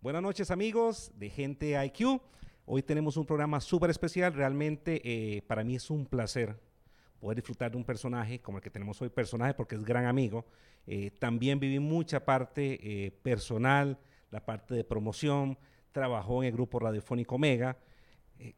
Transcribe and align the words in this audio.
Buenas 0.00 0.22
noches 0.22 0.52
amigos 0.52 1.10
de 1.16 1.28
Gente 1.28 1.74
IQ. 1.84 2.20
Hoy 2.66 2.84
tenemos 2.84 3.16
un 3.16 3.26
programa 3.26 3.60
súper 3.60 3.90
especial. 3.90 4.32
Realmente 4.32 5.00
eh, 5.02 5.42
para 5.42 5.64
mí 5.64 5.74
es 5.74 5.90
un 5.90 6.06
placer 6.06 6.54
poder 7.18 7.34
disfrutar 7.34 7.72
de 7.72 7.78
un 7.78 7.84
personaje 7.84 8.40
como 8.40 8.58
el 8.58 8.62
que 8.62 8.70
tenemos 8.70 9.02
hoy, 9.02 9.08
personaje 9.08 9.54
porque 9.54 9.74
es 9.74 9.84
gran 9.84 10.06
amigo. 10.06 10.46
Eh, 10.86 11.10
también 11.18 11.58
viví 11.58 11.80
mucha 11.80 12.24
parte 12.24 12.78
eh, 12.80 13.10
personal, 13.10 13.98
la 14.30 14.46
parte 14.46 14.76
de 14.76 14.84
promoción, 14.84 15.58
trabajó 15.90 16.44
en 16.44 16.46
el 16.46 16.52
grupo 16.52 16.78
radiofónico 16.78 17.34
Omega. 17.34 17.76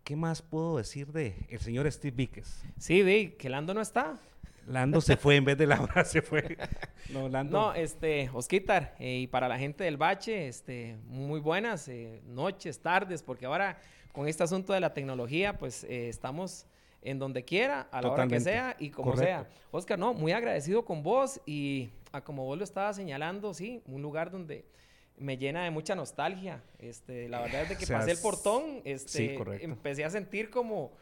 ¿Qué 0.04 0.16
más 0.16 0.42
puedo 0.42 0.76
decir 0.76 1.10
de 1.10 1.46
el 1.48 1.58
señor 1.58 1.90
Steve 1.90 2.14
Víquez? 2.14 2.62
Sí, 2.76 3.02
vi 3.02 3.30
que 3.30 3.48
Lando 3.48 3.72
no 3.72 3.80
está. 3.80 4.20
Lando 4.66 5.00
se 5.00 5.16
fue 5.16 5.36
en 5.36 5.44
vez 5.44 5.58
de 5.58 5.66
Laura 5.66 6.04
se 6.04 6.22
fue. 6.22 6.56
No, 7.10 7.28
Lando. 7.28 7.58
No, 7.58 7.74
este, 7.74 8.30
Osquitar, 8.32 8.94
y 9.00 9.26
para 9.26 9.48
la 9.48 9.58
gente 9.58 9.82
del 9.82 9.96
Bache, 9.96 10.46
este, 10.46 10.96
muy 11.06 11.40
buenas 11.40 11.90
noches, 12.24 12.78
tardes, 12.78 13.22
porque 13.22 13.46
ahora 13.46 13.78
con 14.12 14.28
este 14.28 14.44
asunto 14.44 14.72
de 14.72 14.80
la 14.80 14.94
tecnología, 14.94 15.58
pues 15.58 15.82
estamos 15.84 16.66
en 17.02 17.18
donde 17.18 17.44
quiera, 17.44 17.88
a 17.90 18.02
la 18.02 18.10
hora 18.10 18.28
que 18.28 18.40
sea 18.40 18.76
y 18.78 18.90
como 18.90 19.16
sea. 19.16 19.48
Oscar, 19.70 19.98
no, 19.98 20.14
muy 20.14 20.32
agradecido 20.32 20.84
con 20.84 21.02
vos 21.02 21.40
y 21.46 21.90
a 22.12 22.20
como 22.20 22.44
vos 22.44 22.58
lo 22.58 22.64
estabas 22.64 22.96
señalando, 22.96 23.54
sí, 23.54 23.82
un 23.86 24.02
lugar 24.02 24.30
donde 24.30 24.64
me 25.16 25.36
llena 25.36 25.64
de 25.64 25.70
mucha 25.70 25.94
nostalgia. 25.94 26.62
Este, 26.78 27.28
la 27.28 27.40
verdad 27.40 27.62
es 27.62 27.68
de 27.70 27.76
que 27.76 27.86
pasé 27.86 28.10
el 28.12 28.18
portón, 28.18 28.82
este, 28.84 29.36
empecé 29.62 30.04
a 30.04 30.10
sentir 30.10 30.50
como 30.50 30.92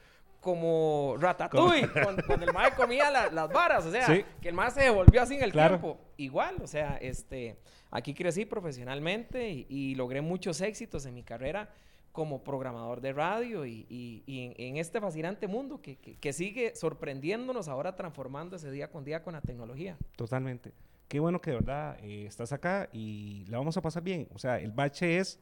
como 0.41 1.17
ratatouille, 1.19 1.89
cuando, 2.03 2.23
el 2.45 2.53
mae 2.53 2.73
comía 2.73 3.11
las 3.11 3.49
varas, 3.53 3.87
o 3.87 3.91
sea, 3.91 4.07
que 4.41 4.49
el 4.49 4.55
mae 4.55 4.71
se 4.71 4.83
devolvió 4.83 5.23
así 5.23 5.35
en 5.35 5.43
el 5.43 5.53
tiempo. 5.53 5.99
Igual, 6.17 6.57
o 6.63 6.67
sea, 6.67 6.97
este, 7.01 7.59
aquí 7.91 8.15
crecí 8.15 8.45
profesionalmente 8.45 9.49
y 9.69 9.95
logré 9.95 10.21
muchos 10.21 10.61
éxitos 10.61 11.07
en 11.07 11.15
mi 11.15 11.23
carrera 11.23 11.71
como 12.19 12.43
programador 12.43 13.01
de 13.01 13.13
radio 13.13 13.65
y, 13.65 14.25
en, 14.27 14.77
este 14.77 15.01
fascinante 15.01 15.47
mundo 15.47 15.81
que, 15.81 16.33
sigue 16.33 16.75
sorprendiéndonos 16.75 17.69
ahora 17.69 17.95
transformándose 17.95 18.73
día 18.73 18.91
con 18.91 19.05
día 19.05 19.23
con 19.23 19.35
la 19.35 19.41
tecnología. 19.41 19.97
Totalmente. 20.17 20.73
Qué 21.07 21.21
bueno 21.21 21.41
que 21.41 21.53
de 21.53 21.57
verdad 21.59 21.97
eh, 22.03 22.27
estás 22.27 22.53
acá 22.53 22.89
y 22.93 23.45
la 23.47 23.59
vamos 23.59 23.77
a 23.77 23.83
pasar 23.83 24.03
bien. 24.03 24.29
O 24.35 24.39
sea, 24.39 24.59
el 24.59 24.73
bache 24.73 25.19
es 25.19 25.39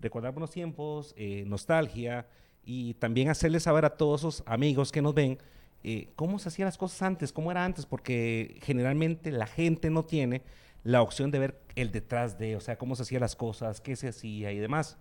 recordar 0.00 0.32
buenos 0.32 0.50
tiempos, 0.50 1.14
eh, 1.16 1.44
nostalgia 1.46 2.26
y 2.66 2.94
también 2.94 3.30
hacerles 3.30 3.62
saber 3.62 3.84
a 3.84 3.96
todos 3.96 4.20
esos 4.20 4.42
amigos 4.44 4.92
que 4.92 5.00
nos 5.00 5.14
ven 5.14 5.38
eh, 5.84 6.08
cómo 6.16 6.40
se 6.40 6.48
hacían 6.48 6.66
las 6.66 6.76
cosas 6.76 7.00
antes, 7.02 7.32
cómo 7.32 7.52
era 7.52 7.64
antes, 7.64 7.86
porque 7.86 8.58
generalmente 8.62 9.30
la 9.30 9.46
gente 9.46 9.88
no 9.88 10.04
tiene 10.04 10.42
la 10.82 11.00
opción 11.00 11.30
de 11.30 11.38
ver 11.38 11.60
el 11.76 11.92
detrás 11.92 12.38
de, 12.38 12.56
o 12.56 12.60
sea, 12.60 12.76
cómo 12.76 12.96
se 12.96 13.02
hacían 13.02 13.20
las 13.20 13.36
cosas, 13.36 13.80
qué 13.80 13.94
se 13.94 14.08
hacía 14.08 14.50
y 14.50 14.58
demás. 14.58 14.98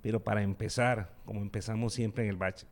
Pero 0.00 0.22
para 0.22 0.42
empezar, 0.42 1.10
como 1.24 1.40
empezamos 1.40 1.92
siempre 1.92 2.22
en 2.22 2.30
el 2.30 2.36
bache, 2.36 2.68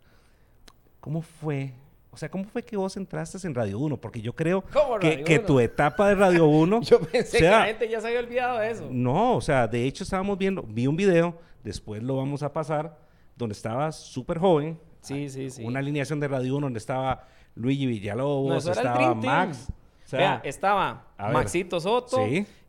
¿cómo 1.00 1.22
fue? 1.22 1.74
O 2.12 2.16
sea, 2.16 2.30
¿cómo 2.30 2.44
fue 2.44 2.62
que 2.62 2.76
vos 2.76 2.96
entraste 2.96 3.44
en 3.46 3.54
Radio 3.54 3.80
1? 3.80 4.00
Porque 4.00 4.20
yo 4.20 4.34
creo 4.34 4.64
que, 5.00 5.24
que, 5.24 5.40
tu 5.40 5.58
etapa 5.58 6.08
de 6.08 6.14
Radio 6.14 6.46
1... 6.46 6.80
yo 6.82 7.00
pensé 7.00 7.38
que 7.38 7.44
la 7.50 7.66
gente 7.66 7.88
ya 7.88 8.00
se 8.00 8.06
había 8.06 8.20
olvidado 8.20 8.60
de 8.60 8.70
eso. 8.70 8.88
No, 8.92 9.36
o 9.36 9.40
sea, 9.40 9.66
de 9.66 9.84
hecho 9.84 10.04
estábamos 10.04 10.38
viendo, 10.38 10.62
vi 10.62 10.86
un 10.86 10.96
video, 10.96 11.36
después 11.64 12.00
lo 12.00 12.16
vamos 12.16 12.44
a 12.44 12.52
pasar, 12.52 12.96
donde 13.36 13.52
estabas 13.52 13.96
súper 13.96 14.38
joven. 14.38 14.78
Sí, 15.00 15.28
sí, 15.28 15.50
sí. 15.50 15.64
Una 15.64 15.78
alineación 15.78 16.18
de 16.18 16.28
Radio 16.28 16.56
1 16.56 16.66
donde 16.66 16.78
estaba 16.78 17.28
Luigi 17.54 17.86
Villalobos, 17.86 18.66
estaba 18.66 19.14
Max. 19.14 19.68
O 20.04 20.08
sea, 20.08 20.40
estaba 20.44 21.04
Maxito 21.18 21.80
Soto, 21.80 22.18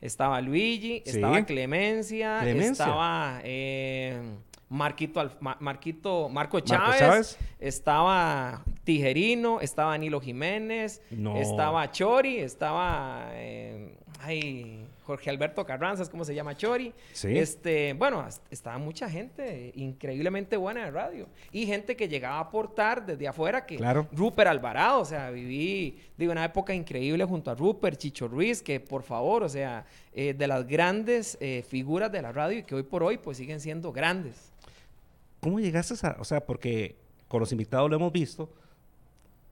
estaba 0.01 0.41
Luigi, 0.41 1.03
estaba 1.05 1.43
Clemencia, 1.45 2.47
estaba... 2.49 3.39
Eh, 3.43 4.37
Marquito, 4.69 5.31
Marquito, 5.59 6.27
Marco 6.29 6.59
Chávez, 6.59 7.37
estaba 7.59 8.63
Tijerino, 8.83 9.61
estaba 9.61 9.97
Nilo 9.97 10.19
Jiménez, 10.19 11.01
estaba 11.35 11.89
Chori, 11.91 12.37
estaba 12.39 13.29
eh, 13.31 13.95
Jorge 15.07 15.29
Alberto 15.29 15.65
Carranza, 15.65 16.05
¿cómo 16.11 16.25
se 16.25 16.35
llama 16.35 16.57
Chori. 16.57 16.93
Este, 17.23 17.93
bueno, 17.93 18.27
estaba 18.51 18.77
mucha 18.77 19.09
gente 19.09 19.71
increíblemente 19.75 20.57
buena 20.57 20.83
de 20.83 20.91
radio 20.91 21.29
y 21.53 21.65
gente 21.65 21.95
que 21.95 22.09
llegaba 22.09 22.39
a 22.39 22.41
aportar 22.41 23.05
desde 23.05 23.25
afuera 23.25 23.65
que 23.65 23.77
claro. 23.77 24.05
Rupert 24.11 24.49
Alvarado, 24.49 24.99
o 24.99 25.05
sea, 25.05 25.29
viví 25.29 25.97
de 26.17 26.27
una 26.27 26.43
época 26.43 26.73
increíble 26.73 27.23
junto 27.23 27.49
a 27.49 27.55
Rupert, 27.55 27.97
Chicho 27.97 28.27
Ruiz, 28.27 28.61
que 28.61 28.81
por 28.81 29.01
favor, 29.01 29.43
o 29.43 29.49
sea, 29.49 29.85
eh, 30.11 30.33
de 30.33 30.45
las 30.45 30.67
grandes 30.67 31.37
eh, 31.39 31.63
figuras 31.65 32.11
de 32.11 32.21
la 32.21 32.33
radio 32.33 32.59
y 32.59 32.63
que 32.63 32.75
hoy 32.75 32.83
por 32.83 33.01
hoy 33.01 33.17
pues 33.17 33.37
siguen 33.37 33.61
siendo 33.61 33.93
grandes. 33.93 34.51
¿Cómo 35.39 35.61
llegaste 35.61 35.93
a, 36.05 36.17
o 36.19 36.25
sea, 36.25 36.41
porque 36.41 36.97
con 37.29 37.39
los 37.39 37.53
invitados 37.53 37.89
lo 37.89 37.95
hemos 37.95 38.11
visto, 38.11 38.49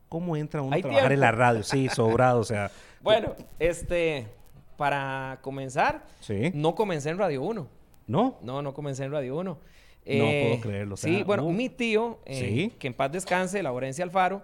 ¿cómo 0.10 0.36
entra 0.36 0.62
uno 0.62 0.76
a 0.76 0.80
trabajar 0.82 1.14
en 1.14 1.20
la 1.22 1.32
radio? 1.32 1.64
Sí, 1.64 1.88
sobrado, 1.88 2.42
o 2.42 2.44
sea. 2.44 2.70
Bueno, 3.06 3.36
este, 3.60 4.26
para 4.78 5.40
comenzar, 5.42 6.06
no 6.54 6.76
comencé 6.76 7.10
en 7.10 7.18
Radio 7.18 7.44
1. 7.44 7.68
¿No? 8.08 8.38
No, 8.42 8.62
no 8.62 8.74
comencé 8.74 9.04
en 9.04 9.12
Radio 9.12 9.38
1. 9.38 9.44
no 9.44 9.60
puedo 10.06 10.18
eh, 10.28 10.60
creerlo. 10.62 10.98
sí, 10.98 11.24
bueno, 11.24 11.50
mi 11.50 11.70
tío, 11.70 12.20
eh, 12.26 12.72
que 12.78 12.88
en 12.88 12.94
paz 12.94 13.12
descanse, 13.12 13.64
Laurencia 13.64 14.04
Alfaro, 14.04 14.44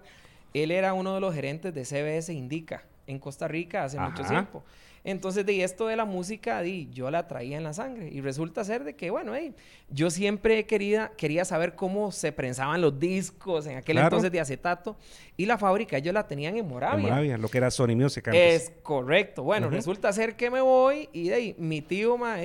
él 0.54 0.70
era 0.70 0.94
uno 0.94 1.14
de 1.14 1.20
los 1.20 1.34
gerentes 1.34 1.72
de 1.74 1.84
CBS 1.84 2.32
Indica 2.32 2.84
en 3.06 3.18
Costa 3.18 3.48
Rica 3.48 3.84
hace 3.84 3.98
mucho 3.98 4.22
tiempo. 4.24 4.62
Entonces, 5.04 5.44
de 5.44 5.64
esto 5.64 5.86
de 5.86 5.96
la 5.96 6.04
música, 6.04 6.60
di, 6.62 6.88
yo 6.92 7.10
la 7.10 7.26
traía 7.26 7.56
en 7.56 7.64
la 7.64 7.72
sangre. 7.72 8.08
Y 8.12 8.20
resulta 8.20 8.64
ser 8.64 8.84
de 8.84 8.94
que, 8.94 9.10
bueno, 9.10 9.32
yo 9.88 10.10
siempre 10.10 10.64
quería, 10.66 11.12
quería 11.16 11.44
saber 11.44 11.74
cómo 11.74 12.12
se 12.12 12.32
prensaban 12.32 12.80
los 12.80 12.98
discos 12.98 13.66
en 13.66 13.78
aquel 13.78 13.98
entonces 13.98 14.30
de 14.30 14.40
acetato. 14.40 14.96
Y 15.36 15.46
la 15.46 15.58
fábrica 15.58 15.96
ellos 15.96 16.14
la 16.14 16.26
tenían 16.26 16.56
en 16.56 16.68
Moravia. 16.68 16.96
En 16.96 17.02
Moravia, 17.02 17.38
lo 17.38 17.48
que 17.48 17.58
era 17.58 17.70
Sony 17.70 17.96
Music 17.96 18.28
Es 18.32 18.72
correcto. 18.82 19.42
Bueno, 19.42 19.70
resulta 19.70 20.12
ser 20.12 20.36
que 20.36 20.50
me 20.50 20.60
voy 20.60 21.08
y 21.12 21.28
de 21.28 21.34
ahí, 21.34 21.54
mi 21.58 21.80
tío, 21.80 22.16
ma, 22.16 22.36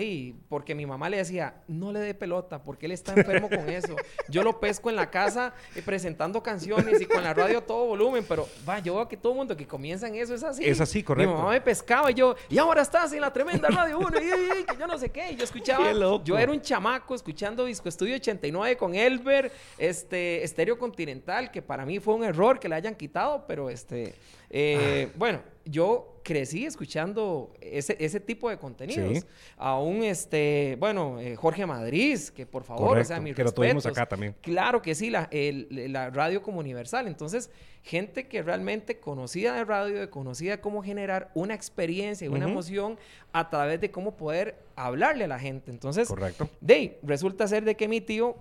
porque 0.50 0.74
mi 0.74 0.86
mamá 0.86 1.10
le 1.10 1.18
decía, 1.18 1.56
no 1.68 1.92
le 1.92 2.00
dé 2.00 2.14
pelota, 2.14 2.64
porque 2.64 2.86
él 2.86 2.94
está 2.94 3.14
enfermo 3.14 3.50
con 3.50 3.70
eso. 3.70 3.96
Yo 4.30 4.44
lo 4.44 4.60
pesco 4.60 4.90
en 4.90 4.96
la 4.96 5.10
casa 5.10 5.54
eh, 5.76 5.82
presentando 5.84 6.42
canciones 6.42 7.02
y 7.02 7.06
con 7.06 7.24
la 7.24 7.34
radio 7.34 7.60
a 7.60 7.62
todo 7.62 7.86
volumen, 7.86 8.26
pero 8.28 8.48
va, 8.68 8.80
yo 8.80 8.96
veo 8.96 9.08
que 9.08 9.18
todo 9.18 9.34
el 9.34 9.38
mundo 9.38 9.56
que 9.56 9.66
comienza 9.66 10.08
en 10.08 10.16
eso 10.16 10.34
es 10.34 10.44
así. 10.44 10.66
Es 10.66 10.82
así, 10.82 11.04
correcto. 11.04 11.32
Mi 11.32 11.38
mamá 11.38 11.52
me 11.52 11.62
pescaba 11.62 12.12
y 12.12 12.14
yo, 12.16 12.36
y 12.50 12.58
ahora 12.58 12.82
estás 12.82 13.12
en 13.14 13.22
la 13.22 13.32
tremenda 13.32 13.70
Radio 13.70 14.00
1, 14.00 14.10
y, 14.18 14.64
que 14.64 14.78
yo 14.78 14.88
no 14.88 14.98
sé 14.98 15.10
qué. 15.10 15.32
Y 15.32 15.36
yo 15.36 15.44
escuchaba, 15.44 15.92
yo 16.24 16.38
era 16.38 16.52
un 16.52 16.62
chamaco 16.62 17.16
escuchando 17.16 17.66
Disco 17.66 17.90
Estudio 17.90 18.16
89 18.16 18.78
con 18.78 18.96
Elber, 18.96 19.52
este, 19.78 20.44
Estéreo 20.44 20.78
Continental, 20.78 21.52
que 21.52 21.62
para 21.62 21.86
mí 21.86 22.00
fue 22.00 22.14
un 22.16 22.24
error 22.24 22.60
que 22.60 22.70
le 22.70 22.76
hayan 22.76 22.96
quitado, 22.96 23.46
pero 23.48 23.70
este, 23.70 24.16
eh, 24.50 25.08
ah. 25.10 25.14
bueno, 25.18 25.42
yo 25.70 26.20
crecí 26.24 26.66
escuchando 26.66 27.54
ese, 27.62 27.96
ese 28.00 28.20
tipo 28.20 28.50
de 28.50 28.58
contenidos. 28.58 29.26
Aún, 29.58 30.04
este, 30.04 30.76
bueno, 30.80 31.20
eh, 31.20 31.36
Jorge 31.36 31.66
Madrid, 31.66 32.20
que 32.36 32.46
por 32.46 32.64
favor, 32.64 32.98
o 32.98 33.04
sea, 33.04 33.24
que 33.24 33.44
lo 33.44 33.52
tuvimos 33.54 33.86
acá 33.86 34.06
también. 34.06 34.36
Claro 34.42 34.82
que 34.82 34.94
sí, 34.94 35.10
la, 35.10 35.30
la 35.32 36.10
radio 36.10 36.42
como 36.42 36.60
universal. 36.60 37.08
Entonces, 37.08 37.50
gente 37.82 38.28
que 38.28 38.44
realmente 38.44 39.00
conocía 39.00 39.54
de 39.54 39.64
radio, 39.64 40.00
de 40.00 40.10
conocía 40.10 40.60
cómo 40.60 40.84
generar 40.84 41.32
una 41.34 41.54
experiencia 41.54 42.26
y 42.26 42.28
una 42.28 42.46
emoción 42.46 42.98
a 43.32 43.50
través 43.50 43.80
de 43.80 43.92
cómo 43.92 44.18
poder 44.18 44.56
hablarle 44.76 45.24
a 45.24 45.28
la 45.28 45.40
gente. 45.40 45.72
Entonces, 45.72 46.10
Correcto. 46.10 46.50
de 46.60 47.00
resulta 47.04 47.48
ser 47.48 47.64
de 47.64 47.76
que 47.76 47.88
mi 47.88 48.02
tío 48.02 48.36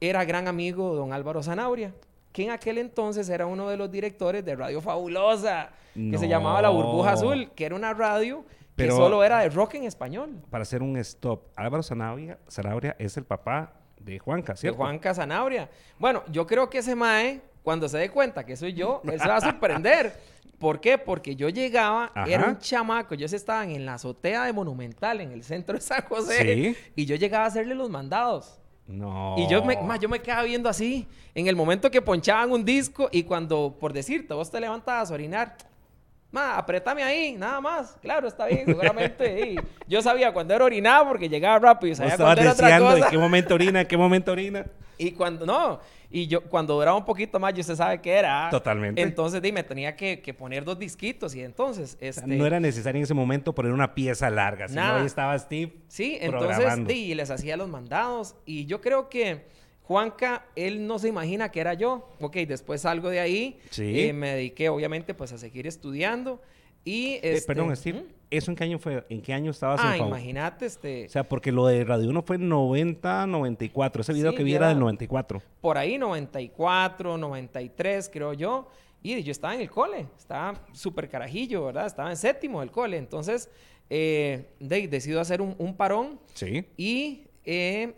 era 0.00 0.24
gran 0.24 0.48
amigo 0.48 0.92
de 0.92 0.96
don 0.96 1.12
Álvaro 1.12 1.42
Zanabria 1.42 1.92
que 2.38 2.44
en 2.44 2.50
aquel 2.52 2.78
entonces 2.78 3.28
era 3.30 3.46
uno 3.46 3.68
de 3.68 3.76
los 3.76 3.90
directores 3.90 4.44
de 4.44 4.54
Radio 4.54 4.80
Fabulosa, 4.80 5.70
que 5.92 6.16
se 6.18 6.28
llamaba 6.28 6.62
La 6.62 6.68
Burbuja 6.68 7.14
Azul, 7.14 7.50
que 7.50 7.66
era 7.66 7.74
una 7.74 7.92
radio 7.92 8.44
que 8.76 8.88
solo 8.92 9.24
era 9.24 9.40
de 9.40 9.48
rock 9.48 9.74
en 9.74 9.82
español. 9.82 10.40
Para 10.48 10.62
hacer 10.62 10.80
un 10.80 10.96
stop, 10.98 11.48
Álvaro 11.56 11.82
Zanabria, 11.82 12.38
es 12.96 13.16
el 13.16 13.24
papá 13.24 13.72
de 13.98 14.20
Juanca, 14.20 14.54
¿cierto? 14.54 14.78
De 14.78 14.84
Juanca 14.84 15.12
Zanabria. 15.14 15.68
Bueno, 15.98 16.22
yo 16.30 16.46
creo 16.46 16.70
que 16.70 16.78
ese 16.78 16.94
mae, 16.94 17.40
cuando 17.64 17.88
se 17.88 17.98
dé 17.98 18.08
cuenta 18.08 18.46
que 18.46 18.54
soy 18.54 18.72
yo, 18.72 19.02
él 19.02 19.18
se 19.18 19.26
va 19.26 19.38
a 19.38 19.40
sorprender. 19.40 20.12
¿Por 20.60 20.80
qué? 20.80 20.96
Porque 20.96 21.34
yo 21.34 21.48
llegaba, 21.48 22.12
era 22.24 22.46
un 22.46 22.58
chamaco, 22.58 23.14
ellos 23.14 23.32
estaban 23.32 23.72
en 23.72 23.84
la 23.84 23.94
azotea 23.94 24.44
de 24.44 24.52
Monumental, 24.52 25.20
en 25.20 25.32
el 25.32 25.42
centro 25.42 25.74
de 25.74 25.80
San 25.80 26.02
José, 26.02 26.76
y 26.94 27.04
yo 27.04 27.16
llegaba 27.16 27.46
a 27.46 27.48
hacerle 27.48 27.74
los 27.74 27.90
mandados. 27.90 28.60
No. 28.88 29.34
Y 29.36 29.46
yo 29.48 29.62
me, 29.62 29.76
más, 29.82 30.00
yo 30.00 30.08
me 30.08 30.20
quedaba 30.20 30.44
viendo 30.44 30.68
así, 30.68 31.06
en 31.34 31.46
el 31.46 31.54
momento 31.54 31.90
que 31.90 32.00
ponchaban 32.00 32.50
un 32.50 32.64
disco 32.64 33.10
y 33.12 33.22
cuando, 33.22 33.76
por 33.78 33.92
decirte, 33.92 34.32
vos 34.32 34.50
te 34.50 34.58
levantabas 34.58 35.10
a 35.10 35.14
orinar, 35.14 35.56
Ma, 36.30 36.58
apretame 36.58 37.02
ahí, 37.02 37.32
nada 37.32 37.60
más. 37.60 37.96
Claro, 38.02 38.28
está 38.28 38.46
bien, 38.46 38.66
seguramente. 38.66 39.56
yo 39.88 40.02
sabía 40.02 40.32
cuando 40.32 40.54
era 40.54 40.64
orinado 40.64 41.08
porque 41.08 41.28
llegaba 41.28 41.58
rápido. 41.58 41.94
Sabía 41.94 42.16
cuando 42.16 42.42
era 42.42 42.52
otra 42.52 42.78
cosa. 42.78 42.98
¿En 43.06 43.10
qué 43.10 43.18
momento 43.18 43.54
orina? 43.54 43.80
¿En 43.80 43.86
qué 43.86 43.96
momento 43.96 44.32
orina? 44.32 44.66
Y 45.00 45.12
cuando, 45.12 45.46
no, 45.46 45.78
y 46.10 46.26
yo 46.26 46.42
cuando 46.42 46.74
duraba 46.74 46.96
un 46.96 47.04
poquito 47.04 47.38
más, 47.38 47.54
yo 47.54 47.62
se 47.62 47.76
sabe 47.76 48.00
qué 48.00 48.14
era. 48.14 48.48
Totalmente. 48.50 49.00
Entonces, 49.00 49.40
dime, 49.40 49.62
tenía 49.62 49.94
que, 49.94 50.20
que, 50.20 50.34
poner 50.34 50.64
dos 50.64 50.76
disquitos 50.76 51.36
y 51.36 51.42
entonces... 51.42 51.96
Este, 52.00 52.26
no 52.26 52.44
era 52.44 52.58
necesario 52.58 52.98
en 52.98 53.04
ese 53.04 53.14
momento 53.14 53.54
poner 53.54 53.72
una 53.72 53.94
pieza 53.94 54.28
larga, 54.28 54.66
sino 54.66 54.82
ahí 54.82 55.06
estaba 55.06 55.38
Steve 55.38 55.72
Sí, 55.86 56.18
entonces, 56.20 56.96
y 56.96 57.14
les 57.14 57.30
hacía 57.30 57.56
los 57.56 57.68
mandados. 57.68 58.34
Y 58.44 58.66
yo 58.66 58.80
creo 58.80 59.08
que 59.08 59.46
Juanca, 59.88 60.44
él 60.54 60.86
no 60.86 60.98
se 60.98 61.08
imagina 61.08 61.50
que 61.50 61.60
era 61.60 61.72
yo. 61.72 62.10
Ok, 62.20 62.36
después 62.46 62.82
salgo 62.82 63.08
de 63.08 63.20
ahí. 63.20 63.58
Sí. 63.70 64.00
Eh, 64.00 64.12
me 64.12 64.34
dediqué, 64.34 64.68
obviamente, 64.68 65.14
pues 65.14 65.32
a 65.32 65.38
seguir 65.38 65.66
estudiando. 65.66 66.42
Y 66.84 67.12
eh, 67.12 67.20
este, 67.22 67.46
perdón, 67.46 67.74
Steve, 67.74 68.04
¿eso 68.30 68.50
en 68.50 68.56
qué 68.58 68.64
año 68.64 68.78
fue? 68.78 69.06
¿En 69.08 69.22
qué 69.22 69.32
año 69.32 69.50
estabas 69.50 69.80
ah, 69.82 69.96
imagínate, 69.96 70.66
este... 70.66 71.06
O 71.06 71.08
sea, 71.08 71.26
porque 71.26 71.52
lo 71.52 71.66
de 71.66 71.84
Radio 71.84 72.10
1 72.10 72.20
fue 72.20 72.36
en 72.36 72.50
90, 72.50 73.26
94. 73.28 74.02
Ese 74.02 74.12
video 74.12 74.34
que 74.34 74.44
vi 74.44 74.52
era 74.52 74.68
del 74.68 74.78
94. 74.78 75.40
Por 75.62 75.78
ahí, 75.78 75.96
94, 75.96 77.16
93, 77.16 78.10
creo 78.12 78.34
yo. 78.34 78.68
Y 79.02 79.22
yo 79.22 79.32
estaba 79.32 79.54
en 79.54 79.62
el 79.62 79.70
cole. 79.70 80.06
Estaba 80.18 80.52
súper 80.74 81.08
carajillo, 81.08 81.64
¿verdad? 81.64 81.86
Estaba 81.86 82.10
en 82.10 82.16
séptimo 82.18 82.60
del 82.60 82.70
cole. 82.70 82.98
Entonces, 82.98 83.48
eh, 83.88 84.50
decido 84.60 85.22
hacer 85.22 85.40
un, 85.40 85.54
un, 85.56 85.74
parón. 85.74 86.20
Sí. 86.34 86.66
Y 86.76 87.22
eh, 87.46 87.94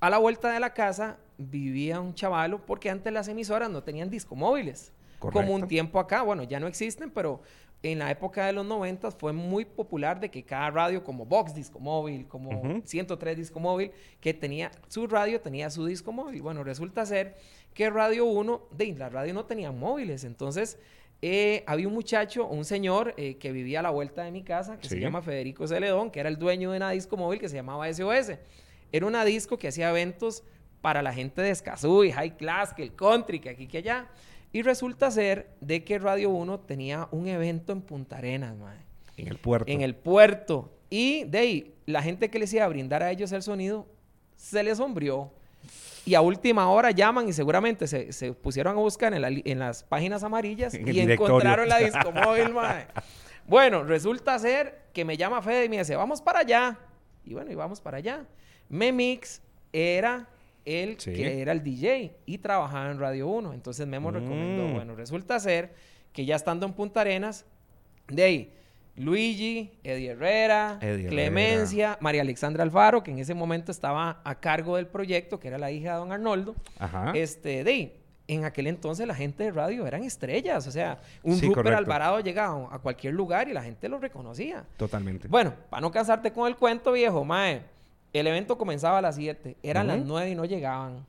a 0.00 0.10
la 0.10 0.18
vuelta 0.18 0.50
de 0.50 0.58
la 0.58 0.74
casa 0.74 1.16
vivía 1.38 2.00
un 2.00 2.14
chavalo 2.14 2.66
porque 2.66 2.90
antes 2.90 3.12
las 3.12 3.28
emisoras 3.28 3.70
no 3.70 3.82
tenían 3.82 4.10
discomóviles. 4.10 4.92
Como 5.18 5.52
un 5.52 5.66
tiempo 5.66 5.98
acá, 5.98 6.22
bueno, 6.22 6.44
ya 6.44 6.60
no 6.60 6.68
existen, 6.68 7.10
pero 7.10 7.40
en 7.82 7.98
la 8.00 8.10
época 8.10 8.46
de 8.46 8.52
los 8.52 8.66
90 8.66 9.10
fue 9.12 9.32
muy 9.32 9.64
popular 9.64 10.20
de 10.20 10.30
que 10.30 10.44
cada 10.44 10.70
radio 10.70 11.02
como 11.02 11.26
Vox 11.26 11.54
Disco 11.54 11.78
Móvil, 11.80 12.26
como 12.26 12.80
103 12.84 13.36
Disco 13.36 13.58
Móvil, 13.60 13.90
que 14.20 14.34
tenía 14.34 14.70
su 14.88 15.06
radio, 15.06 15.40
tenía 15.40 15.70
su 15.70 15.86
disco 15.86 16.12
móvil. 16.12 16.42
Bueno, 16.42 16.62
resulta 16.62 17.06
ser 17.06 17.36
que 17.74 17.90
Radio 17.90 18.26
1, 18.26 18.68
de 18.76 18.94
la 18.94 19.08
radio 19.08 19.34
no 19.34 19.44
tenía 19.44 19.70
móviles, 19.72 20.24
entonces 20.24 20.78
eh, 21.22 21.64
había 21.66 21.88
un 21.88 21.94
muchacho, 21.94 22.46
un 22.46 22.64
señor 22.64 23.14
eh, 23.16 23.36
que 23.38 23.50
vivía 23.52 23.80
a 23.80 23.82
la 23.82 23.90
vuelta 23.90 24.22
de 24.22 24.30
mi 24.30 24.42
casa, 24.42 24.78
que 24.78 24.88
se 24.88 25.00
llama 25.00 25.22
Federico 25.22 25.66
Celedón, 25.66 26.10
que 26.10 26.20
era 26.20 26.28
el 26.28 26.38
dueño 26.38 26.70
de 26.70 26.76
una 26.76 26.90
disco 26.90 27.16
móvil 27.16 27.40
que 27.40 27.48
se 27.48 27.56
llamaba 27.56 27.92
SOS. 27.92 28.38
Era 28.90 29.06
una 29.06 29.24
disco 29.24 29.58
que 29.58 29.68
hacía 29.68 29.90
eventos 29.90 30.44
para 30.80 31.02
la 31.02 31.12
gente 31.12 31.42
de 31.42 31.50
Escazú 31.50 32.04
y 32.04 32.12
High 32.12 32.36
Class, 32.36 32.72
que 32.74 32.82
el 32.82 32.94
country, 32.94 33.40
que 33.40 33.50
aquí, 33.50 33.66
que 33.66 33.78
allá. 33.78 34.06
Y 34.52 34.62
resulta 34.62 35.10
ser 35.10 35.50
de 35.60 35.84
que 35.84 35.98
Radio 35.98 36.30
1 36.30 36.60
tenía 36.60 37.08
un 37.10 37.28
evento 37.28 37.72
en 37.72 37.82
Punta 37.82 38.18
Arenas, 38.18 38.56
mae. 38.56 38.78
En 39.16 39.28
el 39.28 39.38
puerto. 39.38 39.70
En 39.70 39.82
el 39.82 39.94
puerto. 39.94 40.72
Y 40.90 41.24
de 41.24 41.38
ahí, 41.38 41.74
la 41.86 42.02
gente 42.02 42.30
que 42.30 42.38
les 42.38 42.52
iba 42.52 42.64
a 42.64 42.68
brindar 42.68 43.02
a 43.02 43.10
ellos 43.10 43.32
el 43.32 43.42
sonido, 43.42 43.86
se 44.36 44.62
les 44.62 44.78
sombrió. 44.78 45.30
Y 46.06 46.14
a 46.14 46.22
última 46.22 46.70
hora 46.70 46.90
llaman 46.90 47.28
y 47.28 47.34
seguramente 47.34 47.86
se, 47.86 48.32
pusieron 48.32 48.76
a 48.76 48.80
buscar 48.80 49.12
en, 49.12 49.58
las 49.58 49.82
páginas 49.82 50.22
amarillas 50.22 50.72
y 50.86 51.00
encontraron 51.00 51.68
la 51.68 51.78
disco 51.78 52.12
móvil, 52.12 52.54
mae. 52.54 52.86
Bueno, 53.46 53.82
resulta 53.82 54.38
ser 54.38 54.82
que 54.94 55.04
me 55.04 55.16
llama 55.16 55.42
Fede 55.42 55.66
y 55.66 55.68
me 55.68 55.78
dice, 55.78 55.96
vamos 55.96 56.22
para 56.22 56.40
allá. 56.40 56.78
Y 57.24 57.34
bueno, 57.34 57.50
y 57.50 57.54
vamos 57.54 57.80
para 57.80 57.98
allá. 57.98 58.24
Memix 58.68 59.42
era 59.72 60.28
él 60.68 60.96
que 60.96 61.40
era 61.40 61.52
el 61.52 61.62
DJ 61.62 62.16
y 62.26 62.38
trabajaba 62.38 62.90
en 62.90 62.98
Radio 62.98 63.28
1. 63.28 63.54
Entonces 63.54 63.86
Memo 63.86 64.10
recomendó, 64.10 64.68
mm. 64.68 64.74
bueno, 64.74 64.94
resulta 64.94 65.38
ser 65.40 65.74
que 66.12 66.24
ya 66.24 66.36
estando 66.36 66.66
en 66.66 66.72
Punta 66.72 67.00
Arenas, 67.00 67.46
de 68.08 68.22
ahí, 68.22 68.52
Luigi, 68.96 69.70
Eddie 69.84 70.10
Herrera, 70.10 70.78
Clemencia, 70.80 71.96
María 72.00 72.22
Alexandra 72.22 72.64
Alfaro, 72.64 73.02
que 73.02 73.10
en 73.10 73.18
ese 73.18 73.34
momento 73.34 73.70
estaba 73.70 74.20
a 74.24 74.34
cargo 74.40 74.76
del 74.76 74.86
proyecto, 74.86 75.38
que 75.38 75.48
era 75.48 75.58
la 75.58 75.70
hija 75.70 75.92
de 75.92 75.98
don 75.98 76.12
Arnoldo. 76.12 76.56
Este, 77.14 77.62
de 77.62 77.70
ahí, 77.70 77.98
en 78.26 78.44
aquel 78.44 78.66
entonces 78.66 79.06
la 79.06 79.14
gente 79.14 79.44
de 79.44 79.52
radio 79.52 79.86
eran 79.86 80.02
estrellas, 80.04 80.66
o 80.66 80.70
sea, 80.70 81.00
un 81.22 81.36
sí, 81.36 81.50
Alvarado 81.56 82.20
llegaba 82.20 82.68
a 82.74 82.78
cualquier 82.78 83.14
lugar 83.14 83.48
y 83.48 83.52
la 83.52 83.62
gente 83.62 83.88
lo 83.88 83.98
reconocía. 83.98 84.64
Totalmente. 84.76 85.28
Bueno, 85.28 85.54
para 85.70 85.80
no 85.80 85.90
cansarte 85.90 86.32
con 86.32 86.46
el 86.46 86.56
cuento, 86.56 86.92
viejo, 86.92 87.24
mae, 87.24 87.62
el 88.12 88.26
evento 88.26 88.56
comenzaba 88.56 88.98
a 88.98 89.02
las 89.02 89.16
7, 89.16 89.56
eran 89.62 89.86
las 89.86 90.04
9 90.04 90.30
y 90.30 90.34
no 90.34 90.44
llegaban. 90.44 91.06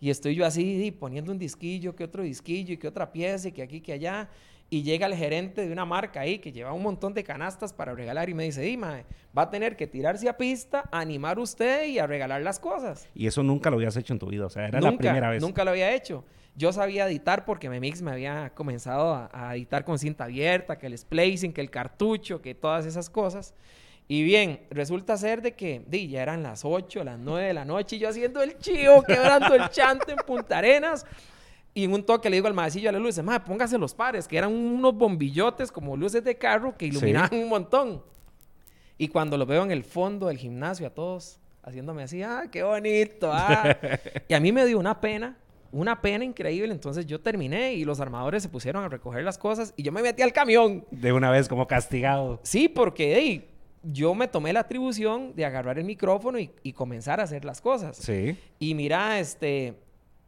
Y 0.00 0.10
estoy 0.10 0.34
yo 0.34 0.44
así 0.44 0.90
poniendo 0.90 1.30
un 1.30 1.38
disquillo, 1.38 1.94
que 1.94 2.02
otro 2.02 2.24
disquillo, 2.24 2.74
y 2.74 2.76
que 2.76 2.88
otra 2.88 3.12
pieza, 3.12 3.48
y 3.48 3.52
que 3.52 3.62
aquí, 3.62 3.80
que 3.80 3.92
allá. 3.92 4.28
Y 4.68 4.82
llega 4.82 5.06
el 5.06 5.14
gerente 5.14 5.64
de 5.64 5.72
una 5.72 5.84
marca 5.84 6.20
ahí 6.20 6.38
que 6.38 6.50
lleva 6.50 6.72
un 6.72 6.82
montón 6.82 7.14
de 7.14 7.22
canastas 7.22 7.72
para 7.72 7.94
regalar 7.94 8.28
y 8.28 8.34
me 8.34 8.42
dice, 8.44 8.62
Dima, 8.62 9.04
va 9.36 9.42
a 9.42 9.50
tener 9.50 9.76
que 9.76 9.86
tirarse 9.86 10.28
a 10.28 10.36
pista, 10.36 10.88
animar 10.90 11.38
usted 11.38 11.86
y 11.86 11.98
a 11.98 12.06
regalar 12.06 12.42
las 12.42 12.58
cosas. 12.58 13.06
Y 13.14 13.26
eso 13.26 13.42
nunca 13.42 13.70
lo 13.70 13.76
habías 13.76 13.96
hecho 13.96 14.12
en 14.12 14.18
tu 14.18 14.26
vida, 14.26 14.46
o 14.46 14.50
sea, 14.50 14.66
era 14.66 14.80
la 14.80 14.96
primera 14.96 15.30
vez. 15.30 15.40
Nunca 15.40 15.62
lo 15.62 15.70
había 15.70 15.94
hecho. 15.94 16.24
Yo 16.56 16.72
sabía 16.72 17.06
editar 17.06 17.44
porque 17.44 17.68
Memix 17.68 18.02
me 18.02 18.10
había 18.10 18.50
comenzado 18.54 19.14
a, 19.14 19.30
a 19.32 19.54
editar 19.54 19.84
con 19.84 19.98
cinta 19.98 20.24
abierta, 20.24 20.78
que 20.78 20.86
el 20.86 20.98
splicing, 20.98 21.52
que 21.52 21.60
el 21.60 21.70
cartucho, 21.70 22.42
que 22.42 22.54
todas 22.54 22.86
esas 22.86 23.08
cosas. 23.08 23.54
Y 24.12 24.24
bien, 24.24 24.60
resulta 24.68 25.16
ser 25.16 25.40
de 25.40 25.54
que 25.54 25.82
di, 25.86 26.06
ya 26.06 26.20
eran 26.20 26.42
las 26.42 26.66
8, 26.66 27.02
las 27.02 27.18
9 27.18 27.46
de 27.46 27.54
la 27.54 27.64
noche 27.64 27.96
y 27.96 27.98
yo 27.98 28.10
haciendo 28.10 28.42
el 28.42 28.58
chivo, 28.58 29.02
quebrando 29.02 29.54
el 29.54 29.70
chante 29.70 30.12
en 30.12 30.18
Punta 30.26 30.58
Arenas. 30.58 31.06
Y 31.72 31.84
en 31.84 31.94
un 31.94 32.04
toque 32.04 32.28
le 32.28 32.36
digo 32.36 32.46
al 32.46 32.52
maecillo 32.52 32.90
a 32.90 32.92
la 32.92 32.98
luz, 32.98 33.16
madre, 33.22 33.42
póngase 33.46 33.78
los 33.78 33.94
pares, 33.94 34.28
que 34.28 34.36
eran 34.36 34.52
unos 34.52 34.94
bombillotes 34.94 35.72
como 35.72 35.96
luces 35.96 36.22
de 36.22 36.36
carro 36.36 36.76
que 36.76 36.84
iluminaban 36.84 37.32
un 37.32 37.48
montón. 37.48 38.02
Y 38.98 39.08
cuando 39.08 39.38
los 39.38 39.48
veo 39.48 39.64
en 39.64 39.70
el 39.70 39.82
fondo 39.82 40.26
del 40.26 40.36
gimnasio 40.36 40.86
a 40.88 40.90
todos 40.90 41.40
haciéndome 41.62 42.02
así, 42.02 42.22
ah, 42.22 42.42
qué 42.52 42.62
bonito, 42.62 43.30
ah. 43.32 43.78
y 44.28 44.34
a 44.34 44.40
mí 44.40 44.52
me 44.52 44.66
dio 44.66 44.78
una 44.78 45.00
pena, 45.00 45.38
una 45.70 46.02
pena 46.02 46.22
increíble. 46.22 46.74
Entonces 46.74 47.06
yo 47.06 47.18
terminé 47.18 47.72
y 47.72 47.86
los 47.86 47.98
armadores 47.98 48.42
se 48.42 48.50
pusieron 48.50 48.84
a 48.84 48.90
recoger 48.90 49.24
las 49.24 49.38
cosas 49.38 49.72
y 49.74 49.82
yo 49.82 49.90
me 49.90 50.02
metí 50.02 50.20
al 50.20 50.34
camión. 50.34 50.84
De 50.90 51.14
una 51.14 51.30
vez 51.30 51.48
como 51.48 51.66
castigado. 51.66 52.40
Sí, 52.42 52.68
porque 52.68 53.14
hey, 53.16 53.48
yo 53.82 54.14
me 54.14 54.28
tomé 54.28 54.52
la 54.52 54.60
atribución 54.60 55.34
de 55.34 55.44
agarrar 55.44 55.78
el 55.78 55.84
micrófono 55.84 56.38
y, 56.38 56.72
comenzar 56.72 57.20
a 57.20 57.24
hacer 57.24 57.44
las 57.44 57.60
cosas. 57.60 57.96
Sí. 57.96 58.36
Y 58.58 58.74
mira, 58.74 59.18
este, 59.18 59.74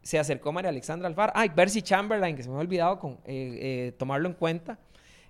se 0.01 0.19
acercó 0.19 0.51
María 0.51 0.69
Alexandra 0.69 1.07
Alfaro. 1.07 1.31
Ay, 1.35 1.49
Bercy 1.55 1.81
Chamberlain, 1.81 2.35
que 2.35 2.43
se 2.43 2.49
me 2.49 2.55
ha 2.55 2.59
olvidado 2.59 2.99
con, 2.99 3.13
eh, 3.13 3.17
eh, 3.25 3.93
tomarlo 3.97 4.27
en 4.27 4.35
cuenta, 4.35 4.77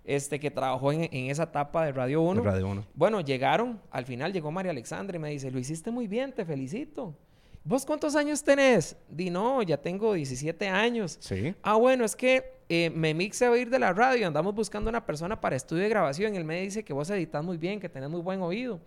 este, 0.04 0.40
que 0.40 0.52
trabajó 0.52 0.92
en, 0.92 1.10
esa 1.30 1.44
etapa 1.44 1.86
de 1.86 1.92
Radio 1.92 2.22
1. 2.22 2.44
Radio 2.44 2.68
1. 2.68 2.86
Bueno, 2.94 3.22
llegaron, 3.22 3.82
al 3.92 4.06
final 4.06 4.34
llegó 4.34 4.52
María 4.52 4.72
Alexandra 4.72 5.16
y 5.18 5.20
me 5.20 5.30
dice, 5.30 5.52
lo 5.52 5.60
hiciste 5.60 5.92
muy 5.92 6.08
bien, 6.08 6.34
te 6.34 6.46
felicito. 6.46 7.16
¿Vos 7.64 7.86
cuántos 7.86 8.16
años 8.16 8.44
tenés? 8.44 8.96
Di, 9.10 9.32
no, 9.32 9.64
ya 9.64 9.78
tengo 9.78 10.14
17 10.14 10.68
años. 10.68 11.18
Sí. 11.20 11.56
Ah, 11.64 11.76
bueno, 11.76 12.06
es 12.06 12.16
que 12.16 12.55
eh, 12.68 12.90
me 12.90 13.14
mixe 13.14 13.46
a 13.46 13.58
ir 13.58 13.70
de 13.70 13.80
la 13.80 13.94
radio. 13.94 14.28
Andamos 14.28 14.56
buscando 14.56 14.90
una 14.90 15.06
persona 15.06 15.40
para 15.40 15.56
estudio 15.56 15.84
de 15.84 15.90
grabación. 15.90 16.36
Él 16.36 16.44
me 16.44 16.62
dice 16.62 16.84
que 16.84 16.94
vos 16.94 17.10
editas 17.10 17.44
muy 17.44 17.58
bien, 17.58 17.80
que 17.80 17.90
tenés 17.90 18.10
muy 18.10 18.22
buen 18.22 18.42
oído. 18.42 18.80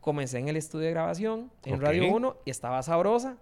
Comencé 0.00 0.38
en 0.38 0.48
el 0.48 0.56
estudio 0.56 0.86
de 0.86 0.92
grabación 0.92 1.50
en 1.64 1.80
Radio 1.80 2.14
1 2.14 2.36
y 2.44 2.50
estaba 2.50 2.82
sabrosa. 2.82 3.36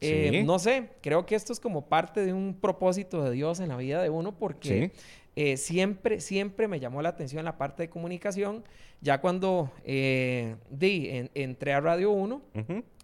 Eh, 0.00 0.42
no 0.44 0.58
sé, 0.58 0.90
creo 1.00 1.24
que 1.24 1.34
esto 1.34 1.52
es 1.52 1.60
como 1.60 1.88
parte 1.88 2.24
de 2.24 2.32
un 2.32 2.54
propósito 2.60 3.24
de 3.24 3.30
Dios 3.30 3.60
en 3.60 3.68
la 3.68 3.76
vida 3.76 4.02
de 4.02 4.10
uno 4.10 4.36
porque 4.36 4.92
eh, 5.36 5.56
siempre, 5.56 6.20
siempre 6.20 6.68
me 6.68 6.80
llamó 6.80 7.00
la 7.00 7.08
atención 7.10 7.44
la 7.44 7.56
parte 7.56 7.84
de 7.84 7.90
comunicación. 7.90 8.64
Ya 9.00 9.20
cuando 9.20 9.72
eh, 9.84 10.56
di, 10.70 11.28
entré 11.34 11.72
a 11.72 11.80
Radio 11.80 12.10
1, 12.10 12.42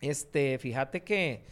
este, 0.01 0.59
fíjate 0.59 1.03
que, 1.03 1.43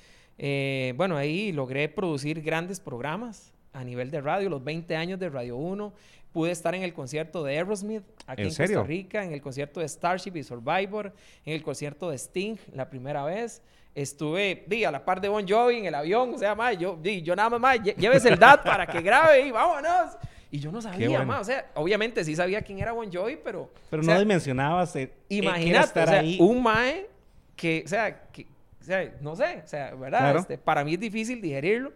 bueno, 0.96 1.16
ahí 1.16 1.52
logré 1.52 1.88
producir 1.88 2.42
grandes 2.42 2.80
programas 2.80 3.52
a 3.72 3.84
nivel 3.84 4.10
de 4.10 4.20
radio, 4.20 4.48
los 4.48 4.62
20 4.62 4.96
años 4.96 5.18
de 5.18 5.28
Radio 5.28 5.56
1. 5.56 5.92
Pude 6.32 6.52
estar 6.52 6.74
en 6.74 6.82
el 6.82 6.94
concierto 6.94 7.42
de 7.42 7.56
Aerosmith 7.56 8.04
aquí 8.26 8.42
en, 8.42 8.48
Costa 8.54 8.82
Rica, 8.84 9.24
en 9.24 9.32
el 9.32 9.42
concierto 9.42 9.80
de 9.80 9.88
Starship 9.88 10.36
y 10.36 10.44
Survivor, 10.44 11.12
en 11.44 11.54
el 11.54 11.62
concierto 11.62 12.10
de 12.10 12.18
Sting 12.18 12.56
la 12.72 12.88
primera 12.88 13.24
vez. 13.24 13.62
Estuve, 13.94 14.64
di, 14.68 14.84
a 14.84 14.92
la 14.92 15.04
par 15.04 15.20
de 15.20 15.28
Bon 15.28 15.46
Jovi 15.46 15.78
en 15.78 15.86
el 15.86 15.94
avión, 15.96 16.34
o 16.34 16.38
sea, 16.38 16.54
más, 16.54 16.78
yo, 16.78 16.96
di, 17.02 17.22
yo 17.22 17.34
nada 17.34 17.58
más, 17.58 17.82
llévese 17.82 18.28
el 18.28 18.38
DAT 18.38 18.62
para 18.62 18.86
que 18.86 19.02
grabe 19.02 19.46
y 19.46 19.50
vámonos. 19.50 20.16
Y 20.52 20.58
yo 20.58 20.72
no 20.72 20.82
sabía 20.82 21.24
más. 21.24 21.42
O 21.42 21.44
sea, 21.44 21.70
obviamente 21.74 22.24
sí 22.24 22.34
sabía 22.34 22.62
quién 22.62 22.78
era 22.78 22.92
Bon 22.92 23.10
Jovi, 23.12 23.36
pero. 23.42 23.70
Pero 23.88 24.02
no 24.02 24.18
dimensionabas. 24.18 24.94
Eh, 24.96 25.12
imagínate, 25.28 26.00
o 26.00 26.06
sea, 26.06 26.22
un 26.38 26.62
Mae 26.62 27.08
que, 27.54 27.82
o 27.84 27.88
sea, 27.88 28.28
que, 28.32 28.46
o 28.80 28.84
sea, 28.84 29.12
no 29.20 29.36
sé, 29.36 29.62
o 29.64 29.68
sea, 29.68 29.94
¿verdad? 29.94 30.36
Este, 30.36 30.58
para 30.58 30.84
mí 30.84 30.94
es 30.94 31.00
difícil 31.00 31.40
digerirlo. 31.40 31.92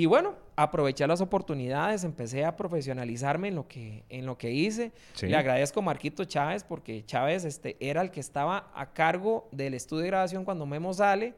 Y 0.00 0.06
bueno, 0.06 0.34
aproveché 0.56 1.06
las 1.06 1.20
oportunidades, 1.20 2.04
empecé 2.04 2.46
a 2.46 2.56
profesionalizarme 2.56 3.48
en 3.48 3.54
lo 3.54 3.68
que, 3.68 4.02
en 4.08 4.24
lo 4.24 4.38
que 4.38 4.50
hice. 4.50 4.92
Le 5.20 5.36
agradezco 5.36 5.80
a 5.80 5.82
Marquito 5.82 6.24
Chávez 6.24 6.64
porque 6.64 7.04
Chávez 7.04 7.44
este, 7.44 7.76
era 7.80 8.00
el 8.00 8.10
que 8.10 8.20
estaba 8.20 8.70
a 8.74 8.94
cargo 8.94 9.46
del 9.52 9.74
estudio 9.74 10.04
de 10.04 10.08
grabación 10.08 10.46
cuando 10.46 10.64
Memo 10.64 10.94
sale. 10.94 11.34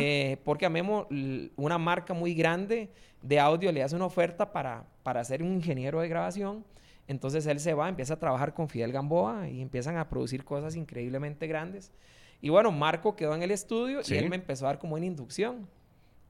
Eh, 0.00 0.38
porque 0.44 0.66
a 0.66 0.70
Memo, 0.70 1.06
una 1.54 1.78
marca 1.78 2.12
muy 2.12 2.34
grande 2.34 2.90
de 3.22 3.38
audio, 3.38 3.70
le 3.70 3.80
hace 3.80 3.94
una 3.94 4.06
oferta 4.06 4.50
para, 4.50 4.82
para 5.04 5.22
ser 5.22 5.40
un 5.44 5.52
ingeniero 5.52 6.00
de 6.00 6.08
grabación. 6.08 6.64
Entonces 7.06 7.46
él 7.46 7.60
se 7.60 7.74
va, 7.74 7.88
empieza 7.88 8.14
a 8.14 8.18
trabajar 8.18 8.54
con 8.54 8.68
Fidel 8.68 8.90
Gamboa 8.90 9.48
y 9.48 9.62
empiezan 9.62 9.98
a 9.98 10.08
producir 10.08 10.42
cosas 10.42 10.74
increíblemente 10.74 11.46
grandes. 11.46 11.92
Y 12.40 12.48
bueno, 12.48 12.72
Marco 12.72 13.14
quedó 13.14 13.36
en 13.36 13.44
el 13.44 13.52
estudio 13.52 14.00
y 14.04 14.14
él 14.14 14.28
me 14.28 14.34
empezó 14.34 14.66
a 14.66 14.70
dar 14.70 14.80
como 14.80 14.96
una 14.96 15.06
inducción. 15.06 15.68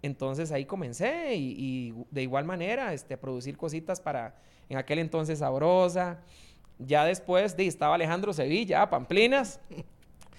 Entonces 0.02 0.50
ahí 0.52 0.64
comencé 0.64 1.35
y, 1.37 1.95
de 2.11 2.23
igual 2.23 2.45
manera 2.45 2.95
este, 2.95 3.16
producir 3.16 3.57
cositas 3.57 4.00
para 4.00 4.35
en 4.69 4.78
aquel 4.78 4.99
entonces 4.99 5.40
Sabrosa. 5.40 6.21
Ya 6.78 7.04
después 7.04 7.57
de, 7.57 7.66
estaba 7.66 7.95
Alejandro 7.97 8.33
Sevilla, 8.33 8.88
Pamplinas. 8.88 9.61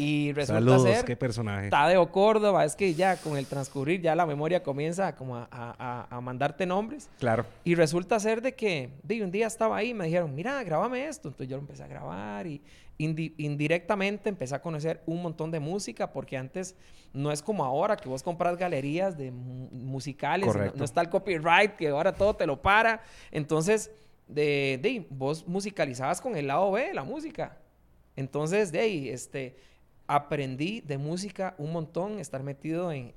Y 0.01 0.33
resulta 0.33 0.59
Saludos, 0.59 0.83
ser 0.83 1.05
qué 1.05 1.15
personaje. 1.15 1.69
Tadeo 1.69 2.11
Córdoba, 2.11 2.65
es 2.65 2.75
que 2.75 2.95
ya 2.95 3.17
con 3.17 3.37
el 3.37 3.45
transcurrir 3.45 4.01
ya 4.01 4.15
la 4.15 4.25
memoria 4.25 4.63
comienza 4.63 5.15
como 5.15 5.35
a, 5.37 6.19
mandarte 6.23 6.65
nombres. 6.65 7.07
Claro. 7.19 7.45
Y 7.63 7.75
resulta 7.75 8.19
ser 8.19 8.41
de 8.41 8.53
que 8.53 8.89
de, 9.03 9.23
un 9.23 9.29
día 9.29 9.45
estaba 9.45 9.77
ahí 9.77 9.89
y 9.89 9.93
me 9.93 10.05
dijeron, 10.05 10.33
mira, 10.33 10.63
grábame 10.63 11.05
esto. 11.05 11.27
Entonces 11.27 11.49
yo 11.49 11.57
lo 11.57 11.61
empecé 11.61 11.83
a 11.83 11.87
grabar 11.87 12.47
y 12.47 12.61
indirectamente 12.97 14.29
empecé 14.29 14.55
a 14.55 14.61
conocer 14.61 15.01
un 15.05 15.21
montón 15.21 15.51
de 15.51 15.59
música 15.59 16.11
porque 16.11 16.37
antes 16.37 16.75
no 17.13 17.31
es 17.31 17.41
como 17.41 17.63
ahora 17.63 17.95
que 17.95 18.09
vos 18.09 18.23
compras 18.23 18.57
galerías 18.57 19.17
de 19.17 19.31
musicales, 19.31 20.47
no, 20.55 20.71
no, 20.75 20.83
está 20.83 21.01
el 21.01 21.09
copyright 21.09 21.75
que 21.75 21.89
ahora 21.89 22.13
todo 22.13 22.35
te 22.35 22.47
lo 22.47 22.59
para. 22.61 23.03
Entonces, 23.31 23.91
de, 24.27 24.79
de, 24.81 25.05
vos 25.09 25.47
musicalizabas 25.47 26.21
con 26.21 26.35
el 26.35 26.47
lado 26.47 26.71
B 26.71 26.87
de 26.87 26.93
la 26.95 27.03
música. 27.03 27.57
Entonces, 28.15 28.71
de 28.71 28.79
ahí, 28.79 29.09
este 29.09 29.55
aprendí 30.11 30.81
de 30.81 30.97
música 30.97 31.55
un 31.57 31.71
montón, 31.71 32.19
estar 32.19 32.43
metido 32.43 32.91
en, 32.91 33.13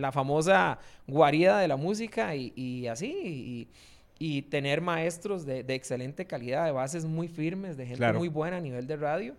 la 0.00 0.10
famosa 0.10 0.80
guarida 1.06 1.60
de 1.60 1.68
la 1.68 1.76
música 1.76 2.34
y, 2.34 2.88
así, 2.88 3.68
y, 4.18 4.42
tener 4.42 4.80
maestros 4.80 5.46
de, 5.46 5.60
excelente 5.68 6.26
calidad, 6.26 6.64
de 6.64 6.72
bases 6.72 7.04
muy 7.04 7.28
firmes, 7.28 7.76
de 7.76 7.86
gente 7.86 8.12
muy 8.12 8.26
buena 8.26 8.56
a 8.56 8.60
nivel 8.60 8.88
de 8.88 8.96
radio. 8.96 9.36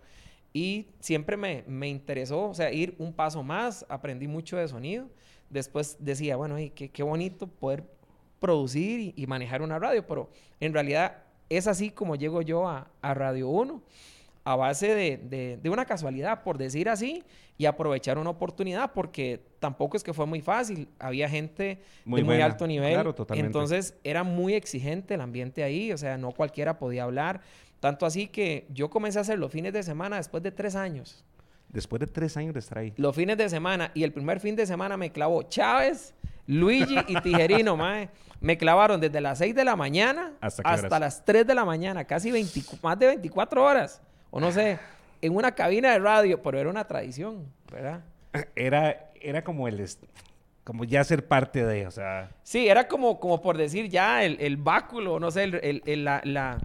Y 0.54 0.88
siempre 1.02 1.36
me, 1.36 1.90
interesó, 1.90 2.48
o 2.48 2.54
sea, 2.54 2.72
ir 2.72 2.96
un 2.98 3.12
paso 3.12 3.44
más, 3.44 3.86
aprendí 3.90 4.30
mucho 4.30 4.56
de 4.56 4.66
sonido. 4.70 5.10
Después 5.50 5.98
decía, 6.00 6.38
bueno, 6.38 6.56
qué, 6.74 6.90
qué 6.90 7.04
bonito 7.04 7.48
poder 7.48 7.84
producir 8.40 9.14
y, 9.18 9.28
manejar 9.28 9.62
una 9.62 9.80
radio, 9.80 10.08
pero 10.08 10.30
en 10.62 10.72
realidad 10.72 11.24
es 11.50 11.68
así 11.68 11.92
como 11.92 12.16
llego 12.16 12.42
yo 12.42 12.70
a, 12.70 12.90
a 13.02 13.14
Radio 13.14 13.50
1 13.50 13.84
a 14.46 14.56
base 14.56 14.94
de, 14.94 15.70
una 15.70 15.86
casualidad, 15.86 16.44
por 16.44 16.60
decir 16.60 16.88
así, 16.88 17.24
y 17.58 17.66
aprovechar 17.66 18.20
una 18.20 18.30
oportunidad, 18.30 18.94
porque 18.94 19.42
tampoco 19.60 19.98
es 19.98 20.04
que 20.04 20.14
fue 20.14 20.28
muy 20.28 20.40
fácil. 20.40 20.88
Había 21.00 21.28
gente 21.28 21.82
de 22.06 22.24
muy 22.24 22.42
alto 22.42 22.68
nivel. 22.68 23.04
Entonces 23.32 23.96
era 24.04 24.24
muy 24.24 24.54
exigente 24.54 25.16
el 25.16 25.22
ambiente 25.22 25.64
ahí, 25.64 25.92
o 25.92 25.98
sea, 25.98 26.20
no 26.20 26.32
cualquiera 26.32 26.78
podía 26.78 27.04
hablar. 27.04 27.42
Tanto 27.80 28.06
así 28.06 28.28
que 28.28 28.68
yo 28.70 28.92
comencé 28.92 29.18
a 29.18 29.22
hacer 29.22 29.40
los 29.40 29.52
fines 29.52 29.74
de 29.74 29.82
semana 29.82 30.18
después 30.18 30.44
de 30.44 30.52
tres 30.52 30.76
años. 30.76 31.26
Después 31.70 32.00
de 32.00 32.08
tres 32.08 32.38
años 32.38 32.54
de 32.54 32.60
estar 32.60 32.78
ahí. 32.78 32.94
Los 32.98 33.16
fines 33.16 33.38
de 33.38 33.50
semana. 33.50 33.90
Y 33.96 34.04
el 34.04 34.14
primer 34.14 34.40
fin 34.40 34.56
de 34.56 34.68
semana 34.68 34.96
me 34.96 35.12
clavó 35.12 35.42
Chávez, 35.42 36.14
Luigi 36.46 36.98
y 37.08 37.20
Tijerino, 37.20 37.76
mae. 37.78 38.10
Me 38.42 38.60
clavaron 38.60 39.02
desde 39.02 39.22
las 39.22 39.40
seis 39.40 39.56
de 39.56 39.66
la 39.66 39.76
mañana 39.76 40.34
hasta, 40.40 41.00
las 41.00 41.26
3 41.26 41.48
de 41.48 41.56
la 41.56 41.66
mañana, 41.66 42.06
casi 42.06 42.32
más 42.84 43.00
de 43.00 43.08
24 43.08 43.64
horas 43.64 44.04
o 44.36 44.40
no 44.42 44.52
sé, 44.52 44.78
en 45.22 45.34
una 45.34 45.54
cabina 45.54 45.94
de 45.94 46.00
radio, 46.00 46.44
pero 46.44 46.60
era 46.60 46.70
una 46.70 46.86
tradición, 46.86 47.46
¿verdad? 47.72 48.04
Era, 48.54 49.12
era 49.22 49.46
como 49.46 49.70
el 49.70 49.88
como 50.66 50.84
ya 50.84 51.06
ser 51.06 51.26
parte 51.26 51.66
de, 51.66 51.88
o 51.88 51.92
sea. 51.92 52.32
Sí, 52.44 52.68
era 52.68 52.86
como, 52.86 53.18
como 53.18 53.42
por 53.42 53.56
decir 53.56 53.88
ya 53.88 54.26
el, 54.26 54.36
el 54.42 54.58
báculo, 54.58 55.22
no 55.22 55.32
sé, 55.32 55.46
el, 55.46 55.82
el, 55.86 56.04
la, 56.04 56.20
la 56.26 56.58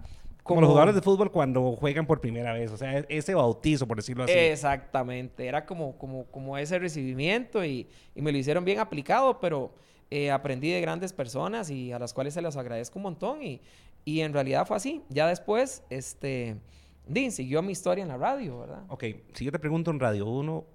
como... 0.43 0.59
los 0.59 0.69
jugadores 0.69 0.95
de 0.95 1.01
fútbol 1.01 1.31
cuando 1.31 1.71
juegan 1.77 2.05
por 2.05 2.19
primera 2.19 2.51
vez, 2.51 2.73
o 2.73 2.77
sea, 2.77 2.97
e-, 2.99 3.05
ese 3.07 3.35
bautizo, 3.35 3.87
por 3.87 3.95
decirlo 3.95 4.25
así. 4.25 4.33
Exactamente, 4.33 5.47
era 5.47 5.65
como, 5.65 5.97
como, 5.97 6.25
como 6.25 6.57
ese 6.57 6.77
recibimiento 6.77 7.63
y, 7.63 7.87
y 8.13 8.21
me 8.21 8.33
lo 8.33 8.37
hicieron 8.37 8.65
bien 8.65 8.79
aplicado, 8.79 9.39
pero 9.39 9.71
eh, 10.09 10.29
aprendí 10.29 10.71
de 10.71 10.81
grandes 10.81 11.13
personas 11.13 11.69
y 11.69 11.93
a 11.93 11.99
las 11.99 12.11
cuales 12.11 12.33
se 12.33 12.41
las 12.41 12.57
agradezco 12.57 12.99
un 12.99 13.03
montón 13.03 13.41
y, 13.41 13.61
y 14.03 14.19
en 14.19 14.33
realidad 14.33 14.67
fue 14.67 14.75
así. 14.75 15.01
Ya 15.07 15.25
después, 15.25 15.83
este 15.89 16.57
Din 17.13 17.31
siguió 17.31 17.61
mi 17.61 17.73
historia 17.73 18.01
en 18.01 18.07
la 18.07 18.17
radio, 18.17 18.59
¿verdad? 18.59 18.83
Ok, 18.87 19.03
si 19.33 19.45
yo 19.45 19.51
te 19.51 19.59
pregunto 19.59 19.91
en 19.91 19.99
Radio 19.99 20.27
1, 20.27 20.65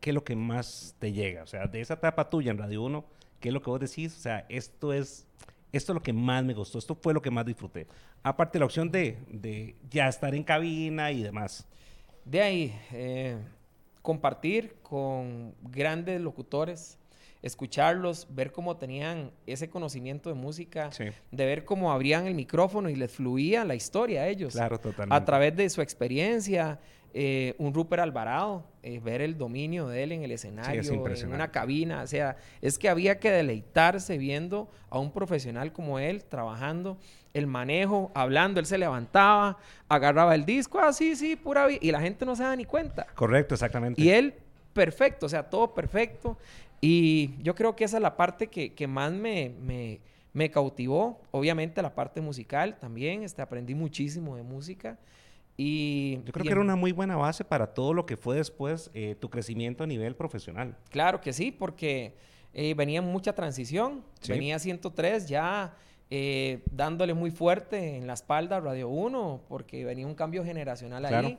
¿qué 0.00 0.10
es 0.10 0.14
lo 0.14 0.24
que 0.24 0.36
más 0.36 0.94
te 0.98 1.12
llega? 1.12 1.42
O 1.42 1.46
sea, 1.46 1.66
de 1.66 1.80
esa 1.80 1.94
etapa 1.94 2.28
tuya 2.28 2.50
en 2.50 2.58
Radio 2.58 2.82
1, 2.82 3.04
¿qué 3.40 3.48
es 3.48 3.54
lo 3.54 3.62
que 3.62 3.70
vos 3.70 3.80
decís? 3.80 4.16
O 4.16 4.20
sea, 4.20 4.46
esto 4.48 4.92
es, 4.92 5.26
esto 5.72 5.92
es 5.92 5.94
lo 5.94 6.02
que 6.02 6.12
más 6.12 6.44
me 6.44 6.54
gustó, 6.54 6.78
esto 6.78 6.94
fue 6.94 7.14
lo 7.14 7.22
que 7.22 7.30
más 7.30 7.46
disfruté. 7.46 7.86
Aparte 8.22 8.58
la 8.58 8.66
opción 8.66 8.90
de, 8.90 9.18
de 9.28 9.74
ya 9.90 10.08
estar 10.08 10.34
en 10.34 10.44
cabina 10.44 11.10
y 11.10 11.22
demás. 11.22 11.66
De 12.24 12.42
ahí, 12.42 12.78
eh, 12.92 13.38
compartir 14.02 14.76
con 14.82 15.54
grandes 15.62 16.20
locutores, 16.20 16.98
escucharlos, 17.42 18.26
ver 18.30 18.52
cómo 18.52 18.76
tenían 18.76 19.30
ese 19.46 19.70
conocimiento 19.70 20.28
de 20.28 20.34
música, 20.34 20.90
de 21.30 21.46
ver 21.46 21.64
cómo 21.64 21.92
abrían 21.92 22.26
el 22.26 22.34
micrófono 22.34 22.90
y 22.90 22.96
les 22.96 23.10
fluía 23.10 23.64
la 23.64 23.74
historia 23.74 24.22
a 24.22 24.28
ellos. 24.28 24.54
Claro, 24.54 24.78
totalmente. 24.78 25.14
A 25.14 25.24
través 25.24 25.56
de 25.56 25.68
su 25.70 25.80
experiencia, 25.80 26.78
eh, 27.12 27.54
un 27.58 27.74
Rupert 27.74 28.02
Alvarado, 28.02 28.64
eh, 28.82 29.00
ver 29.00 29.20
el 29.20 29.36
dominio 29.36 29.88
de 29.88 30.04
él 30.04 30.12
en 30.12 30.22
el 30.22 30.30
escenario, 30.30 30.80
en 30.82 31.32
una 31.32 31.50
cabina, 31.50 32.02
o 32.02 32.06
sea, 32.06 32.36
es 32.60 32.78
que 32.78 32.88
había 32.88 33.18
que 33.18 33.32
deleitarse 33.32 34.16
viendo 34.16 34.70
a 34.90 35.00
un 35.00 35.10
profesional 35.10 35.72
como 35.72 35.98
él 35.98 36.24
trabajando, 36.24 36.98
el 37.34 37.48
manejo, 37.48 38.12
hablando, 38.14 38.60
él 38.60 38.66
se 38.66 38.78
levantaba, 38.78 39.58
agarraba 39.88 40.36
el 40.36 40.44
disco, 40.44 40.78
ah, 40.78 40.92
sí, 40.92 41.16
sí, 41.16 41.34
pura 41.34 41.66
vida, 41.66 41.80
y 41.82 41.90
la 41.90 42.00
gente 42.00 42.24
no 42.24 42.36
se 42.36 42.44
da 42.44 42.54
ni 42.54 42.64
cuenta. 42.64 43.06
Correcto, 43.14 43.54
exactamente. 43.54 44.00
Y 44.00 44.10
él, 44.10 44.34
perfecto, 44.72 45.26
o 45.26 45.28
sea, 45.28 45.42
todo 45.42 45.74
perfecto. 45.74 46.38
Y 46.80 47.42
yo 47.42 47.54
creo 47.54 47.76
que 47.76 47.84
esa 47.84 47.98
es 47.98 48.02
la 48.02 48.16
parte 48.16 48.46
que, 48.46 48.74
que 48.74 48.86
más 48.86 49.12
me, 49.12 49.54
me, 49.60 50.00
me, 50.32 50.50
cautivó. 50.50 51.20
Obviamente 51.30 51.82
la 51.82 51.94
parte 51.94 52.20
musical 52.20 52.78
también. 52.78 53.22
Este, 53.22 53.42
aprendí 53.42 53.74
muchísimo 53.74 54.36
de 54.36 54.42
música. 54.42 54.98
Y, 55.56 56.20
yo 56.24 56.32
creo 56.32 56.44
que 56.44 56.52
era 56.52 56.60
una 56.60 56.76
muy 56.76 56.92
buena 56.92 57.16
base 57.16 57.44
para 57.44 57.74
todo 57.74 57.92
lo 57.92 58.06
que 58.06 58.16
fue 58.16 58.36
después 58.36 58.90
eh, 58.94 59.14
tu 59.20 59.28
crecimiento 59.28 59.84
a 59.84 59.86
nivel 59.86 60.16
profesional. 60.16 60.74
Claro 60.88 61.20
que 61.20 61.34
sí, 61.34 61.52
porque 61.52 62.14
eh, 62.54 62.72
venía 62.72 63.02
mucha 63.02 63.34
transición. 63.34 64.02
Venía 64.26 64.58
103 64.58 65.28
ya 65.28 65.76
eh, 66.08 66.62
dándole 66.72 67.12
muy 67.12 67.30
fuerte 67.30 67.98
en 67.98 68.06
la 68.06 68.14
espalda 68.14 68.56
a 68.56 68.60
Radio 68.60 68.88
1, 68.88 69.42
porque 69.50 69.84
venía 69.84 70.06
un 70.06 70.14
cambio 70.14 70.42
generacional 70.42 71.04
ahí. 71.04 71.38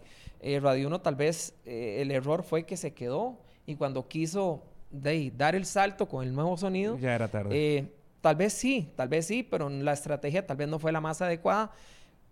Radio 0.59 0.87
1 0.87 1.01
tal 1.01 1.15
vez 1.15 1.55
el 1.65 2.11
error 2.11 2.43
fue 2.43 2.63
que 2.63 2.77
se 2.77 2.93
quedó 2.93 3.39
y 3.65 3.75
cuando 3.75 4.07
quiso 4.07 4.63
de 4.91 5.31
dar 5.35 5.55
el 5.55 5.65
salto 5.65 6.07
con 6.07 6.25
el 6.25 6.33
nuevo 6.33 6.57
sonido. 6.57 6.97
Ya 6.97 7.15
era 7.15 7.27
tarde. 7.27 7.49
Eh, 7.51 7.91
tal 8.21 8.35
vez 8.35 8.53
sí, 8.53 8.91
tal 8.95 9.07
vez 9.07 9.25
sí, 9.25 9.43
pero 9.43 9.69
la 9.69 9.93
estrategia 9.93 10.45
tal 10.45 10.57
vez 10.57 10.67
no 10.67 10.79
fue 10.79 10.91
la 10.91 11.01
más 11.01 11.21
adecuada. 11.21 11.71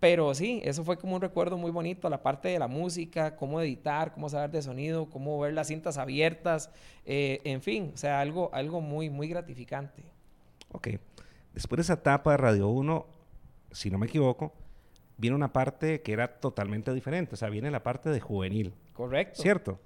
Pero 0.00 0.34
sí, 0.34 0.62
eso 0.64 0.82
fue 0.82 0.96
como 0.96 1.16
un 1.16 1.20
recuerdo 1.20 1.58
muy 1.58 1.70
bonito, 1.70 2.08
la 2.08 2.22
parte 2.22 2.48
de 2.48 2.58
la 2.58 2.68
música, 2.68 3.36
cómo 3.36 3.60
editar, 3.60 4.14
cómo 4.14 4.30
saber 4.30 4.50
de 4.50 4.62
sonido, 4.62 5.10
cómo 5.10 5.38
ver 5.38 5.52
las 5.52 5.66
cintas 5.66 5.98
abiertas, 5.98 6.70
eh, 7.04 7.42
en 7.44 7.60
fin, 7.60 7.90
o 7.92 7.98
sea, 7.98 8.20
algo, 8.20 8.48
algo 8.54 8.80
muy, 8.80 9.10
muy 9.10 9.28
gratificante. 9.28 10.02
Ok. 10.72 10.88
Después 11.52 11.76
de 11.76 11.82
esa 11.82 11.94
etapa 11.94 12.30
de 12.30 12.38
Radio 12.38 12.68
1, 12.68 13.06
si 13.72 13.90
no 13.90 13.98
me 13.98 14.06
equivoco, 14.06 14.54
viene 15.18 15.36
una 15.36 15.52
parte 15.52 16.00
que 16.00 16.14
era 16.14 16.40
totalmente 16.40 16.94
diferente, 16.94 17.34
o 17.34 17.36
sea, 17.36 17.50
viene 17.50 17.70
la 17.70 17.82
parte 17.82 18.08
de 18.08 18.20
juvenil. 18.20 18.72
Correcto. 18.94 19.42
¿Cierto? 19.42 19.78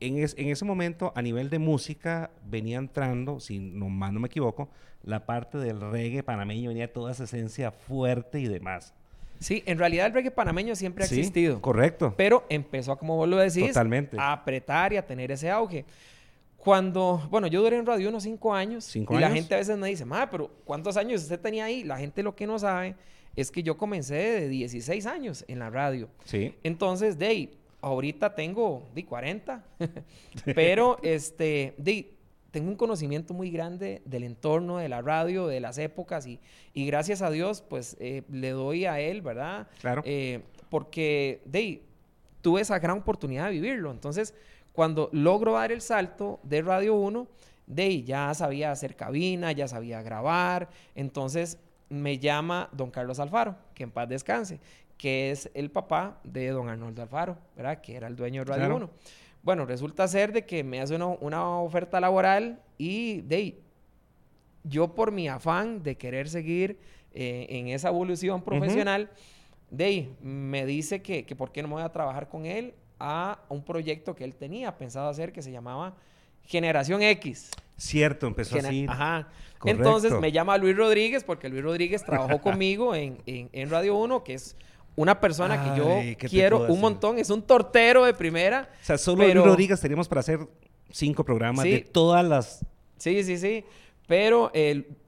En, 0.00 0.18
ese 0.18 0.64
momento, 0.64 1.12
a 1.14 1.22
nivel 1.22 1.50
de 1.50 1.58
música, 1.58 2.30
venía 2.44 2.78
entrando, 2.78 3.40
si 3.40 3.58
no 3.58 3.88
más 3.88 4.12
no 4.12 4.20
me 4.20 4.26
equivoco, 4.26 4.68
la 5.02 5.26
parte 5.26 5.58
del 5.58 5.80
reggae 5.80 6.22
panameño, 6.22 6.70
venía 6.70 6.92
toda 6.92 7.12
esa 7.12 7.24
esencia 7.24 7.70
fuerte 7.70 8.40
y 8.40 8.48
demás. 8.48 8.94
Sí, 9.40 9.62
en 9.66 9.78
realidad 9.78 10.06
el 10.06 10.12
reggae 10.12 10.30
panameño 10.30 10.74
siempre 10.74 11.04
ha 11.04 11.06
sí, 11.06 11.18
existido. 11.18 11.60
Correcto. 11.60 12.14
Pero 12.16 12.46
empezó, 12.48 12.96
como 12.96 13.16
vos 13.16 13.28
lo 13.28 13.36
decís, 13.36 13.76
a 13.76 14.32
apretar 14.32 14.92
y 14.92 14.96
a 14.96 15.06
tener 15.06 15.30
ese 15.30 15.50
auge. 15.50 15.84
Cuando, 16.56 17.26
bueno, 17.30 17.46
yo 17.46 17.60
duré 17.60 17.76
en 17.76 17.84
radio 17.84 18.08
unos 18.08 18.22
cinco 18.22 18.54
años. 18.54 18.84
¿Cinco 18.84 19.14
y 19.14 19.18
la 19.18 19.30
gente 19.30 19.54
a 19.54 19.58
veces 19.58 19.76
me 19.76 19.88
dice, 19.88 20.06
ma, 20.06 20.30
pero 20.30 20.50
¿cuántos 20.64 20.96
años 20.96 21.22
usted 21.22 21.38
tenía 21.38 21.66
ahí? 21.66 21.84
La 21.84 21.98
gente 21.98 22.22
lo 22.22 22.34
que 22.34 22.46
no 22.46 22.58
sabe 22.58 22.94
es 23.36 23.50
que 23.50 23.62
yo 23.62 23.76
comencé 23.76 24.14
de 24.14 24.48
16 24.48 25.04
años 25.06 25.44
en 25.46 25.58
la 25.58 25.68
radio. 25.68 26.08
Sí. 26.24 26.54
Entonces, 26.62 27.18
de 27.18 27.26
ahí, 27.26 27.58
ahorita 27.84 28.34
tengo 28.34 28.88
de 28.94 29.04
40, 29.04 29.64
pero 30.54 30.98
este, 31.02 31.74
de, 31.76 32.16
tengo 32.50 32.70
un 32.70 32.76
conocimiento 32.76 33.34
muy 33.34 33.50
grande 33.50 34.02
del 34.04 34.24
entorno, 34.24 34.78
de 34.78 34.88
la 34.88 35.02
radio, 35.02 35.46
de 35.46 35.60
las 35.60 35.76
épocas 35.78 36.26
y, 36.26 36.40
y 36.72 36.86
gracias 36.86 37.20
a 37.20 37.30
Dios, 37.30 37.62
pues 37.62 37.96
eh, 38.00 38.22
le 38.30 38.50
doy 38.50 38.86
a 38.86 39.00
él, 39.00 39.22
¿verdad? 39.22 39.68
Claro. 39.80 40.02
Eh, 40.04 40.42
porque 40.70 41.42
de, 41.44 41.82
tuve 42.40 42.62
esa 42.62 42.78
gran 42.78 42.98
oportunidad 42.98 43.46
de 43.46 43.52
vivirlo. 43.52 43.90
Entonces, 43.90 44.34
cuando 44.72 45.10
logro 45.12 45.52
dar 45.52 45.70
el 45.70 45.80
salto 45.80 46.40
de 46.42 46.62
Radio 46.62 46.94
1, 46.94 47.28
de 47.66 48.02
ya 48.02 48.32
sabía 48.34 48.70
hacer 48.70 48.96
cabina, 48.96 49.52
ya 49.52 49.68
sabía 49.68 50.02
grabar. 50.02 50.68
Entonces, 50.94 51.58
me 51.88 52.18
llama 52.18 52.68
don 52.72 52.90
Carlos 52.90 53.20
Alfaro, 53.20 53.56
que 53.74 53.84
en 53.84 53.90
paz 53.90 54.08
descanse, 54.08 54.60
que 55.04 55.30
es 55.30 55.50
el 55.52 55.70
papá 55.70 56.18
de 56.24 56.48
don 56.48 56.70
Arnoldo 56.70 57.02
Alfaro, 57.02 57.36
¿verdad? 57.54 57.82
Que 57.82 57.94
era 57.94 58.06
el 58.06 58.16
dueño 58.16 58.42
de 58.42 58.56
Radio 58.56 58.74
1. 58.74 58.90
Bueno, 59.42 59.66
resulta 59.66 60.08
ser 60.08 60.32
de 60.32 60.46
que 60.46 60.64
me 60.64 60.80
hace 60.80 60.94
una, 60.94 61.58
oferta 61.58 62.00
laboral 62.00 62.62
y 62.78 63.20
de 63.20 63.60
yo 64.62 64.94
por 64.94 65.12
mi 65.12 65.28
afán 65.28 65.82
de 65.82 65.98
querer 65.98 66.30
seguir 66.30 66.78
eh, 67.12 67.44
en 67.50 67.68
esa 67.68 67.90
evolución 67.90 68.40
profesional, 68.40 69.10
de 69.68 70.08
me 70.22 70.64
dice 70.64 71.02
que, 71.02 71.26
que 71.26 71.36
por 71.36 71.52
qué 71.52 71.60
no 71.60 71.68
me 71.68 71.74
voy 71.74 71.82
a 71.82 71.92
trabajar 71.92 72.30
con 72.30 72.46
él 72.46 72.72
a 72.98 73.40
un 73.50 73.62
proyecto 73.62 74.14
que 74.14 74.24
él 74.24 74.34
tenía 74.34 74.78
pensado 74.78 75.10
hacer 75.10 75.32
que 75.32 75.42
se 75.42 75.52
llamaba 75.52 75.96
Generación 76.44 77.02
X. 77.02 77.50
Cierto, 77.76 78.26
empezó 78.26 78.56
así. 78.56 78.86
Ajá. 78.88 79.28
Entonces 79.64 80.12
me 80.18 80.32
llama 80.32 80.56
Luis 80.56 80.74
Rodríguez, 80.74 81.24
porque 81.24 81.50
Luis 81.50 81.62
Rodríguez 81.62 82.02
trabajó 82.04 82.40
conmigo 82.40 82.94
en, 82.94 83.18
en, 83.26 83.70
Radio 83.70 83.96
1, 83.96 84.24
que 84.24 84.34
es 84.34 84.56
una 84.96 85.20
persona 85.20 85.62
que 85.64 85.78
yo 85.78 86.28
quiero 86.28 86.66
un 86.66 86.80
montón, 86.80 87.18
es 87.18 87.30
un 87.30 87.42
tortero 87.42 88.04
de 88.04 88.14
primera. 88.14 88.68
O 88.82 88.84
sea, 88.84 88.98
solo 88.98 89.24
Luis 89.24 89.34
Rodríguez 89.34 89.80
teníamos 89.80 90.08
para 90.08 90.20
hacer 90.20 90.40
cinco 90.90 91.24
programas 91.24 91.64
de 91.64 91.80
todas 91.80 92.24
las... 92.24 92.64
Sí, 92.96 93.22
sí, 93.24 93.36
sí. 93.36 93.64
Pero 94.06 94.52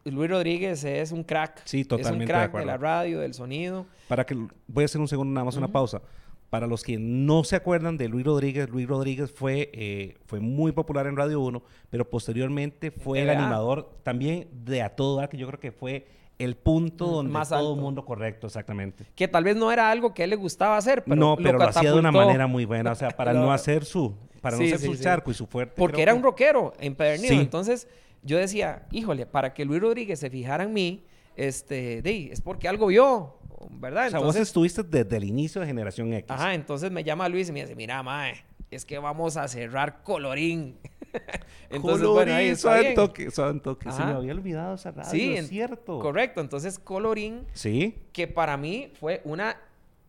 Luis 0.04 0.30
Rodríguez 0.30 0.82
es 0.84 1.12
un 1.12 1.22
crack. 1.22 1.62
Sí, 1.64 1.84
totalmente. 1.84 2.24
Es 2.24 2.28
un 2.28 2.34
crack 2.34 2.58
de, 2.58 2.64
la 2.64 2.76
radio, 2.76 3.20
del 3.20 3.34
sonido. 3.34 3.86
Para 4.08 4.24
que... 4.24 4.34
Voy 4.66 4.82
a 4.82 4.86
hacer 4.86 5.00
un 5.00 5.08
segundo, 5.08 5.32
nada 5.32 5.44
más 5.44 5.56
una 5.56 5.68
pausa. 5.68 6.02
Para 6.50 6.66
los 6.66 6.82
que 6.82 6.96
no 6.96 7.44
se 7.44 7.56
acuerdan 7.56 7.96
de 7.96 8.08
Luis 8.08 8.24
Rodríguez, 8.24 8.70
Luis 8.70 8.86
Rodríguez 8.86 9.30
fue, 9.32 9.70
eh, 9.74 10.16
fue 10.26 10.40
muy 10.40 10.72
popular 10.72 11.06
en 11.06 11.16
Radio 11.16 11.40
1, 11.40 11.62
pero 11.90 12.08
posteriormente 12.08 12.90
fue 12.92 13.22
el 13.22 13.30
animador 13.30 13.98
también 14.04 14.48
de 14.52 14.82
A 14.82 14.90
Todo 14.90 15.16
Dar, 15.16 15.28
que 15.28 15.36
yo 15.36 15.46
creo 15.48 15.60
que 15.60 15.72
fue 15.72 16.06
el 16.38 16.56
punto 16.56 17.06
donde 17.06 17.32
Más 17.32 17.48
todo 17.48 17.74
el 17.74 17.80
mundo 17.80 18.04
correcto, 18.04 18.46
exactamente. 18.46 19.06
Que 19.14 19.28
tal 19.28 19.44
vez 19.44 19.56
no 19.56 19.72
era 19.72 19.90
algo 19.90 20.12
que 20.12 20.24
él 20.24 20.30
le 20.30 20.36
gustaba 20.36 20.76
hacer, 20.76 21.02
pero 21.04 21.16
no, 21.16 21.36
pero 21.36 21.58
lo, 21.58 21.64
hacía 21.64 21.92
de 21.92 21.98
una 21.98 22.12
manera 22.12 22.46
muy 22.46 22.64
buena, 22.64 22.92
o 22.92 22.94
sea, 22.94 23.10
para 23.10 23.32
no 23.32 23.52
hacer 23.52 23.84
su, 23.84 24.14
para 24.40 24.56
no 24.56 24.64
hacer 24.64 24.78
su 24.78 24.96
charco 24.96 25.30
y 25.30 25.34
su 25.34 25.46
fuerte. 25.46 25.74
Porque 25.76 26.02
era 26.02 26.14
un 26.14 26.22
rockero 26.22 26.72
empedernido, 26.78 27.34
entonces 27.34 27.88
yo 28.22 28.38
decía, 28.38 28.86
híjole, 28.90 29.26
para 29.26 29.54
que 29.54 29.64
Luis 29.64 29.80
Rodríguez 29.80 30.20
se 30.20 30.30
fijara 30.30 30.64
en 30.64 30.72
mí, 30.72 31.04
este, 31.36 32.02
de, 32.02 32.32
es 32.32 32.40
porque 32.40 32.68
algo 32.68 32.86
vio, 32.88 33.36
¿verdad? 33.70 34.08
O 34.08 34.10
sea, 34.10 34.18
vos 34.20 34.36
estuviste 34.36 34.82
desde 34.82 35.16
el 35.16 35.24
inicio 35.24 35.60
de 35.60 35.66
Generación 35.66 36.12
X. 36.12 36.30
Ajá, 36.30 36.54
entonces 36.54 36.90
me 36.90 37.04
llama 37.04 37.28
Luis 37.28 37.48
y 37.48 37.52
me 37.52 37.62
dice, 37.62 37.74
mira, 37.74 38.02
mae, 38.02 38.44
es 38.70 38.85
que 38.85 38.99
vamos 38.99 39.37
a 39.37 39.49
cerrar 39.49 40.02
Colorín. 40.02 40.76
entonces, 41.70 42.06
Colorín, 42.06 42.14
bueno, 42.14 42.35
ahí 42.35 42.49
está 42.49 42.94
toque, 42.94 43.30
toque. 43.62 43.92
Se 43.92 44.04
me 44.04 44.12
había 44.12 44.32
olvidado 44.32 44.75
esa 44.75 44.90
radio, 44.90 45.11
sí, 45.11 45.35
es 45.35 45.49
cierto. 45.49 45.99
Correcto, 45.99 46.40
entonces 46.40 46.78
Colorín, 46.78 47.46
sí. 47.52 47.94
que 48.12 48.26
para 48.26 48.56
mí 48.56 48.92
fue 48.99 49.20
una 49.25 49.56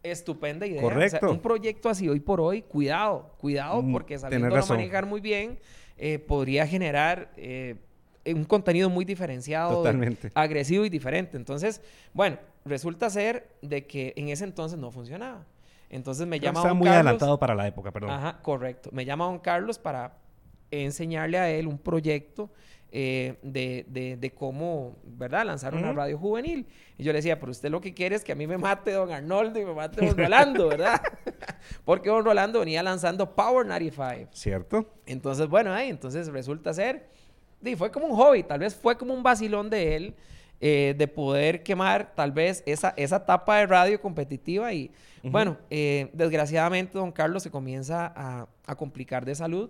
estupenda 0.04 0.66
idea. 0.66 0.82
Correcto. 0.82 1.32
un 1.32 1.40
proyecto 1.40 1.90
así 1.90 2.08
hoy 2.08 2.20
por 2.20 2.42
hoy, 2.42 2.62
cuidado, 2.62 3.32
cuidado, 3.38 3.82
mm, 3.82 3.92
porque 3.92 4.18
sabiendo 4.18 4.56
manejar 4.68 5.06
muy 5.06 5.22
bien, 5.22 5.60
eh, 5.98 6.20
podría 6.20 6.68
generar 6.68 7.32
eh, 7.38 7.76
un 8.26 8.44
contenido 8.44 8.90
muy 8.90 9.06
diferenciado, 9.06 9.76
Totalmente. 9.78 10.32
agresivo 10.34 10.86
y 10.86 10.90
diferente. 10.90 11.38
Entonces, 11.38 11.82
bueno, 12.14 12.38
resulta 12.66 13.10
ser 13.10 13.50
de 13.62 13.86
que 13.86 14.14
en 14.16 14.30
ese 14.30 14.44
entonces 14.44 14.78
no 14.78 14.92
funcionaba. 14.92 15.46
Entonces 15.89 16.27
me 16.27 16.39
llama 16.39 16.60
Estaba 16.60 16.74
muy 16.74 16.88
adelantado 16.88 17.39
para 17.39 17.56
la 17.56 17.67
época, 17.67 17.91
perdón. 17.91 18.12
Ajá, 18.12 18.39
correcto. 18.41 18.89
Me 18.91 19.06
llama 19.06 19.25
don 19.25 19.39
Carlos 19.39 19.79
para 19.79 20.17
enseñarle 20.70 21.38
a 21.38 21.50
él 21.50 21.67
un 21.67 21.77
proyecto 21.77 22.51
eh, 22.91 23.38
de, 23.41 24.17
de, 24.20 24.32
cómo, 24.32 24.98
¿verdad?, 25.03 25.46
lanzar 25.46 25.75
una 25.75 25.94
radio 25.94 26.17
juvenil. 26.17 26.67
Y 26.98 27.03
yo 27.03 27.12
le 27.12 27.20
decía, 27.20 27.39
pero 27.39 27.51
usted 27.51 27.70
lo 27.70 27.82
que 27.82 27.94
quiere 27.94 28.15
es 28.15 28.24
que 28.24 28.32
a 28.32 28.36
mí 28.36 28.48
me 28.48 28.58
mate 28.58 28.91
don 28.91 29.12
Arnoldo 29.12 29.60
y 29.60 29.65
me 29.65 29.74
mate 29.74 30.06
don 30.06 30.17
Rolando, 30.17 30.70
¿verdad? 30.70 31.01
Porque 31.86 32.10
don 32.10 32.24
Rolando 32.24 32.60
venía 32.60 32.84
lanzando 32.84 33.36
Power 33.36 33.65
95. 33.65 34.32
¿Cierto? 34.34 34.86
Entonces, 35.06 35.48
bueno, 35.48 35.74
ahí, 35.74 35.89
entonces 35.89 36.27
resulta 36.27 36.74
ser 36.74 37.08
y 37.63 37.75
fue 37.75 37.91
como 37.91 38.08
un 38.08 38.15
hobby, 38.15 38.44
tal 38.44 38.60
vez 38.60 38.75
fue 38.75 38.98
como 38.98 39.13
un 39.13 39.24
vacilón 39.24 39.70
de 39.70 39.96
él, 39.96 40.15
eh, 40.60 40.96
de 40.98 41.08
poder 41.08 41.62
quemar 41.62 42.14
tal 42.16 42.31
vez 42.31 42.64
esa, 42.66 42.94
esa 42.98 43.18
etapa 43.18 43.58
de 43.58 43.68
radio 43.68 44.01
competitiva 44.01 44.74
y 44.74 44.92
bueno, 45.24 45.58
eh, 45.70 46.10
desgraciadamente 46.14 46.98
don 46.98 47.12
Carlos 47.12 47.44
se 47.44 47.51
comienza 47.51 48.14
a, 48.16 48.75
complicar 48.75 49.25
de 49.25 49.36
salud, 49.36 49.70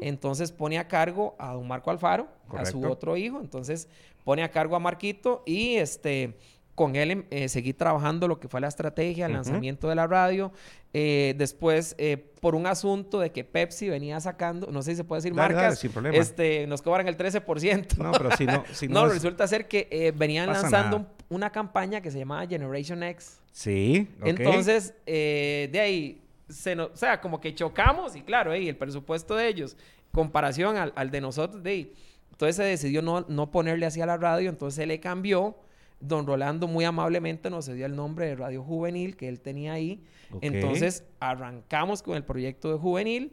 entonces 0.00 0.52
pone 0.52 0.78
a 0.78 0.88
cargo 0.88 1.34
a 1.38 1.54
don 1.54 1.66
Marco 1.66 1.90
Alfaro, 1.90 2.28
a 2.56 2.64
su 2.64 2.84
otro 2.84 3.16
hijo, 3.16 3.40
entonces 3.40 3.88
pone 4.24 4.42
a 4.42 4.50
cargo 4.50 4.76
a 4.76 4.78
Marquito 4.78 5.42
y 5.46 5.76
este 5.76 6.36
con 6.80 6.96
él 6.96 7.26
eh, 7.28 7.50
seguí 7.50 7.74
trabajando 7.74 8.26
lo 8.26 8.40
que 8.40 8.48
fue 8.48 8.58
la 8.58 8.68
estrategia, 8.68 9.26
el 9.26 9.34
lanzamiento 9.34 9.90
de 9.90 9.94
la 9.94 10.06
radio. 10.06 10.50
Eh, 10.94 11.34
después, 11.36 11.94
eh, 11.98 12.16
por 12.40 12.54
un 12.54 12.66
asunto 12.66 13.20
de 13.20 13.32
que 13.32 13.44
Pepsi 13.44 13.90
venía 13.90 14.18
sacando, 14.18 14.68
no 14.72 14.80
sé 14.80 14.92
si 14.92 14.96
se 14.96 15.04
puede 15.04 15.18
decir 15.18 15.34
marcas, 15.34 15.78
sin 15.78 15.92
problema. 15.92 16.16
Este, 16.16 16.66
nos 16.66 16.80
cobran 16.80 17.06
el 17.06 17.18
13%. 17.18 17.98
No, 17.98 18.12
pero 18.12 18.34
si 18.34 18.46
no... 18.46 18.64
Si 18.72 18.88
no, 18.88 19.06
resulta 19.08 19.46
ser 19.46 19.68
que 19.68 20.14
venían 20.16 20.46
lanzando 20.48 21.06
una 21.28 21.52
campaña 21.52 22.00
que 22.00 22.10
se 22.10 22.18
llamaba 22.18 22.46
Generation 22.46 23.02
X. 23.02 23.42
Sí, 23.52 24.08
Entonces, 24.24 24.94
de 25.04 25.80
ahí, 25.82 26.22
se 26.48 26.80
o 26.80 26.96
sea, 26.96 27.20
como 27.20 27.42
que 27.42 27.54
chocamos 27.54 28.16
y 28.16 28.22
claro, 28.22 28.54
el 28.54 28.74
presupuesto 28.74 29.36
de 29.36 29.48
ellos, 29.48 29.76
comparación 30.12 30.78
al, 30.78 31.10
de 31.10 31.20
nosotros, 31.20 31.62
de 31.62 31.70
ahí, 31.70 31.92
entonces 32.30 32.56
se 32.56 32.62
decidió 32.62 33.02
no, 33.02 33.26
no 33.28 33.50
ponerle 33.50 33.84
así 33.84 34.00
a 34.00 34.06
la 34.06 34.16
radio, 34.16 34.48
entonces 34.48 34.76
se 34.76 34.86
le 34.86 34.98
cambió 34.98 35.58
Don 36.00 36.26
Rolando 36.26 36.66
muy 36.66 36.84
amablemente 36.84 37.50
nos 37.50 37.66
dio 37.66 37.86
el 37.86 37.94
nombre 37.94 38.26
de 38.26 38.36
Radio 38.36 38.62
Juvenil 38.62 39.16
que 39.16 39.28
él 39.28 39.40
tenía 39.40 39.74
ahí. 39.74 40.02
Entonces 40.40 41.04
arrancamos 41.20 42.02
con 42.02 42.16
el 42.16 42.24
proyecto 42.24 42.72
de 42.72 42.78
Juvenil 42.78 43.32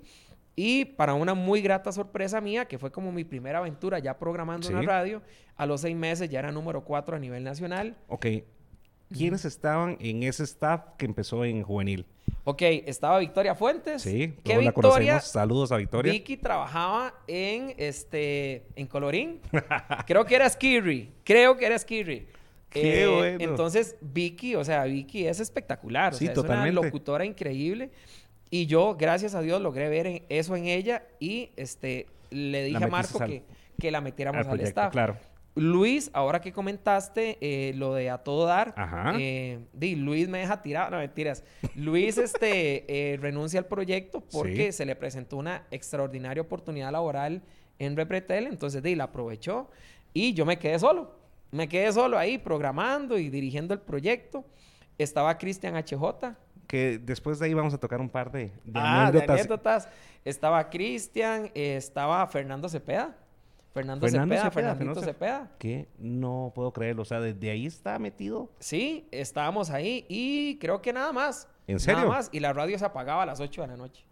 y 0.56 0.86
para 0.86 1.14
una 1.14 1.36
muy 1.36 1.62
grata 1.62 1.92
sorpresa 1.92 2.42
mía, 2.42 2.66
que 2.66 2.80
fue 2.80 2.92
como 2.92 3.12
mi 3.12 3.24
primera 3.24 3.60
aventura 3.60 4.00
ya 4.00 4.18
programando 4.18 4.68
una 4.70 4.82
radio, 4.82 5.22
a 5.56 5.66
los 5.68 5.82
seis 5.82 5.96
meses 5.96 6.30
ya 6.30 6.40
era 6.40 6.52
número 6.52 6.84
cuatro 6.84 7.16
a 7.16 7.20
nivel 7.20 7.44
nacional. 7.44 7.96
Ok. 8.08 8.26
¿Quiénes 9.10 9.46
estaban 9.46 9.98
en 10.02 10.24
ese 10.24 10.44
staff 10.44 10.82
que 10.98 11.06
empezó 11.06 11.46
en 11.46 11.64
Juvenil? 11.64 12.06
Ok, 12.44 12.62
estaba 12.62 13.20
Victoria 13.20 13.56
Fuentes. 13.56 14.02
Sí, 14.02 14.34
¿Qué 14.44 14.58
Victoria? 14.58 15.20
Saludos 15.20 15.72
a 15.72 15.78
Victoria. 15.78 16.12
Vicky 16.12 16.38
trabajaba 16.38 17.14
en 17.28 17.74
este 17.78 18.66
en 18.76 18.88
Colorín. 18.88 19.40
Creo 20.08 20.26
que 20.26 20.36
era 20.36 20.50
Skirry. 20.50 21.12
Creo 21.24 21.56
que 21.56 21.66
era 21.66 21.78
Skirry. 21.78 22.28
Qué 22.70 23.04
eh, 23.04 23.08
bueno. 23.08 23.38
Entonces, 23.40 23.96
Vicky, 24.02 24.56
o 24.56 24.64
sea, 24.64 24.84
Vicky 24.84 25.26
es 25.26 25.40
espectacular. 25.40 26.14
Sí, 26.14 26.28
o 26.28 26.34
sea, 26.34 26.44
es 26.44 26.50
una 26.50 26.72
locutora 26.72 27.26
increíble. 27.26 27.92
Y 28.50 28.66
yo, 28.66 28.96
gracias 28.96 29.36
a 29.36 29.42
Dios, 29.42 29.62
logré 29.62 29.90
ver 29.90 30.24
eso 30.30 30.56
en 30.56 30.66
ella 30.68 31.04
y 31.20 31.52
este, 31.56 32.08
le 32.30 32.64
dije 32.64 32.84
a 32.84 32.88
Marco 32.88 33.20
que, 33.20 33.44
que, 33.80 33.92
la 33.92 34.00
metiéramos 34.02 34.48
al, 34.48 34.60
staff. 34.62 34.92
Claro. 34.92 35.18
Luis, 35.56 36.12
ahora 36.14 36.40
que 36.40 36.54
comentaste 36.54 37.38
eh, 37.42 37.74
lo 37.76 37.94
de 37.96 38.10
a 38.12 38.20
todo 38.20 38.46
dar, 38.46 38.76
eh, 39.20 39.60
di, 39.74 39.96
Luis 39.96 40.30
me 40.30 40.38
deja 40.38 40.62
tirado, 40.62 40.92
no 40.92 40.98
mentiras. 40.98 41.44
Luis 41.76 42.18
este, 42.18 43.18
renuncia 43.20 43.60
al 43.60 43.66
proyecto 43.66 44.22
porque 44.32 44.72
se 44.72 44.86
le 44.86 44.96
presentó 44.96 45.38
una 45.38 45.64
extraordinaria 45.72 46.42
oportunidad 46.42 46.92
laboral 46.92 47.42
en 47.80 47.96
Repretel, 47.96 48.48
entonces 48.48 48.84
di, 48.84 48.96
la 48.96 49.06
aprovechó 49.06 49.70
y 50.14 50.34
yo 50.34 50.46
me 50.46 50.58
quedé 50.58 50.80
solo. 50.80 51.27
Me 51.58 51.68
quedé 51.68 51.92
solo 51.92 52.20
ahí 52.20 52.38
programando 52.38 53.18
y 53.18 53.32
dirigiendo 53.32 53.74
el 53.74 53.80
proyecto. 53.80 54.46
Estaba 55.00 55.36
Cristian 55.40 55.74
HJ. 55.74 56.36
Que 56.68 57.00
después 57.00 57.40
de 57.40 57.48
ahí 57.48 57.56
vamos 57.56 57.74
a 57.74 57.80
tocar 57.80 58.00
un 58.00 58.10
par 58.10 58.32
de, 58.32 58.52
ah, 58.76 59.08
anécdotas. 59.08 59.90
Estaba 60.24 60.70
Cristian, 60.70 61.50
estaba 61.56 62.28
Fernando 62.28 62.70
Cepeda. 62.70 63.18
Fernando, 63.74 64.08
Cepeda, 64.08 64.52
Fernando 64.52 65.02
Cepeda. 65.02 65.52
Que 65.58 65.88
no 65.98 66.52
puedo 66.54 66.72
creerlo. 66.72 67.02
O 67.02 67.06
sea, 67.06 67.20
desde 67.20 67.50
ahí 67.50 67.66
está 67.66 67.98
metido. 67.98 68.52
Sí, 68.60 69.08
estábamos 69.10 69.72
ahí 69.72 70.06
y 70.10 70.60
creo 70.60 70.80
que 70.84 70.94
nada 70.94 71.12
más. 71.12 71.48
¿En 71.66 71.80
serio? 71.80 72.02
Nada 72.02 72.10
más. 72.12 72.30
Y 72.32 72.40
la 72.40 72.54
radio 72.54 72.78
se 72.78 72.86
apagaba 72.86 73.24
a 73.24 73.26
las 73.26 73.40
8 73.40 73.62
de 73.62 73.68
la 73.68 73.78
noche. 73.78 74.06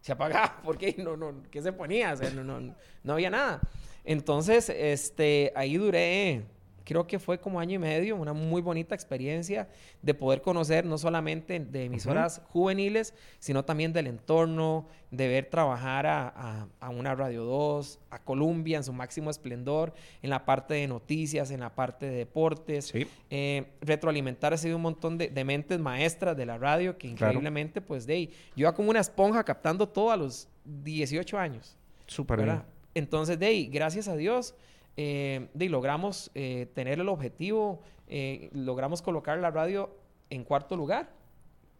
Se 0.00 0.12
apagaba 0.12 0.60
porque 0.64 0.94
no, 0.96 1.14
no, 1.14 1.42
¿qué 1.50 1.60
se 1.60 1.74
ponía? 1.74 2.14
O 2.14 2.16
sea, 2.16 2.30
no, 2.30 2.42
no, 2.42 2.74
no 3.02 3.12
había 3.12 3.28
nada. 3.28 3.60
Entonces, 4.02 4.70
este, 4.70 5.52
ahí 5.56 5.76
duré 5.76 6.55
creo 6.86 7.06
que 7.06 7.18
fue 7.18 7.38
como 7.40 7.58
año 7.58 7.74
y 7.74 7.78
medio, 7.78 8.14
una 8.14 8.32
muy 8.32 8.62
bonita 8.62 8.94
experiencia 8.94 9.68
de 10.02 10.14
poder 10.14 10.40
conocer 10.40 10.86
no 10.86 10.96
solamente 10.96 11.58
de 11.58 11.84
emisoras 11.84 12.40
juveniles, 12.48 13.12
sino 13.40 13.64
también 13.64 13.92
del 13.92 14.06
entorno, 14.06 14.86
de 15.10 15.26
ver 15.26 15.50
trabajar 15.50 16.06
a, 16.06 16.68
una 16.90 17.16
Radio 17.16 17.42
2, 17.44 17.98
a 18.10 18.20
Columbia 18.20 18.76
en 18.76 18.84
su 18.84 18.92
máximo 18.92 19.30
esplendor, 19.30 19.94
en 20.22 20.30
la 20.30 20.44
parte 20.44 20.74
de 20.74 20.86
noticias, 20.86 21.50
en 21.50 21.58
la 21.58 21.74
parte 21.74 22.06
de 22.06 22.18
deportes, 22.18 22.94
eh, 23.30 23.66
retroalimentar 23.80 24.54
ha 24.54 24.56
sido 24.56 24.76
un 24.76 24.82
montón 24.82 25.18
de, 25.18 25.44
mentes 25.44 25.80
maestras 25.80 26.36
de 26.36 26.46
la 26.46 26.56
radio 26.56 26.96
que 26.96 27.08
increíblemente, 27.08 27.80
pues, 27.80 28.06
de 28.06 28.14
ahí, 28.14 28.26
yo 28.54 28.62
iba 28.62 28.74
como 28.74 28.90
una 28.90 29.00
esponja 29.00 29.42
captando 29.42 29.88
todo 29.88 30.12
a 30.12 30.16
los 30.16 30.48
18 30.64 31.36
años. 31.36 31.76
Súper 32.06 32.42
bien. 32.42 32.62
Entonces, 32.94 33.38
de 33.40 33.46
ahí, 33.46 33.66
gracias 33.66 34.06
a 34.06 34.16
Dios, 34.16 34.54
eh, 34.96 35.48
y 35.58 35.68
logramos 35.68 36.30
eh, 36.34 36.70
tener 36.74 37.00
el 37.00 37.08
objetivo 37.08 37.82
eh, 38.08 38.50
logramos 38.52 39.02
colocar 39.02 39.38
la 39.38 39.50
radio 39.50 39.90
en 40.30 40.44
cuarto 40.44 40.76
lugar. 40.76 41.10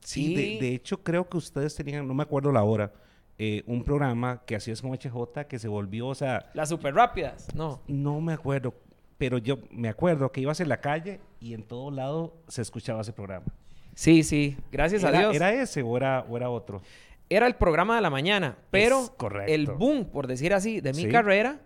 Sí, 0.00 0.34
de, 0.34 0.66
de, 0.66 0.74
hecho 0.74 1.02
creo 1.02 1.28
que 1.28 1.36
ustedes 1.36 1.74
tenían, 1.74 2.06
no 2.06 2.14
me 2.14 2.22
acuerdo 2.22 2.52
la 2.52 2.62
hora, 2.62 2.92
eh, 3.38 3.62
un 3.66 3.82
programa 3.82 4.42
que 4.46 4.56
hacías 4.56 4.80
con 4.82 4.92
HJ 4.92 5.46
que 5.48 5.58
se 5.58 5.68
volvió, 5.68 6.08
o 6.08 6.14
sea... 6.14 6.50
Las 6.54 6.68
super 6.68 6.94
rápidas, 6.94 7.48
no. 7.54 7.82
No 7.86 8.20
me 8.20 8.32
acuerdo, 8.32 8.74
pero 9.18 9.38
yo 9.38 9.58
me 9.70 9.88
acuerdo 9.88 10.30
que 10.30 10.40
ibas 10.40 10.60
en 10.60 10.68
la 10.68 10.80
calle 10.80 11.20
y 11.40 11.54
en 11.54 11.62
todo 11.62 11.90
lado 11.90 12.36
se 12.46 12.62
escuchaba 12.62 13.00
ese 13.00 13.12
programa. 13.12 13.46
Sí, 13.94 14.22
sí, 14.22 14.56
gracias 14.70 15.02
a 15.04 15.10
Dios. 15.10 15.34
¿Era 15.34 15.52
ese 15.52 15.82
o 15.82 15.96
era, 15.96 16.24
o 16.28 16.36
era 16.36 16.50
otro? 16.50 16.82
Era 17.28 17.46
el 17.46 17.56
programa 17.56 17.96
de 17.96 18.02
la 18.02 18.10
mañana, 18.10 18.58
pero 18.70 19.16
el 19.46 19.66
boom, 19.66 20.04
por 20.04 20.28
decir 20.28 20.54
así, 20.54 20.80
de 20.80 20.92
mi 20.92 21.08
carrera, 21.08 21.60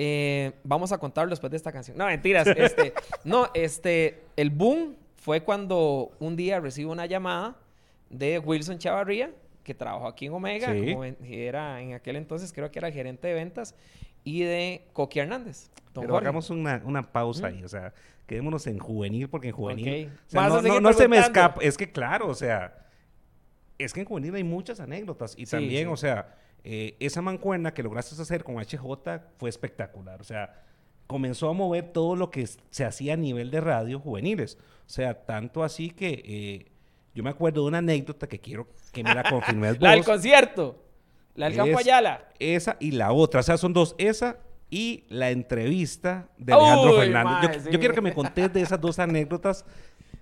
eh, 0.00 0.52
vamos 0.62 0.92
a 0.92 0.98
contarlo 0.98 1.30
después 1.30 1.50
de 1.50 1.56
esta 1.56 1.72
canción. 1.72 1.98
No, 1.98 2.06
mentiras. 2.06 2.46
Este, 2.56 2.94
no, 3.24 3.48
este, 3.52 4.22
el 4.36 4.50
boom 4.50 4.94
fue 5.16 5.42
cuando 5.42 6.12
un 6.20 6.36
día 6.36 6.60
recibo 6.60 6.92
una 6.92 7.06
llamada 7.06 7.56
de 8.08 8.38
Wilson 8.38 8.78
Chavarría, 8.78 9.32
que 9.64 9.74
trabajó 9.74 10.06
aquí 10.06 10.26
en 10.26 10.32
Omega, 10.32 10.68
como 10.68 11.04
era 11.04 11.80
en 11.82 11.94
aquel 11.94 12.16
entonces, 12.16 12.52
creo 12.52 12.70
que 12.70 12.78
era 12.78 12.92
gerente 12.92 13.26
de 13.26 13.34
ventas, 13.34 13.74
y 14.22 14.42
de 14.42 14.86
Coqui 14.92 15.18
Hernández. 15.18 15.68
Pero 15.92 16.16
hagamos 16.16 16.48
una, 16.50 17.10
pausa 17.10 17.48
ahí, 17.48 17.64
o 17.64 17.68
sea, 17.68 17.92
quedémonos 18.26 18.66
en 18.68 18.78
juvenil, 18.78 19.28
porque 19.28 19.48
en 19.48 19.54
juvenil. 19.54 20.10
no, 20.80 20.92
se 20.92 21.08
me 21.08 21.18
escapa, 21.18 21.60
es 21.60 21.76
que 21.76 21.90
claro, 21.90 22.28
o 22.28 22.34
sea, 22.34 22.86
es 23.78 23.92
que 23.92 24.00
en 24.00 24.06
juvenil 24.06 24.34
hay 24.36 24.44
muchas 24.44 24.78
anécdotas, 24.78 25.34
y 25.36 25.44
también, 25.44 25.88
o 25.88 25.96
sea, 25.96 26.36
eh, 26.64 26.96
esa 27.00 27.22
mancuerna 27.22 27.72
que 27.72 27.82
lograste 27.82 28.20
hacer 28.20 28.44
con 28.44 28.56
HJ 28.56 28.78
fue 29.38 29.48
espectacular, 29.48 30.20
o 30.20 30.24
sea, 30.24 30.62
comenzó 31.06 31.48
a 31.48 31.52
mover 31.52 31.92
todo 31.92 32.16
lo 32.16 32.30
que 32.30 32.46
se 32.46 32.84
hacía 32.84 33.14
a 33.14 33.16
nivel 33.16 33.50
de 33.50 33.60
radio 33.60 33.98
juveniles, 33.98 34.58
o 34.86 34.90
sea, 34.90 35.26
tanto 35.26 35.62
así 35.62 35.90
que. 35.90 36.22
Eh, 36.24 36.72
yo 37.18 37.24
me 37.24 37.30
acuerdo 37.30 37.62
de 37.62 37.68
una 37.68 37.78
anécdota 37.78 38.28
que 38.28 38.38
quiero 38.38 38.68
que 38.92 39.02
me 39.02 39.12
la 39.12 39.24
confirmes 39.28 39.80
la 39.80 39.90
del 39.90 40.04
concierto. 40.04 40.84
La 41.34 41.46
del 41.46 41.56
Campo 41.56 41.78
Ayala. 41.78 42.28
Esa 42.38 42.76
y 42.78 42.92
la 42.92 43.10
otra. 43.10 43.40
O 43.40 43.42
sea, 43.42 43.56
son 43.56 43.72
dos. 43.72 43.96
Esa 43.98 44.38
y 44.70 45.04
la 45.08 45.30
entrevista 45.30 46.28
de 46.36 46.52
Alejandro 46.52 46.96
Fernández. 46.96 47.64
yo, 47.70 47.78
quiero 47.80 47.94
que 47.94 48.00
me 48.00 48.14
contés 48.14 48.52
de 48.52 48.60
esas 48.60 48.80
dos 48.80 48.98
anécdotas. 48.98 49.64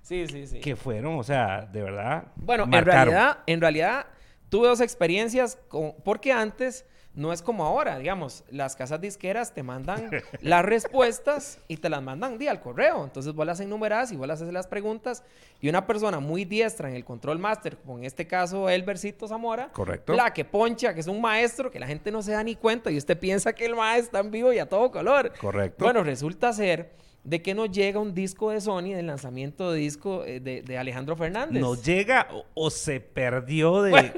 Sí, 0.03 0.25
sí, 0.29 0.47
sí. 0.47 0.61
Que 0.61 0.77
fueron, 0.77 1.19
o 1.19 1.25
sea, 1.25 1.63
de 1.63 1.83
verdad. 1.83 2.29
Bueno, 2.37 2.69
en 2.71 2.85
realidad, 2.85 3.39
en 3.45 3.61
realidad, 3.61 4.07
tuve 4.49 4.69
dos 4.69 4.81
experiencias 4.81 5.59
con, 5.69 5.95
porque 6.05 6.33
antes 6.33 6.85
no 7.17 7.33
es 7.33 7.41
como 7.41 7.65
ahora, 7.65 7.99
digamos, 7.99 8.45
las 8.51 8.77
casas 8.77 9.01
disqueras 9.01 9.55
te 9.55 9.63
mandan 9.63 10.11
las 10.43 10.65
respuestas 10.65 11.59
y 11.67 11.79
te 11.79 11.89
las 11.89 12.03
mandan 12.03 12.37
día 12.37 12.51
al 12.51 12.61
correo. 12.61 13.05
Entonces 13.05 13.33
vos 13.33 13.47
las 13.47 13.59
enumeras 13.59 14.13
y 14.13 14.17
vos 14.17 14.29
las 14.29 14.43
haces 14.43 14.53
las 14.53 14.67
preguntas 14.67 15.23
y 15.61 15.71
una 15.71 15.87
persona 15.87 16.21
muy 16.21 16.45
diestra 16.45 16.91
en 16.91 16.95
el 16.95 17.07
control 17.07 17.39
master, 17.39 17.79
como 17.79 17.97
en 17.99 18.05
este 18.05 18.27
caso 18.27 18.69
Elbercito 18.69 19.27
Zamora, 19.27 19.71
Correcto. 19.73 20.13
la 20.13 20.33
que 20.35 20.45
poncha, 20.45 20.93
que 20.93 21.01
es 21.01 21.07
un 21.07 21.23
maestro 21.23 21.71
que 21.71 21.81
la 21.81 21.87
gente 21.87 22.13
no 22.13 22.21
se 22.21 22.33
da 22.33 22.45
ni 22.45 22.55
cuenta 22.55 22.91
y 22.91 22.99
usted 22.99 23.19
piensa 23.19 23.55
que 23.55 23.65
el 23.65 23.75
maestro 23.75 24.05
está 24.05 24.19
en 24.19 24.31
vivo 24.31 24.53
y 24.53 24.59
a 24.59 24.69
todo 24.69 24.91
color. 24.91 25.33
Correcto. 25.41 25.85
Bueno, 25.85 26.05
resulta 26.05 26.53
ser 26.53 26.91
de 27.27 27.43
que 27.43 27.55
nos 27.55 27.71
llega 27.73 27.99
un 27.99 28.15
disco 28.15 28.51
de 28.51 28.61
Sony 28.61 28.95
del 28.95 29.09
lanzamiento 29.09 29.73
de 29.73 29.81
disco 29.81 30.23
eh, 30.25 30.39
de, 30.39 30.79
Alejandro 30.79 31.17
Fernández. 31.17 31.61
¿Nos 31.61 31.85
llega 31.85 32.29
o, 32.55 32.71
se 32.71 33.01
perdió 33.01 33.83
de 33.83 34.13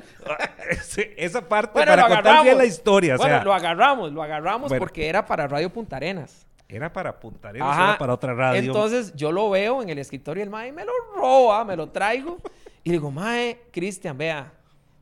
esa 1.17 1.49
parte 1.49 1.73
para 1.73 2.07
contar 2.07 2.45
bien 2.45 2.59
la 2.59 2.67
historia? 2.67 3.17
Bueno, 3.17 3.43
lo 3.43 3.55
agarramos, 3.55 4.13
lo 4.13 4.23
agarramos 4.23 4.71
porque 4.79 5.09
era 5.09 5.25
para 5.25 5.49
Radio 5.49 5.71
Punta 5.71 5.97
Arenas. 5.97 6.47
Era 6.69 6.93
para 6.93 7.19
Punta 7.19 7.49
Arenas, 7.49 7.75
era 7.75 7.99
para 7.99 8.13
otra 8.13 8.35
radio. 8.35 8.61
Entonces 8.61 9.15
yo 9.17 9.33
lo 9.33 9.49
veo 9.49 9.83
en 9.83 9.89
el 9.89 9.99
escritorio 9.99 10.43
y 10.43 10.45
el 10.45 10.51
mae 10.51 10.71
me 10.71 10.85
lo 10.85 10.93
roba, 11.17 11.65
me 11.65 11.77
lo 11.77 11.89
traigo 11.89 12.37
y 12.85 12.91
digo, 12.91 13.11
mae, 13.11 13.59
Cristian, 13.71 14.19
vea, 14.19 14.53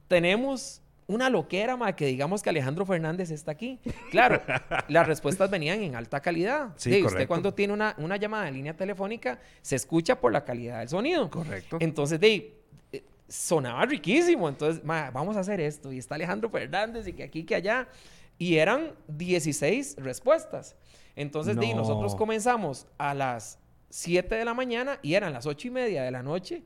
tenemos 0.07 0.81
una 1.09 1.31
loquera, 1.31 1.77
ma, 1.77 1.95
que 1.95 2.07
digamos 2.07 2.43
que 2.43 2.51
Alejandro 2.51 2.85
Fernández 2.85 3.31
está 3.31 3.53
aquí. 3.53 3.79
Claro, 4.11 4.43
las 4.89 5.07
respuestas 5.07 5.51
venían 5.51 5.83
en 5.83 5.95
alta 5.95 6.21
calidad. 6.21 6.71
Sí, 6.77 7.03
usted 7.03 7.29
cuando 7.29 7.55
tiene 7.55 7.73
una, 7.73 7.95
una, 7.99 8.17
llamada 8.17 8.49
en 8.49 8.55
línea 8.55 8.77
telefónica, 8.77 9.39
se 9.63 9.77
escucha 9.77 10.21
por 10.21 10.33
la 10.33 10.45
calidad 10.45 10.81
del 10.81 10.89
sonido. 10.89 11.31
Correcto. 11.31 11.79
De, 11.79 12.19
de, 12.19 12.55
eh, 12.93 13.05
sonaba 13.29 13.87
riquísimo. 13.87 14.49
Entonces, 14.49 14.83
ma, 14.85 15.11
vamos 15.11 15.37
a 15.37 15.41
hacer 15.41 15.61
esto. 15.61 15.93
Y 15.93 15.99
está 15.99 16.17
Alejandro 16.17 16.51
Fernández 16.51 17.07
y 17.07 17.13
que 17.13 17.23
aquí, 17.23 17.45
que 17.45 17.55
allá. 17.55 17.89
Y 18.39 18.57
eran 18.57 18.93
16 19.09 19.97
respuestas. 19.99 20.77
Entonces, 21.15 21.57
de, 21.57 21.73
nosotros 21.75 22.15
comenzamos 22.15 22.87
a 22.99 23.15
las 23.15 23.59
7 23.91 24.35
de 24.35 24.45
la 24.45 24.55
mañana 24.55 24.99
y 25.03 25.15
eran 25.15 25.33
las 25.33 25.47
8 25.47 25.69
y 25.69 25.71
media 25.71 26.03
de 26.03 26.11
la 26.11 26.23
noche. 26.23 26.65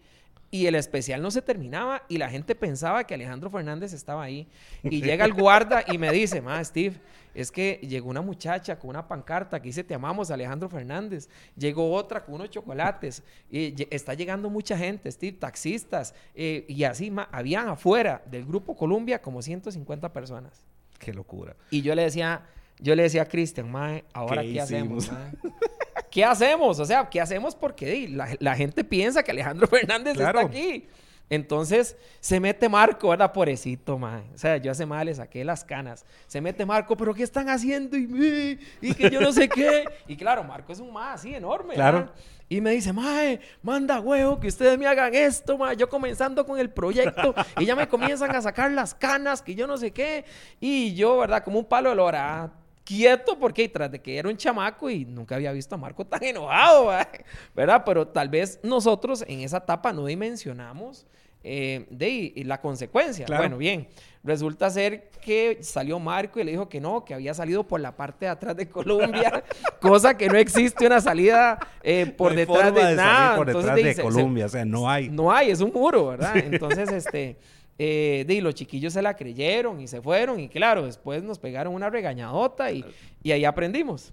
Y 0.52 0.66
el 0.66 0.74
especial 0.74 1.22
no 1.22 1.30
se 1.30 1.42
terminaba 1.42 2.02
y 2.08 2.18
la 2.18 2.28
gente 2.28 2.56
pensaba 2.56 3.04
que 3.04 3.14
Alejandro 3.14 3.50
Fernández 3.50 3.92
estaba 3.92 4.24
ahí. 4.24 4.48
Y 4.82 5.00
llega 5.00 5.24
el 5.24 5.32
guarda 5.34 5.84
y 5.86 5.96
me 5.96 6.10
dice, 6.10 6.40
ma, 6.40 6.62
Steve, 6.64 6.96
es 7.34 7.52
que 7.52 7.78
llegó 7.82 8.10
una 8.10 8.20
muchacha 8.20 8.76
con 8.78 8.90
una 8.90 9.06
pancarta 9.06 9.60
que 9.60 9.68
dice, 9.68 9.84
te 9.84 9.94
amamos, 9.94 10.30
Alejandro 10.30 10.68
Fernández. 10.68 11.28
Llegó 11.56 11.92
otra 11.92 12.24
con 12.24 12.34
unos 12.34 12.50
chocolates. 12.50 13.22
Y 13.48 13.74
está 13.94 14.14
llegando 14.14 14.50
mucha 14.50 14.76
gente, 14.76 15.10
Steve, 15.12 15.36
taxistas. 15.38 16.14
Eh, 16.34 16.64
y 16.68 16.82
así, 16.82 17.10
ma, 17.10 17.28
habían 17.30 17.68
afuera 17.68 18.22
del 18.28 18.44
Grupo 18.44 18.76
Columbia 18.76 19.22
como 19.22 19.42
150 19.42 20.12
personas. 20.12 20.64
Qué 20.98 21.14
locura. 21.14 21.54
Y 21.70 21.82
yo 21.82 21.94
le 21.94 22.02
decía, 22.02 22.42
yo 22.80 22.94
le 22.94 23.04
decía 23.04 23.22
a 23.22 23.26
Cristian, 23.26 23.70
ma, 23.70 24.02
ahora 24.12 24.42
qué, 24.42 24.60
hacemos, 24.60 25.10
¿Qué 26.10 26.24
hacemos? 26.24 26.78
O 26.80 26.84
sea, 26.84 27.08
¿qué 27.08 27.20
hacemos? 27.20 27.54
Porque 27.54 28.08
la, 28.38 28.56
gente 28.56 28.84
piensa 28.84 29.22
que 29.22 29.30
Alejandro 29.30 29.66
Fernández 29.68 30.18
está 30.18 30.40
aquí. 30.40 30.88
Entonces 31.30 31.96
se 32.18 32.40
mete 32.40 32.68
Marco, 32.68 33.10
¿verdad? 33.10 33.32
Pobrecito, 33.32 33.96
man. 33.96 34.24
O 34.34 34.38
sea, 34.38 34.56
yo 34.56 34.72
hace 34.72 34.84
mal 34.84 35.06
le 35.06 35.14
saqué 35.14 35.44
las 35.44 35.62
canas. 35.62 36.04
Se 36.26 36.40
mete 36.40 36.66
Marco, 36.66 36.96
pero 36.96 37.14
¿qué 37.14 37.22
están 37.22 37.48
haciendo? 37.48 37.96
Y, 37.96 38.58
y 38.80 38.94
que 38.94 39.08
yo 39.10 39.20
no 39.20 39.32
sé 39.32 39.48
qué. 39.48 39.84
Y 40.08 40.16
claro, 40.16 40.42
Marco 40.42 40.72
es 40.72 40.80
un 40.80 40.92
más 40.92 41.20
así 41.20 41.32
enorme. 41.32 41.74
Claro. 41.74 42.10
Y 42.48 42.60
me 42.60 42.72
dice, 42.72 42.92
mae, 42.92 43.40
manda 43.62 44.00
huevo 44.00 44.40
que 44.40 44.48
ustedes 44.48 44.76
me 44.76 44.88
hagan 44.88 45.14
esto, 45.14 45.56
mae. 45.56 45.76
Yo 45.76 45.88
comenzando 45.88 46.44
con 46.44 46.58
el 46.58 46.68
proyecto 46.68 47.32
y 47.60 47.64
ya 47.64 47.76
me 47.76 47.86
comienzan 47.86 48.34
a 48.34 48.42
sacar 48.42 48.72
las 48.72 48.92
canas, 48.92 49.40
que 49.40 49.54
yo 49.54 49.68
no 49.68 49.76
sé 49.76 49.92
qué. 49.92 50.24
Y 50.58 50.94
yo, 50.94 51.18
¿verdad? 51.18 51.44
Como 51.44 51.60
un 51.60 51.64
palo 51.64 51.90
de 51.90 51.96
lora 51.96 52.50
quieto 52.90 53.38
porque 53.38 53.68
tras 53.68 53.92
de 53.92 54.00
que 54.00 54.18
era 54.18 54.28
un 54.28 54.36
chamaco 54.36 54.90
y 54.90 55.04
nunca 55.04 55.36
había 55.36 55.52
visto 55.52 55.76
a 55.76 55.78
Marco 55.78 56.04
tan 56.04 56.24
enojado, 56.24 56.90
¿verdad? 57.54 57.84
Pero 57.86 58.08
tal 58.08 58.28
vez 58.28 58.58
nosotros 58.64 59.24
en 59.28 59.40
esa 59.42 59.58
etapa 59.58 59.92
no 59.92 60.06
dimensionamos 60.06 61.06
eh, 61.44 61.86
de 61.88 62.32
la 62.44 62.60
consecuencia. 62.60 63.26
Bueno, 63.28 63.58
bien, 63.58 63.86
resulta 64.24 64.68
ser 64.70 65.08
que 65.22 65.58
salió 65.62 66.00
Marco 66.00 66.40
y 66.40 66.44
le 66.44 66.50
dijo 66.50 66.68
que 66.68 66.80
no, 66.80 67.04
que 67.04 67.14
había 67.14 67.32
salido 67.32 67.62
por 67.62 67.80
la 67.80 67.96
parte 67.96 68.24
de 68.24 68.32
atrás 68.32 68.56
de 68.56 68.68
Colombia, 68.68 69.44
cosa 69.80 70.16
que 70.16 70.28
no 70.28 70.36
existe 70.36 70.84
una 70.84 71.00
salida 71.00 71.60
eh, 71.84 72.06
por 72.06 72.34
detrás 72.34 72.74
de, 72.74 72.96
nada. 72.96 73.36
Por 73.36 73.46
detrás 73.46 73.76
de 73.76 74.02
Colombia, 74.02 74.46
o 74.46 74.48
sea, 74.48 74.64
no 74.64 74.90
hay. 74.90 75.08
No 75.10 75.30
hay, 75.30 75.52
es 75.52 75.60
un 75.60 75.72
muro, 75.72 76.08
¿verdad? 76.08 76.36
Entonces, 76.38 76.90
este 76.90 77.36
eh, 77.82 78.26
y 78.28 78.40
los 78.42 78.54
chiquillos 78.54 78.92
se 78.92 79.00
la 79.00 79.16
creyeron 79.16 79.80
y 79.80 79.88
se 79.88 80.02
fueron 80.02 80.38
y 80.38 80.50
claro, 80.50 80.84
después 80.84 81.22
nos 81.22 81.38
pegaron 81.38 81.72
una 81.72 81.88
regañadota 81.88 82.70
y, 82.70 82.84
y 83.22 83.32
ahí 83.32 83.46
aprendimos. 83.46 84.12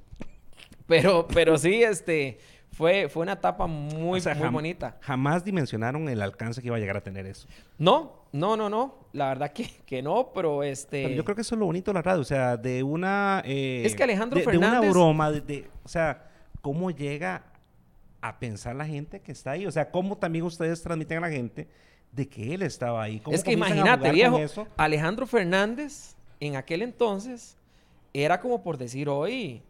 Pero, 0.86 1.27
pero 1.27 1.58
sí, 1.58 1.84
este, 1.84 2.38
fue, 2.71 3.10
fue 3.10 3.23
una 3.23 3.34
etapa 3.34 3.67
muy, 3.67 4.21
muy 4.21 4.49
bonita. 4.49 4.97
Jamás 5.01 5.43
dimensionaron 5.43 6.08
el 6.08 6.21
alcance 6.21 6.62
que 6.62 6.67
iba 6.67 6.77
a 6.77 6.80
llegar 6.80 6.95
a 6.95 7.01
tener 7.01 7.25
eso. 7.25 7.45
No, 7.77 8.23
no, 8.32 8.56
no, 8.56 8.69
no. 8.69 9.10
La 9.12 9.27
verdad 9.27 9.51
que, 9.51 9.69
que 9.86 10.01
no, 10.01 10.32
pero 10.34 10.63
este... 10.63 11.13
yo 11.13 11.25
creo 11.25 11.36
que 11.36 11.41
eso 11.41 11.56
es 11.56 11.60
lo 11.60 11.65
bonito 11.65 11.91
de 11.91 11.95
la 11.95 12.01
radio, 12.01 12.21
o 12.21 12.23
sea, 12.23 12.56
de 12.56 12.84
una... 12.84 13.43
Eh, 13.45 13.84
es 13.86 13.95
que 13.95 14.03
Alejandro 14.03 14.39
Fernández... 14.39 14.71
De 14.71 14.80
una 14.80 14.89
broma, 14.91 15.30
de, 15.30 15.69
o 15.84 15.89
sea, 15.89 16.30
cómo 16.62 16.89
llega 16.89 17.43
a 18.21 18.39
pensar 18.39 18.77
la 18.77 18.86
gente 18.86 19.19
que 19.19 19.34
está 19.34 19.51
ahí, 19.51 19.67
o 19.67 19.71
sea, 19.73 19.91
cómo 19.91 20.17
también 20.17 20.45
ustedes 20.45 20.82
transmiten 20.82 21.17
a 21.17 21.21
la 21.21 21.30
gente 21.30 21.67
de 22.12 22.28
que 22.28 22.54
él 22.54 22.62
estaba 22.62 23.04
ahí. 23.04 23.22
es 23.32 23.43
que 23.43 23.54
imagínate, 23.54 24.12
viejo, 24.12 24.39
Alejandro 24.76 25.28
Fernández 25.28 26.15
en 26.39 26.56
aquel 26.56 26.82
entonces 26.82 27.58
era 28.13 28.39
como 28.39 28.63
por 28.63 28.78
decir 28.78 29.10
hoy. 29.10 29.62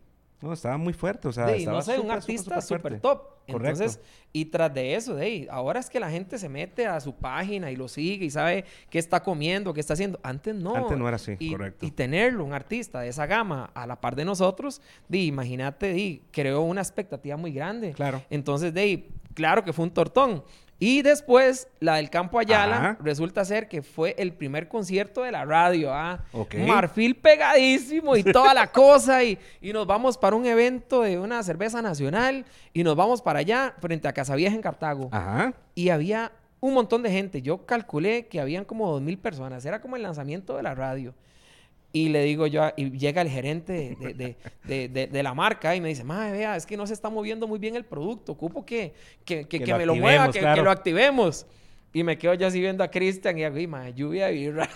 No, 0.42 0.54
estaba 0.54 0.78
muy 0.78 0.94
fuerte, 0.94 1.28
o 1.28 1.34
sea, 1.34 1.48
no 1.66 1.82
sé, 1.82 2.00
un 2.00 2.12
artista 2.12 2.62
súper 2.62 3.00
top. 3.00 3.38
Entonces, 3.48 4.00
y 4.34 4.46
tras 4.46 4.74
de 4.74 4.96
eso, 4.96 5.16
de 5.16 5.48
ahora 5.50 5.80
es 5.80 5.90
que 5.90 6.00
la 6.00 6.12
gente 6.12 6.38
se 6.38 6.50
mete 6.50 6.86
a 6.86 7.00
su 7.00 7.16
página 7.16 7.72
y 7.72 7.76
lo 7.76 7.88
sigue 7.88 8.26
y 8.26 8.30
sabe 8.30 8.66
qué 8.90 9.00
está 9.00 9.24
comiendo, 9.24 9.74
qué 9.74 9.80
está 9.80 9.94
haciendo. 9.94 10.20
Antes 10.22 10.54
no. 10.54 10.76
Antes 10.76 10.98
no 10.98 11.08
era 11.08 11.16
así, 11.16 11.38
correcto. 11.50 11.86
Y 11.86 11.92
tenerlo, 11.92 12.44
un 12.44 12.54
artista 12.54 13.00
de 13.00 13.08
esa 13.08 13.26
gama 13.26 13.72
a 13.74 13.88
la 13.88 14.00
par 14.00 14.16
de 14.16 14.26
nosotros, 14.26 14.82
de, 15.08 15.20
imagínate, 15.20 15.94
de, 15.94 16.22
creó 16.32 16.62
una 16.62 16.82
expectativa 16.82 17.38
muy 17.38 17.52
grande. 17.52 17.94
Claro. 17.94 18.22
Entonces, 18.30 18.74
de, 18.74 19.10
claro 19.34 19.64
que 19.64 19.74
fue 19.74 19.86
un 19.86 19.92
tortón. 19.92 20.44
Y 20.80 21.02
después, 21.02 21.68
la 21.80 21.96
del 21.96 22.10
Campo 22.10 22.38
Ayala, 22.38 22.98
resulta 23.02 23.44
ser 23.46 23.68
que 23.68 23.82
fue 23.82 24.16
el 24.20 24.34
primer 24.34 24.68
concierto 24.68 25.24
de 25.24 25.32
la 25.32 25.44
radio. 25.44 25.92
¿ah? 25.92 26.24
Marfil 26.68 27.16
pegadísimo 27.16 28.16
y 28.16 28.24
toda 28.24 28.54
la 28.54 28.72
cosa. 28.72 29.24
Y, 29.24 29.40
y, 29.60 29.74
nos 29.74 29.88
vamos 29.88 30.18
para 30.18 30.36
un 30.36 30.46
evento 30.46 31.02
de 31.02 31.18
una 31.18 31.42
cerveza 31.42 31.82
nacional 31.82 32.46
y 32.74 32.84
nos 32.84 32.96
vamos 32.96 33.24
para 33.24 33.40
allá, 33.40 33.74
frente 33.80 34.08
a 34.08 34.14
Casa 34.14 34.36
Vieja 34.36 34.56
en 34.56 34.62
Cartago. 34.62 35.10
Ajá. 35.12 35.54
Y 35.74 35.90
había 35.90 36.32
un 36.60 36.76
montón 36.76 37.02
de 37.02 37.12
gente. 37.12 37.42
Yo 37.42 37.66
calculé 37.66 38.28
que 38.28 38.40
habían 38.40 38.64
como 38.64 38.92
dos 38.92 39.02
mil 39.02 39.18
personas. 39.18 39.66
Era 39.66 39.82
como 39.82 39.96
el 39.96 40.04
lanzamiento 40.04 40.58
de 40.58 40.64
la 40.64 40.76
radio. 40.76 41.16
Y 41.94 42.10
le 42.10 42.24
digo 42.24 42.48
yo, 42.48 42.70
y 42.76 42.92
llega 42.92 43.22
el 43.22 43.30
gerente 43.30 43.98
de, 44.66 45.24
la 45.24 45.34
marca 45.34 45.76
y 45.76 45.82
me 45.82 45.88
dice, 45.88 46.04
madre, 46.04 46.34
vea, 46.34 46.56
es 46.56 46.66
que 46.66 46.78
no 46.78 46.86
se 46.86 46.94
está 46.94 47.10
moviendo 47.10 47.48
muy 47.48 47.60
bien 47.60 47.76
el 47.76 47.86
producto, 47.86 48.34
ocupo 48.34 48.66
que, 48.66 48.94
que, 49.26 49.48
que, 49.48 49.60
me 49.74 49.86
lo 49.86 49.96
mueva, 49.96 50.30
que, 50.32 50.42
lo 50.42 50.70
activemos. 50.70 51.46
Y 51.94 52.04
me 52.04 52.18
quedo 52.18 52.34
yo 52.34 52.48
así 52.48 52.60
viendo 52.60 52.84
a 52.84 52.90
Cristian 52.90 53.38
y 53.38 53.50
digo, 53.50 53.72
madre, 53.72 53.94
lluvia 53.94 54.28
de 54.28 54.34
birra. 54.34 54.70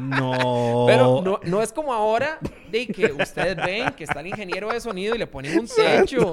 No. 0.00 0.84
Pero 0.86 1.20
no, 1.22 1.40
no, 1.42 1.62
es 1.62 1.72
como 1.72 1.92
ahora 1.92 2.38
de 2.70 2.86
que 2.86 3.12
ustedes 3.12 3.56
ven 3.56 3.92
que 3.94 4.04
está 4.04 4.20
el 4.20 4.28
ingeniero 4.28 4.72
de 4.72 4.80
sonido 4.80 5.14
y 5.14 5.18
le 5.18 5.26
ponen 5.26 5.58
un 5.58 5.66
techo. 5.76 6.32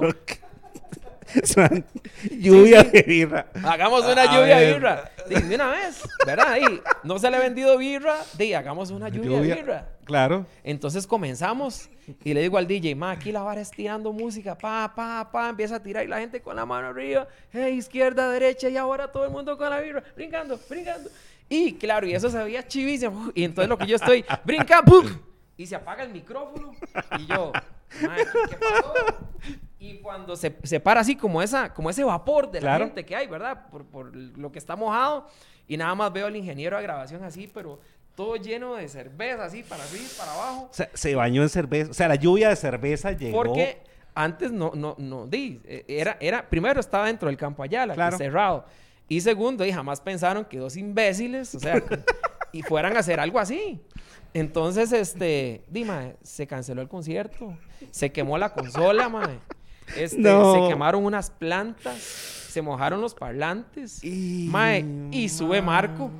lluvia 2.30 2.82
de 2.84 3.02
birra. 3.02 3.46
Hagamos 3.62 4.04
una 4.04 4.24
lluvia 4.26 4.58
de 4.58 4.74
birra. 4.74 5.10
De, 5.28 5.54
una 5.54 5.70
vez, 5.70 6.02
¿verdad? 6.26 6.58
Y 6.58 6.80
no 7.06 7.18
se 7.18 7.30
le 7.30 7.36
ha 7.36 7.40
vendido 7.40 7.76
birra, 7.78 8.16
de 8.36 8.56
hagamos 8.56 8.90
una 8.90 9.08
lluvia, 9.08 9.40
de 9.40 9.54
birra. 9.54 9.88
Claro. 10.04 10.46
Entonces 10.62 11.06
comenzamos 11.06 11.88
y 12.22 12.34
le 12.34 12.42
digo 12.42 12.58
al 12.58 12.66
DJ, 12.66 12.94
ma, 12.94 13.12
aquí 13.12 13.32
la 13.32 13.42
vara 13.42 13.60
es 13.60 13.70
tirando 13.70 14.12
música, 14.12 14.56
pa, 14.56 14.92
pa, 14.94 15.30
pa, 15.30 15.48
empieza 15.48 15.76
a 15.76 15.82
tirar 15.82 16.04
y 16.04 16.08
la 16.08 16.18
gente 16.18 16.42
con 16.42 16.56
la 16.56 16.66
mano 16.66 16.88
arriba, 16.88 17.26
hey, 17.52 17.74
izquierda, 17.74 18.30
derecha 18.30 18.68
y 18.68 18.76
ahora 18.76 19.10
todo 19.10 19.24
el 19.24 19.30
mundo 19.30 19.56
con 19.56 19.70
la 19.70 19.80
birra, 19.80 20.02
brincando, 20.14 20.58
brincando. 20.68 21.10
Y 21.48 21.74
claro, 21.74 22.06
y 22.06 22.14
eso 22.14 22.30
se 22.30 22.42
veía 22.42 22.66
chivísimo. 22.66 23.30
Y 23.34 23.44
entonces 23.44 23.68
lo 23.68 23.78
que 23.78 23.86
yo 23.86 23.96
estoy, 23.96 24.24
brinca, 24.44 24.82
¡pum! 24.82 25.06
Y 25.56 25.66
se 25.66 25.76
apaga 25.76 26.02
el 26.02 26.10
micrófono 26.10 26.74
y 27.18 27.26
yo, 27.26 27.52
¿qué 28.00 28.56
pasó? 28.56 28.94
Y 29.78 29.98
cuando 29.98 30.34
se, 30.34 30.56
se, 30.62 30.80
para 30.80 31.00
así 31.00 31.14
como, 31.14 31.42
esa, 31.42 31.74
como 31.74 31.90
ese 31.90 32.04
vapor 32.04 32.50
de 32.50 32.60
la 32.62 32.78
gente 32.78 33.04
que 33.04 33.14
hay, 33.14 33.26
¿verdad? 33.26 33.68
Por, 33.70 33.84
por, 33.84 34.16
lo 34.16 34.50
que 34.50 34.58
está 34.58 34.76
mojado. 34.76 35.28
Y 35.68 35.76
nada 35.76 35.94
más 35.94 36.12
veo 36.12 36.26
al 36.26 36.36
ingeniero 36.36 36.76
de 36.76 36.82
grabación 36.82 37.22
así, 37.22 37.50
pero 37.52 37.80
todo 38.14 38.36
lleno 38.36 38.76
de 38.76 38.88
cerveza, 38.88 39.44
así, 39.44 39.62
para 39.62 39.84
arriba, 39.84 40.08
para 40.16 40.32
abajo. 40.32 40.70
Se 40.94 41.14
bañó 41.14 41.42
en 41.42 41.48
cerveza. 41.48 41.90
O 41.90 41.94
sea, 41.94 42.08
la 42.08 42.14
lluvia 42.14 42.48
de 42.48 42.56
cerveza 42.56 43.12
llegó. 43.12 43.42
Porque 43.42 43.82
antes 44.14 44.52
no, 44.52 44.72
no, 44.74 44.94
no, 44.98 45.26
di, 45.26 45.60
eh, 45.64 45.84
era, 45.88 46.16
era, 46.20 46.48
primero 46.48 46.80
estaba 46.80 47.06
dentro 47.06 47.28
del 47.28 47.36
campo 47.36 47.62
allá, 47.62 47.86
claro. 47.92 48.16
cerrado. 48.16 48.64
Y 49.08 49.20
segundo, 49.20 49.66
y 49.66 49.72
jamás 49.72 50.00
pensaron 50.00 50.44
que 50.44 50.58
dos 50.58 50.76
imbéciles, 50.76 51.54
o 51.54 51.60
sea, 51.60 51.82
y 52.52 52.62
fueran 52.62 52.96
a 52.96 53.00
hacer 53.00 53.20
algo 53.20 53.38
así. 53.38 53.80
Entonces, 54.32 54.92
este, 54.92 55.64
dime, 55.68 56.16
se 56.22 56.46
canceló 56.46 56.80
el 56.80 56.88
concierto, 56.88 57.56
se 57.90 58.12
quemó 58.12 58.38
la 58.38 58.52
consola, 58.52 59.08
mae. 59.08 59.38
Este, 59.96 60.22
Se 60.22 60.68
quemaron 60.68 61.04
unas 61.04 61.30
plantas, 61.30 61.98
se 61.98 62.62
mojaron 62.62 63.00
los 63.00 63.14
parlantes. 63.14 64.02
Y, 64.02 64.50
y 65.10 65.28
sube 65.28 65.60
Marco. 65.60 66.10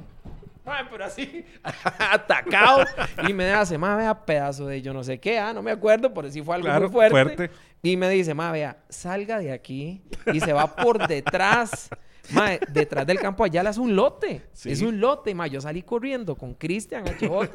Mae, 0.64 0.84
pero 0.90 1.04
así, 1.04 1.44
atacado. 2.10 2.84
y 3.28 3.34
me 3.34 3.52
hace, 3.52 3.76
mae, 3.76 3.96
vea, 3.96 4.24
pedazo 4.24 4.66
de 4.66 4.80
yo 4.80 4.94
no 4.94 5.04
sé 5.04 5.20
qué, 5.20 5.38
ah, 5.38 5.52
no 5.52 5.62
me 5.62 5.70
acuerdo, 5.70 6.12
por 6.12 6.30
si 6.30 6.42
fue 6.42 6.54
algo 6.54 6.68
muy 6.80 6.88
fuerte. 6.88 7.50
Y 7.82 7.98
me 7.98 8.08
dice, 8.08 8.32
mae, 8.32 8.52
vea, 8.52 8.78
salga 8.88 9.38
de 9.38 9.52
aquí. 9.52 10.02
Y 10.32 10.40
se 10.40 10.54
va 10.54 10.74
por 10.74 11.06
detrás. 11.06 11.90
Mae, 12.30 12.58
detrás 12.72 13.06
del 13.06 13.18
campo 13.18 13.44
allá 13.44 13.60
es 13.68 13.76
un 13.76 13.94
lote. 13.94 14.46
Es 14.64 14.80
un 14.80 14.98
lote, 14.98 15.34
mae. 15.34 15.50
Yo 15.50 15.60
salí 15.60 15.82
corriendo 15.82 16.34
con 16.34 16.54
Cristian 16.54 17.04
HJ 17.04 17.50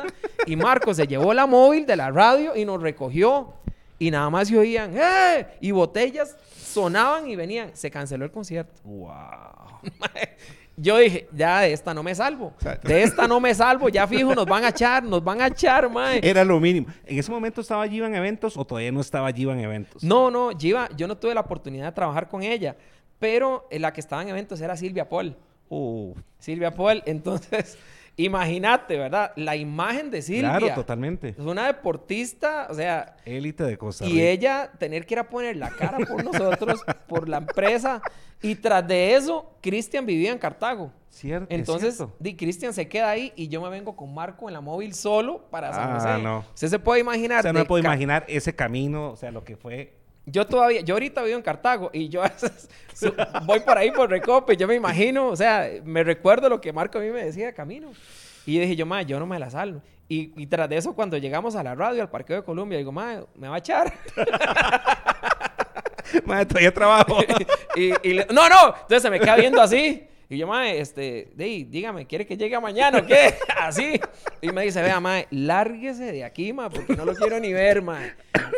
y 0.45 0.55
Marco 0.55 0.93
se 0.93 1.07
llevó 1.07 1.33
la 1.33 1.47
móvil 1.47 1.88
de 1.88 1.95
la 1.95 2.12
radio 2.12 2.55
y 2.55 2.65
nos 2.65 2.79
recogió 2.79 3.55
y 3.99 4.09
nada 4.09 4.29
más 4.29 4.47
se 4.47 4.57
oían, 4.57 4.93
¡eh! 4.95 5.45
Y 5.59 5.71
botellas 5.71 6.38
sonaban 6.55 7.27
y 7.27 7.35
venían. 7.35 7.75
Se 7.75 7.91
canceló 7.91 8.23
el 8.25 8.31
concierto. 8.31 8.81
¡Wow! 8.83 9.09
Yo 10.77 10.97
dije, 10.97 11.27
ya 11.33 11.59
de 11.59 11.73
esta 11.73 11.93
no 11.93 12.01
me 12.01 12.15
salvo. 12.15 12.53
De 12.83 13.03
esta 13.03 13.27
no 13.27 13.41
me 13.41 13.53
salvo. 13.53 13.89
Ya 13.89 14.07
fijo, 14.07 14.33
nos 14.33 14.45
van 14.45 14.63
a 14.63 14.69
echar, 14.69 15.03
nos 15.03 15.21
van 15.21 15.41
a 15.41 15.47
echar, 15.47 15.89
mae. 15.89 16.21
Era 16.23 16.45
lo 16.45 16.57
mínimo. 16.57 16.88
¿En 17.05 17.19
ese 17.19 17.29
momento 17.29 17.59
estaba 17.59 17.85
Giva 17.85 18.07
en 18.07 18.15
eventos 18.15 18.55
o 18.55 18.63
todavía 18.63 18.89
no 18.89 19.01
estaba 19.01 19.29
Giva 19.33 19.51
en 19.51 19.59
eventos? 19.59 20.01
No, 20.01 20.31
no, 20.31 20.51
Giva, 20.57 20.88
yo 20.95 21.05
no 21.05 21.17
tuve 21.17 21.33
la 21.33 21.41
oportunidad 21.41 21.88
de 21.88 21.91
trabajar 21.91 22.29
con 22.29 22.43
ella. 22.43 22.77
Pero 23.19 23.67
la 23.71 23.91
que 23.91 23.99
estaba 23.99 24.21
en 24.21 24.29
eventos 24.29 24.62
era 24.62 24.77
Silvia 24.77 25.09
Paul. 25.09 25.35
Uh. 25.67 26.13
Silvia 26.39 26.73
Paul. 26.73 27.03
Entonces, 27.05 27.77
Imagínate, 28.19 28.97
¿verdad? 28.97 29.32
La 29.38 29.55
imagen 29.55 30.12
de 30.12 30.21
Silvia. 30.21 30.58
Claro, 30.58 30.75
totalmente. 30.75 31.29
Es 31.29 31.39
una 31.39 31.67
deportista, 31.67 32.67
o 32.69 32.73
sea. 32.73 33.15
Élite 33.23 33.63
de 33.63 33.77
cosas. 33.77 34.10
Y 34.10 34.21
ella 34.21 34.71
tener 34.77 35.05
que 35.05 35.13
ir 35.13 35.19
a 35.19 35.29
poner 35.29 35.55
la 35.55 35.69
cara 35.69 35.99
por 35.99 36.21
nosotros, 36.23 36.82
por 37.08 37.29
la 37.29 37.38
empresa. 37.38 38.01
Y 38.41 38.55
tras 38.55 38.86
de 38.86 39.15
eso, 39.15 39.55
Cristian 39.62 40.05
vivía 40.05 40.34
en 40.34 40.38
Cartago. 40.38 40.91
Cierto. 41.10 41.47
Entonces, 41.49 42.03
Di 42.19 42.36
Cristian 42.36 42.73
se 42.73 42.89
queda 42.89 43.10
ahí 43.10 43.32
y 43.38 43.47
yo 43.47 43.62
me 43.62 43.69
vengo 43.69 43.95
con 43.95 44.13
Marco 44.13 44.49
en 44.49 44.53
la 44.53 44.62
móvil 44.62 44.93
solo 44.93 45.45
para 45.49 45.73
San 45.73 45.93
José. 45.93 46.08
Ah, 46.10 46.17
no. 46.17 46.45
Usted 46.53 46.67
se 46.67 46.79
puede 46.79 46.99
imaginar. 46.99 47.39
O 47.39 47.43
sea, 47.43 47.53
no 47.53 47.60
me 47.60 47.65
puedo 47.65 47.82
imaginar 47.82 48.25
ese 48.27 48.53
camino, 48.53 49.12
o 49.12 49.15
sea, 49.15 49.32
lo 49.32 49.45
que 49.45 49.55
fue 49.55 49.98
yo 50.32 50.46
todavía, 50.46 50.82
yo 50.82 50.96
ahorita 50.96 51.24
vivo 51.24 51.38
en 51.38 51.44
Cartago 51.44 51.89
y 51.94 52.10
yo 52.10 52.22
voy 53.46 53.60
por 53.62 53.78
ahí 53.78 53.92
por 53.92 54.10
Recope, 54.10 54.58
yo 54.58 54.68
me 54.68 54.76
imagino, 54.76 55.28
o 55.28 55.36
sea, 55.36 55.70
me 55.84 56.04
recuerdo 56.04 56.50
lo 56.50 56.60
que 56.60 56.74
Marco 56.74 56.98
a 56.98 57.02
mí 57.02 57.10
me 57.10 57.24
decía 57.24 57.48
de 57.48 57.54
camino. 57.54 57.92
Y 58.46 58.60
dije, 58.60 58.76
yo, 58.76 58.86
ma, 58.86 59.04
yo 59.04 59.20
no 59.20 59.28
me 59.28 59.38
la 59.38 59.50
salvo. 59.50 59.82
Y, 60.12 60.48
tras 60.48 60.68
de 60.68 60.78
eso, 60.78 60.94
cuando 60.94 61.18
llegamos 61.18 61.56
a 61.56 61.62
la 61.62 61.76
radio, 61.76 62.02
al 62.02 62.10
Parqueo 62.10 62.38
de 62.38 62.44
Colombia, 62.44 62.80
digo, 62.80 62.92
ma, 62.92 63.22
me 63.36 63.48
va 63.48 63.56
a 63.56 63.60
echar. 63.60 63.94
ma, 66.26 66.44
todavía 66.48 66.74
trabajo. 66.74 67.20
y, 67.76 67.92
no, 68.34 68.50
no, 68.50 68.70
entonces 68.70 69.04
se 69.04 69.10
me 69.12 69.20
queda 69.20 69.36
viendo 69.36 69.62
así. 69.62 70.09
Y 70.32 70.38
yo, 70.38 70.46
mae, 70.46 70.80
este, 70.80 71.28
dígame, 71.36 72.06
¿quiere 72.06 72.24
que 72.24 72.38
llegue 72.38 72.60
mañana 72.60 73.00
o 73.00 73.06
qué? 73.06 73.34
Así. 73.58 74.00
Y 74.42 74.52
me 74.52 74.62
dice, 74.62 74.80
vea, 74.80 75.00
mae, 75.00 75.28
lárguese 75.32 76.12
de 76.12 76.24
aquí, 76.24 76.54
mae, 76.54 76.70
porque 76.70 76.96
no 76.96 77.04
lo 77.04 77.15
quiero 77.15 77.39
ni 77.39 77.52
ver, 77.52 77.82
mae. 77.82 78.13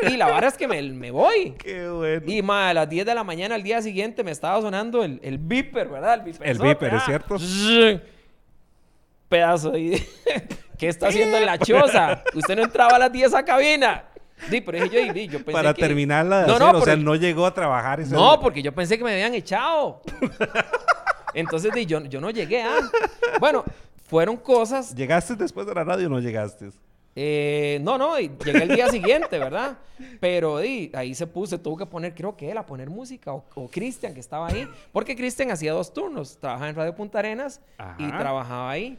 Y 0.09 0.17
la 0.17 0.25
verdad 0.25 0.47
es 0.47 0.57
que 0.57 0.67
me, 0.67 0.81
me 0.81 1.11
voy. 1.11 1.51
Qué 1.57 1.87
bueno. 1.87 2.29
Y, 2.29 2.41
mae, 2.41 2.71
a 2.71 2.73
las 2.73 2.89
10 2.89 3.05
de 3.05 3.15
la 3.15 3.23
mañana 3.23 3.55
al 3.55 3.63
día 3.63 3.81
siguiente 3.81 4.21
me 4.21 4.31
estaba 4.31 4.59
sonando 4.59 5.01
el, 5.01 5.21
el 5.23 5.37
beeper, 5.37 5.87
¿verdad? 5.87 6.27
El. 6.27 6.35
El 6.41 6.59
beeper, 6.59 6.93
¿es 6.93 7.03
cierto? 7.05 7.37
Pedazo. 9.29 9.71
¿Qué 9.71 10.87
está 10.89 11.07
haciendo 11.07 11.37
en 11.37 11.45
la 11.45 11.57
choza? 11.57 12.21
Usted 12.33 12.57
no 12.57 12.63
entraba 12.63 12.97
a 12.97 12.99
las 12.99 13.13
10 13.13 13.33
a 13.33 13.45
cabina. 13.45 14.03
Sí, 14.49 14.59
pero 14.59 14.85
yo, 14.85 15.13
yo 15.13 15.13
pensé 15.13 15.51
Para 15.51 15.73
terminarla 15.73 16.41
de 16.41 16.47
no, 16.47 16.55
hacer, 16.55 16.73
no, 16.73 16.79
o 16.79 16.81
sea, 16.81 16.95
no 16.97 17.15
llegó 17.15 17.45
a 17.45 17.53
trabajar. 17.53 17.99
No, 18.07 18.41
porque 18.41 18.61
yo 18.61 18.73
pensé 18.73 18.97
que 18.97 19.05
me 19.05 19.13
habían 19.13 19.35
echado. 19.35 20.01
Entonces 21.33 21.71
yo, 21.87 22.03
yo 22.05 22.21
no 22.21 22.29
llegué 22.29 22.61
a... 22.61 22.79
Bueno, 23.39 23.63
fueron 24.07 24.37
cosas... 24.37 24.93
¿Llegaste 24.95 25.35
después 25.35 25.65
de 25.65 25.73
la 25.73 25.83
radio 25.83 26.07
o 26.07 26.09
no 26.09 26.19
llegaste? 26.19 26.69
Eh, 27.15 27.79
no, 27.81 27.97
no, 27.97 28.17
llegué 28.17 28.63
el 28.63 28.69
día 28.69 28.87
siguiente, 28.89 29.37
¿verdad? 29.37 29.77
Pero 30.19 30.57
ahí 30.57 31.13
se 31.13 31.27
puso, 31.27 31.59
tuvo 31.59 31.77
que 31.77 31.85
poner, 31.85 32.15
creo 32.15 32.37
que 32.37 32.49
él, 32.49 32.57
a 32.57 32.65
poner 32.65 32.89
música, 32.89 33.33
o, 33.33 33.69
Cristian, 33.69 34.13
que 34.13 34.21
estaba 34.21 34.47
ahí, 34.47 34.67
porque 34.93 35.15
Cristian 35.15 35.51
hacía 35.51 35.73
dos 35.73 35.93
turnos, 35.93 36.37
trabajaba 36.37 36.69
en 36.69 36.75
Radio 36.75 36.95
Punta 36.95 37.19
Arenas 37.19 37.59
y 37.97 38.07
trabajaba 38.07 38.71
ahí. 38.71 38.97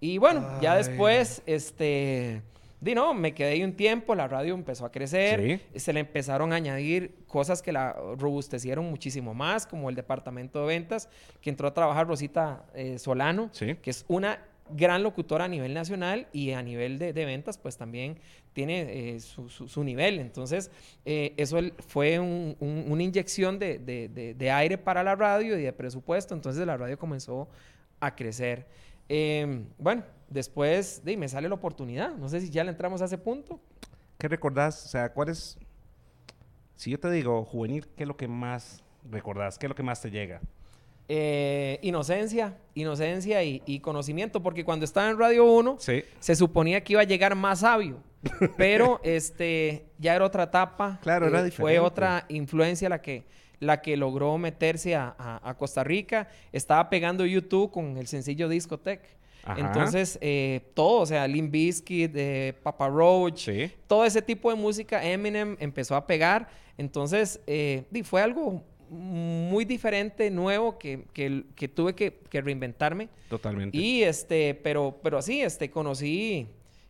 Y 0.00 0.16
bueno, 0.16 0.58
ya 0.62 0.76
después, 0.76 1.42
este, 1.44 2.40
Di 2.80 2.94
no, 2.94 3.12
me 3.12 3.34
quedé 3.34 3.50
ahí 3.50 3.62
un 3.62 3.74
tiempo, 3.74 4.14
la 4.14 4.26
radio 4.26 4.54
empezó 4.54 4.86
a 4.86 4.90
crecer, 4.90 5.60
se 5.74 5.92
le 5.92 6.00
empezaron 6.00 6.52
a 6.52 6.56
añadir 6.56 7.14
cosas 7.26 7.60
que 7.60 7.72
la 7.72 7.92
robustecieron 8.16 8.86
muchísimo 8.86 9.34
más, 9.34 9.66
como 9.66 9.90
el 9.90 9.96
departamento 9.96 10.60
de 10.60 10.66
ventas, 10.66 11.08
que 11.42 11.50
entró 11.50 11.68
a 11.68 11.74
trabajar 11.74 12.06
Rosita 12.06 12.64
eh, 12.74 12.98
Solano, 12.98 13.50
que 13.52 13.90
es 13.90 14.06
una 14.08 14.40
gran 14.72 15.02
locutora 15.02 15.44
a 15.44 15.48
nivel 15.48 15.74
nacional 15.74 16.28
y 16.32 16.52
a 16.52 16.62
nivel 16.62 16.98
de, 16.98 17.12
ventas, 17.12 17.58
pues 17.58 17.76
también 17.76 18.18
tiene 18.52 19.14
eh, 19.14 19.20
su, 19.20 19.84
nivel. 19.84 20.18
Entonces, 20.18 20.70
eh, 21.04 21.34
eso 21.36 21.58
fue 21.86 22.18
una 22.18 23.02
inyección 23.02 23.58
de, 23.58 23.78
de, 23.78 24.50
aire 24.50 24.78
para 24.78 25.02
la 25.02 25.16
radio 25.16 25.58
y 25.58 25.62
de 25.62 25.72
presupuesto, 25.72 26.34
entonces 26.34 26.66
la 26.66 26.76
radio 26.76 26.98
comenzó 26.98 27.48
a 28.00 28.14
crecer. 28.14 28.66
Em, 29.08 29.66
bueno, 29.78 30.04
después 30.30 31.04
de, 31.04 31.16
me 31.16 31.28
sale 31.28 31.48
la 31.48 31.54
oportunidad. 31.54 32.14
No 32.14 32.28
sé 32.28 32.40
si 32.40 32.48
ya 32.48 32.64
le 32.64 32.70
entramos 32.70 33.02
a 33.02 33.04
ese 33.04 33.18
punto. 33.18 33.60
¿Qué 34.18 34.28
recordás? 34.28 34.86
O 34.86 34.88
sea, 34.88 35.12
¿cuál 35.12 35.28
es? 35.28 35.58
Si 36.76 36.90
yo 36.90 36.98
te 36.98 37.10
digo 37.10 37.44
juvenil, 37.44 37.86
¿qué 37.96 38.04
es 38.04 38.08
lo 38.08 38.16
que 38.16 38.28
más 38.28 38.82
recordás? 39.10 39.58
¿Qué 39.58 39.66
es 39.66 39.68
lo 39.68 39.74
que 39.74 39.82
más 39.82 40.00
te 40.00 40.10
llega? 40.10 40.40
Eh, 41.12 41.80
inocencia, 41.82 42.56
inocencia 42.74 43.42
y, 43.42 43.80
conocimiento, 43.80 44.44
porque 44.44 44.64
cuando 44.64 44.84
estaba 44.84 45.10
en 45.10 45.18
Radio 45.18 45.44
1 45.44 45.78
se 45.80 46.36
suponía 46.36 46.84
que 46.84 46.92
iba 46.92 47.02
a 47.02 47.04
llegar 47.04 47.34
más 47.34 47.60
sabio, 47.60 47.96
pero 48.56 49.00
este 49.02 49.86
ya 49.98 50.14
era 50.14 50.24
otra 50.24 50.44
etapa. 50.44 51.00
Claro, 51.02 51.26
era 51.26 51.42
diferente. 51.42 51.62
Fue 51.62 51.80
otra 51.80 52.26
influencia 52.28 52.88
la 52.88 53.02
que, 53.02 53.24
la 53.58 53.82
que 53.82 53.96
logró 53.96 54.38
meterse 54.38 54.94
a, 54.94 55.56
Costa 55.58 55.82
Rica. 55.82 56.28
Estaba 56.52 56.88
pegando 56.88 57.26
YouTube 57.26 57.72
con 57.72 57.96
el 57.96 58.06
sencillo 58.06 58.48
Discotech. 58.48 59.00
Entonces, 59.56 60.18
eh, 60.20 60.60
todo, 60.74 61.00
o 61.00 61.06
sea, 61.06 61.26
Limp 61.26 61.50
Bizkit, 61.50 62.12
eh, 62.14 62.54
Papa 62.62 62.88
Roach, 62.88 63.48
todo 63.86 64.04
ese 64.04 64.22
tipo 64.22 64.50
de 64.50 64.56
música, 64.56 65.04
Eminem 65.04 65.56
empezó 65.60 65.96
a 65.96 66.06
pegar. 66.06 66.48
Entonces, 66.76 67.40
eh, 67.46 67.84
fue 68.04 68.22
algo 68.22 68.62
muy 68.90 69.64
diferente, 69.64 70.30
nuevo, 70.30 70.78
que, 70.78 71.04
que, 71.14 71.68
tuve 71.68 71.94
que, 71.94 72.40
reinventarme. 72.40 73.08
Totalmente. 73.28 73.76
Y 73.76 74.02
este, 74.02 74.54
pero, 74.54 74.98
pero 75.02 75.18
así, 75.18 75.40
este, 75.42 75.70
conocí 75.70 76.48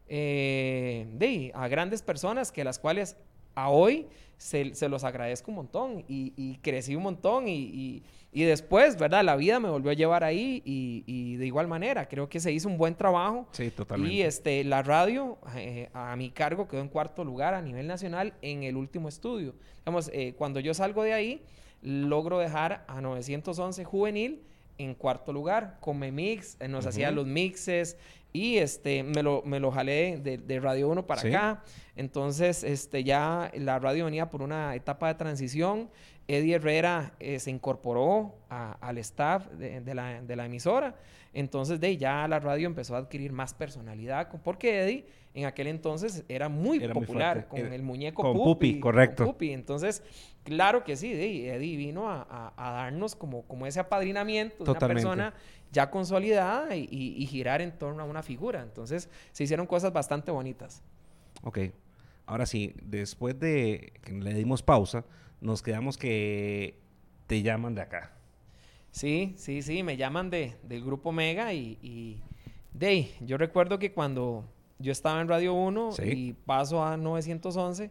eh, 0.08 1.06
de, 1.12 1.52
a 1.54 1.68
grandes 1.68 2.02
personas 2.02 2.50
que 2.50 2.64
las 2.64 2.78
cuales 2.78 3.16
a 3.54 3.68
hoy 3.68 4.06
se, 4.38 4.74
se 4.74 4.88
los 4.88 5.04
agradezco 5.04 5.50
un 5.50 5.56
montón 5.56 6.04
y, 6.08 6.32
y 6.36 6.56
crecí 6.62 6.96
un 6.96 7.02
montón 7.02 7.48
y, 7.48 7.58
y, 7.58 8.02
después, 8.32 8.96
¿verdad? 8.96 9.24
La 9.24 9.36
vida 9.36 9.58
me 9.58 9.68
volvió 9.68 9.90
a 9.90 9.94
llevar 9.94 10.22
ahí 10.22 10.62
y, 10.64 11.36
de 11.36 11.46
igual 11.46 11.66
manera, 11.66 12.08
creo 12.08 12.28
que 12.28 12.38
se 12.38 12.52
hizo 12.52 12.68
un 12.68 12.78
buen 12.78 12.94
trabajo. 12.94 13.48
Sí, 13.52 13.70
totalmente. 13.70 14.14
Y 14.14 14.22
este, 14.22 14.62
la 14.64 14.82
radio 14.82 15.38
eh, 15.56 15.88
a 15.92 16.14
mi 16.16 16.30
cargo 16.30 16.68
quedó 16.68 16.80
en 16.80 16.88
cuarto 16.88 17.24
lugar 17.24 17.54
a 17.54 17.62
nivel 17.62 17.86
nacional 17.86 18.34
en 18.42 18.62
el 18.62 18.76
último 18.76 19.08
estudio. 19.08 19.54
Digamos, 19.80 20.10
eh, 20.12 20.34
cuando 20.38 20.60
yo 20.60 20.74
salgo 20.74 21.02
de 21.02 21.12
ahí, 21.12 21.42
logro 21.82 22.38
dejar 22.38 22.84
a 22.86 23.00
911 23.00 23.84
juvenil 23.84 24.42
en 24.78 24.94
cuarto 24.94 25.32
lugar. 25.32 25.78
Con 25.80 25.98
Memix, 25.98 26.56
eh, 26.60 26.68
nos 26.68 26.86
hacía 26.86 27.10
los 27.10 27.26
mixes 27.26 27.96
y 28.32 28.58
este, 28.58 29.02
me, 29.02 29.22
lo, 29.22 29.42
me 29.44 29.58
lo 29.58 29.72
jalé 29.72 30.18
de, 30.18 30.60
Radio 30.60 30.88
1 30.88 31.06
para 31.06 31.20
acá. 31.20 31.62
Entonces, 31.96 32.62
este, 32.62 33.02
ya 33.02 33.50
la 33.54 33.78
radio 33.78 34.04
venía 34.04 34.30
por 34.30 34.42
una 34.42 34.74
etapa 34.74 35.08
de 35.08 35.14
transición. 35.14 35.90
Eddie 36.36 36.54
Herrera 36.54 37.12
eh, 37.18 37.40
se 37.40 37.50
incorporó 37.50 38.36
al 38.48 38.98
staff 38.98 39.48
de, 39.48 39.94
la, 39.94 40.22
de, 40.22 40.36
la, 40.36 40.46
emisora. 40.46 40.94
Entonces, 41.32 41.80
de 41.80 41.96
ya 41.96 42.26
la 42.28 42.38
radio 42.38 42.66
empezó 42.66 42.94
a 42.94 42.98
adquirir 42.98 43.32
más 43.32 43.52
personalidad, 43.52 44.28
porque 44.44 44.82
Eddie 44.82 45.06
en 45.34 45.46
aquel 45.46 45.66
entonces 45.66 46.24
era 46.28 46.48
muy 46.48 46.80
popular 46.88 47.48
con 47.48 47.72
el 47.72 47.82
muñeco 47.82 48.22
con 48.22 48.34
Pupi, 48.34 48.78
correcto. 48.78 49.24
Pupi. 49.24 49.52
Entonces, 49.52 50.04
claro 50.44 50.84
que 50.84 50.96
sí, 50.96 51.12
Eddie 51.12 51.76
vino 51.76 52.08
a, 52.08 52.52
darnos 52.56 53.16
como, 53.16 53.42
como 53.42 53.66
ese 53.66 53.80
apadrinamiento 53.80 54.64
de 54.64 54.70
una 54.70 54.80
persona 54.80 55.34
ya 55.72 55.90
consolidada 55.90 56.76
y, 56.76 57.26
girar 57.26 57.60
en 57.60 57.76
torno 57.76 58.02
a 58.02 58.06
una 58.06 58.22
figura. 58.22 58.62
Entonces, 58.62 59.08
se 59.32 59.44
hicieron 59.44 59.66
cosas 59.66 59.92
bastante 59.92 60.30
bonitas. 60.30 60.82
Ok. 61.42 61.58
Ahora 62.26 62.46
sí, 62.46 62.72
después 62.82 63.38
de 63.40 63.92
que 64.02 64.12
le 64.12 64.32
dimos 64.34 64.62
pausa, 64.62 65.04
nos 65.40 65.62
quedamos 65.62 65.96
que 65.96 66.78
te 67.26 67.42
llaman 67.42 67.74
de 67.74 67.82
acá. 67.82 68.12
Sí, 68.90 69.34
sí, 69.36 69.62
sí, 69.62 69.82
me 69.82 69.96
llaman 69.96 70.30
de, 70.30 70.56
del 70.64 70.84
grupo 70.84 71.12
Mega 71.12 71.52
y, 71.52 71.78
y 71.80 72.20
de 72.72 73.10
yo 73.20 73.38
recuerdo 73.38 73.78
que 73.78 73.92
cuando 73.92 74.44
yo 74.80 74.92
estaba 74.92 75.20
en 75.20 75.28
Radio 75.28 75.54
1 75.54 75.90
y 76.04 76.32
paso 76.32 76.84
a 76.84 76.96
911, 76.96 77.90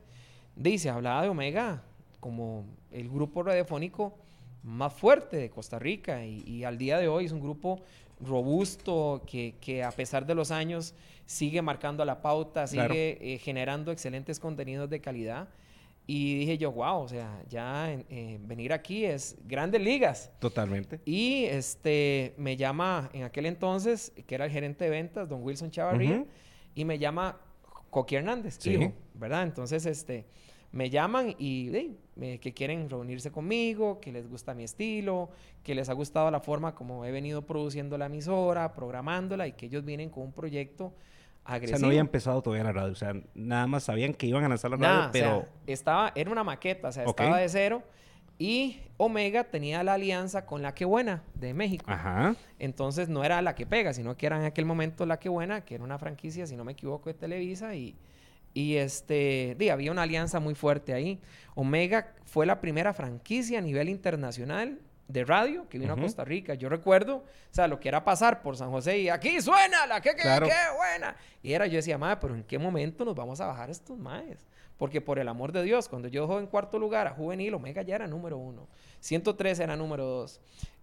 dice, 0.55 0.89
hablaba 0.89 1.21
de 1.21 1.29
Omega 1.29 1.83
como 2.19 2.65
el 2.91 3.09
grupo 3.09 3.43
radiofónico 3.43 4.17
más 4.63 4.93
fuerte 4.93 5.38
de 5.38 5.49
Costa 5.49 5.79
Rica 5.79 6.25
y, 6.25 6.63
al 6.63 6.77
día 6.77 6.97
de 6.97 7.07
hoy 7.07 7.25
es 7.25 7.31
un 7.31 7.39
grupo 7.39 7.81
robusto 8.19 9.23
que, 9.25 9.55
que, 9.62 9.83
a 9.83 9.91
pesar 9.91 10.25
de 10.25 10.35
los 10.35 10.51
años 10.51 10.93
sigue 11.25 11.62
marcando 11.62 12.03
la 12.03 12.21
pauta, 12.21 12.67
sigue 12.67 13.17
eh, 13.21 13.38
generando 13.38 13.91
excelentes 13.91 14.39
contenidos 14.39 14.89
de 14.89 14.99
calidad. 14.99 15.47
Y 16.11 16.39
dije 16.39 16.57
yo, 16.57 16.71
wow, 16.71 17.03
o 17.03 17.07
sea, 17.07 17.39
ya 17.47 17.93
eh, 17.93 18.39
venir 18.41 18.73
aquí 18.73 19.05
es 19.05 19.37
grandes 19.45 19.79
ligas. 19.79 20.31
Totalmente. 20.39 20.99
Y 21.05 21.43
este 21.43 22.33
me 22.35 22.57
llama 22.57 23.11
en 23.13 23.25
aquel 23.25 23.45
entonces, 23.45 24.11
que 24.25 24.33
era 24.33 24.45
el 24.45 24.51
gerente 24.51 24.85
de 24.85 24.89
ventas, 24.89 25.29
don 25.29 25.43
Wilson 25.43 25.69
Chavarría, 25.69 26.25
y 26.73 26.83
me 26.83 26.97
llama 26.97 27.39
Coqui 27.91 28.15
Hernández, 28.15 28.57
hijo, 28.65 28.91
¿verdad? 29.13 29.43
Entonces, 29.43 29.85
este, 29.85 30.25
me 30.71 30.89
llaman 30.89 31.35
y 31.37 31.91
que 32.39 32.55
quieren 32.55 32.89
reunirse 32.89 33.31
conmigo, 33.31 33.99
que 33.99 34.11
les 34.11 34.27
gusta 34.27 34.55
mi 34.55 34.63
estilo, 34.63 35.29
que 35.61 35.75
les 35.75 35.89
ha 35.89 35.93
gustado 35.93 36.31
la 36.31 36.39
forma 36.39 36.73
como 36.73 37.05
he 37.05 37.11
venido 37.11 37.43
produciendo 37.45 37.99
la 37.99 38.07
emisora, 38.07 38.73
programándola 38.73 39.45
y 39.45 39.51
que 39.51 39.67
ellos 39.67 39.85
vienen 39.85 40.09
con 40.09 40.23
un 40.23 40.33
proyecto 40.33 40.91
o 41.57 41.67
sea, 41.67 41.79
no 41.79 41.88
había 41.88 41.99
empezado 41.99 42.41
todavía 42.41 42.63
la 42.63 42.71
radio. 42.71 42.91
O 42.91 42.95
sea, 42.95 43.13
nada 43.33 43.67
más 43.67 43.83
sabían 43.83 44.13
que 44.13 44.27
iban 44.27 44.43
a 44.43 44.49
lanzar 44.49 44.71
la 44.71 44.77
radio, 44.77 45.09
pero... 45.12 45.45
estaba, 45.67 46.12
era 46.15 46.31
una 46.31 46.43
maqueta, 46.43 46.89
o 46.89 46.91
sea, 46.91 47.05
estaba 47.05 47.38
de 47.38 47.49
cero. 47.49 47.83
Y 48.41 48.79
Omega 48.95 49.43
tenía 49.43 49.83
la 49.83 49.95
alianza 49.95 50.45
con 50.45 50.62
La 50.62 50.73
Que 50.73 50.85
Buena 50.85 51.23
de 51.35 51.53
México. 51.53 51.83
Ajá. 51.88 52.35
Entonces 52.57 53.09
no 53.09 53.25
era 53.25 53.41
La 53.41 53.53
Que 53.53 53.65
Pega, 53.65 53.93
sino 53.93 54.15
que 54.15 54.27
era 54.27 54.38
en 54.38 54.45
aquel 54.45 54.65
momento 54.65 55.05
La 55.05 55.19
Que 55.19 55.27
Buena, 55.27 55.65
que 55.65 55.75
era 55.75 55.83
una 55.83 55.97
franquicia, 55.97 56.47
si 56.47 56.55
no 56.55 56.63
me 56.63 56.71
equivoco, 56.71 57.09
de 57.09 57.15
Televisa. 57.15 57.75
Y, 57.75 57.97
y 58.53 58.75
este, 58.75 59.57
había 59.69 59.91
una 59.91 60.03
alianza 60.03 60.39
muy 60.39 60.55
fuerte 60.55 60.93
ahí. 60.93 61.19
Omega 61.53 62.13
fue 62.23 62.45
la 62.45 62.62
primera 62.62 62.93
franquicia 62.93 63.59
a 63.59 63.62
nivel 63.62 63.89
internacional 63.89 64.79
de 65.09 65.25
radio 65.25 65.67
que 65.67 65.79
vino 65.79 65.91
a 65.91 65.97
Costa 65.97 66.23
Rica. 66.23 66.53
Yo 66.53 66.69
recuerdo, 66.69 67.17
o 67.17 67.23
sea, 67.49 67.67
lo 67.67 67.79
que 67.79 67.89
era 67.89 68.03
pasar 68.05 68.41
por 68.43 68.55
San 68.55 68.69
José 68.69 68.99
y 68.99 69.09
aquí 69.09 69.41
suena 69.41 69.87
la 69.87 69.99
que, 69.99 70.15
que, 70.15 70.23
buena. 70.23 71.15
Y 71.41 71.51
era, 71.51 71.65
yo 71.65 71.77
decía, 71.77 71.97
madre, 71.97 72.19
pero 72.21 72.35
¿en 72.35 72.43
qué 72.43 72.59
momento 72.59 73.03
nos 73.03 73.15
vamos 73.15 73.41
a 73.41 73.47
bajar 73.47 73.71
estos 73.71 73.97
maes? 73.97 74.47
Porque 74.77 75.01
por 75.01 75.17
el 75.17 75.27
amor 75.27 75.51
de 75.51 75.63
Dios, 75.63 75.89
cuando 75.89 76.07
yo 76.07 76.21
dejó 76.21 76.39
en 76.39 76.45
cuarto 76.45 76.77
lugar 76.77 77.07
a 77.07 77.11
Juvenil, 77.11 77.55
Omega 77.55 77.81
ya 77.81 77.95
era 77.95 78.07
número 78.07 78.37
uno. 78.37 78.67
103 78.99 79.59
era 79.59 79.75
número 79.75 80.05
dos. 80.05 80.39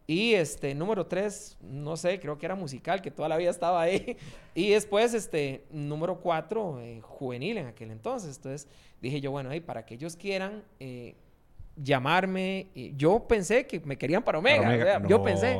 Y 0.08 0.34
este, 0.34 0.74
número 0.74 1.06
tres, 1.06 1.56
no 1.60 1.96
sé, 1.96 2.18
creo 2.20 2.36
que 2.36 2.46
era 2.46 2.54
musical, 2.56 3.00
que 3.00 3.10
toda 3.10 3.28
la 3.28 3.36
vida 3.36 3.50
estaba 3.50 3.80
ahí. 3.80 4.16
Y 4.54 4.70
después, 4.70 5.12
este, 5.14 5.66
número 5.70 6.18
cuatro, 6.20 6.80
eh, 6.80 7.00
juvenil 7.02 7.58
en 7.58 7.66
aquel 7.66 7.90
entonces. 7.90 8.36
Entonces 8.36 8.68
dije 9.00 9.20
yo, 9.20 9.30
bueno, 9.30 9.50
ahí 9.50 9.60
para 9.60 9.84
que 9.84 9.94
ellos 9.94 10.16
quieran 10.16 10.64
eh, 10.80 11.14
llamarme. 11.76 12.68
yo 12.96 13.26
pensé 13.28 13.66
que 13.66 13.80
me 13.80 13.96
querían 13.96 14.22
para 14.22 14.38
Omega. 14.38 15.02
Yo 15.06 15.22
pensé. 15.22 15.58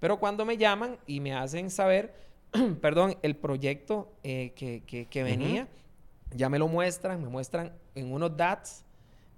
Pero 0.00 0.18
cuando 0.18 0.44
me 0.44 0.56
llaman 0.56 0.98
y 1.06 1.20
me 1.20 1.34
hacen 1.34 1.70
saber, 1.70 2.14
perdón, 2.80 3.16
el 3.22 3.36
proyecto 3.36 4.12
eh, 4.22 4.52
que, 4.54 5.22
venía, 5.22 5.68
ya 6.34 6.48
me 6.48 6.58
lo 6.58 6.68
muestran, 6.68 7.20
me 7.20 7.28
muestran 7.28 7.72
en 7.94 8.12
unos 8.12 8.36
DATs 8.36 8.84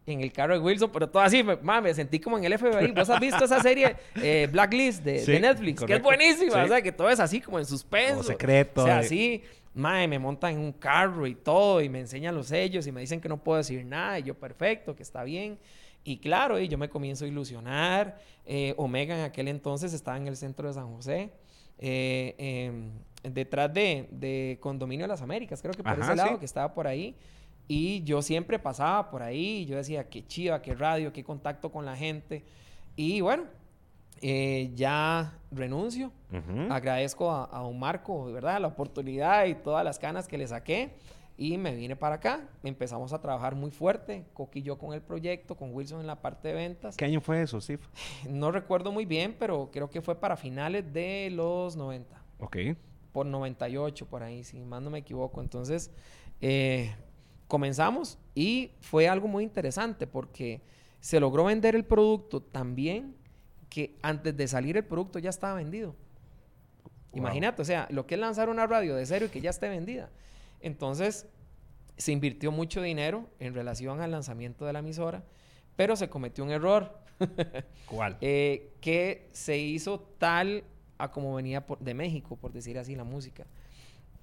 en 0.06 0.22
el 0.22 0.32
carro 0.32 0.54
de 0.54 0.60
Wilson, 0.60 0.90
pero 0.90 1.08
todo 1.08 1.22
así, 1.22 1.42
me, 1.42 1.94
sentí 1.94 2.18
como 2.18 2.38
en 2.38 2.44
el 2.44 2.58
FBI. 2.58 2.92
¿Vos 2.92 3.10
has 3.10 3.20
visto 3.20 3.44
esa 3.44 3.60
serie 3.60 3.94
eh, 4.16 4.48
Blacklist 4.50 5.04
de, 5.04 5.38
Netflix? 5.38 5.84
Que 5.84 5.94
es 5.94 6.02
buenísima, 6.02 6.64
o 6.64 6.68
sea, 6.68 6.80
que 6.80 6.92
todo 6.92 7.10
es 7.10 7.20
así 7.20 7.40
como 7.40 7.58
en 7.58 7.66
suspenso. 7.66 8.22
secreto. 8.22 8.82
O 8.82 8.86
sea, 8.86 9.00
así, 9.00 9.42
madre, 9.74 10.08
me 10.08 10.18
montan 10.18 10.54
en 10.54 10.60
un 10.60 10.72
carro 10.72 11.26
y 11.26 11.34
todo, 11.34 11.82
y 11.82 11.90
me 11.90 12.00
enseñan 12.00 12.34
los 12.34 12.46
sellos 12.46 12.86
y 12.86 12.92
me 12.92 13.02
dicen 13.02 13.20
que 13.20 13.28
no 13.28 13.36
puedo 13.36 13.58
decir 13.58 13.84
nada, 13.84 14.18
y 14.18 14.22
yo, 14.22 14.34
perfecto, 14.34 14.96
que 14.96 15.02
está 15.02 15.24
bien. 15.24 15.58
Y 16.09 16.16
claro, 16.16 16.59
yo 16.59 16.79
me 16.79 16.88
comienzo 16.88 17.27
a 17.27 17.29
ilusionar. 17.29 18.18
Eh, 18.47 18.73
Omega 18.79 19.14
en 19.14 19.25
aquel 19.25 19.47
entonces 19.47 19.92
estaba 19.92 20.16
en 20.16 20.27
el 20.27 20.38
centro 20.38 20.66
de 20.66 20.73
San 20.73 20.90
José. 20.94 21.31
Eh, 21.77 22.35
em, 22.38 22.92
detrás 23.31 23.71
de, 23.75 24.57
Condominio 24.59 25.05
de 25.05 25.09
las 25.09 25.21
Américas, 25.21 25.61
creo 25.61 25.75
que 25.75 25.83
por 25.83 26.01
ese 26.01 26.16
lado, 26.16 26.38
que 26.38 26.47
estaba 26.47 26.73
por 26.73 26.87
ahí. 26.87 27.14
Y 27.66 28.03
yo 28.05 28.23
siempre 28.23 28.59
pasaba 28.59 29.11
por 29.11 29.23
ahí 29.23 29.59
y 29.59 29.66
yo 29.66 29.77
decía, 29.77 30.09
qué 30.09 30.27
chiva, 30.27 30.62
qué 30.62 30.75
radio, 30.75 31.12
qué 31.12 31.23
contacto 31.23 31.71
con 31.71 31.85
la 31.85 31.94
gente. 31.94 32.42
Y 32.97 33.21
bueno, 33.21 33.44
eh, 34.23 34.71
ya 34.75 35.38
renuncio. 35.51 36.11
Agradezco 36.71 37.31
a, 37.31 37.44
a, 37.44 37.66
un 37.66 37.79
Marco, 37.79 38.33
¿verdad? 38.33 38.62
La 38.62 38.68
oportunidad 38.68 39.44
y 39.44 39.57
todas 39.57 39.85
las 39.85 39.99
canas 39.99 40.27
que 40.27 40.38
le 40.38 40.49
saqué. 40.49 40.94
Y 41.40 41.57
me 41.57 41.72
vine 41.72 41.94
para 41.94 42.16
acá, 42.16 42.48
empezamos 42.64 43.12
a 43.12 43.20
trabajar 43.20 43.55
muy 43.55 43.70
fuerte, 43.70 44.24
Coqui 44.35 44.59
y 44.59 44.62
yo 44.62 44.77
con 44.77 44.92
el 44.92 45.01
proyecto, 45.01 45.57
con 45.57 45.72
Wilson 45.72 46.01
en 46.01 46.09
la 46.09 46.20
parte 46.20 46.48
de 46.48 46.55
ventas. 46.55 46.96
¿Qué 46.96 47.05
año 47.05 47.20
fue 47.20 47.40
eso, 47.40 47.61
Sif? 47.61 47.81
No 48.29 48.51
recuerdo 48.51 48.90
muy 48.90 49.07
bien, 49.07 49.37
pero 49.38 49.70
creo 49.72 49.88
que 49.88 50.03
fue 50.03 50.16
para 50.16 50.37
finales 50.37 50.92
de 50.92 51.31
los 51.31 51.77
90. 51.77 52.20
Ok. 52.40 52.57
Por 53.12 53.27
98, 53.27 54.07
por 54.07 54.24
ahí, 54.24 54.42
si 54.42 54.59
más 54.59 54.83
no 54.83 54.90
me 54.90 54.98
equivoco. 54.98 55.40
Entonces, 55.40 55.92
eh, 56.40 56.92
comenzamos 57.46 58.18
y 58.35 58.72
fue 58.81 59.09
algo 59.09 59.29
muy 59.29 59.44
interesante 59.44 60.09
porque 60.09 60.61
se 60.98 61.20
logró 61.20 61.44
vender 61.44 61.77
el 61.77 61.85
producto 61.85 62.42
tan 62.42 62.74
bien 62.74 63.14
que 63.70 63.96
antes 64.03 64.37
de 64.37 64.48
salir 64.48 64.77
el 64.77 64.85
producto 64.85 65.20
ya 65.20 65.31
estaba 65.31 65.55
vendido. 65.55 65.94
Imagínate, 67.12 67.62
o 67.62 67.64
sea, 67.64 67.87
lo 67.90 68.09
que 68.09 68.16
es 68.16 68.20
lanzar 68.20 68.48
una 68.48 68.66
radio 68.66 68.96
de 68.96 69.06
cero 69.06 69.27
y 69.27 69.29
que 69.29 69.40
ya 69.40 69.50
esté 69.50 69.69
vendida. 69.69 70.10
Entonces, 70.60 71.27
se 71.99 72.13
invirtió 72.13 72.53
mucho 72.53 72.81
dinero 72.81 73.29
en 73.40 73.55
relación 73.55 74.01
al 74.01 74.13
lanzamiento 74.13 74.65
de 74.65 74.73
la 74.73 74.79
emisora, 74.79 75.25
pero 75.77 75.96
se 75.96 76.09
cometió 76.09 76.44
un 76.44 76.51
error. 76.51 76.99
¿Cuál? 77.87 78.17
Eh, 78.21 78.73
que 78.81 79.29
se 79.33 79.59
hizo 79.59 80.01
tal 80.19 80.65
a 80.96 81.11
como 81.11 81.35
venía 81.35 81.65
de 81.81 81.94
México, 81.94 82.37
por 82.37 82.53
decir 82.53 82.79
así, 82.79 82.94
la 82.94 83.05
música. 83.05 83.46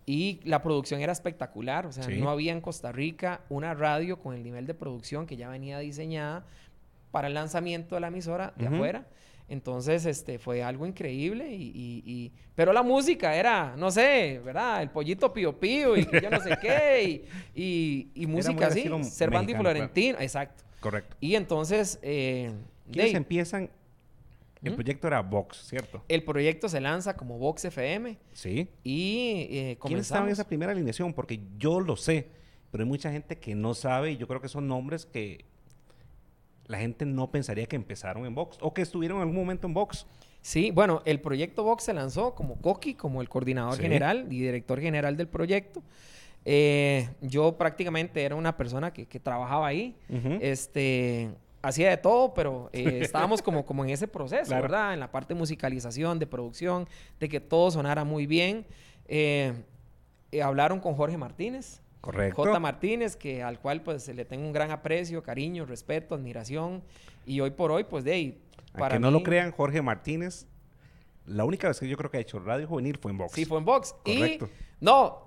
Y 0.05 0.39
la 0.43 0.61
producción 0.61 1.01
era 1.01 1.11
espectacular, 1.11 1.87
o 1.87 1.91
sea, 1.91 2.07
no 2.07 2.29
había 2.29 2.51
en 2.51 2.61
Costa 2.61 2.91
Rica 2.91 3.41
una 3.49 3.73
radio 3.73 4.19
con 4.19 4.35
el 4.35 4.43
nivel 4.43 4.67
de 4.67 4.75
producción 4.75 5.25
que 5.25 5.35
ya 5.35 5.49
venía 5.49 5.79
diseñada 5.79 6.45
para 7.11 7.27
el 7.27 7.33
lanzamiento 7.33 7.95
de 7.95 8.01
la 8.01 8.07
emisora 8.07 8.53
de 8.55 8.67
afuera. 8.67 9.07
Entonces, 9.47 10.05
este, 10.05 10.39
fue 10.39 10.63
algo 10.63 10.87
increíble 10.87 11.47
y, 11.51 12.31
Pero 12.55 12.73
la 12.73 12.81
música 12.81 13.35
era, 13.35 13.75
no 13.77 13.91
sé, 13.91 14.41
¿verdad? 14.43 14.81
El 14.81 14.89
pollito 14.89 15.31
pío 15.31 15.59
pío 15.59 15.95
y 15.95 16.05
yo 16.05 16.29
no 16.29 16.39
sé 16.41 16.57
qué 16.61 17.25
y, 17.55 18.25
música 18.27 18.67
así. 18.67 18.89
Cervantes 19.03 19.55
y 19.55 19.57
Florentino, 19.57 20.19
exacto. 20.19 20.63
Correcto. 20.79 21.15
Y 21.19 21.35
entonces... 21.35 21.99
Eh, 22.01 22.51
¿Quiénes 22.91 23.15
empiezan? 23.15 23.69
El 24.63 24.73
proyecto 24.73 25.07
era 25.07 25.21
Vox, 25.21 25.67
¿cierto? 25.67 26.03
El 26.07 26.23
proyecto 26.23 26.67
se 26.69 26.81
lanza 26.81 27.15
como 27.15 27.37
Vox 27.37 27.65
FM. 27.65 28.17
Sí. 28.33 28.67
Y 28.83 29.47
eh, 29.51 29.77
¿Quiénes 29.81 30.07
estaban 30.07 30.27
en 30.27 30.33
esa 30.33 30.47
primera 30.47 30.71
alineación? 30.71 31.13
Porque 31.13 31.39
yo 31.57 31.79
lo 31.79 31.95
sé, 31.95 32.29
pero 32.71 32.83
hay 32.83 32.89
mucha 32.89 33.11
gente 33.11 33.37
que 33.37 33.53
no 33.53 33.73
sabe 33.73 34.13
y 34.13 34.17
yo 34.17 34.27
creo 34.27 34.41
que 34.41 34.47
son 34.47 34.67
nombres 34.67 35.05
que 35.05 35.45
la 36.67 36.79
gente 36.79 37.05
no 37.05 37.31
pensaría 37.31 37.65
que 37.65 37.75
empezaron 37.75 38.25
en 38.25 38.35
Vox 38.35 38.57
o 38.61 38.73
que 38.73 38.81
estuvieron 38.81 39.17
en 39.17 39.23
algún 39.23 39.37
momento 39.37 39.67
en 39.67 39.73
Vox. 39.73 40.05
Sí, 40.41 40.71
bueno, 40.71 41.01
el 41.05 41.21
proyecto 41.21 41.63
Vox 41.63 41.83
se 41.83 41.93
lanzó 41.93 42.35
como 42.35 42.61
Coqui, 42.61 42.93
como 42.93 43.21
el 43.21 43.29
coordinador 43.29 43.79
general 43.79 44.27
y 44.29 44.41
director 44.41 44.79
general 44.79 45.17
del 45.17 45.27
proyecto. 45.27 45.81
Eh, 46.45 47.09
yo 47.21 47.57
prácticamente 47.57 48.23
era 48.23 48.35
una 48.35 48.55
persona 48.55 48.93
que, 48.93 49.05
trabajaba 49.19 49.67
ahí. 49.67 49.95
Este 50.41 51.31
hacía 51.63 51.89
de 51.89 51.97
todo, 51.97 52.35
pero 52.35 52.69
eh, 52.73 52.99
estábamos 53.01 53.41
como, 53.41 53.65
como 53.65 53.83
en 53.83 53.89
ese 53.89 54.07
proceso, 54.07 54.53
¿verdad? 54.53 54.93
En 54.93 54.99
la 54.99 55.11
parte 55.11 55.33
de 55.33 55.39
musicalización, 55.39 56.19
de 56.19 56.27
producción, 56.27 56.87
de 57.19 57.27
que 57.27 57.39
todo 57.39 57.71
sonara 57.71 58.03
muy 58.03 58.27
bien. 58.27 58.67
Eh, 59.07 59.53
hablaron 60.43 60.79
con 60.79 60.93
Jorge 60.93 61.17
Martínez, 61.17 61.81
Correcto. 62.05 62.43
J. 62.43 62.59
Martínez, 62.59 63.15
que 63.15 63.41
al 63.41 63.59
cual 63.59 63.81
pues 63.81 64.07
le 64.07 64.25
tengo 64.25 64.45
un 64.45 64.53
gran 64.53 64.69
aprecio, 64.69 65.23
cariño, 65.23 65.65
respeto, 65.65 66.13
admiración. 66.13 66.83
Y 67.25 67.39
hoy 67.39 67.49
por 67.49 67.71
hoy, 67.71 67.83
pues 67.83 68.03
de 68.03 68.11
ahí. 68.11 68.41
Para 68.77 68.95
que 68.95 68.99
no 68.99 69.09
lo 69.09 69.23
crean, 69.23 69.51
Jorge 69.51 69.81
Martínez, 69.81 70.45
la 71.25 71.45
única 71.45 71.67
vez 71.67 71.79
que 71.79 71.87
yo 71.87 71.97
creo 71.97 72.11
que 72.11 72.17
ha 72.17 72.19
hecho 72.19 72.37
Radio 72.37 72.67
Juvenil 72.67 72.99
fue 72.99 73.09
en 73.09 73.17
Vox. 73.17 73.31
Sí, 73.31 73.45
fue 73.45 73.57
en 73.57 73.65
Vox. 73.65 73.95
Correcto. 74.05 74.45
Y 74.45 74.85
no, 74.85 75.23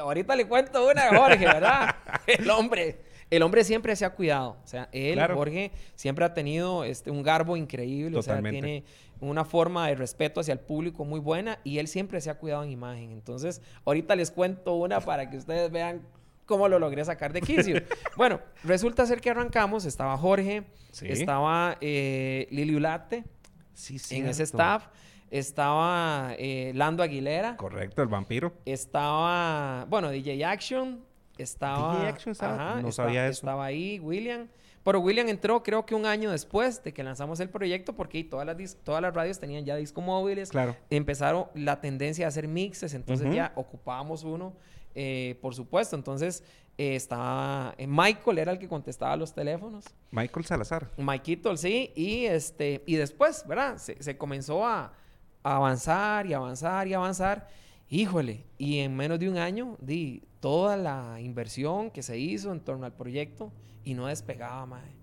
ahorita 0.00 0.36
le 0.36 0.46
cuento 0.46 0.88
una 0.88 1.08
a 1.08 1.18
Jorge, 1.18 1.44
¿verdad? 1.44 1.96
el 2.28 2.48
hombre. 2.50 3.00
El 3.28 3.42
hombre 3.42 3.64
siempre 3.64 3.96
se 3.96 4.04
ha 4.04 4.10
cuidado. 4.10 4.58
O 4.62 4.66
sea, 4.66 4.88
él, 4.92 5.20
Jorge, 5.34 5.72
siempre 5.96 6.24
ha 6.24 6.34
tenido 6.34 6.84
este, 6.84 7.10
un 7.10 7.24
garbo 7.24 7.56
increíble. 7.56 8.16
O 8.16 8.22
sea, 8.22 8.40
tiene 8.42 8.84
una 9.28 9.44
forma 9.44 9.86
de 9.86 9.94
respeto 9.94 10.40
hacia 10.40 10.52
el 10.52 10.60
público 10.60 11.04
muy 11.04 11.20
buena 11.20 11.58
y 11.64 11.78
él 11.78 11.88
siempre 11.88 12.20
se 12.20 12.30
ha 12.30 12.34
cuidado 12.38 12.64
en 12.64 12.70
imagen. 12.70 13.12
Entonces, 13.12 13.62
ahorita 13.84 14.16
les 14.16 14.30
cuento 14.30 14.74
una 14.74 15.00
para 15.00 15.30
que 15.30 15.36
ustedes 15.36 15.70
vean 15.70 16.02
cómo 16.46 16.68
lo 16.68 16.78
logré 16.78 17.04
sacar 17.04 17.32
de 17.32 17.40
quicio. 17.40 17.80
bueno, 18.16 18.40
resulta 18.64 19.06
ser 19.06 19.20
que 19.20 19.30
arrancamos, 19.30 19.84
estaba 19.84 20.16
Jorge, 20.16 20.64
estaba 21.02 21.76
eh, 21.80 22.46
Lili 22.50 22.74
Ulate 22.74 23.24
sí, 23.74 23.98
sí, 23.98 24.16
en 24.16 24.28
ese 24.28 24.42
staff, 24.42 24.86
estaba 25.30 26.34
eh, 26.38 26.72
Lando 26.74 27.02
Aguilera. 27.02 27.56
Correcto, 27.56 28.02
el 28.02 28.08
vampiro. 28.08 28.52
Estaba, 28.64 29.86
bueno, 29.88 30.10
DJ 30.10 30.44
Action, 30.44 31.04
estaba... 31.38 31.96
DJ 31.96 32.08
Action 32.08 32.32
estaba, 32.32 32.82
no 32.82 32.92
sabía 32.92 33.26
eso. 33.26 33.40
Estaba 33.40 33.64
ahí, 33.64 33.98
William. 34.00 34.48
Pero 34.84 35.00
William 35.00 35.28
entró 35.28 35.62
creo 35.62 35.86
que 35.86 35.94
un 35.94 36.06
año 36.06 36.30
después 36.30 36.82
de 36.82 36.92
que 36.92 37.02
lanzamos 37.02 37.38
el 37.40 37.48
proyecto 37.48 37.94
porque 37.94 38.24
todas 38.24 38.46
las, 38.46 38.76
todas 38.82 39.00
las 39.00 39.14
radios 39.14 39.38
tenían 39.38 39.64
ya 39.64 39.76
discos 39.76 40.04
móviles. 40.04 40.50
Claro. 40.50 40.76
Empezaron 40.90 41.46
la 41.54 41.80
tendencia 41.80 42.26
a 42.26 42.28
hacer 42.28 42.48
mixes, 42.48 42.94
entonces 42.94 43.32
ya 43.32 43.52
ocupábamos 43.54 44.24
uno, 44.24 44.54
eh, 44.94 45.38
por 45.40 45.54
supuesto. 45.54 45.94
Entonces 45.94 46.42
eh, 46.78 46.96
estaba... 46.96 47.74
Eh, 47.78 47.86
Michael 47.86 48.38
era 48.38 48.52
el 48.52 48.58
que 48.58 48.68
contestaba 48.68 49.16
los 49.16 49.32
teléfonos. 49.32 49.84
Michael 50.10 50.46
Salazar. 50.46 50.90
Michael, 50.96 51.58
sí. 51.58 51.92
Y, 51.94 52.24
este, 52.24 52.82
y 52.86 52.96
después, 52.96 53.46
¿verdad? 53.46 53.78
Se, 53.78 54.16
comenzó 54.16 54.66
a, 54.66 54.92
a, 55.44 55.56
avanzar 55.56 56.26
y 56.26 56.32
avanzar 56.34 56.88
y 56.88 56.94
avanzar. 56.94 57.48
Híjole, 57.94 58.46
y 58.56 58.78
en 58.78 58.96
menos 58.96 59.18
de 59.18 59.28
un 59.28 59.36
año 59.36 59.76
di 59.78 60.22
toda 60.40 60.78
la 60.78 61.20
inversión 61.20 61.90
que 61.90 62.02
se 62.02 62.16
hizo 62.16 62.50
en 62.50 62.60
torno 62.60 62.86
al 62.86 62.94
proyecto 62.94 63.52
y 63.84 63.92
no 63.92 64.06
despegaba, 64.06 64.64
mae. 64.64 64.96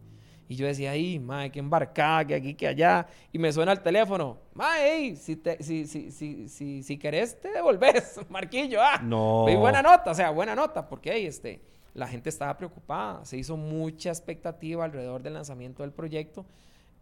Y 0.47 0.55
yo 0.55 0.65
decía, 0.65 0.89
ay, 0.89 1.19
mae, 1.19 1.51
que 1.51 1.59
embarcada, 1.59 2.25
que 2.25 2.33
aquí, 2.33 2.55
que 2.55 2.65
allá. 2.65 3.05
Y 3.31 3.37
me 3.37 3.53
suena 3.53 3.73
el 3.73 3.81
teléfono. 3.81 4.39
Mae, 4.55 5.15
si, 5.17 5.35
te, 5.35 5.61
si, 5.61 5.85
si, 5.85 6.09
si, 6.49 6.81
si, 6.81 6.97
querés, 6.97 7.39
te 7.39 7.51
devolves, 7.51 8.21
Marquillo. 8.29 8.81
Ah, 8.81 8.99
no. 9.03 9.45
Y 9.47 9.55
buena 9.55 9.83
nota, 9.83 10.09
o 10.09 10.15
sea, 10.15 10.31
buena 10.31 10.55
nota, 10.55 10.89
porque 10.89 11.11
ahí, 11.11 11.27
este, 11.27 11.61
la 11.93 12.07
gente 12.07 12.29
estaba 12.29 12.57
preocupada. 12.57 13.23
Se 13.23 13.37
hizo 13.37 13.55
mucha 13.55 14.09
expectativa 14.09 14.83
alrededor 14.83 15.21
del 15.21 15.35
lanzamiento 15.35 15.83
del 15.83 15.91
proyecto 15.91 16.43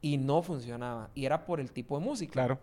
y 0.01 0.17
no 0.17 0.41
funcionaba. 0.41 1.11
Y 1.15 1.25
era 1.25 1.45
por 1.45 1.61
el 1.61 1.71
tipo 1.71 1.97
de 1.97 2.03
música. 2.03 2.33
Claro. 2.33 2.59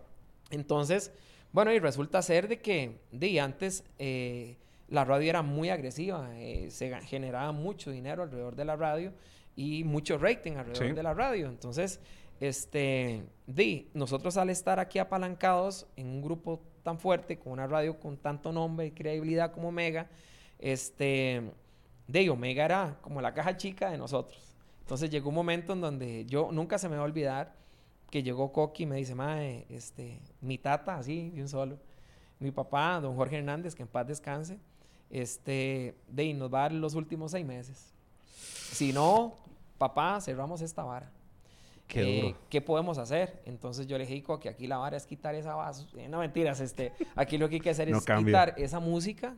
Entonces, 0.51 1.11
bueno, 1.55 1.71
y 1.71 1.79
resulta 1.79 2.21
ser 2.21 2.49
de 2.49 2.59
que, 2.59 2.99
de 3.13 3.39
antes, 3.39 3.85
eh, 3.97 4.57
la 4.89 5.05
radio 5.05 5.29
era 5.29 5.41
muy 5.41 5.69
agresiva, 5.69 6.29
eh, 6.33 6.69
se 6.69 6.93
generaba 7.03 7.53
mucho 7.53 7.91
dinero 7.91 8.23
alrededor 8.23 8.57
de 8.57 8.65
la 8.65 8.75
radio 8.75 9.13
y 9.55 9.85
mucho 9.85 10.17
rating 10.17 10.57
alrededor 10.57 10.93
de 10.93 11.03
la 11.03 11.13
radio. 11.13 11.47
Entonces, 11.47 12.01
este, 12.41 13.23
di, 13.47 13.87
nosotros 13.93 14.35
al 14.35 14.49
estar 14.49 14.81
aquí 14.81 14.99
apalancados 14.99 15.87
en 15.95 16.07
un 16.07 16.21
grupo 16.21 16.61
tan 16.83 16.99
fuerte, 16.99 17.39
con 17.39 17.53
una 17.53 17.67
radio 17.67 18.01
con 18.01 18.17
tanto 18.17 18.51
nombre 18.51 18.87
y 18.87 18.91
credibilidad 18.91 19.53
como 19.53 19.69
Omega, 19.69 20.09
este, 20.59 21.41
de 22.05 22.29
Omega 22.31 22.65
era 22.65 22.97
como 22.99 23.21
la 23.21 23.33
caja 23.33 23.55
chica 23.55 23.91
de 23.91 23.97
nosotros. 23.97 24.57
Entonces 24.81 25.09
llegó 25.09 25.29
un 25.29 25.35
momento 25.35 25.71
en 25.71 25.79
donde 25.79 26.25
yo 26.25 26.49
nunca 26.51 26.77
se 26.77 26.89
me 26.89 26.97
va 26.97 27.03
a 27.03 27.05
olvidar 27.05 27.55
que 28.15 28.23
llegó 28.23 28.53
Coqui 28.53 28.83
y 28.83 28.85
me 28.85 28.95
dice, 28.95 29.13
mae, 29.13 29.65
este, 29.67 30.21
mi 30.39 30.57
tata, 30.57 30.95
así, 30.95 31.31
de 31.31 31.41
un 31.41 31.49
solo, 31.49 31.77
mi 32.39 32.49
papá, 32.49 33.01
don 33.01 33.13
Jorge 33.13 33.39
Hernández, 33.39 33.75
que 33.75 33.81
en 33.81 33.89
paz 33.89 34.07
descanse, 34.07 34.57
este, 35.09 35.95
de 36.07 36.33
nos 36.33 36.49
va 36.49 36.59
a 36.59 36.61
dar 36.61 36.71
los 36.71 36.95
últimos 36.95 37.31
seis 37.31 37.45
meses. 37.45 37.93
Si 38.31 38.93
no, 38.93 39.35
papá, 39.77 40.21
cerramos 40.21 40.61
esta 40.61 40.85
vara. 40.85 41.11
Qué, 41.89 42.33
eh, 42.49 42.61
podemos 42.61 42.99
hacer? 42.99 43.41
Entonces 43.43 43.85
yo 43.85 43.97
le 43.97 44.05
dije, 44.05 44.23
que 44.39 44.47
aquí 44.47 44.65
la 44.65 44.77
vara 44.77 44.95
es 44.95 45.05
quitar 45.05 45.35
esa 45.35 45.53
base. 45.55 45.85
Eh, 45.97 46.07
no 46.07 46.19
mentiras, 46.19 46.61
este, 46.61 46.93
aquí 47.17 47.37
lo 47.37 47.49
que 47.49 47.55
hay 47.55 47.61
que 47.61 47.71
hacer 47.71 47.89
es 47.89 48.05
quitar 48.05 48.53
esa 48.55 48.79
música 48.79 49.35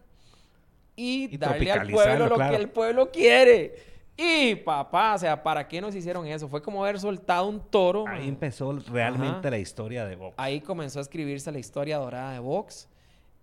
y, 0.95 1.36
darle 1.36 1.71
al 1.71 1.89
pueblo 1.89 2.28
lo 2.28 2.38
que 2.38 2.55
el 2.55 2.69
pueblo 2.69 3.09
quiere. 3.09 3.97
Y 4.18 4.55
papá, 4.55 5.13
o 5.13 5.20
sea, 5.20 5.41
¿para 5.43 5.68
qué 5.68 5.80
nos 5.80 5.93
hicieron 5.93 6.26
eso? 6.26 6.49
Fue 6.49 6.61
como 6.61 6.84
haber 6.84 6.99
soltado 6.99 7.47
un 7.47 7.59
toro. 7.59 8.05
Ahí 8.07 8.28
empezó 8.28 8.74
realmente 8.89 9.51
la 9.51 9.59
historia 9.59 10.05
de 10.05 10.15
Vox. 10.15 10.34
Ahí 10.38 10.59
comenzó 10.59 10.97
a 10.99 11.03
escribirse 11.03 11.51
la 11.51 11.59
historia 11.59 11.99
dorada 11.99 12.34
de 12.34 12.39
Vox. 12.39 12.89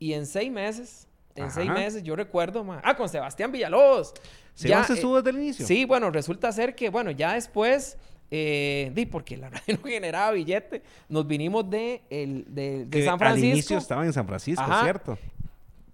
Y 0.01 0.15
en 0.15 0.27
seis 0.27 0.51
meses 0.51 1.07
en 1.37 1.51
seis 1.51 1.71
meses, 1.71 2.03
yo 2.03 2.15
recuerdo, 2.15 2.65
ah, 2.83 2.97
con 2.97 3.09
Sebastián 3.09 3.51
Villalobos. 3.51 4.15
ya, 4.57 4.85
se 4.85 4.95
estuvo 4.95 5.17
desde 5.17 5.31
el 5.31 5.43
inicio? 5.43 5.67
Sí, 5.67 5.85
bueno, 5.85 6.11
resulta 6.11 6.53
ser 6.53 6.75
que, 6.75 6.91
bueno, 6.91 7.11
ya 7.11 7.35
después, 7.35 7.99
eh, 8.31 8.93
di, 8.95 9.07
porque 9.07 9.37
la 9.37 9.51
radio 9.51 9.79
no 9.83 9.89
generaba 9.89 10.31
billete, 10.33 10.83
nos 11.09 11.27
vinimos 11.27 11.69
de, 11.69 12.03
el, 12.09 12.45
de, 12.49 12.87
San 13.05 13.19
Francisco. 13.19 13.47
Al 13.47 13.53
inicio 13.53 13.79
estaba 13.79 14.05
en 14.05 14.13
San 14.13 14.27
Francisco, 14.27 14.65
¿cierto? 14.83 15.19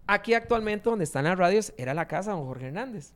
Aquí 0.07 0.35
actualmente 0.35 0.91
donde 0.91 1.05
están 1.05 1.24
las 1.24 1.39
radios 1.39 1.72
era 1.78 1.95
la 1.95 2.07
casa 2.07 2.33
de 2.33 2.37
don 2.37 2.47
Jorge 2.47 2.66
Hernández. 2.66 3.12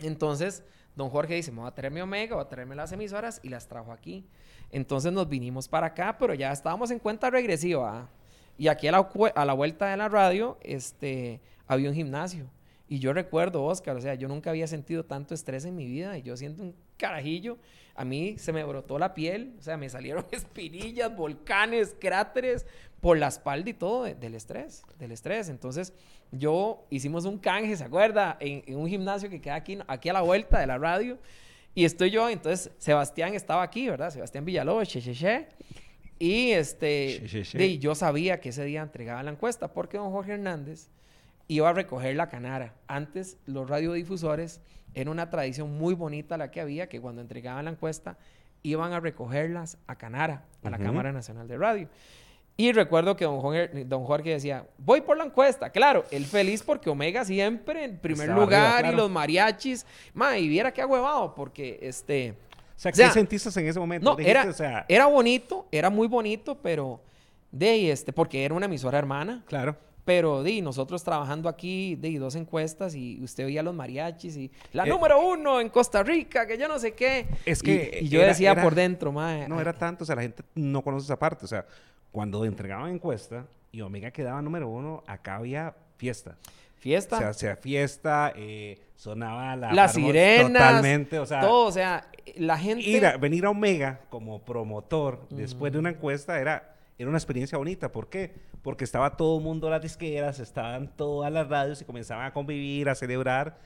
Entonces, 0.00 0.62
don 0.96 1.10
Jorge 1.10 1.34
dice, 1.34 1.52
me 1.52 1.60
voy 1.60 1.68
a 1.68 1.74
traer 1.74 1.92
mi 1.92 2.00
Omega, 2.00 2.34
voy 2.34 2.44
a 2.44 2.48
traerme 2.48 2.74
las 2.74 2.90
emisoras 2.90 3.38
y 3.42 3.50
las 3.50 3.68
trajo 3.68 3.92
aquí. 3.92 4.26
Entonces 4.72 5.12
nos 5.12 5.28
vinimos 5.28 5.68
para 5.68 5.88
acá, 5.88 6.16
pero 6.18 6.34
ya 6.34 6.50
estábamos 6.50 6.90
en 6.90 6.98
cuenta 6.98 7.30
regresiva. 7.30 8.08
Y 8.58 8.68
aquí 8.68 8.88
a 8.88 8.92
la, 8.92 9.08
a 9.34 9.44
la 9.44 9.52
vuelta 9.52 9.86
de 9.86 9.96
la 9.98 10.08
radio, 10.08 10.58
este, 10.62 11.40
había 11.66 11.90
un 11.90 11.94
gimnasio. 11.94 12.50
Y 12.88 13.00
yo 13.00 13.12
recuerdo, 13.12 13.64
Oscar, 13.64 13.96
o 13.96 14.00
sea, 14.00 14.14
yo 14.14 14.28
nunca 14.28 14.50
había 14.50 14.66
sentido 14.66 15.04
tanto 15.04 15.34
estrés 15.34 15.64
en 15.64 15.74
mi 15.74 15.86
vida 15.86 16.16
y 16.16 16.22
yo 16.22 16.36
siento 16.36 16.62
un 16.62 16.74
carajillo. 16.96 17.58
A 17.94 18.04
mí 18.04 18.36
se 18.38 18.52
me 18.52 18.62
brotó 18.64 18.98
la 18.98 19.12
piel, 19.12 19.54
o 19.58 19.62
sea, 19.62 19.76
me 19.76 19.88
salieron 19.88 20.24
espinillas, 20.30 21.14
volcanes, 21.14 21.96
cráteres 21.98 22.66
por 23.00 23.18
la 23.18 23.28
espalda 23.28 23.70
y 23.70 23.74
todo 23.74 24.04
del 24.04 24.34
estrés, 24.34 24.84
del 24.98 25.12
estrés. 25.12 25.48
Entonces, 25.48 25.92
yo 26.32 26.86
hicimos 26.90 27.24
un 27.24 27.38
canje, 27.38 27.76
¿se 27.76 27.84
acuerda? 27.84 28.36
En, 28.40 28.76
un 28.76 28.88
gimnasio 28.88 29.30
que 29.30 29.40
queda 29.40 29.56
aquí, 29.56 29.78
aquí 29.86 30.08
a 30.08 30.12
la 30.12 30.22
vuelta 30.22 30.58
de 30.58 30.66
la 30.66 30.78
radio. 30.78 31.18
Y 31.74 31.84
estoy 31.84 32.10
yo, 32.10 32.28
entonces 32.28 32.72
Sebastián 32.78 33.34
estaba 33.34 33.62
aquí, 33.62 33.88
¿verdad? 33.88 34.10
Sebastián 34.10 34.44
Villalobos, 34.44 34.88
che, 34.88 35.00
che, 35.00 35.14
che. 35.14 35.46
Y 36.18 36.52
este, 36.52 37.78
yo 37.78 37.94
sabía 37.94 38.40
que 38.40 38.48
ese 38.48 38.64
día 38.64 38.80
entregaba 38.80 39.22
la 39.22 39.30
encuesta 39.30 39.68
porque 39.68 39.98
don 39.98 40.10
Jorge 40.10 40.32
Hernández 40.32 40.88
iba 41.48 41.68
a 41.68 41.72
recoger 41.74 42.16
la 42.16 42.28
canara. 42.28 42.74
Antes 42.86 43.36
los 43.44 43.68
radiodifusores 43.68 44.60
era 44.94 45.10
una 45.10 45.28
tradición 45.28 45.76
muy 45.76 45.94
bonita 45.94 46.38
la 46.38 46.50
que 46.50 46.62
había, 46.62 46.88
que 46.88 47.00
cuando 47.00 47.20
entregaban 47.20 47.66
la 47.66 47.72
encuesta 47.72 48.16
iban 48.62 48.92
a 48.94 49.00
recogerlas 49.00 49.78
a 49.86 49.96
Canara, 49.96 50.44
a 50.64 50.70
la 50.70 50.78
Cámara 50.78 51.12
Nacional 51.12 51.46
de 51.46 51.56
Radio. 51.56 51.88
Y 52.58 52.72
recuerdo 52.72 53.16
que 53.16 53.26
don 53.26 53.40
Jorge, 53.40 53.84
don 53.84 54.04
Jorge 54.04 54.30
decía, 54.30 54.66
voy 54.78 55.02
por 55.02 55.18
la 55.18 55.24
encuesta. 55.24 55.70
Claro, 55.70 56.04
él 56.10 56.24
feliz 56.24 56.62
porque 56.62 56.88
Omega 56.88 57.24
siempre 57.24 57.84
en 57.84 57.98
primer 57.98 58.30
lugar 58.30 58.86
y 58.86 58.96
los 58.96 59.10
mariachis. 59.10 59.84
Ma, 60.14 60.38
y 60.38 60.48
viera 60.48 60.72
qué 60.72 60.84
huevado, 60.84 61.34
porque 61.34 61.78
este... 61.82 62.34
O 62.76 62.78
sea, 62.78 62.92
¿qué 62.92 63.08
sentiste 63.10 63.48
en 63.58 63.68
ese 63.68 63.78
momento? 63.78 64.16
No, 64.16 64.18
era, 64.18 64.84
era 64.88 65.06
bonito, 65.06 65.66
era 65.70 65.88
muy 65.88 66.08
bonito, 66.08 66.58
pero 66.62 67.00
de 67.50 67.90
este, 67.90 68.12
porque 68.12 68.44
era 68.44 68.54
una 68.54 68.66
emisora 68.66 68.98
hermana. 68.98 69.42
Claro. 69.46 69.76
Pero 70.04 70.42
di, 70.42 70.62
nosotros 70.62 71.02
trabajando 71.02 71.48
aquí, 71.48 71.96
de 71.96 72.18
dos 72.18 72.36
encuestas 72.36 72.94
y 72.94 73.20
usted 73.22 73.46
veía 73.46 73.62
los 73.62 73.74
mariachis 73.74 74.36
y 74.36 74.52
la 74.72 74.84
eh, 74.84 74.88
número 74.88 75.20
uno 75.20 75.60
en 75.60 75.68
Costa 75.68 76.02
Rica, 76.02 76.46
que 76.46 76.56
yo 76.56 76.68
no 76.68 76.78
sé 76.78 76.92
qué. 76.92 77.26
Es 77.44 77.60
que. 77.60 77.98
Y, 78.02 78.08
yo 78.08 78.20
decía 78.20 78.62
por 78.62 78.74
dentro, 78.74 79.10
mae. 79.10 79.48
No 79.48 79.60
era 79.60 79.72
tanto, 79.72 80.04
o 80.04 80.06
sea, 80.06 80.14
la 80.14 80.22
gente 80.22 80.44
no 80.54 80.82
conoce 80.82 81.06
esa 81.06 81.18
parte. 81.18 81.44
O 81.44 81.48
sea, 81.48 81.66
cuando 82.16 82.46
entregaban 82.46 82.92
encuesta 82.92 83.44
y 83.70 83.82
Omega 83.82 84.10
quedaba 84.10 84.40
número 84.40 84.70
uno, 84.70 85.04
acá 85.06 85.36
había 85.36 85.74
fiesta. 85.98 86.38
Fiesta. 86.76 87.16
O 87.16 87.18
sea, 87.18 87.34
sea 87.34 87.56
fiesta, 87.56 88.32
eh, 88.34 88.80
sonaba 88.94 89.54
la. 89.54 89.74
Las 89.74 89.92
sirenas. 89.92 90.62
Totalmente, 90.62 91.18
o 91.18 91.26
sea. 91.26 91.42
Todo, 91.42 91.66
o 91.66 91.72
sea, 91.72 92.08
la 92.36 92.56
gente. 92.56 92.88
Ir 92.88 93.04
a, 93.04 93.18
venir 93.18 93.44
a 93.44 93.50
Omega 93.50 94.00
como 94.08 94.42
promotor 94.42 95.28
después 95.28 95.74
de 95.74 95.78
una 95.78 95.90
encuesta 95.90 96.40
era 96.40 96.74
era 96.96 97.10
una 97.10 97.18
experiencia 97.18 97.58
bonita. 97.58 97.92
¿Por 97.92 98.08
qué? 98.08 98.32
Porque 98.62 98.84
estaba 98.84 99.14
todo 99.18 99.36
el 99.36 99.44
mundo, 99.44 99.68
las 99.68 99.82
disqueras, 99.82 100.40
estaban 100.40 100.88
todas 100.96 101.30
las 101.30 101.46
radios 101.50 101.82
y 101.82 101.84
comenzaban 101.84 102.24
a 102.24 102.32
convivir, 102.32 102.88
a 102.88 102.94
celebrar 102.94 103.58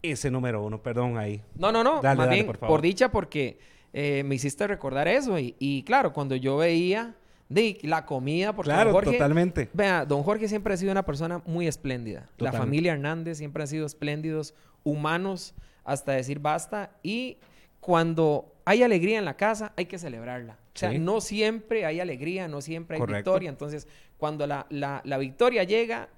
ese 0.00 0.30
número 0.30 0.62
uno. 0.62 0.80
Perdón, 0.80 1.18
ahí. 1.18 1.42
No, 1.56 1.72
no, 1.72 1.82
no. 1.82 2.00
Más 2.02 2.30
bien, 2.30 2.46
por, 2.46 2.82
dicha, 2.82 3.10
porque 3.10 3.58
eh, 3.92 4.22
me 4.24 4.36
hiciste 4.36 4.64
recordar 4.68 5.08
eso. 5.08 5.36
Y, 5.40 5.82
claro, 5.84 6.12
cuando 6.12 6.36
yo 6.36 6.56
veía 6.56 7.16
de 7.48 7.78
la 7.82 8.04
comida, 8.04 8.54
porque 8.54 8.70
claro, 8.70 8.92
totalmente. 9.00 9.68
Vea, 9.72 10.04
don 10.04 10.22
Jorge 10.22 10.48
siempre 10.48 10.74
ha 10.74 10.76
sido 10.76 10.92
una 10.92 11.04
persona 11.04 11.42
muy 11.46 11.66
espléndida. 11.66 12.28
La 12.38 12.52
familia 12.52 12.92
Hernández 12.92 13.38
siempre 13.38 13.62
ha 13.62 13.66
sido 13.66 13.86
espléndidos, 13.86 14.54
humanos, 14.84 15.54
hasta 15.84 16.12
decir 16.12 16.40
basta. 16.40 16.90
Y 17.02 17.38
cuando 17.80 18.52
hay 18.64 18.82
alegría 18.82 19.18
en 19.18 19.24
la 19.24 19.36
casa, 19.36 19.72
hay 19.76 19.86
que 19.86 19.98
celebrarla. 19.98 20.58
O 20.74 20.78
sea, 20.78 20.92
no 20.92 21.20
siempre 21.20 21.86
hay 21.86 22.00
alegría, 22.00 22.48
no 22.48 22.60
siempre 22.60 22.98
hay 22.98 23.06
victoria. 23.06 23.48
Entonces, 23.48 23.88
cuando 24.18 24.46
la, 24.46 24.66
la, 24.70 25.18
victoria 25.18 25.62
llega, 25.62 26.08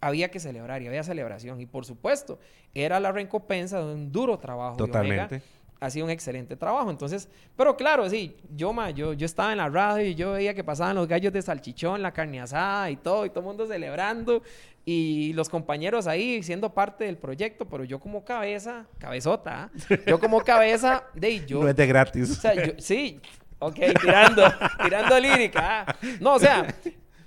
había 0.00 0.30
que 0.30 0.40
celebrar 0.40 0.82
y 0.82 0.88
había 0.88 1.02
celebración. 1.02 1.60
Y 1.60 1.66
por 1.66 1.86
supuesto, 1.86 2.38
era 2.74 3.00
la 3.00 3.12
recompensa 3.12 3.78
de 3.78 3.94
un 3.94 4.12
duro 4.12 4.38
trabajo. 4.38 4.76
Totalmente. 4.76 5.40
Ha 5.84 5.90
sido 5.90 6.06
un 6.06 6.10
excelente 6.10 6.56
trabajo. 6.56 6.90
Entonces, 6.90 7.28
pero 7.56 7.76
claro, 7.76 8.08
sí, 8.08 8.36
yo, 8.54 8.72
ma, 8.72 8.90
yo, 8.90 9.12
yo 9.12 9.26
estaba 9.26 9.52
en 9.52 9.58
la 9.58 9.68
radio 9.68 10.06
y 10.06 10.14
yo 10.14 10.32
veía 10.32 10.54
que 10.54 10.64
pasaban 10.64 10.96
los 10.96 11.06
gallos 11.08 11.32
de 11.32 11.42
salchichón, 11.42 12.02
la 12.02 12.12
carne 12.12 12.40
asada 12.40 12.90
y 12.90 12.96
todo, 12.96 13.26
y 13.26 13.30
todo 13.30 13.40
el 13.40 13.46
mundo 13.46 13.66
celebrando 13.66 14.42
y 14.86 15.32
los 15.32 15.48
compañeros 15.48 16.06
ahí 16.06 16.42
siendo 16.42 16.74
parte 16.74 17.04
del 17.04 17.16
proyecto, 17.16 17.66
pero 17.66 17.84
yo 17.84 17.98
como 17.98 18.24
cabeza, 18.24 18.86
cabezota, 18.98 19.70
¿ah? 19.74 19.96
yo 20.06 20.20
como 20.20 20.40
cabeza, 20.40 21.04
de 21.14 21.44
yo... 21.46 21.62
No 21.62 21.68
es 21.68 21.76
de 21.76 21.86
gratis. 21.86 22.30
O 22.30 22.34
sea, 22.34 22.54
yo, 22.54 22.72
sí, 22.78 23.20
Ok, 23.64 23.76
tirando, 24.00 24.42
tirando 24.82 25.18
lírica. 25.18 25.84
Ah. 25.86 25.96
No, 26.20 26.34
o 26.34 26.38
sea, 26.38 26.66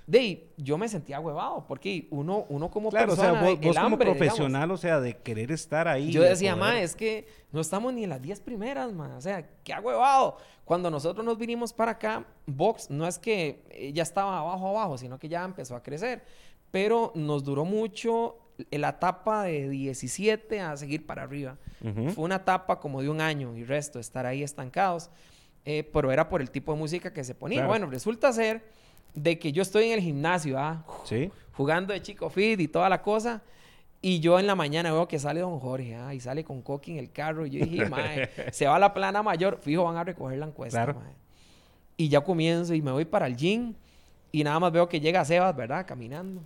de 0.08 0.48
yo 0.56 0.78
me 0.78 0.88
sentía 0.88 1.20
huevado, 1.20 1.66
porque 1.68 2.08
uno, 2.10 2.46
uno 2.48 2.70
como 2.70 2.90
persona, 2.90 3.12
o 3.12 3.16
sea, 3.16 3.56
vos, 3.60 3.76
como 3.76 3.98
profesional, 3.98 4.70
o 4.70 4.78
sea, 4.78 5.00
de 5.00 5.14
querer 5.18 5.52
estar 5.52 5.86
ahí. 5.86 6.10
Yo 6.10 6.22
decía, 6.22 6.56
ma, 6.56 6.80
es 6.80 6.96
que 6.96 7.28
no 7.52 7.60
estamos 7.60 7.92
ni 7.92 8.04
en 8.04 8.10
las 8.10 8.22
10 8.22 8.40
primeras, 8.40 8.90
ma, 8.94 9.14
o 9.18 9.20
sea, 9.20 9.46
qué 9.62 9.74
huevado. 9.74 10.38
Cuando 10.64 10.90
nosotros 10.90 11.26
nos 11.26 11.36
vinimos 11.36 11.74
para 11.74 11.92
acá, 11.92 12.24
Vox 12.46 12.88
no 12.88 13.06
es 13.06 13.18
que 13.18 13.92
ya 13.92 14.02
estaba 14.02 14.38
abajo 14.38 14.68
abajo, 14.68 14.96
sino 14.96 15.18
que 15.18 15.28
ya 15.28 15.44
empezó 15.44 15.76
a 15.76 15.82
crecer, 15.82 16.24
pero 16.70 17.12
nos 17.14 17.44
duró 17.44 17.66
mucho 17.66 18.36
la 18.70 18.88
etapa 18.88 19.42
de 19.44 19.68
17 19.68 20.58
a 20.60 20.74
seguir 20.78 21.04
para 21.06 21.22
arriba. 21.22 21.58
Fue 22.14 22.24
una 22.24 22.36
etapa 22.36 22.80
como 22.80 23.02
de 23.02 23.10
un 23.10 23.20
año 23.20 23.54
y 23.58 23.64
resto, 23.64 23.98
estar 23.98 24.24
ahí 24.24 24.42
estancados. 24.42 25.10
Eh, 25.66 25.84
pero 25.92 26.10
era 26.10 26.30
por 26.30 26.40
el 26.40 26.50
tipo 26.50 26.72
de 26.72 26.78
música 26.78 27.12
que 27.12 27.22
se 27.24 27.34
ponía. 27.34 27.66
Bueno, 27.66 27.90
resulta 27.90 28.32
ser 28.32 28.64
de 29.14 29.38
que 29.38 29.52
yo 29.52 29.62
estoy 29.62 29.86
en 29.86 29.92
el 29.92 30.00
gimnasio, 30.00 30.58
¿ah? 30.58 30.84
Sí. 31.04 31.30
Jugando 31.52 31.92
de 31.92 32.02
chico 32.02 32.30
fit 32.30 32.60
y 32.60 32.68
toda 32.68 32.88
la 32.88 33.02
cosa. 33.02 33.42
Y 34.00 34.20
yo 34.20 34.38
en 34.38 34.46
la 34.46 34.54
mañana 34.54 34.92
veo 34.92 35.08
que 35.08 35.18
sale 35.18 35.40
don 35.40 35.58
Jorge, 35.58 35.96
¿ah? 35.96 36.14
Y 36.14 36.20
sale 36.20 36.44
con 36.44 36.62
Coqui 36.62 36.92
en 36.92 36.98
el 36.98 37.10
carro. 37.10 37.46
Y 37.46 37.50
yo 37.50 37.64
dije, 37.64 37.86
mae, 37.90 38.30
se 38.52 38.66
va 38.66 38.76
a 38.76 38.78
la 38.78 38.94
plana 38.94 39.22
mayor. 39.22 39.58
Fijo, 39.60 39.84
van 39.84 39.96
a 39.96 40.04
recoger 40.04 40.38
la 40.38 40.46
encuesta, 40.46 40.84
claro. 40.84 41.02
Y 41.96 42.08
ya 42.08 42.20
comienzo 42.20 42.74
y 42.74 42.82
me 42.82 42.92
voy 42.92 43.04
para 43.04 43.26
el 43.26 43.36
gym. 43.36 43.74
Y 44.30 44.44
nada 44.44 44.60
más 44.60 44.70
veo 44.70 44.88
que 44.88 45.00
llega 45.00 45.24
Sebas, 45.24 45.56
¿verdad? 45.56 45.84
Caminando. 45.86 46.42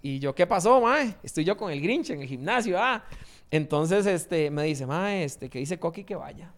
Y 0.00 0.20
yo, 0.20 0.34
¿qué 0.34 0.46
pasó, 0.46 0.80
mae? 0.80 1.16
Estoy 1.22 1.44
yo 1.44 1.56
con 1.56 1.72
el 1.72 1.80
Grinch 1.80 2.10
en 2.10 2.22
el 2.22 2.28
gimnasio, 2.28 2.78
¿ah? 2.80 3.02
Entonces, 3.50 4.06
este, 4.06 4.50
me 4.50 4.62
dice, 4.62 4.86
mae, 4.86 5.24
este, 5.24 5.48
que 5.48 5.58
dice 5.58 5.78
Coqui 5.78 6.04
que 6.04 6.14
vaya. 6.14 6.52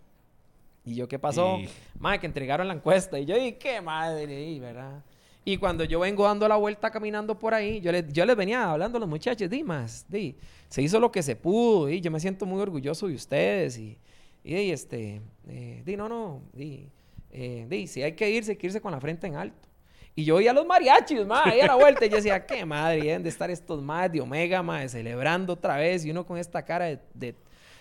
Y 0.85 0.95
yo, 0.95 1.09
¿qué 1.09 1.19
pasó? 1.19 1.59
Madre, 1.99 2.21
que 2.21 2.27
entregaron 2.27 2.67
la 2.67 2.75
encuesta. 2.75 3.19
Y 3.19 3.27
yo, 3.27 3.37
¿y 3.37 3.53
qué 3.53 3.81
madre? 3.81 4.59
¿verdad? 4.59 5.03
Y 5.45 5.57
cuando 5.57 5.85
yo 5.85 6.01
vengo 6.01 6.25
dando 6.25 6.47
la 6.47 6.57
vuelta 6.57 6.91
caminando 6.91 7.39
por 7.39 7.55
ahí, 7.55 7.81
yo, 7.81 7.93
les, 7.93 8.13
yo 8.13 8.25
les 8.27 8.37
venía 8.37 8.71
hablando 8.71 8.99
a 8.99 9.01
los 9.01 9.09
muchachos, 9.09 9.49
di 9.49 9.65
más, 9.65 10.05
di, 10.09 10.37
se 10.69 10.83
hizo 10.83 11.01
lo 11.01 11.11
que 11.11 11.23
se 11.23 11.35
pudo, 11.35 11.89
y 11.89 12.01
yo 12.01 12.11
me 12.11 12.21
siento 12.21 12.45
muy 12.45 12.61
orgulloso 12.61 13.09
de 13.09 13.15
ustedes, 13.15 13.79
y, 13.79 13.99
y 14.45 14.71
este, 14.71 15.23
eh, 15.49 15.83
di, 15.85 15.97
no, 15.97 16.09
no, 16.09 16.43
di, 16.53 16.91
eh, 17.31 17.67
di, 17.71 17.87
si 17.87 18.03
hay 18.03 18.13
que 18.13 18.31
irse, 18.31 18.53
hay 18.53 18.59
que 18.59 18.67
irse 18.67 18.81
con 18.83 18.93
la 18.93 19.01
frente 19.01 19.27
en 19.27 19.37
alto. 19.37 19.69
Y 20.15 20.25
yo 20.25 20.37
oía 20.37 20.51
a 20.51 20.55
los 20.55 20.67
mariachis, 20.67 21.25
ma, 21.25 21.45
ahí 21.45 21.61
a 21.61 21.69
la 21.69 21.77
vuelta, 21.77 22.05
y 22.05 22.11
yo 22.11 22.17
decía, 22.17 22.45
qué 22.47 22.67
madre, 22.67 23.03
deben 23.03 23.23
de 23.23 23.31
estar 23.31 23.51
estos 23.51 23.83
más 23.83 24.13
de 24.13 24.21
Omega, 24.21 24.63
ma, 24.63 24.87
celebrando 24.89 25.55
otra 25.55 25.79
vez, 25.79 26.05
y 26.05 26.11
uno 26.11 26.27
con 26.27 26.37
esta 26.37 26.63
cara 26.63 26.85
de... 26.87 26.99
de... 27.15 27.35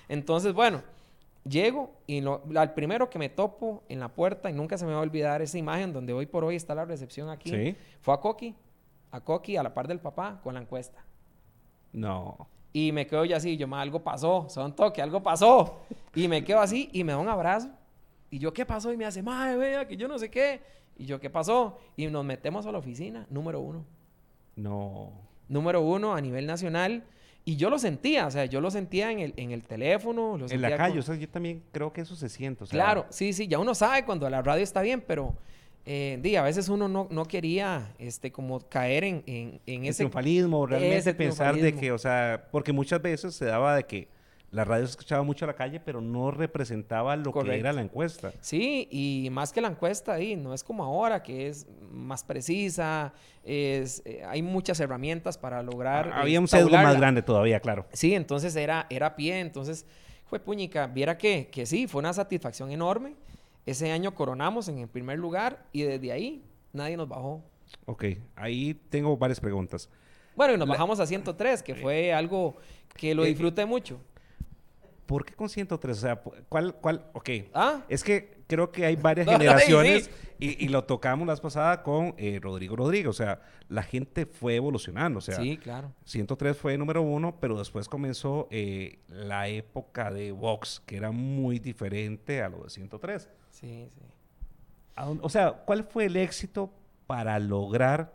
Entonces, 0.07 0.53
bueno, 0.53 0.81
Llego 1.49 1.91
y 2.05 2.21
lo, 2.21 2.43
al 2.55 2.73
primero 2.73 3.09
que 3.09 3.17
me 3.17 3.29
topo 3.29 3.83
en 3.89 3.99
la 3.99 4.09
puerta, 4.09 4.49
y 4.49 4.53
nunca 4.53 4.77
se 4.77 4.85
me 4.85 4.91
va 4.91 4.99
a 4.99 5.01
olvidar 5.01 5.41
esa 5.41 5.57
imagen 5.57 5.91
donde 5.93 6.13
hoy 6.13 6.25
por 6.25 6.43
hoy 6.43 6.55
está 6.55 6.75
la 6.75 6.85
recepción 6.85 7.29
aquí, 7.29 7.75
fue 8.01 8.13
a 8.13 8.17
Coqui, 8.17 8.55
a 9.11 9.21
Coqui 9.21 9.57
a 9.57 9.63
la 9.63 9.73
par 9.73 9.87
del 9.87 9.99
papá 9.99 10.39
con 10.43 10.53
la 10.53 10.61
encuesta. 10.61 11.03
No. 11.91 12.47
Y 12.71 12.91
me 12.91 13.07
quedo 13.07 13.25
ya 13.25 13.37
así, 13.37 13.57
yo, 13.57 13.67
más 13.67 13.81
algo 13.81 14.03
pasó, 14.03 14.47
son 14.49 14.75
toque, 14.75 15.01
algo 15.01 15.23
pasó. 15.23 15.79
Y 16.13 16.27
me 16.27 16.43
quedo 16.43 16.59
así 16.59 16.89
y 16.93 17.03
me 17.03 17.13
da 17.13 17.17
un 17.17 17.27
abrazo. 17.27 17.69
Y 18.29 18.37
yo, 18.37 18.53
¿qué 18.53 18.65
pasó? 18.65 18.93
Y 18.93 18.97
me 18.97 19.05
hace, 19.05 19.23
madre, 19.23 19.57
vea, 19.57 19.87
que 19.87 19.97
yo 19.97 20.07
no 20.07 20.19
sé 20.19 20.29
qué. 20.29 20.61
Y 20.97 21.05
yo, 21.05 21.19
¿qué 21.19 21.29
pasó? 21.29 21.79
Y 21.95 22.05
nos 22.07 22.23
metemos 22.23 22.65
a 22.67 22.71
la 22.71 22.77
oficina, 22.77 23.25
número 23.29 23.59
uno. 23.59 23.85
No. 24.55 25.13
Número 25.47 25.81
uno 25.81 26.13
a 26.13 26.21
nivel 26.21 26.45
nacional. 26.45 27.03
Y 27.45 27.55
yo 27.55 27.69
lo 27.69 27.79
sentía, 27.79 28.27
o 28.27 28.31
sea, 28.31 28.45
yo 28.45 28.61
lo 28.61 28.69
sentía 28.69 29.11
en 29.11 29.19
el, 29.19 29.33
en 29.37 29.51
el 29.51 29.63
teléfono. 29.63 30.37
Lo 30.37 30.47
en 30.47 30.61
la 30.61 30.75
calle, 30.75 30.99
o 30.99 31.01
sea, 31.01 31.15
yo 31.15 31.27
también 31.27 31.63
creo 31.71 31.91
que 31.91 32.01
eso 32.01 32.15
se 32.15 32.29
siente. 32.29 32.65
claro, 32.65 33.05
sí, 33.09 33.33
sí, 33.33 33.47
ya 33.47 33.59
uno 33.59 33.73
sabe 33.73 34.05
cuando 34.05 34.29
la 34.29 34.41
radio 34.41 34.63
está 34.63 34.81
bien, 34.81 35.01
pero 35.05 35.35
eh, 35.85 36.37
a 36.37 36.43
veces 36.43 36.69
uno 36.69 36.87
no, 36.87 37.07
no, 37.09 37.25
quería 37.25 37.93
este, 37.97 38.31
como 38.31 38.59
caer 38.59 39.03
en, 39.03 39.23
en, 39.25 39.59
en 39.65 39.85
ese... 39.85 40.03
triunfalismo, 40.03 40.67
realmente 40.67 41.13
pensar 41.15 41.55
de 41.55 41.73
que, 41.73 41.91
o 41.91 41.97
sea, 41.97 42.47
porque 42.51 42.71
muchas 42.71 43.01
veces 43.01 43.33
se 43.33 43.45
daba 43.45 43.75
de 43.75 43.83
que 43.85 44.07
la 44.51 44.65
radio 44.65 44.85
se 44.85 44.91
escuchaba 44.91 45.23
mucho 45.23 45.45
a 45.45 45.47
la 45.47 45.53
calle, 45.55 45.79
pero 45.79 46.01
no 46.01 46.31
representaba 46.31 47.15
lo 47.15 47.31
que 47.31 47.57
era 47.57 47.71
la 47.71 47.81
encuesta. 47.81 48.31
Sí, 48.41 48.87
y 48.89 49.29
más 49.31 49.53
que 49.53 49.61
la 49.61 49.67
encuesta 49.67 50.13
ahí, 50.13 50.35
no 50.35 50.53
es 50.53 50.63
como 50.63 50.83
ahora, 50.83 51.21
que 51.21 51.47
es 51.47 51.67
más 51.91 52.23
precisa, 52.23 53.13
es, 53.43 54.01
eh, 54.05 54.23
hay 54.27 54.41
muchas 54.41 54.79
herramientas 54.79 55.37
para 55.37 55.61
lograr... 55.61 56.11
Ah, 56.13 56.21
había 56.21 56.39
un 56.39 56.47
sesgo 56.47 56.71
más 56.71 56.97
grande 56.97 57.21
todavía, 57.21 57.59
claro. 57.59 57.85
Sí, 57.93 58.15
entonces 58.15 58.55
era, 58.55 58.87
era 58.89 59.15
pie, 59.15 59.39
entonces 59.39 59.85
fue 60.25 60.39
puñica. 60.39 60.87
Viera 60.87 61.17
que, 61.17 61.49
que 61.51 61.65
sí, 61.65 61.87
fue 61.87 61.99
una 61.99 62.13
satisfacción 62.13 62.71
enorme. 62.71 63.15
Ese 63.65 63.91
año 63.91 64.15
coronamos 64.15 64.67
en 64.67 64.79
el 64.79 64.87
primer 64.87 65.19
lugar 65.19 65.65
y 65.71 65.83
desde 65.83 66.11
ahí 66.11 66.43
nadie 66.73 66.97
nos 66.97 67.07
bajó. 67.07 67.43
Ok, 67.85 68.05
ahí 68.35 68.73
tengo 68.89 69.15
varias 69.15 69.39
preguntas. 69.39 69.89
Bueno, 70.35 70.53
y 70.53 70.57
nos 70.57 70.67
bajamos 70.67 70.99
a 70.99 71.05
103, 71.05 71.61
que 71.61 71.75
fue 71.75 72.13
algo 72.13 72.55
que 72.95 73.13
lo 73.13 73.25
eh, 73.25 73.27
disfruté 73.27 73.65
mucho. 73.65 73.99
¿Por 75.10 75.26
qué 75.26 75.34
con 75.34 75.49
103? 75.49 75.97
O 75.97 75.99
sea, 75.99 76.22
¿cuál, 76.49 76.76
cuál? 76.76 77.10
Ok. 77.14 77.30
¿Ah? 77.51 77.84
Es 77.89 78.03
que 78.03 78.43
creo 78.45 78.72
que 78.72 78.86
hay 78.86 78.95
varias 78.95 79.26
generaciones 79.28 80.07
y, 80.38 80.68
lo 80.68 80.84
tocamos 80.84 81.26
la 81.26 81.34
vez 81.34 81.41
pasada 81.41 81.82
con 81.82 82.14
eh, 82.20 82.39
Rodrigo 82.39 82.76
Rodríguez. 82.76 83.07
O 83.07 83.14
sea, 83.14 83.41
la 83.70 83.82
gente 83.82 84.28
fue 84.28 84.57
evolucionando. 84.57 85.18
O 85.18 85.22
sea, 85.22 85.38
sí, 85.38 85.57
claro. 85.57 85.91
103 86.05 86.55
fue 86.55 86.78
número 86.78 87.01
uno, 87.01 87.39
pero 87.39 87.57
después 87.57 87.89
comenzó 87.89 88.47
eh, 88.51 88.99
la 89.07 89.47
época 89.47 90.12
de 90.12 90.32
Vox, 90.32 90.80
que 90.86 90.97
era 90.97 91.10
muy 91.10 91.57
diferente 91.57 92.43
a 92.43 92.49
lo 92.49 92.66
de 92.66 92.70
103. 92.70 93.30
Sí, 93.49 93.89
sí. 93.91 94.01
O 95.24 95.30
sea, 95.30 95.53
¿cuál 95.66 95.86
fue 95.86 96.05
el 96.05 96.18
éxito 96.18 96.72
para 97.07 97.39
lograr 97.39 98.14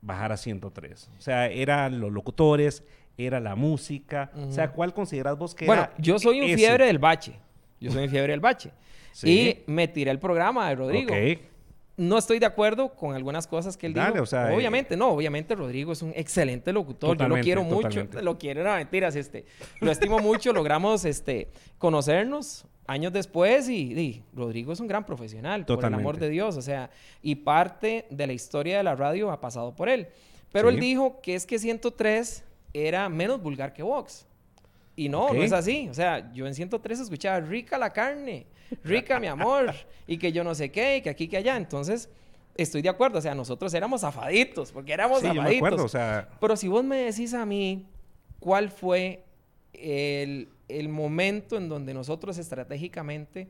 bajar 0.00 0.32
a 0.32 0.38
103? 0.38 1.10
O 1.18 1.20
sea, 1.20 1.48
eran 1.48 2.00
los 2.00 2.10
locutores, 2.10 2.82
era 3.18 3.40
la 3.40 3.54
música. 3.56 4.30
O 4.48 4.50
sea, 4.52 4.70
¿cuál 4.72 4.94
consideras 4.94 5.36
vos 5.36 5.54
que 5.54 5.66
bueno, 5.66 5.82
era? 5.82 5.94
yo 5.98 6.18
soy 6.18 6.38
un 6.40 6.46
ese? 6.46 6.56
fiebre 6.56 6.86
del 6.86 6.98
bache. 6.98 7.34
Yo 7.80 7.90
soy 7.90 8.04
un 8.04 8.10
fiebre 8.10 8.32
del 8.32 8.40
bache. 8.40 8.70
Sí. 9.10 9.64
Y 9.66 9.70
me 9.72 9.88
tiré 9.88 10.12
el 10.12 10.20
programa 10.20 10.68
de 10.68 10.76
Rodrigo. 10.76 11.12
Ok. 11.12 11.40
No 11.96 12.18
estoy 12.18 12.38
de 12.38 12.46
acuerdo 12.46 12.94
con 12.94 13.16
algunas 13.16 13.48
cosas 13.48 13.76
que 13.76 13.86
él 13.88 13.94
Dale, 13.94 14.12
dijo. 14.12 14.22
o 14.22 14.26
sea, 14.26 14.54
obviamente, 14.54 14.96
no, 14.96 15.08
obviamente 15.08 15.56
Rodrigo 15.56 15.90
es 15.92 16.02
un 16.02 16.12
excelente 16.14 16.72
locutor. 16.72 17.08
Yo 17.08 17.14
lo 17.14 17.16
Totalmente, 17.18 17.44
quiero 17.44 17.62
totalmente. 17.64 18.16
mucho. 18.18 18.22
Lo 18.24 18.38
quiero, 18.38 18.62
no, 18.62 18.76
mentiras, 18.76 19.16
este. 19.16 19.44
Lo 19.80 19.90
estimo 19.90 20.20
mucho, 20.20 20.52
logramos 20.52 21.04
este 21.04 21.48
conocernos 21.78 22.64
años 22.86 23.12
después 23.12 23.68
y, 23.68 23.92
y 23.98 24.22
Rodrigo 24.34 24.72
es 24.72 24.78
un 24.78 24.86
gran 24.86 25.04
profesional, 25.04 25.64
por 25.66 25.78
el 25.80 25.84
amor 25.86 25.96
Totalmente. 26.14 26.24
de 26.26 26.30
Dios, 26.30 26.56
o 26.56 26.62
sea, 26.62 26.90
y 27.20 27.34
parte 27.34 28.06
de 28.10 28.26
la 28.28 28.32
historia 28.34 28.76
de 28.76 28.84
la 28.84 28.94
radio 28.94 29.32
ha 29.32 29.40
pasado 29.40 29.74
por 29.74 29.88
él. 29.88 30.06
Pero 30.52 30.68
Sí. 30.68 30.74
él 30.76 30.80
dijo 30.80 31.20
que 31.20 31.34
es 31.34 31.44
que 31.44 31.58
103 31.58 32.44
era 32.72 33.08
menos 33.08 33.40
vulgar 33.40 33.72
que 33.72 33.82
Vox. 33.82 34.26
Y 34.96 35.08
no, 35.08 35.32
no 35.32 35.42
es 35.42 35.52
así. 35.52 35.88
O 35.88 35.94
sea, 35.94 36.32
yo 36.32 36.46
en 36.46 36.54
103 36.54 37.00
escuchaba 37.00 37.38
rica 37.40 37.78
la 37.78 37.92
carne, 37.92 38.46
rica 38.82 39.20
mi 39.20 39.28
amor, 39.28 39.72
y 40.06 40.18
que 40.18 40.32
yo 40.32 40.42
no 40.42 40.54
sé 40.56 40.72
qué, 40.72 40.96
y 40.96 41.02
que 41.02 41.10
aquí, 41.10 41.28
que 41.28 41.36
allá. 41.36 41.56
Entonces, 41.56 42.10
estoy 42.56 42.82
de 42.82 42.88
acuerdo. 42.88 43.18
O 43.18 43.22
sea, 43.22 43.34
nosotros 43.34 43.72
éramos 43.74 44.00
zafaditos, 44.00 44.72
porque 44.72 44.92
éramos 44.92 45.20
Sí, 45.20 45.28
yo 45.32 45.42
me 45.42 45.56
acuerdo, 45.56 45.84
o 45.84 45.88
sea, 45.88 46.28
Pero 46.40 46.56
si 46.56 46.66
vos 46.66 46.82
me 46.84 46.96
decís 46.96 47.32
a 47.32 47.46
mí 47.46 47.86
cuál 48.40 48.70
fue 48.70 49.24
el, 49.72 50.48
el 50.68 50.88
momento 50.88 51.56
en 51.56 51.68
donde 51.68 51.94
nosotros 51.94 52.36
estratégicamente 52.36 53.48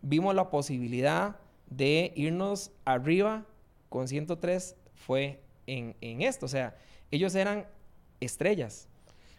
vimos 0.00 0.34
la 0.34 0.48
posibilidad 0.48 1.36
de 1.68 2.12
irnos 2.14 2.70
arriba 2.84 3.44
con 3.88 4.06
103 4.06 4.76
fue 4.94 5.40
en, 5.66 5.96
en 6.00 6.22
esto. 6.22 6.46
O 6.46 6.48
sea, 6.48 6.76
ellos 7.10 7.34
eran 7.34 7.66
estrellas. 8.20 8.88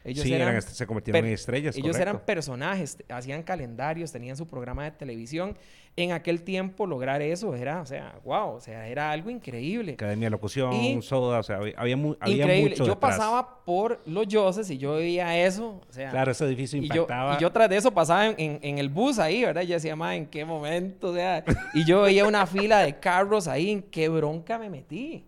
Ellos 0.03 0.23
sí, 0.23 0.31
eran 0.33 0.49
eran 0.49 0.61
se 0.61 0.85
convirtieron 0.85 1.25
en 1.25 1.33
estrellas. 1.33 1.75
ellos 1.75 1.97
eran 1.97 2.19
personajes, 2.19 2.95
hacían 3.09 3.41
calendarios, 3.41 4.11
tenían 4.11 4.37
su 4.37 4.45
programa 4.45 4.83
de 4.83 4.91
televisión. 4.91 5.57
En 5.97 6.11
aquel 6.11 6.43
tiempo 6.43 6.85
lograr 6.85 7.23
eso 7.23 7.55
era, 7.55 7.81
o 7.81 7.87
sea, 7.87 8.19
wow, 8.23 8.49
o 8.51 8.59
sea, 8.61 8.87
era 8.87 9.09
algo 9.09 9.31
increíble. 9.31 9.93
Academia 9.93 10.27
de 10.27 10.29
Locución, 10.29 10.73
Y- 10.73 11.01
Soda, 11.01 11.39
o 11.39 11.43
sea, 11.43 11.55
había, 11.55 11.73
había, 11.77 11.97
mu- 11.97 12.15
había 12.19 12.45
mucho 12.45 12.83
Yo 12.83 12.93
detrás. 12.93 12.97
pasaba 12.99 13.63
por 13.65 13.99
los 14.05 14.27
Yoses 14.27 14.69
y 14.69 14.77
yo 14.77 14.93
veía 14.95 15.43
eso, 15.43 15.81
o 15.89 15.91
sea, 15.93 16.11
Claro, 16.11 16.31
ese 16.31 16.45
edificio 16.45 16.77
y 16.79 16.87
yo, 16.89 16.93
impactaba. 17.03 17.35
y 17.37 17.41
yo 17.41 17.51
tras 17.51 17.67
de 17.69 17.77
eso 17.77 17.89
pasaba 17.91 18.27
en, 18.27 18.35
en- 18.37 18.59
en 18.61 18.77
el 18.77 18.89
bus 18.89 19.17
ahí, 19.17 19.43
¿verdad? 19.43 19.63
Y 19.63 19.67
yo 19.67 19.73
decía, 19.75 19.95
ma, 19.95 20.15
¿en 20.15 20.27
qué 20.27 20.45
momento? 20.45 21.07
O 21.09 21.13
sea, 21.15 21.43
y 21.73 21.83
yo 21.85 22.01
veía 22.03 22.25
una 22.27 22.45
fila 22.45 22.79
de 22.81 22.99
carros 22.99 23.47
ahí, 23.47 23.71
¿en 23.71 23.81
qué 23.81 24.07
bronca 24.09 24.59
me 24.59 24.69
metí? 24.69 25.25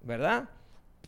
¿Verdad? 0.00 0.48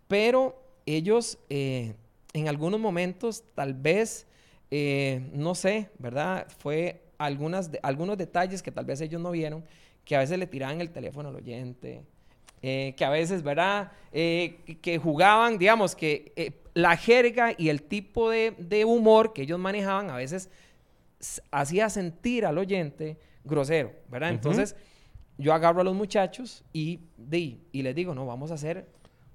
Pero 0.08 0.60
ellos, 0.96 1.38
eh, 1.48 1.94
en 2.32 2.48
algunos 2.48 2.78
momentos, 2.80 3.44
tal 3.54 3.74
vez, 3.74 4.26
eh, 4.70 5.28
no 5.32 5.54
sé, 5.54 5.90
¿verdad? 5.98 6.46
Fue 6.58 7.02
algunas 7.18 7.70
de- 7.72 7.80
algunos 7.82 8.16
detalles 8.18 8.62
que 8.62 8.70
tal 8.70 8.84
vez 8.84 9.00
ellos 9.00 9.20
no 9.20 9.30
vieron, 9.30 9.64
que 10.04 10.16
a 10.16 10.20
veces 10.20 10.38
le 10.38 10.46
tiraban 10.46 10.80
el 10.80 10.90
teléfono 10.90 11.28
al 11.30 11.36
oyente, 11.36 12.02
eh, 12.62 12.94
que 12.96 13.04
a 13.04 13.10
veces, 13.10 13.42
¿verdad? 13.42 13.92
Que- 14.12 14.98
jugaban, 15.02 15.58
digamos, 15.58 15.94
que 15.94 16.32
la 16.74 16.96
jerga 16.96 17.52
y 17.56 17.68
el 17.70 17.82
tipo 17.82 18.30
de, 18.30 18.52
de 18.58 18.84
humor 18.84 19.32
que 19.32 19.42
ellos 19.42 19.58
manejaban 19.58 20.10
a 20.10 20.16
veces 20.16 20.48
hacía 21.50 21.88
sentir 21.90 22.46
al 22.46 22.58
oyente 22.58 23.16
grosero, 23.44 23.92
¿verdad? 24.08 24.30
Entonces, 24.30 24.76
yo 25.38 25.52
agarro 25.54 25.80
a 25.80 25.84
los 25.84 25.94
muchachos 25.94 26.64
y, 26.72 27.00
di, 27.16 27.60
y 27.72 27.82
les 27.82 27.94
digo, 27.94 28.14
no, 28.14 28.26
vamos 28.26 28.50
a 28.50 28.54
hacer, 28.54 28.86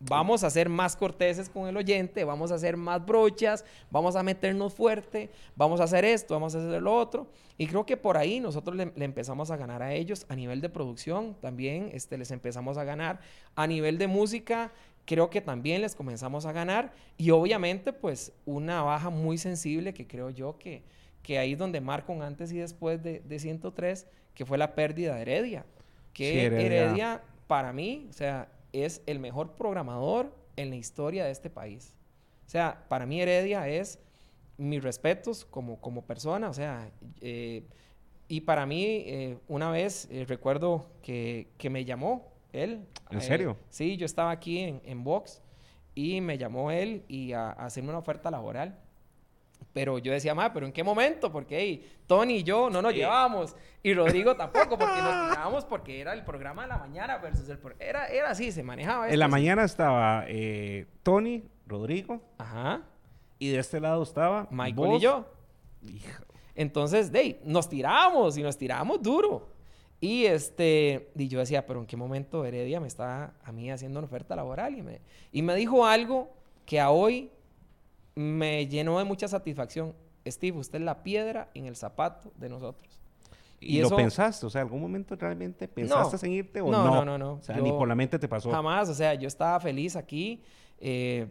vamos 0.06 0.44
a 0.44 0.50
ser 0.50 0.70
más 0.70 0.96
corteses 0.96 1.50
con 1.50 1.68
el 1.68 1.78
oyente, 1.78 2.24
vamos 2.24 2.52
a 2.52 2.56
hacer 2.56 2.78
más 2.78 3.06
brochas, 3.06 3.66
vamos 3.90 4.16
a 4.16 4.24
meternos 4.24 4.74
fuerte, 4.74 5.30
vamos 5.56 5.80
a 5.80 5.86
hacer 5.86 6.06
esto, 6.06 6.34
vamos 6.34 6.56
a 6.56 6.60
hacer 6.60 6.82
lo 6.82 6.96
otro. 6.96 7.28
Y 7.58 7.68
creo 7.68 7.86
que 7.86 7.98
por 7.98 8.18
ahí 8.18 8.40
nosotros 8.40 8.76
le, 8.76 8.92
le 8.96 9.06
empezamos 9.06 9.52
a 9.52 9.58
ganar 9.58 9.82
a 9.84 9.94
ellos 9.94 10.26
a 10.30 10.36
nivel 10.36 10.62
de 10.62 10.70
producción 10.70 11.36
también, 11.40 11.90
este, 11.94 12.18
les 12.18 12.32
empezamos 12.32 12.78
a 12.78 12.84
ganar 12.84 13.20
a 13.56 13.68
nivel 13.68 13.98
de 13.98 14.08
música. 14.08 14.72
Creo 15.06 15.30
que 15.30 15.42
también 15.42 15.82
les 15.82 15.96
comenzamos 15.96 16.46
a 16.46 16.54
ganar 16.54 16.94
y 17.18 17.32
obviamente 17.32 17.92
pues 17.92 18.32
una 18.46 18.82
baja 18.84 19.10
muy 19.10 19.38
sensible 19.38 19.94
que 19.94 20.08
creo 20.08 20.30
yo 20.30 20.58
que, 20.58 20.82
que 21.22 21.40
ahí 21.40 21.54
es 21.54 21.58
donde 21.58 21.82
marca 21.82 22.14
un 22.14 22.22
antes 22.22 22.52
y 22.52 22.58
después 22.58 23.04
de, 23.04 23.20
de 23.20 23.40
103, 23.40 24.08
que 24.34 24.46
fue 24.46 24.58
la 24.58 24.76
pérdida 24.76 25.16
de 25.16 25.22
Heredia. 25.22 25.66
Que 26.14 26.32
Sí, 26.32 26.40
Heredia. 26.40 26.66
Heredia, 26.66 27.22
para 27.48 27.74
mí, 27.74 28.08
o 28.10 28.14
sea, 28.14 28.48
es 28.74 29.02
el 29.06 29.20
mejor 29.20 29.56
programador 29.56 30.36
en 30.56 30.70
la 30.70 30.76
historia 30.76 31.26
de 31.26 31.32
este 31.32 31.50
país. 31.50 31.96
O 32.46 32.50
sea, 32.50 32.86
para 32.90 33.06
mí 33.06 33.22
Heredia 33.22 33.68
es 33.68 34.00
mis 34.58 34.84
respetos 34.84 35.46
como, 35.46 35.80
como 35.80 36.06
persona, 36.06 36.50
o 36.50 36.54
sea, 36.54 36.92
eh, 37.22 37.64
y 38.28 38.42
para 38.42 38.66
mí, 38.66 38.84
eh, 38.86 39.38
una 39.48 39.70
vez 39.72 40.08
eh, 40.12 40.26
recuerdo 40.28 40.90
que, 41.02 41.48
que 41.58 41.70
me 41.70 41.86
llamó 41.86 42.32
él. 42.52 42.86
¿En 43.10 43.22
serio? 43.22 43.58
sí, 43.70 43.98
yo 43.98 44.06
estaba 44.06 44.32
aquí 44.32 44.60
en, 44.60 44.82
en 44.86 45.04
Vox 45.04 45.42
y 45.96 46.22
me 46.22 46.38
llamó 46.38 46.72
él 46.72 47.04
y 47.08 47.34
a, 47.34 47.48
a 47.50 47.66
hacerme 47.66 47.90
una 47.90 48.00
oferta 48.00 48.32
laboral. 48.32 48.80
Pero 49.74 49.98
yo 49.98 50.12
decía, 50.14 50.36
ma, 50.36 50.54
¿pero 50.54 50.66
en 50.68 50.72
qué 50.72 50.84
momento? 50.84 51.32
Porque 51.32 51.58
hey, 51.60 51.92
Tony 52.06 52.36
y 52.38 52.44
yo 52.44 52.70
no 52.70 52.82
nos 52.82 52.92
Sí. 52.94 53.00
llevábamos. 53.00 53.56
Y 53.82 53.94
Rodrigo 53.96 54.36
tampoco, 54.38 54.78
porque 54.78 55.02
nos 55.02 55.30
tirábamos 55.32 55.66
porque 55.66 56.00
era 56.00 56.14
el 56.14 56.24
programa 56.24 56.62
de 56.62 56.68
la 56.70 56.78
mañana 56.78 57.18
versus 57.18 57.50
el... 57.50 57.58
pro- 57.58 57.76
Era, 57.80 58.06
era 58.08 58.30
así, 58.30 58.52
se 58.52 58.62
manejaba 58.64 59.10
En 59.10 59.18
la 59.20 59.26
esto 59.26 59.36
así. 59.36 59.42
mañana 59.44 59.64
estaba 59.64 60.26
eh, 60.28 60.86
Tony, 61.02 61.44
Rodrigo, 61.66 62.22
Ajá. 62.38 62.84
y 63.40 63.50
de 63.50 63.58
este 63.60 63.80
lado 63.80 64.04
estaba 64.04 64.48
Michael 64.52 64.76
vos. 64.76 64.98
y 65.00 65.04
yo. 65.04 65.26
Hija, 65.88 66.22
Entonces, 66.56 67.12
de, 67.12 67.42
nos 67.44 67.68
tirábamos 67.68 68.38
y 68.38 68.44
nos 68.44 68.58
tirábamos 68.58 69.02
duro. 69.02 69.50
Y 70.00 70.26
este, 70.26 71.10
y 71.16 71.28
yo 71.30 71.40
decía, 71.40 71.66
pero 71.66 71.80
¿en 71.80 71.86
qué 71.88 71.98
momento 71.98 72.46
Heredia 72.46 72.80
me 72.80 72.88
está 72.88 73.34
a 73.44 73.52
mí 73.52 73.72
haciendo 73.72 74.00
una 74.00 74.06
oferta 74.06 74.36
laboral? 74.36 74.78
Y 74.78 74.82
me, 74.84 75.02
y 75.32 75.42
me 75.42 75.56
dijo 75.56 75.86
algo 75.86 76.30
que 76.66 76.80
a 76.80 76.92
hoy 76.92 77.32
me 78.16 78.68
llenó 78.68 78.98
de 79.00 79.06
mucha 79.06 79.28
satisfacción. 79.28 79.94
Steve, 80.28 80.58
usted 80.58 80.80
es 80.80 80.86
la 80.86 81.04
piedra 81.04 81.50
en 81.54 81.66
el 81.66 81.76
zapato 81.76 82.32
de 82.38 82.50
nosotros. 82.50 83.00
¿Y, 83.60 83.78
Y 83.78 83.80
lo 83.82 83.88
eso- 83.88 83.96
pensaste? 83.96 84.46
O 84.46 84.50
sea, 84.50 84.62
¿algún 84.62 84.82
momento 84.82 85.16
realmente 85.16 85.68
pensaste 85.68 86.26
en 86.26 86.34
irte 86.34 86.62
o 86.62 86.70
No, 86.72 86.84
no? 86.86 86.96
no, 86.96 87.06
no, 87.06 87.18
no. 87.18 87.34
O 87.36 87.42
sea, 87.42 87.56
Yo 87.58 87.64
ni 87.64 87.72
por 87.72 87.88
la 87.88 87.96
mente 87.96 88.20
te 88.20 88.28
pasó. 88.28 88.52
Jamás, 88.52 88.90
o 88.90 88.94
sea, 88.94 89.14
yo 89.16 89.28
estaba 89.28 89.60
feliz 89.60 89.96
aquí, 89.96 90.42
eh, 90.80 91.28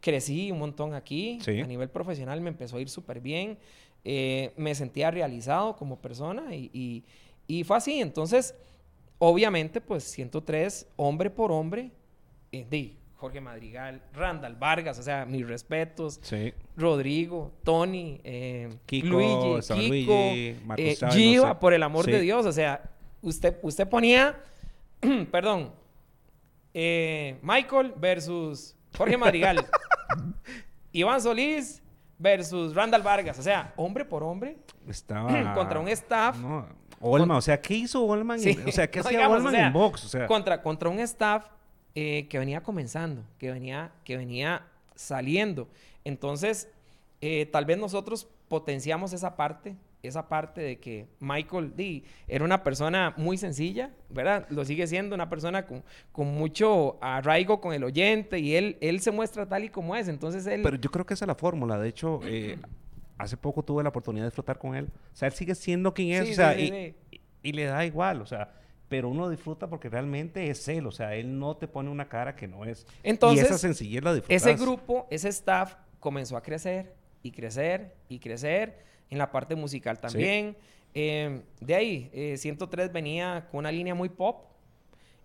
crecí 0.00 0.50
un 0.52 0.58
montón 0.60 0.94
aquí, 0.94 1.38
Sí. 1.42 1.60
a 1.60 1.66
nivel 1.66 1.88
profesional 1.88 2.40
me 2.40 2.50
empezó 2.50 2.76
a 2.76 2.80
ir 2.80 2.88
súper 2.88 3.20
bien, 3.20 3.58
eh, 4.04 4.52
me 4.56 4.74
sentía 4.74 5.10
realizado 5.10 5.76
como 5.76 5.96
persona 6.00 6.54
y, 6.54 6.70
y- 6.72 7.04
y 7.48 7.64
fue 7.64 7.76
así. 7.76 8.00
Entonces, 8.00 8.54
obviamente, 9.18 9.80
pues 9.80 10.04
103, 10.04 10.86
hombre 10.96 11.30
por 11.30 11.50
hombre, 11.52 11.90
eh, 12.52 12.66
di, 12.68 12.96
Jorge 13.22 13.40
Madrigal, 13.40 14.02
Randall 14.14 14.56
Vargas, 14.56 14.98
o 14.98 15.02
sea, 15.04 15.24
mis 15.24 15.46
respetos, 15.46 16.18
Sí. 16.22 16.52
Rodrigo, 16.76 17.52
Tony, 17.62 18.20
eh, 18.24 18.68
Kiko, 18.84 19.06
Luigi, 19.06 19.52
estaba 19.60 19.78
Kiko, 19.80 20.12
Luigi, 20.12 20.58
eh, 20.76 20.96
no 21.00 21.10
Giva, 21.12 21.48
sé. 21.50 21.54
por 21.60 21.72
el 21.72 21.84
amor 21.84 22.04
de. 22.04 22.20
Dios, 22.20 22.44
o 22.44 22.50
sea, 22.50 22.82
usted, 23.20 23.56
usted 23.62 23.88
ponía, 23.88 24.36
perdón, 25.30 25.70
eh, 26.74 27.38
Michael 27.42 27.94
versus 27.96 28.74
Jorge 28.98 29.16
Madrigal, 29.16 29.64
Iván 30.92 31.20
Solís 31.20 31.80
versus 32.18 32.74
Randall 32.74 33.02
Vargas, 33.02 33.38
o 33.38 33.42
sea, 33.42 33.72
hombre 33.76 34.04
por 34.04 34.24
hombre, 34.24 34.56
Estaba... 34.88 35.54
contra 35.54 35.78
un 35.78 35.88
staff, 35.90 36.36
No, 36.38 36.66
Olman, 37.00 37.36
o 37.36 37.40
sea, 37.40 37.60
¿qué 37.60 37.74
hizo 37.74 38.04
Olman? 38.04 38.40
Sí, 38.40 38.58
O 38.66 38.72
sea, 38.72 38.90
¿qué 38.90 38.98
no 39.00 39.06
hacía 39.06 39.18
digamos, 39.18 39.36
Olman 39.38 39.54
o 39.54 39.56
sea, 39.56 39.66
en 39.68 39.72
box? 39.72 40.04
O 40.06 40.08
sea, 40.08 40.26
contra, 40.26 40.60
contra 40.60 40.88
un 40.88 40.98
staff 40.98 41.46
eh, 41.94 42.26
que 42.28 42.38
venía 42.38 42.62
comenzando, 42.62 43.22
que 43.38 43.50
venía, 43.52 43.92
que 44.04 44.16
venía 44.16 44.66
saliendo. 44.94 45.68
Entonces, 46.04 46.68
eh, 47.20 47.46
tal 47.46 47.64
vez 47.64 47.78
nosotros 47.78 48.28
potenciamos 48.48 49.12
esa 49.12 49.36
parte, 49.36 49.76
esa 50.02 50.28
parte 50.28 50.60
de 50.60 50.78
que 50.80 51.06
Michael 51.20 51.76
D 51.76 52.02
era 52.26 52.44
una 52.44 52.64
persona 52.64 53.14
muy 53.16 53.36
sencilla, 53.38 53.90
¿verdad? 54.10 54.46
Lo 54.50 54.64
sigue 54.64 54.86
siendo, 54.88 55.14
una 55.14 55.28
persona 55.30 55.64
con, 55.64 55.84
con 56.10 56.26
mucho 56.34 56.98
arraigo 57.00 57.60
con 57.60 57.72
el 57.72 57.84
oyente 57.84 58.40
y 58.40 58.56
él, 58.56 58.78
él 58.80 59.00
se 59.00 59.12
muestra 59.12 59.46
tal 59.48 59.62
y 59.64 59.68
como 59.68 59.94
es. 59.94 60.08
Entonces, 60.08 60.44
él... 60.46 60.62
Pero 60.62 60.76
yo 60.76 60.90
creo 60.90 61.06
que 61.06 61.14
esa 61.14 61.24
es 61.24 61.28
la 61.28 61.36
fórmula. 61.36 61.78
De 61.78 61.88
hecho, 61.88 62.20
eh, 62.24 62.58
hace 63.16 63.36
poco 63.36 63.62
tuve 63.62 63.84
la 63.84 63.90
oportunidad 63.90 64.24
de 64.24 64.30
disfrutar 64.30 64.58
con 64.58 64.74
él. 64.74 64.86
O 65.12 65.16
sea, 65.16 65.28
él 65.28 65.34
sigue 65.34 65.54
siendo 65.54 65.94
quien 65.94 66.20
es. 66.20 66.26
Sí, 66.26 66.32
o 66.32 66.36
sea, 66.36 66.54
sí, 66.54 66.62
y, 66.62 66.68
sí, 66.68 66.94
y- 67.12 67.20
y 67.50 67.52
le 67.52 67.64
da 67.66 67.84
igual. 67.86 68.22
O 68.22 68.26
sea, 68.26 68.52
pero 68.92 69.08
uno 69.08 69.30
disfruta 69.30 69.70
porque 69.70 69.88
realmente 69.88 70.50
es 70.50 70.68
él. 70.68 70.86
O 70.86 70.92
sea, 70.92 71.14
él 71.14 71.38
no 71.38 71.56
te 71.56 71.66
pone 71.66 71.88
una 71.88 72.10
cara 72.10 72.36
que 72.36 72.46
no 72.46 72.66
es. 72.66 72.86
Entonces, 73.02 73.42
y 73.42 73.46
esa 73.46 73.56
sencillez 73.56 74.04
la 74.04 74.12
disfrutas. 74.12 74.46
Ese 74.46 74.54
grupo, 74.54 75.06
ese 75.08 75.30
staff 75.30 75.76
comenzó 75.98 76.36
a 76.36 76.42
crecer 76.42 76.94
y 77.22 77.30
crecer 77.30 77.94
y 78.10 78.18
crecer 78.18 78.84
en 79.08 79.16
la 79.16 79.32
parte 79.32 79.54
musical 79.54 79.98
también. 79.98 80.58
Eh, 80.92 81.40
de 81.58 81.74
ahí, 81.74 82.10
eh, 82.12 82.36
103 82.36 82.92
venía 82.92 83.48
con 83.50 83.60
una 83.60 83.72
línea 83.72 83.94
muy 83.94 84.10
pop 84.10 84.44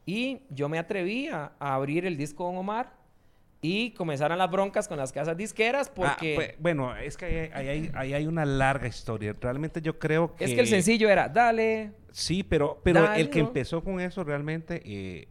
y 0.05 0.43
yo 0.49 0.69
me 0.69 0.79
atreví 0.79 1.27
a, 1.27 1.51
a 1.59 1.75
abrir 1.75 2.05
el 2.05 2.15
disco 2.15 2.45
Don 2.45 2.55
Omar 2.55 2.95
y 3.61 3.91
comenzaron 3.91 4.37
las 4.37 4.51
broncas 4.51 4.87
con 4.87 4.97
las 4.97 5.11
casas 5.11 5.35
disqueras 5.35 5.89
porque... 5.89 6.33
Ah, 6.33 6.35
pues, 6.35 6.55
bueno, 6.59 6.95
es 6.95 7.17
que 7.17 7.51
ahí 7.53 7.67
hay, 7.67 7.91
hay, 7.93 8.13
hay, 8.13 8.27
una 8.27 8.45
larga 8.45 8.87
historia. 8.87 9.35
Realmente 9.39 9.81
yo 9.81 9.97
creo 9.97 10.35
que... 10.35 10.45
Es 10.45 10.53
que 10.53 10.59
el 10.59 10.67
sencillo 10.67 11.09
era, 11.09 11.27
dale. 11.27 11.91
Sí, 12.11 12.43
pero, 12.43 12.79
pero 12.83 13.13
el 13.13 13.29
que 13.29 13.39
empezó 13.39 13.83
con 13.83 13.99
eso 13.99 14.23
realmente 14.23 14.81
eh, 14.85 15.27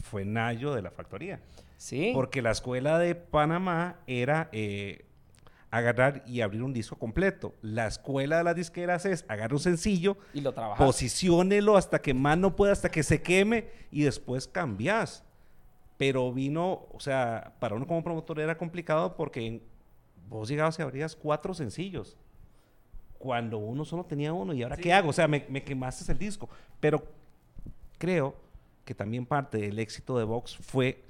fue 0.00 0.24
Nayo 0.24 0.74
de 0.74 0.82
la 0.82 0.90
Factoría. 0.90 1.40
Sí. 1.76 2.12
Porque 2.14 2.40
la 2.40 2.52
escuela 2.52 2.98
de 2.98 3.14
Panamá 3.14 3.96
era 4.06 4.48
eh, 4.52 5.04
agarrar 5.70 6.22
y 6.26 6.40
abrir 6.40 6.62
un 6.62 6.72
disco 6.72 6.96
completo. 6.96 7.54
La 7.62 7.86
escuela 7.86 8.38
de 8.38 8.44
las 8.44 8.56
disqueras 8.56 9.04
es 9.06 9.24
agarrar 9.28 9.54
un 9.54 9.60
sencillo, 9.60 10.16
y 10.32 10.40
lo 10.40 10.54
posiciónelo 10.54 11.76
hasta 11.76 12.00
que 12.00 12.14
más 12.14 12.38
no 12.38 12.56
pueda, 12.56 12.72
hasta 12.72 12.90
que 12.90 13.02
se 13.02 13.22
queme 13.22 13.68
y 13.90 14.02
después 14.02 14.48
cambias. 14.48 15.24
Pero 15.96 16.32
vino, 16.32 16.86
o 16.92 17.00
sea, 17.00 17.54
para 17.58 17.74
uno 17.74 17.86
como 17.86 18.04
promotor 18.04 18.40
era 18.40 18.58
complicado 18.58 19.16
porque 19.16 19.62
vos 20.28 20.48
llegabas 20.48 20.78
y 20.78 20.82
abrías 20.82 21.16
cuatro 21.16 21.54
sencillos. 21.54 22.16
Cuando 23.18 23.58
uno 23.58 23.84
solo 23.84 24.04
tenía 24.04 24.32
uno, 24.32 24.52
¿y 24.52 24.62
ahora 24.62 24.76
qué 24.76 24.92
hago? 24.92 25.08
O 25.08 25.12
sea, 25.12 25.26
me, 25.26 25.46
me 25.48 25.62
quemaste 25.62 26.10
el 26.12 26.18
disco. 26.18 26.48
Pero 26.80 27.02
creo 27.98 28.36
que 28.84 28.94
también 28.94 29.26
parte 29.26 29.58
del 29.58 29.78
éxito 29.78 30.18
de 30.18 30.24
Vox 30.24 30.56
fue 30.56 31.02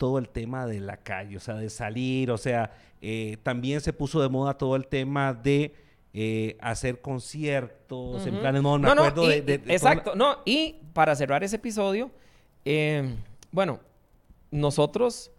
todo 0.00 0.18
el 0.18 0.30
tema 0.30 0.66
de 0.66 0.80
la 0.80 0.96
calle, 0.96 1.36
o 1.36 1.40
sea, 1.40 1.56
de 1.56 1.68
salir, 1.68 2.30
o 2.30 2.38
sea, 2.38 2.72
eh, 3.02 3.36
también 3.42 3.82
se 3.82 3.92
puso 3.92 4.22
de 4.22 4.30
moda 4.30 4.56
todo 4.56 4.74
el 4.74 4.86
tema 4.86 5.34
de 5.34 5.74
eh, 6.14 6.56
hacer 6.62 7.02
conciertos, 7.02 8.26
en 8.26 8.38
planes, 8.40 8.62
no, 8.62 8.78
me 8.78 8.88
acuerdo 8.88 9.28
de, 9.28 9.60
Exacto, 9.66 10.14
no, 10.14 10.38
y 10.46 10.76
para 10.94 11.14
cerrar 11.14 11.44
ese 11.44 11.56
episodio, 11.56 12.10
em, 12.64 13.14
bueno, 13.52 13.80
nosotros 14.50 15.30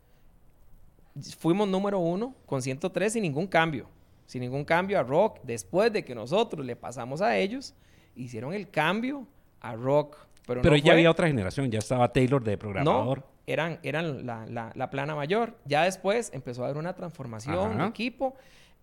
fuimos 1.38 1.68
número 1.68 2.00
uno 2.00 2.36
con 2.46 2.62
103 2.62 3.14
sin 3.14 3.24
ningún 3.24 3.48
cambio, 3.48 3.88
sin 4.26 4.42
ningún 4.42 4.64
cambio 4.64 5.00
a 5.00 5.04
rock, 5.04 5.40
después 5.44 5.92
de 5.92 6.04
que 6.06 6.16
nosotros 6.16 6.66
le 6.66 6.76
pasamos 6.76 7.22
a 7.22 7.38
ellos, 7.38 7.74
hicieron 8.16 8.54
el 8.54 8.70
cambio 8.70 9.28
a 9.60 9.76
rock. 9.76 10.18
Pero, 10.46 10.76
ya 10.76 10.94
había 10.94 11.12
otra 11.12 11.28
generación, 11.28 11.70
ya 11.70 11.80
estaba 11.80 12.12
Taylor 12.12 12.44
de 12.44 12.58
programador 12.58 13.32
eran, 13.48 13.80
eran 13.84 14.26
la, 14.26 14.90
plana 14.90 15.16
mayor. 15.16 15.58
Ya 15.66 15.84
después 15.84 16.32
empezó 16.34 16.64
a 16.64 16.66
haber 16.66 16.78
una 16.78 16.94
transformación 16.94 17.78
de 17.78 17.86
equipo 17.86 18.36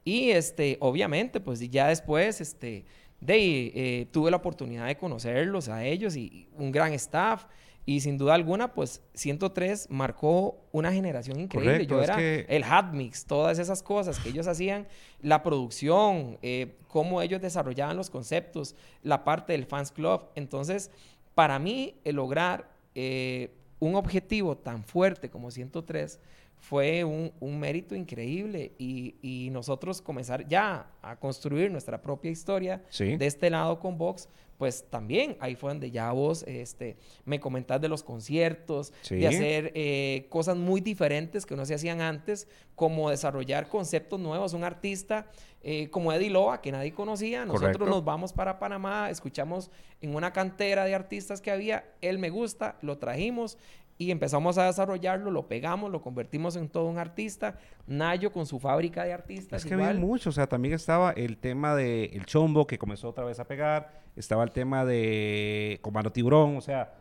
y 0.05 0.31
este, 0.31 0.77
obviamente, 0.81 1.41
pues 1.41 1.61
ya 1.71 1.89
después, 1.89 2.41
este, 2.41 2.85
de, 3.21 3.73
eh, 3.75 4.07
tuve 4.11 4.31
la 4.31 4.39
oportunidad 4.39 4.87
de 4.87 4.97
conocerlos 4.97 5.69
a 5.69 5.85
ellos 5.85 6.17
y, 6.17 6.49
un 6.57 6.71
gran 6.71 6.93
staff. 6.95 7.47
Y 7.89 8.01
sin 8.01 8.19
duda 8.19 8.35
alguna, 8.35 8.75
pues 8.75 9.01
103 9.15 9.89
marcó 9.89 10.61
una 10.73 10.93
generación 10.93 11.41
increíble. 11.41 11.87
Yo 11.87 12.03
era 12.03 12.21
el 12.21 12.63
hat 12.63 12.93
mix, 12.93 13.25
todas 13.25 13.59
esas 13.59 13.83
cosas 13.83 14.19
que 14.19 14.29
ellos 14.29 14.47
hacían, 14.47 14.87
la 15.23 15.43
producción, 15.43 16.37
eh, 16.43 16.77
cómo 16.89 17.23
ellos 17.23 17.41
desarrollaban 17.41 17.97
los 17.97 18.11
conceptos, 18.11 18.77
la 19.03 19.25
parte 19.25 19.55
del 19.55 19.65
fans 19.65 19.91
club. 19.91 20.21
Entonces, 20.35 20.91
para 21.35 21.59
mí, 21.59 21.95
el 22.05 22.17
lograr 22.17 22.69
eh, 22.95 23.55
un 23.81 23.95
objetivo 23.95 24.59
tan 24.59 24.85
fuerte 24.85 25.31
como 25.31 25.51
103 25.51 26.21
fue 26.61 27.05
un, 27.05 27.61
mérito 27.61 27.95
increíble 27.95 28.73
y, 28.79 29.49
nosotros 29.53 30.03
comenzar 30.03 30.47
ya 30.47 30.91
a 31.03 31.17
construir 31.17 31.71
nuestra 31.71 32.01
propia 32.01 32.31
historia 32.31 32.83
de 32.99 33.27
este 33.27 33.51
lado 33.51 33.81
con 33.81 33.97
Vox, 33.97 34.29
pues 34.59 34.85
también 34.91 35.37
ahí 35.41 35.55
fue 35.55 35.71
donde 35.71 35.91
ya 35.91 36.11
vos 36.13 36.45
este, 36.47 36.97
me 37.25 37.39
comentás 37.41 37.81
de 37.81 37.89
los 37.89 38.03
conciertos, 38.03 38.93
de 39.09 39.27
hacer 39.27 39.73
eh, 39.75 40.27
cosas 40.29 40.57
muy 40.57 40.81
diferentes 40.81 41.47
que 41.47 41.57
no 41.57 41.65
se 41.65 41.75
hacían 41.75 42.01
antes, 42.01 42.49
como 42.75 43.09
desarrollar 43.09 43.69
conceptos 43.69 44.19
nuevos. 44.21 44.53
Un 44.53 44.65
artista 44.65 45.27
eh, 45.63 45.89
como 45.91 46.13
Eddie 46.13 46.31
Loa, 46.31 46.61
que 46.61 46.73
nadie 46.73 46.93
conocía, 46.93 47.45
nosotros 47.45 47.89
nos 47.89 48.05
vamos 48.05 48.33
para 48.33 48.59
Panamá, 48.59 49.11
escuchamos 49.11 49.71
en 50.01 50.15
una 50.15 50.33
cantera 50.33 50.85
de 50.85 50.95
artistas 50.95 51.41
que 51.41 51.51
había, 51.51 51.93
él 52.01 52.19
me 52.19 52.31
gusta, 52.31 52.77
lo 52.83 52.99
trajimos 52.99 53.59
y 53.99 54.13
empezamos 54.13 54.57
a 54.59 54.67
desarrollarlo, 54.67 55.33
lo 55.33 55.49
pegamos, 55.49 55.91
lo 55.91 56.01
convertimos 56.01 56.55
en 56.55 56.69
todo 56.69 56.87
un 56.87 56.99
artista. 56.99 57.59
Nayo 57.89 58.33
con 58.33 58.47
su 58.47 58.61
fábrica 58.61 59.03
de 59.05 59.13
artistas. 59.13 59.65
Es 59.65 59.69
que 59.69 59.75
había 59.75 59.93
mucho, 59.95 60.31
o 60.31 60.33
sea, 60.33 60.47
también 60.47 60.75
estaba 60.75 61.11
el 61.11 61.37
tema 61.37 61.75
del 61.75 62.11
el 62.13 62.25
chombo 62.25 62.67
que 62.67 62.79
comenzó 62.79 63.09
otra 63.09 63.25
vez 63.25 63.41
a 63.41 63.45
pegar, 63.45 64.03
estaba 64.15 64.45
el 64.45 64.53
tema 64.53 64.85
de 64.85 65.81
Comando 65.83 66.13
Tiburón, 66.13 66.57
o 66.57 66.61
sea, 66.61 66.95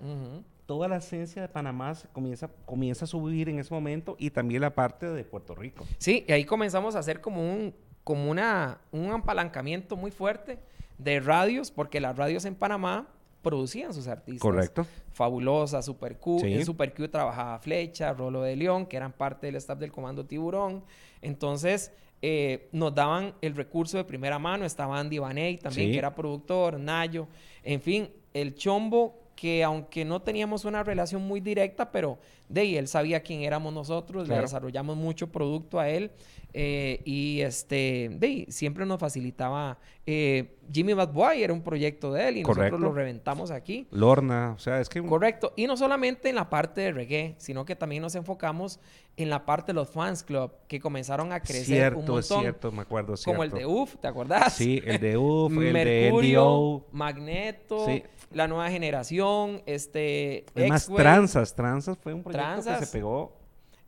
toda 0.65 0.87
la 0.87 0.97
esencia 0.97 1.43
de 1.43 1.47
Panamá 1.47 1.93
comienza, 2.11 2.49
comienza 2.65 3.05
a 3.05 3.07
subir 3.07 3.47
en 3.47 3.59
ese 3.59 3.73
momento 3.73 4.15
y 4.17 4.31
también 4.31 4.61
la 4.61 4.73
parte 4.73 5.07
de 5.07 5.23
Puerto 5.23 5.53
Rico. 5.53 5.85
Sí, 5.99 6.25
y 6.27 6.31
ahí 6.31 6.45
comenzamos 6.45 6.95
a 6.95 6.99
hacer 6.99 7.21
como 7.21 7.41
un, 7.41 7.75
como 8.03 8.31
una, 8.31 8.81
un 8.91 9.11
apalancamiento 9.11 9.95
muy 9.95 10.09
fuerte 10.09 10.57
de 10.97 11.19
radios, 11.19 11.69
porque 11.69 11.99
las 11.99 12.17
radios 12.17 12.45
en 12.45 12.55
Panamá 12.55 13.07
producían 13.41 13.93
sus 13.93 14.07
artistas. 14.07 14.41
Correcto. 14.41 14.85
Fabulosa, 15.11 15.81
Super 15.81 16.17
Q. 16.17 16.41
En 16.43 16.65
Super 16.65 16.93
Q 16.93 17.07
trabajaba 17.07 17.59
Flecha, 17.59 18.13
Rolo 18.13 18.41
de 18.41 18.55
León, 18.55 18.85
que 18.85 18.97
eran 18.97 19.13
parte 19.13 19.47
del 19.47 19.55
staff 19.55 19.79
del 19.79 19.91
Comando 19.91 20.25
Tiburón. 20.25 20.83
Entonces, 21.21 21.91
eh, 22.21 22.67
nos 22.71 22.93
daban 22.93 23.35
el 23.41 23.55
recurso 23.55 23.97
de 23.97 24.03
primera 24.03 24.39
mano. 24.39 24.65
Estaba 24.65 24.99
Andy 24.99 25.19
Vaney 25.19 25.57
también, 25.57 25.91
que 25.91 25.97
era 25.97 26.13
productor, 26.13 26.79
Nayo. 26.79 27.27
En 27.63 27.81
fin, 27.81 28.09
el 28.33 28.55
chombo 28.55 29.27
que 29.37 29.63
aunque 29.63 30.03
no 30.03 30.21
teníamos 30.21 30.65
una 30.65 30.83
relación 30.83 31.21
muy 31.21 31.39
directa, 31.39 31.91
pero 31.91 32.17
de 32.49 32.77
él 32.77 32.87
sabía 32.87 33.21
quién 33.21 33.41
éramos 33.41 33.73
nosotros, 33.73 34.27
le 34.27 34.39
desarrollamos 34.39 34.95
mucho 34.97 35.27
producto 35.31 35.79
a 35.79 35.89
él 35.89 36.11
eh, 36.53 37.01
y 37.05 37.41
este, 37.41 38.09
de 38.13 38.47
siempre 38.49 38.85
nos 38.85 38.99
facilitaba. 38.99 39.77
Eh, 40.05 40.55
Jimmy 40.71 40.93
Bad 40.93 41.11
Boy 41.11 41.43
era 41.43 41.53
un 41.53 41.61
proyecto 41.61 42.13
de 42.13 42.29
él 42.29 42.37
y 42.37 42.43
nosotros 42.43 42.79
lo 42.79 42.93
reventamos 42.93 43.51
aquí. 43.51 43.87
Lorna, 43.91 44.53
o 44.55 44.59
sea, 44.59 44.79
es 44.79 44.89
que. 44.89 45.03
Correcto. 45.03 45.53
Y 45.55 45.67
no 45.67 45.77
solamente 45.77 46.29
en 46.29 46.35
la 46.35 46.49
parte 46.49 46.81
de 46.81 46.93
reggae, 46.93 47.35
sino 47.37 47.65
que 47.65 47.75
también 47.75 48.01
nos 48.01 48.15
enfocamos 48.15 48.79
en 49.17 49.29
la 49.29 49.45
parte 49.45 49.67
de 49.67 49.73
los 49.73 49.89
fans 49.89 50.23
club 50.23 50.51
que 50.67 50.79
comenzaron 50.79 51.33
a 51.33 51.41
crecer 51.41 51.65
cierto, 51.65 51.99
un 51.99 52.05
montón. 52.05 52.41
cierto, 52.41 52.71
me 52.71 52.81
acuerdo. 52.81 53.15
Como 53.23 53.43
el 53.43 53.51
de 53.51 53.65
UF, 53.65 53.97
¿te 53.97 54.07
acordás? 54.07 54.53
Sí, 54.53 54.81
el 54.85 54.99
de 54.99 55.17
UF, 55.17 55.51
el 55.51 55.73
de 55.73 56.81
Magneto, 56.91 57.85
la 58.31 58.47
nueva 58.47 58.69
generación, 58.69 59.61
este. 59.65 60.45
Además, 60.55 60.87
Tranzas, 60.87 61.53
Tranzas 61.53 61.97
fue 61.97 62.13
un 62.13 62.23
proyecto 62.23 62.36
que 62.55 62.85
se 62.85 62.87
pegó. 62.87 63.33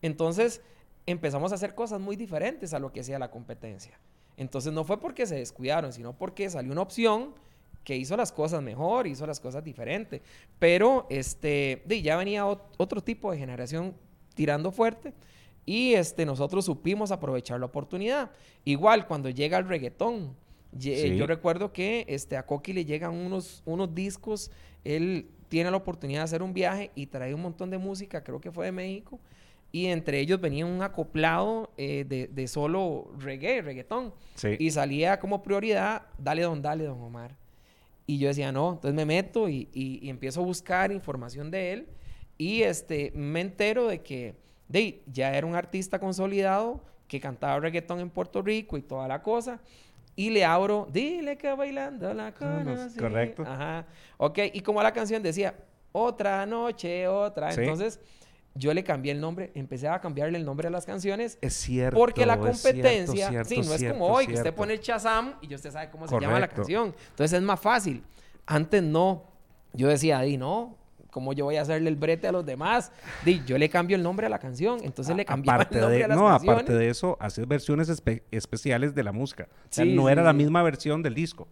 Entonces 0.01 0.61
empezamos 1.05 1.51
a 1.51 1.55
hacer 1.55 1.75
cosas 1.75 1.99
muy 1.99 2.15
diferentes 2.15 2.73
a 2.73 2.79
lo 2.79 2.91
que 2.91 3.01
hacía 3.01 3.19
la 3.19 3.31
competencia. 3.31 3.99
Entonces 4.37 4.71
no 4.71 4.83
fue 4.83 4.99
porque 4.99 5.25
se 5.25 5.35
descuidaron, 5.35 5.91
sino 5.91 6.13
porque 6.13 6.49
salió 6.49 6.71
una 6.71 6.81
opción 6.81 7.33
que 7.83 7.95
hizo 7.95 8.15
las 8.15 8.31
cosas 8.31 8.61
mejor, 8.61 9.07
hizo 9.07 9.25
las 9.25 9.39
cosas 9.39 9.63
diferentes. 9.63 10.21
Pero 10.59 11.07
este, 11.09 11.83
ya 12.01 12.15
venía 12.17 12.45
otro 12.45 13.01
tipo 13.01 13.31
de 13.31 13.37
generación 13.37 13.95
tirando 14.35 14.71
fuerte 14.71 15.13
y 15.65 15.93
este, 15.93 16.25
nosotros 16.25 16.65
supimos 16.65 17.11
aprovechar 17.11 17.59
la 17.59 17.65
oportunidad. 17.65 18.31
Igual 18.63 19.07
cuando 19.07 19.29
llega 19.29 19.57
el 19.57 19.67
reggaetón, 19.67 20.35
yo 20.71 21.27
recuerdo 21.27 21.73
que 21.73 22.05
este, 22.07 22.37
a 22.37 22.45
Coqui 22.45 22.73
le 22.73 22.85
llegan 22.85 23.13
unos, 23.13 23.63
unos 23.65 23.93
discos, 23.93 24.51
él 24.83 25.29
tiene 25.49 25.69
la 25.71 25.77
oportunidad 25.77 26.21
de 26.21 26.25
hacer 26.25 26.43
un 26.43 26.53
viaje 26.53 26.91
y 26.95 27.07
trae 27.07 27.33
un 27.33 27.41
montón 27.41 27.69
de 27.69 27.77
música, 27.77 28.23
creo 28.23 28.39
que 28.39 28.51
fue 28.51 28.67
de 28.67 28.71
México, 28.71 29.19
y 29.71 29.87
entre 29.87 30.19
ellos 30.19 30.39
venía 30.41 30.65
un 30.65 30.81
acoplado 30.81 31.71
eh, 31.77 32.05
de, 32.31 32.47
solo 32.47 33.11
reggae, 33.19 33.61
reggaetón. 33.61 34.13
Y 34.57 34.71
salía 34.71 35.19
como 35.19 35.43
prioridad, 35.43 36.03
dale 36.17 36.43
don, 36.43 36.61
dale 36.61 36.85
don 36.85 37.01
Omar. 37.01 37.35
Y 38.07 38.17
yo 38.17 38.29
decía, 38.29 38.51
no, 38.51 38.71
entonces 38.71 38.95
me 38.95 39.05
meto 39.05 39.47
y, 39.47 39.69
empiezo 40.03 40.41
a 40.41 40.43
buscar 40.43 40.91
información 40.91 41.51
de 41.51 41.73
él 41.73 41.87
y 42.39 42.63
este, 42.63 43.11
me 43.13 43.41
entero 43.41 43.87
de 43.87 44.01
que 44.01 44.33
de, 44.67 45.03
ya 45.05 45.35
era 45.35 45.45
un 45.45 45.55
artista 45.55 45.99
consolidado 45.99 46.83
que 47.07 47.19
cantaba 47.19 47.59
reggaetón 47.59 47.99
en 47.99 48.09
Puerto 48.09 48.41
Rico 48.41 48.77
y 48.77 48.81
toda 48.81 49.07
la 49.07 49.21
cosa. 49.21 49.59
Y 50.19 50.31
le 50.31 50.43
abro, 50.43 50.85
dile 50.91 51.37
que 51.37 51.49
bailando 51.53 52.13
la 52.13 52.33
conocí. 52.33 52.99
Correcto. 52.99 53.43
Ajá. 53.47 53.85
Ok, 54.17 54.39
y 54.51 54.59
como 54.59 54.83
la 54.83 54.91
canción 54.91 55.23
decía, 55.23 55.55
otra 55.93 56.45
noche, 56.45 57.07
otra. 57.07 57.53
Entonces 57.53 58.01
yo 58.53 58.73
le 58.73 58.83
cambié 58.83 59.13
el 59.13 59.21
nombre, 59.21 59.49
empecé 59.55 59.87
a 59.87 60.01
cambiarle 60.01 60.37
el 60.37 60.43
nombre 60.43 60.67
a 60.67 60.71
las 60.71 60.85
canciones. 60.85 61.37
Es 61.39 61.53
cierto. 61.53 61.97
Porque 61.97 62.25
la 62.25 62.37
competencia, 62.37 63.45
sí, 63.45 63.61
no 63.61 63.73
es 63.73 63.83
como 63.85 64.07
hoy, 64.07 64.27
que 64.27 64.33
usted 64.33 64.53
pone 64.53 64.73
el 64.73 64.81
Chazam 64.81 65.35
y 65.39 65.55
usted 65.55 65.71
sabe 65.71 65.89
cómo 65.89 66.05
se 66.05 66.19
llama 66.19 66.37
la 66.37 66.49
canción. 66.49 66.93
Entonces 67.11 67.37
es 67.39 67.41
más 67.41 67.61
fácil. 67.61 68.03
Antes 68.45 68.83
no. 68.83 69.23
Yo 69.71 69.87
decía, 69.87 70.19
di, 70.19 70.35
no, 70.35 70.75
¿cómo 71.11 71.33
yo 71.33 71.45
voy 71.45 71.57
a 71.57 71.61
hacerle 71.61 71.89
el 71.89 71.95
brete 71.95 72.27
a 72.27 72.31
los 72.31 72.45
demás? 72.45 72.91
Di, 73.25 73.41
yo 73.45 73.57
le 73.57 73.69
cambio 73.69 73.95
el 73.95 74.03
nombre 74.03 74.27
a 74.27 74.29
la 74.29 74.39
canción. 74.39 74.79
Entonces 74.83 75.15
le 75.15 75.25
cambié 75.25 75.51
el 75.51 75.81
nombre 75.81 76.03
a 76.03 76.07
las 76.07 76.17
no, 76.17 76.27
canciones. 76.27 76.61
Aparte 76.61 76.73
de 76.73 76.89
eso, 76.89 77.17
haces 77.19 77.47
versiones 77.47 77.89
especiales 78.31 78.95
de 78.95 79.03
la 79.03 79.11
música. 79.11 79.47
O 79.51 79.67
sea, 79.69 79.85
no 79.85 80.09
era 80.09 80.23
la 80.23 80.33
misma 80.33 80.63
versión 80.63 81.01
del 81.03 81.13
disco. 81.13 81.47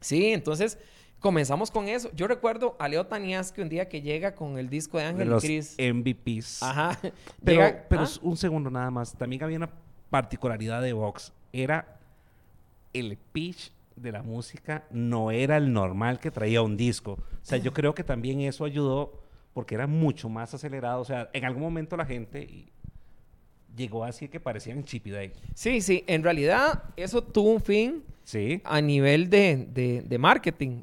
Sí, 0.00 0.32
entonces 0.32 0.78
Comenzamos 1.22 1.70
con 1.70 1.88
eso. 1.88 2.10
Yo 2.16 2.26
recuerdo 2.26 2.74
a 2.80 2.88
Leo 2.88 3.06
Tanías 3.06 3.52
que 3.52 3.62
un 3.62 3.68
día 3.68 3.88
que 3.88 4.02
llega 4.02 4.34
con 4.34 4.58
el 4.58 4.68
disco 4.68 4.98
de 4.98 5.04
Ángel 5.04 5.28
De 5.28 5.30
los 5.30 5.44
y 5.44 5.46
Cris. 5.46 5.76
MVPs. 5.78 6.64
Ajá. 6.64 6.98
Pero, 7.44 7.62
Llega- 7.62 7.86
pero 7.88 8.02
¿ah? 8.02 8.08
un 8.22 8.36
segundo 8.36 8.70
nada 8.70 8.90
más. 8.90 9.14
También 9.16 9.40
había 9.44 9.56
una 9.56 9.70
particularidad 10.10 10.82
de 10.82 10.92
Vox. 10.92 11.32
Era 11.52 12.00
el 12.92 13.16
pitch 13.32 13.70
de 13.96 14.12
la 14.12 14.22
música 14.22 14.84
no 14.90 15.30
era 15.30 15.56
el 15.56 15.72
normal 15.72 16.18
que 16.18 16.30
traía 16.30 16.62
un 16.62 16.76
disco. 16.76 17.12
O 17.12 17.44
sea, 17.44 17.58
yo 17.58 17.72
creo 17.72 17.94
que 17.94 18.04
también 18.04 18.40
eso 18.40 18.64
ayudó 18.64 19.20
porque 19.54 19.74
era 19.74 19.86
mucho 19.86 20.28
más 20.28 20.54
acelerado. 20.54 21.00
O 21.00 21.04
sea, 21.04 21.28
en 21.32 21.44
algún 21.44 21.62
momento 21.62 21.96
la 21.96 22.06
gente 22.06 22.66
llegó 23.76 24.04
así 24.04 24.28
que 24.28 24.40
parecían 24.40 24.84
Chip 24.84 25.06
y 25.06 25.10
Dale. 25.10 25.32
Sí, 25.54 25.80
sí. 25.80 26.04
En 26.06 26.22
realidad, 26.22 26.84
eso 26.96 27.22
tuvo 27.22 27.50
un 27.52 27.60
fin 27.60 28.02
Sí. 28.24 28.60
a 28.64 28.80
nivel 28.80 29.28
de, 29.30 29.66
de- 29.72 30.02
de 30.02 30.18
marketing. 30.18 30.82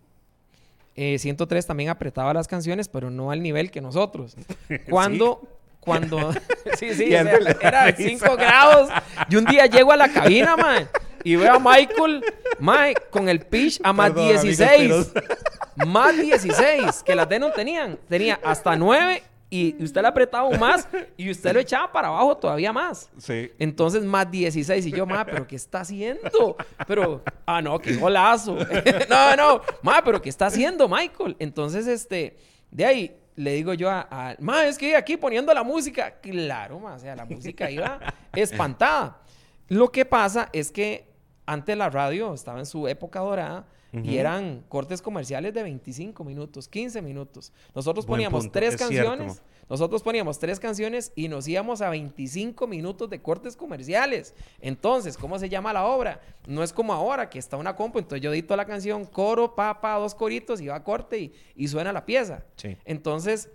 Eh, 0.95 1.17
103 1.17 1.65
también 1.65 1.89
apretaba 1.89 2.33
las 2.33 2.47
canciones, 2.47 2.89
pero 2.89 3.09
no 3.09 3.31
al 3.31 3.41
nivel 3.41 3.71
que 3.71 3.79
nosotros. 3.79 4.35
Cuando, 4.89 5.47
cuando, 5.79 6.31
sí, 6.77 6.93
sí, 6.93 7.05
o 7.05 7.09
sea, 7.09 7.21
era 7.61 7.85
risa. 7.91 8.25
5 8.25 8.35
grados. 8.35 8.89
Y 9.29 9.35
un 9.37 9.45
día 9.45 9.65
llego 9.67 9.91
a 9.93 9.97
la 9.97 10.11
cabina, 10.11 10.57
man, 10.57 10.87
y 11.23 11.35
veo 11.35 11.53
a 11.53 11.59
Michael, 11.59 12.23
man, 12.59 12.93
con 13.09 13.29
el 13.29 13.39
pitch 13.41 13.79
a 13.83 13.93
más 13.93 14.09
Perdón, 14.11 14.25
amigos, 14.25 14.43
16. 14.43 15.13
Más 15.87 16.17
16, 16.17 17.03
que 17.03 17.15
las 17.15 17.29
D 17.29 17.39
no 17.39 17.51
tenían. 17.51 17.97
Tenía 18.09 18.37
hasta 18.43 18.75
9 18.75 19.23
y 19.49 19.81
usted 19.81 20.01
le 20.01 20.09
apretaba 20.09 20.43
aún 20.47 20.59
más 20.59 20.87
y 21.17 21.31
usted 21.31 21.53
lo 21.53 21.59
echaba 21.61 21.91
para 21.91 22.09
abajo 22.09 22.35
todavía 22.37 22.73
más. 22.73 23.09
Sí. 23.17 23.49
Entonces, 23.57 24.03
más 24.03 24.29
16. 24.29 24.85
Y 24.87 24.91
yo, 24.91 25.05
ma, 25.05 25.25
¿pero 25.25 25.47
qué 25.47 25.55
está 25.55 25.79
haciendo? 25.79 26.57
Pero, 26.85 27.23
ah, 27.45 27.61
no, 27.61 27.79
qué 27.79 27.95
golazo. 27.95 28.55
no, 29.09 29.35
no, 29.37 29.61
ma, 29.81 30.01
¿pero 30.03 30.21
qué 30.21 30.27
está 30.29 30.47
haciendo 30.47 30.89
Michael? 30.89 31.37
Entonces, 31.39 31.87
este, 31.87 32.35
de 32.69 32.85
ahí 32.85 33.15
le 33.37 33.53
digo 33.53 33.73
yo 33.73 33.89
a, 33.89 34.05
a- 34.11 34.35
ma, 34.39 34.65
es 34.65 34.77
que 34.77 34.95
aquí 34.97 35.15
poniendo 35.15 35.53
la 35.53 35.63
música. 35.63 36.19
Claro, 36.19 36.79
ma, 36.79 36.95
o 36.95 36.99
sea, 36.99 37.15
la 37.15 37.23
música 37.25 37.71
iba 37.71 37.99
espantada. 38.33 39.17
Lo 39.69 39.91
que 39.91 40.03
pasa 40.03 40.49
es 40.51 40.71
que 40.71 41.08
antes 41.51 41.77
la 41.77 41.89
radio 41.89 42.33
estaba 42.33 42.59
en 42.59 42.65
su 42.65 42.87
época 42.87 43.19
dorada. 43.19 43.67
Y 43.91 44.17
eran 44.17 44.63
cortes 44.69 45.01
comerciales 45.01 45.51
de 45.51 45.63
25 45.63 46.23
minutos, 46.23 46.67
15 46.67 47.01
minutos. 47.01 47.51
Nosotros 47.73 48.05
Buen 48.05 48.17
poníamos 48.19 48.43
punto, 48.43 48.59
tres 48.59 48.75
es 48.75 48.87
cierto. 48.87 49.09
canciones 49.09 49.41
nosotros 49.69 50.01
poníamos 50.01 50.39
tres 50.39 50.59
canciones 50.59 51.11
y 51.15 51.27
nos 51.27 51.47
íbamos 51.47 51.81
a 51.81 51.89
25 51.91 52.65
minutos 52.65 53.07
de 53.09 53.21
cortes 53.21 53.55
comerciales. 53.55 54.33
Entonces, 54.59 55.15
¿cómo 55.15 55.37
se 55.37 55.47
llama 55.47 55.71
la 55.71 55.85
obra? 55.85 56.21
No 56.47 56.63
es 56.63 56.73
como 56.73 56.91
ahora 56.91 57.29
que 57.29 57.37
está 57.37 57.55
una 57.55 57.75
compu, 57.75 57.99
entonces 57.99 58.21
yo 58.21 58.33
edito 58.33 58.55
la 58.55 58.65
canción, 58.65 59.05
coro, 59.05 59.53
papa, 59.53 59.93
dos 59.93 60.15
coritos 60.15 60.59
y 60.59 60.67
va 60.67 60.75
a 60.75 60.83
corte 60.83 61.19
y, 61.19 61.33
y 61.55 61.67
suena 61.67 61.93
la 61.93 62.03
pieza. 62.03 62.43
Sí. 62.55 62.75
Entonces, 62.83 63.51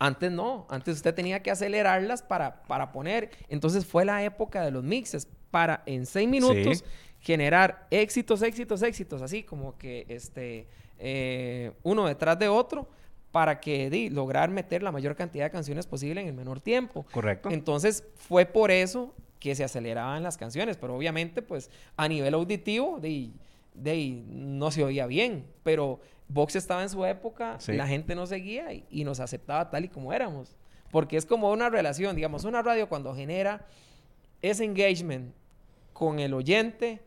antes 0.00 0.32
no, 0.32 0.66
antes 0.68 0.96
usted 0.96 1.14
tenía 1.14 1.42
que 1.42 1.52
acelerarlas 1.52 2.22
para, 2.22 2.64
para 2.64 2.90
poner. 2.90 3.30
Entonces 3.48 3.86
fue 3.86 4.04
la 4.04 4.24
época 4.24 4.64
de 4.64 4.72
los 4.72 4.82
mixes 4.82 5.28
para 5.50 5.82
en 5.86 6.06
seis 6.06 6.28
minutos 6.28 6.78
Sí. 6.78 6.84
generar 7.20 7.86
éxitos, 7.90 8.42
éxitos, 8.42 8.82
éxitos, 8.82 9.22
así 9.22 9.42
como 9.42 9.76
que 9.76 10.06
este, 10.08 10.66
eh, 10.98 11.72
uno 11.82 12.06
detrás 12.06 12.38
de 12.38 12.48
otro 12.48 12.88
para 13.30 13.60
que 13.60 13.90
di, 13.90 14.10
lograr 14.10 14.50
meter 14.50 14.82
la 14.82 14.90
mayor 14.90 15.14
cantidad 15.14 15.44
de 15.44 15.50
canciones 15.50 15.86
posible 15.86 16.20
en 16.20 16.28
el 16.28 16.34
menor 16.34 16.60
tiempo. 16.60 17.06
Correcto. 17.12 17.50
Entonces 17.50 18.04
fue 18.16 18.44
por 18.46 18.70
eso 18.70 19.14
que 19.38 19.54
se 19.54 19.64
aceleraban 19.64 20.22
las 20.22 20.36
canciones, 20.36 20.76
pero 20.76 20.96
obviamente 20.96 21.40
pues 21.42 21.70
a 21.96 22.08
nivel 22.08 22.34
auditivo 22.34 22.98
de, 23.00 23.30
de, 23.74 24.22
no 24.26 24.70
se 24.70 24.82
oía 24.84 25.06
bien, 25.06 25.46
pero 25.62 26.00
Vox 26.28 26.56
estaba 26.56 26.82
en 26.82 26.88
su 26.90 27.04
época, 27.06 27.56
Sí. 27.60 27.72
la 27.72 27.86
gente 27.86 28.14
nos 28.14 28.28
seguía 28.30 28.72
y, 28.72 28.84
y 28.90 29.04
nos 29.04 29.20
aceptaba 29.20 29.70
tal 29.70 29.84
y 29.84 29.88
como 29.88 30.12
éramos, 30.12 30.56
porque 30.90 31.16
es 31.16 31.24
como 31.26 31.50
una 31.52 31.70
relación, 31.70 32.16
digamos, 32.16 32.44
una 32.44 32.62
radio 32.62 32.88
cuando 32.88 33.14
genera 33.14 33.64
ese 34.42 34.64
engagement 34.64 35.34
con 36.00 36.18
el 36.18 36.32
oyente, 36.32 37.02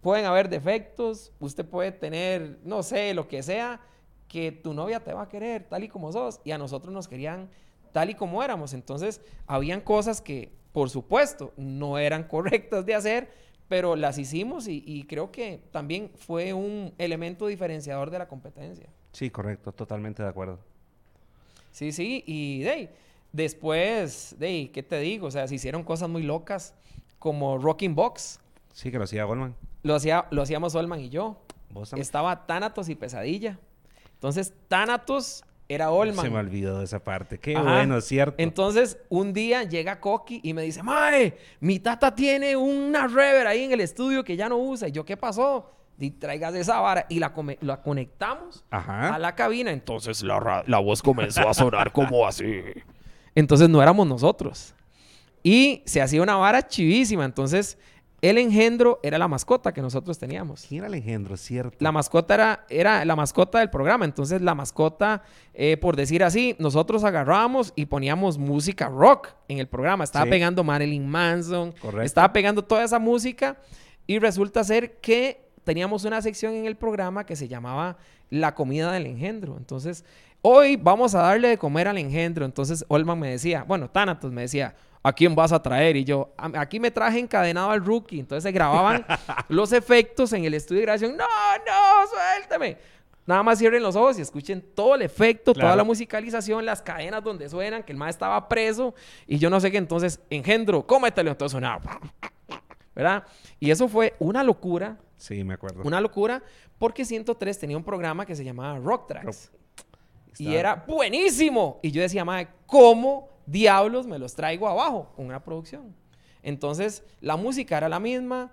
pueden 0.00 0.24
haber 0.24 0.48
defectos, 0.48 1.30
usted 1.38 1.64
puede 1.64 1.92
tener, 1.92 2.58
no 2.64 2.82
sé, 2.82 3.14
lo 3.14 3.28
que 3.28 3.44
sea, 3.44 3.80
que 4.26 4.50
tu 4.50 4.74
novia 4.74 4.98
te 4.98 5.12
va 5.12 5.22
a 5.22 5.28
querer 5.28 5.68
tal 5.68 5.84
y 5.84 5.88
como 5.88 6.10
sos, 6.10 6.40
y 6.42 6.50
a 6.50 6.58
nosotros 6.58 6.92
nos 6.92 7.06
querían 7.06 7.48
tal 7.92 8.10
y 8.10 8.14
como 8.14 8.42
éramos. 8.42 8.74
Entonces, 8.74 9.20
habían 9.46 9.82
cosas 9.82 10.20
que, 10.20 10.50
por 10.72 10.90
supuesto, 10.90 11.52
no 11.56 11.96
eran 11.96 12.24
correctas 12.24 12.84
de 12.84 12.96
hacer, 12.96 13.30
pero 13.68 13.94
las 13.94 14.18
hicimos 14.18 14.66
y, 14.66 14.82
y 14.84 15.04
creo 15.04 15.30
que 15.30 15.62
también 15.70 16.10
fue 16.16 16.52
un 16.52 16.92
elemento 16.98 17.46
diferenciador 17.46 18.10
de 18.10 18.18
la 18.18 18.26
competencia. 18.26 18.88
Sí, 19.12 19.30
correcto. 19.30 19.70
Totalmente 19.70 20.24
de 20.24 20.28
acuerdo. 20.28 20.58
Sí, 21.70 21.92
sí, 21.92 22.24
y 22.26 22.62
de 22.62 22.90
después, 23.30 24.34
de 24.40 24.72
¿qué 24.72 24.82
te 24.82 24.98
digo? 24.98 25.28
O 25.28 25.30
sea, 25.30 25.46
se 25.46 25.54
hicieron 25.54 25.84
cosas 25.84 26.08
muy 26.08 26.24
locas 26.24 26.74
como 27.22 27.56
Rocking 27.56 27.94
Box. 27.94 28.40
Sí, 28.72 28.90
que 28.90 28.98
lo 28.98 29.04
hacía 29.04 29.22
Goldman. 29.24 29.54
Lo, 29.84 29.94
hacía, 29.94 30.26
lo 30.32 30.42
hacíamos 30.42 30.74
Olman 30.74 30.98
y 30.98 31.08
yo. 31.08 31.36
Vos 31.70 31.90
también. 31.90 32.02
Estaba 32.02 32.46
Thanatos 32.46 32.88
y 32.88 32.96
Pesadilla. 32.96 33.60
Entonces, 34.14 34.52
Thanatos 34.66 35.44
era 35.68 35.92
Olman. 35.92 36.24
Se 36.24 36.30
me 36.30 36.38
olvidó 36.40 36.78
de 36.80 36.84
esa 36.84 36.98
parte. 37.04 37.38
Qué 37.38 37.56
Ajá. 37.56 37.62
bueno, 37.74 37.96
es 37.96 38.04
cierto. 38.06 38.34
Entonces, 38.38 38.98
un 39.08 39.32
día 39.32 39.62
llega 39.62 40.00
Coqui 40.00 40.40
y 40.42 40.52
me 40.52 40.62
dice, 40.62 40.82
Mae, 40.82 41.36
mi 41.60 41.78
tata 41.78 42.12
tiene 42.14 42.56
una 42.56 43.06
rever 43.06 43.46
ahí 43.46 43.62
en 43.64 43.72
el 43.72 43.80
estudio 43.80 44.24
que 44.24 44.36
ya 44.36 44.48
no 44.48 44.56
usa. 44.58 44.88
Y 44.88 44.92
yo, 44.92 45.04
¿qué 45.04 45.16
pasó? 45.16 45.70
Y 45.98 46.10
traigas 46.10 46.54
esa 46.56 46.80
vara 46.80 47.06
y 47.08 47.20
la, 47.20 47.32
come- 47.32 47.58
la 47.60 47.80
conectamos 47.82 48.64
Ajá. 48.70 49.14
a 49.14 49.18
la 49.20 49.36
cabina. 49.36 49.70
Entonces, 49.70 50.22
la, 50.24 50.64
la 50.66 50.78
voz 50.80 51.00
comenzó 51.02 51.48
a 51.48 51.54
sonar 51.54 51.92
como 51.92 52.26
así. 52.26 52.62
Entonces, 53.36 53.68
no 53.68 53.80
éramos 53.80 54.06
nosotros. 54.08 54.74
Y 55.42 55.82
se 55.86 56.00
hacía 56.02 56.22
una 56.22 56.36
vara 56.36 56.66
chivísima. 56.66 57.24
Entonces, 57.24 57.78
el 58.20 58.38
engendro 58.38 59.00
era 59.02 59.18
la 59.18 59.26
mascota 59.26 59.72
que 59.74 59.82
nosotros 59.82 60.16
teníamos. 60.16 60.64
¿Quién 60.68 60.78
era 60.80 60.86
el 60.86 60.94
engendro? 60.94 61.36
Cierto. 61.36 61.76
La 61.80 61.90
mascota 61.90 62.34
era, 62.34 62.64
era 62.68 63.04
la 63.04 63.16
mascota 63.16 63.58
del 63.58 63.68
programa. 63.68 64.04
Entonces, 64.04 64.40
la 64.40 64.54
mascota, 64.54 65.22
eh, 65.54 65.76
por 65.76 65.96
decir 65.96 66.22
así, 66.22 66.54
nosotros 66.60 67.02
agarrábamos 67.02 67.72
y 67.74 67.86
poníamos 67.86 68.38
música 68.38 68.88
rock 68.88 69.30
en 69.48 69.58
el 69.58 69.66
programa. 69.66 70.04
Estaba 70.04 70.24
Sí. 70.26 70.30
pegando 70.30 70.62
Marilyn 70.62 71.08
Manson, 71.08 71.72
Correcto. 71.72 72.02
estaba 72.02 72.32
pegando 72.32 72.62
toda 72.62 72.84
esa 72.84 73.00
música. 73.00 73.56
Y 74.06 74.20
resulta 74.20 74.62
ser 74.62 74.98
que 75.00 75.48
teníamos 75.64 76.04
una 76.04 76.22
sección 76.22 76.54
en 76.54 76.66
el 76.66 76.76
programa 76.76 77.24
que 77.26 77.34
se 77.36 77.48
llamaba 77.48 77.96
La 78.30 78.54
comida 78.54 78.92
del 78.92 79.06
engendro. 79.06 79.56
Entonces, 79.58 80.04
hoy 80.42 80.76
vamos 80.76 81.14
a 81.16 81.22
darle 81.22 81.48
de 81.48 81.58
comer 81.58 81.88
al 81.88 81.98
engendro. 81.98 82.44
Entonces, 82.44 82.84
Olman 82.88 83.18
me 83.18 83.30
decía, 83.30 83.64
bueno, 83.64 83.90
Thanatos 83.90 84.30
me 84.32 84.42
decía, 84.42 84.74
¿a 85.02 85.12
quién 85.12 85.34
vas 85.34 85.52
a 85.52 85.60
traer? 85.62 85.96
Y 85.96 86.04
yo, 86.04 86.32
"A- 86.36 86.60
aquí 86.60 86.78
me 86.80 86.90
traje 86.90 87.18
encadenado 87.18 87.70
al 87.70 87.84
rookie. 87.84 88.20
Entonces 88.20 88.42
se 88.44 88.52
grababan 88.52 89.04
los 89.48 89.72
efectos 89.72 90.32
en 90.32 90.44
el 90.44 90.54
estudio 90.54 90.80
de 90.80 90.86
grabación. 90.86 91.16
No, 91.16 91.24
no, 91.24 92.06
suéltame. 92.08 92.76
Nada 93.24 93.42
más 93.44 93.58
cierren 93.58 93.82
los 93.84 93.94
ojos 93.94 94.18
y 94.18 94.22
escuchen 94.22 94.60
todo 94.74 94.96
el 94.96 95.02
efecto, 95.02 95.52
toda 95.54 95.76
la 95.76 95.84
musicalización, 95.84 96.66
las 96.66 96.82
cadenas 96.82 97.22
donde 97.22 97.48
suenan, 97.48 97.84
que 97.84 97.92
el 97.92 97.98
más 97.98 98.10
estaba 98.10 98.48
preso 98.48 98.94
y 99.28 99.38
yo 99.38 99.48
no 99.48 99.60
sé 99.60 99.70
qué. 99.70 99.78
Entonces, 99.78 100.20
engendro, 100.28 100.84
cómetelo. 100.84 101.30
Entonces 101.30 101.52
sonaba, 101.52 102.00
¿verdad? 102.94 103.24
Y 103.60 103.70
eso 103.70 103.86
fue 103.88 104.14
una 104.18 104.42
locura, 104.42 104.96
Sí, 105.16 105.44
me 105.44 105.54
acuerdo. 105.54 105.82
una 105.84 106.00
locura, 106.00 106.42
porque 106.78 107.04
103 107.04 107.58
tenía 107.60 107.76
un 107.76 107.84
programa 107.84 108.26
que 108.26 108.34
se 108.34 108.42
llamaba 108.44 108.76
Rock 108.80 109.06
Tracks. 109.06 109.52
Y 110.38 110.54
era 110.54 110.74
buenísimo. 110.88 111.78
Y 111.82 111.92
yo 111.92 112.02
decía, 112.02 112.24
madre, 112.24 112.48
¿cómo 112.66 113.28
diablos 113.46 114.06
me 114.06 114.18
los 114.18 114.34
traigo 114.34 114.68
abajo 114.68 115.12
con 115.16 115.26
una 115.26 115.42
producción? 115.42 115.94
Entonces, 116.42 117.02
la 117.20 117.36
música 117.36 117.76
era 117.76 117.88
la 117.88 118.00
misma, 118.00 118.50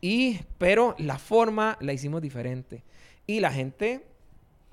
y, 0.00 0.40
pero 0.58 0.94
la 0.98 1.18
forma 1.18 1.76
la 1.80 1.92
hicimos 1.92 2.20
diferente. 2.22 2.82
Y 3.26 3.40
la 3.40 3.50
gente, 3.52 4.04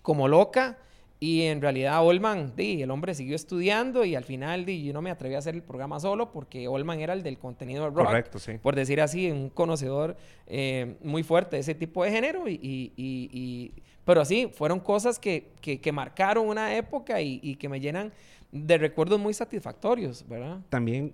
como 0.01 0.27
loca, 0.27 0.77
y 1.19 1.43
en 1.43 1.61
realidad 1.61 2.05
Olman, 2.05 2.53
di, 2.55 2.81
el 2.81 2.91
hombre 2.91 3.15
siguió 3.15 3.35
estudiando 3.35 4.03
y 4.03 4.15
al 4.15 4.25
final 4.25 4.65
di, 4.65 4.83
yo 4.83 4.91
no 4.91 5.01
me 5.01 5.09
atreví 5.09 5.35
a 5.35 5.37
hacer 5.37 5.55
el 5.55 5.63
programa 5.63 5.97
solo 6.01 6.31
porque 6.33 6.67
Olman 6.67 6.99
era 6.99 7.13
el 7.13 7.23
del 7.23 7.39
contenido 7.39 7.89
rock 7.89 8.07
Correcto, 8.07 8.39
sí. 8.39 8.57
por 8.61 8.75
decir 8.75 8.99
así, 8.99 9.31
un 9.31 9.49
conocedor 9.49 10.17
eh, 10.47 10.97
muy 11.01 11.23
fuerte 11.23 11.55
de 11.55 11.61
ese 11.61 11.75
tipo 11.75 12.03
de 12.03 12.11
género. 12.11 12.49
Y, 12.49 12.55
y- 12.61 12.91
y- 12.97 13.29
y- 13.31 13.71
pero 14.03 14.25
sí, 14.25 14.49
fueron 14.51 14.81
cosas 14.81 15.17
que, 15.17 15.51
que- 15.61 15.79
que 15.79 15.91
marcaron 15.93 16.45
una 16.49 16.75
época 16.75 17.21
y 17.21 17.55
que 17.55 17.69
me 17.69 17.79
llenan 17.79 18.11
de 18.53 18.77
recuerdos 18.77 19.19
muy 19.19 19.33
satisfactorios, 19.33 20.25
¿verdad? 20.29 20.59
También 20.69 21.13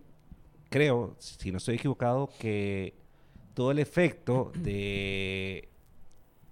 creo, 0.70 1.16
si 1.18 1.52
no 1.52 1.58
estoy 1.58 1.76
equivocado, 1.76 2.30
que 2.40 2.94
todo 3.56 3.72
el 3.72 3.80
efecto 3.80 4.52
de 4.56 5.68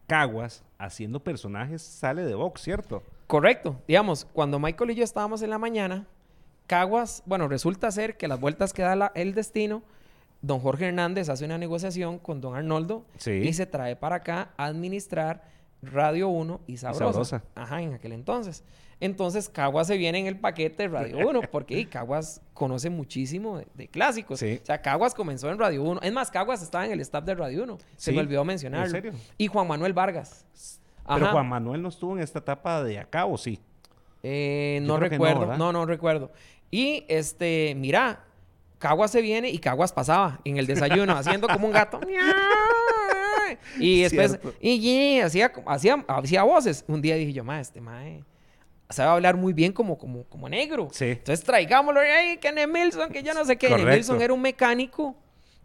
Caguas 0.07 0.63
haciendo 0.77 1.19
personajes 1.21 1.81
sale 1.81 2.23
de 2.23 2.33
Vox, 2.35 2.61
¿cierto? 2.61 3.03
Correcto. 3.27 3.81
Digamos, 3.88 4.25
cuando 4.25 4.57
Michael 4.59 4.91
y 4.91 4.95
yo 4.95 5.03
estábamos 5.03 5.41
en 5.41 5.49
la 5.49 5.57
mañana, 5.57 6.07
Caguas, 6.65 7.23
bueno, 7.25 7.47
resulta 7.47 7.91
ser 7.91 8.17
que 8.17 8.27
las 8.27 8.39
vueltas 8.39 8.73
que 8.73 8.81
da 8.83 8.95
la- 8.95 9.11
el 9.15 9.33
destino, 9.33 9.83
don 10.41 10.59
Jorge 10.59 10.85
Hernández 10.88 11.29
hace 11.29 11.45
una 11.45 11.57
negociación 11.57 12.19
con 12.19 12.39
don 12.41 12.55
Arnoldo 12.55 13.05
Sí. 13.17 13.31
y 13.31 13.53
se 13.53 13.65
trae 13.65 13.95
para 13.95 14.17
acá 14.17 14.53
a 14.57 14.65
administrar 14.65 15.43
Radio 15.81 16.29
1 16.29 16.61
y 16.67 16.77
Sabrosa. 16.77 17.05
Sabrosa. 17.11 17.43
Ajá, 17.55 17.81
en 17.81 17.93
aquel 17.93 18.13
entonces. 18.13 18.63
Entonces, 18.99 19.47
Caguas 19.47 19.85
se 19.87 19.95
viene 19.97 20.17
en 20.19 20.25
el 20.27 20.39
paquete 20.39 20.83
de 20.83 20.89
Radio 20.89 21.27
1, 21.29 21.41
porque 21.51 21.87
Caguas 21.87 22.41
conoce 22.53 22.89
muchísimo 22.89 23.59
de, 23.59 23.67
de 23.75 23.87
clásicos. 23.87 24.39
Sí. 24.39 24.59
O 24.61 24.65
sea, 24.65 24.81
Caguas 24.81 25.13
comenzó 25.13 25.51
en 25.51 25.59
Radio 25.59 25.83
1. 25.83 26.01
Es 26.01 26.11
más, 26.13 26.31
Caguas 26.31 26.63
estaba 26.63 26.85
en 26.85 26.91
el 26.93 26.99
staff 27.01 27.23
de 27.23 27.35
Radio 27.35 27.63
1. 27.63 27.77
Se 27.95 28.09
Sí, 28.09 28.15
me 28.15 28.21
olvidó 28.21 28.41
¿en 28.41 28.47
mencionarlo. 28.47 28.89
serio? 28.89 29.13
Y 29.37 29.45
Juan 29.47 29.67
Manuel 29.67 29.93
Vargas. 29.93 30.45
Pero. 31.07 31.31
Juan 31.31 31.47
Manuel 31.47 31.81
no 31.83 31.89
estuvo 31.89 32.15
en 32.17 32.23
esta 32.23 32.39
etapa 32.39 32.83
de 32.83 32.97
acá, 32.99 33.25
¿o 33.25 33.37
sí? 33.37 33.59
Eh, 34.23 34.79
no 34.81 34.97
recuerdo. 34.97 35.55
no, 35.57 35.71
no, 35.71 35.85
recuerdo. 35.85 36.31
Y 36.71 37.05
este, 37.07 37.75
mira, 37.77 38.25
Caguas 38.79 39.11
se 39.11 39.21
viene 39.21 39.49
y 39.51 39.59
Caguas 39.59 39.93
pasaba 39.93 40.39
en 40.43 40.57
el 40.57 40.65
desayuno 40.65 41.13
haciendo 41.17 41.47
como 41.47 41.67
un 41.67 41.73
gato. 41.73 41.99
y 43.79 44.01
después, 44.01 44.31
Cierto. 44.31 44.53
y, 44.59 44.71
y 44.71 45.19
hacía, 45.21 45.51
hacía, 45.67 46.03
hacía 46.07 46.43
voces. 46.43 46.83
Un 46.87 47.01
día 47.01 47.15
dije 47.15 47.31
yo, 47.33 47.43
ma, 47.43 47.59
este 47.61 47.79
mae 47.79 48.23
sabe 48.89 49.09
hablar 49.11 49.35
muy 49.38 49.53
bien 49.53 49.73
como, 49.73 49.97
como, 49.97 50.23
como 50.25 50.47
negro. 50.49 50.88
Sí. 50.91 51.05
Entonces 51.05 51.43
traigámoslo, 51.45 51.99
ay, 51.99 52.38
que 52.38 52.51
Nemilson, 52.51 53.09
que 53.09 53.23
yo 53.23 53.33
no 53.33 53.43
sé 53.45 53.57
qué. 53.57 53.69
Nemilson 53.69 54.21
era 54.21 54.33
un 54.33 54.41
mecánico 54.41 55.15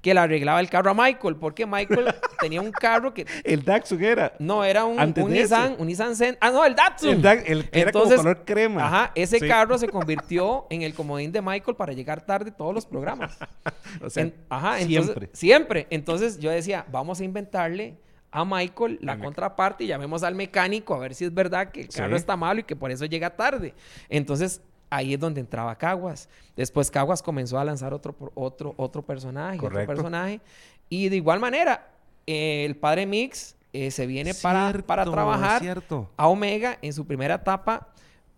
que 0.00 0.12
le 0.14 0.18
arreglaba 0.18 0.58
el 0.58 0.68
carro 0.68 0.90
a 0.90 0.94
Michael, 0.94 1.36
porque 1.36 1.64
Michael 1.64 2.12
tenía 2.40 2.60
un 2.60 2.72
carro 2.72 3.14
que 3.14 3.24
El 3.44 3.62
Datsun 3.64 4.02
era. 4.02 4.32
no 4.40 4.64
era 4.64 4.84
un, 4.84 4.98
un. 4.98 5.30
Nissan, 5.32 5.76
un 5.78 5.86
Nissan 5.86 6.16
Zen- 6.16 6.36
Ah, 6.40 6.50
no, 6.50 6.64
el 6.64 6.74
Datsun. 6.74 7.10
El, 7.10 7.22
Da- 7.22 7.34
el 7.34 7.70
que 7.70 7.80
era 7.82 7.92
como 7.92 8.06
color 8.12 8.44
crema. 8.44 8.84
Ajá, 8.84 9.12
ese 9.14 9.38
Sí. 9.38 9.46
carro 9.46 9.78
se 9.78 9.86
convirtió 9.88 10.66
en 10.70 10.82
el 10.82 10.92
comodín 10.94 11.30
de 11.30 11.40
Michael 11.40 11.76
para 11.76 11.92
llegar 11.92 12.20
tarde 12.26 12.50
a 12.50 12.56
todos 12.56 12.74
los 12.74 12.84
programas. 12.84 13.38
O 14.02 14.10
sea, 14.10 14.24
En- 14.24 14.34
ajá, 14.48 14.80
entonces- 14.80 15.04
siempre. 15.04 15.30
siempre. 15.32 15.86
Entonces 15.90 16.38
yo 16.40 16.50
decía, 16.50 16.84
vamos 16.90 17.20
a 17.20 17.24
inventarle 17.24 17.94
a 18.32 18.44
Michael 18.44 18.98
la 19.02 19.18
contraparte 19.18 19.84
y 19.84 19.86
llamemos 19.86 20.22
al 20.22 20.34
mecánico 20.34 20.94
a 20.94 20.98
ver 20.98 21.14
si 21.14 21.24
es 21.26 21.32
verdad 21.34 21.70
que 21.70 21.82
el 21.82 21.90
Sí. 21.90 21.98
carro 21.98 22.16
está 22.16 22.36
malo 22.36 22.60
y 22.60 22.64
que 22.64 22.74
por 22.74 22.90
eso 22.90 23.04
llega 23.04 23.30
tarde. 23.36 23.74
Entonces 24.08 24.60
ahí 24.90 25.14
es 25.14 25.20
donde 25.20 25.40
entraba 25.40 25.76
Caguas. 25.76 26.28
Después 26.56 26.90
Caguas 26.90 27.22
comenzó 27.22 27.58
a 27.58 27.64
lanzar 27.64 27.94
otro, 27.94 28.14
otro, 28.34 28.74
otro 28.76 29.02
personaje, 29.02 29.58
otro 29.64 29.86
personaje. 29.86 30.40
Y 30.88 31.08
de 31.08 31.16
igual 31.16 31.40
manera, 31.40 31.88
eh, 32.26 32.64
el 32.66 32.76
padre 32.76 33.06
Mix 33.06 33.56
eh, 33.74 33.90
se 33.90 34.06
viene 34.06 34.32
para, 34.34 34.72
para 34.86 35.04
trabajar 35.04 35.60
Cierto. 35.62 36.10
a 36.16 36.28
Omega 36.28 36.78
en 36.82 36.92
su 36.92 37.06
primera 37.06 37.36
etapa 37.36 37.88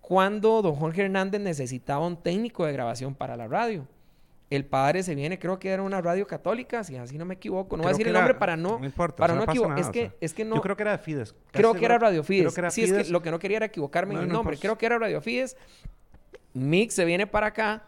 cuando 0.01 0.61
don 0.62 0.74
Jorge 0.76 1.03
Hernández 1.03 1.40
necesitaba 1.40 2.07
un 2.07 2.16
técnico 2.16 2.66
de 2.66 2.72
grabación 2.72 3.14
para 3.14 3.36
la 3.36 3.49
radio. 3.49 3.86
El 4.51 4.66
padre 4.66 5.03
se 5.03 5.14
viene, 5.14 5.38
creo 5.38 5.59
que 5.59 5.70
era 5.70 5.82
una 5.82 6.01
radio 6.01 6.26
católica, 6.26 6.84
si 6.84 6.97
así 6.97 7.16
no 7.18 7.24
me 7.24 7.34
equivoco. 7.34 7.76
No 7.76 7.82
voy 7.82 7.90
a 7.90 7.92
decir 7.92 8.07
el 8.07 8.11
era- 8.14 8.20
nombre 8.20 8.38
para 8.38 8.57
no, 8.57 8.78
no 8.78 8.84
importa, 8.84 9.16
para 9.16 9.32
o 9.32 9.36
sea, 9.36 9.47
no 9.47 9.53
equivocar. 9.53 9.78
Es 9.78 9.86
o 9.88 9.92
que, 9.92 10.01
sea, 10.01 10.12
es 10.20 10.34
que 10.34 10.45
no. 10.45 10.57
Yo 10.57 10.62
creo 10.62 10.76
que 10.76 10.82
era 10.82 10.99
Fides. 10.99 11.34
Creo 11.51 11.72
que 11.74 11.84
era 11.84 11.99
Radio 11.99 12.22
Fides. 12.22 12.42
Creo 12.42 12.55
que 12.55 12.61
era 12.61 12.70
sí, 12.70 12.82
es 12.82 12.90
Fides. 12.90 13.07
que 13.07 13.12
lo 13.12 13.22
que 13.22 13.30
no 13.30 13.38
quería 13.38 13.57
era 13.57 13.66
equivocarme 13.66 14.14
No, 14.14 14.20
en 14.20 14.24
el 14.24 14.28
no 14.28 14.34
nombre. 14.34 14.55
importa. 14.55 14.62
Creo 14.68 14.78
que 14.78 14.86
era 14.86 14.99
Radio 14.99 15.20
Fides. 15.20 15.57
Mix 16.53 16.95
se 16.95 17.05
viene 17.05 17.26
para 17.26 17.49
acá. 17.49 17.84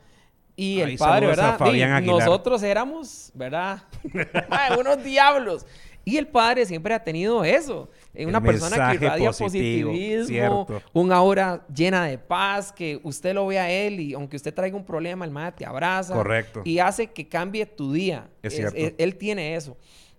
Y 0.57 0.81
Ahí 0.81 0.93
el 0.93 0.99
padre, 0.99 1.27
¿verdad? 1.27 1.61
Aguilar. 1.61 2.03
nosotros 2.03 2.63
éramos, 2.63 3.31
¿verdad? 3.35 3.83
Ay, 4.51 4.79
unos 4.81 5.05
diablos. 5.05 5.67
Y 6.09 6.19
el 6.19 6.29
padre 6.29 6.65
siempre 6.65 6.95
ha 6.95 7.03
tenido 7.03 7.45
eso. 7.45 7.91
Eh, 8.15 8.23
El 8.23 8.29
Una 8.29 8.41
persona 8.41 8.91
que 8.91 8.95
irradia 8.95 9.33
positivo, 9.33 9.91
positivismo, 9.91 10.27
cierto. 10.67 10.83
una 10.93 11.17
aura 11.17 11.67
llena 11.67 12.05
de 12.05 12.17
paz, 12.17 12.73
que 12.73 13.01
usted 13.03 13.35
lo 13.35 13.49
ve 13.49 13.59
a 13.59 13.69
él 13.69 13.99
y 13.99 14.15
aunque 14.15 14.37
usted 14.37 14.55
traiga 14.55 14.77
un 14.77 14.85
problema, 14.85 15.25
el 15.25 15.33
madre 15.33 15.57
te 15.59 15.67
abraza. 15.67 16.15
Correcto. 16.15 16.63
Y 16.65 16.79
hace 16.79 17.09
que 17.09 17.29
cambie 17.29 17.67
tu 17.67 17.93
día. 17.93 18.31
Es 18.41 18.55
cierto. 18.55 18.79
él 18.97 19.17
tiene 19.17 19.57
eso. 19.57 19.77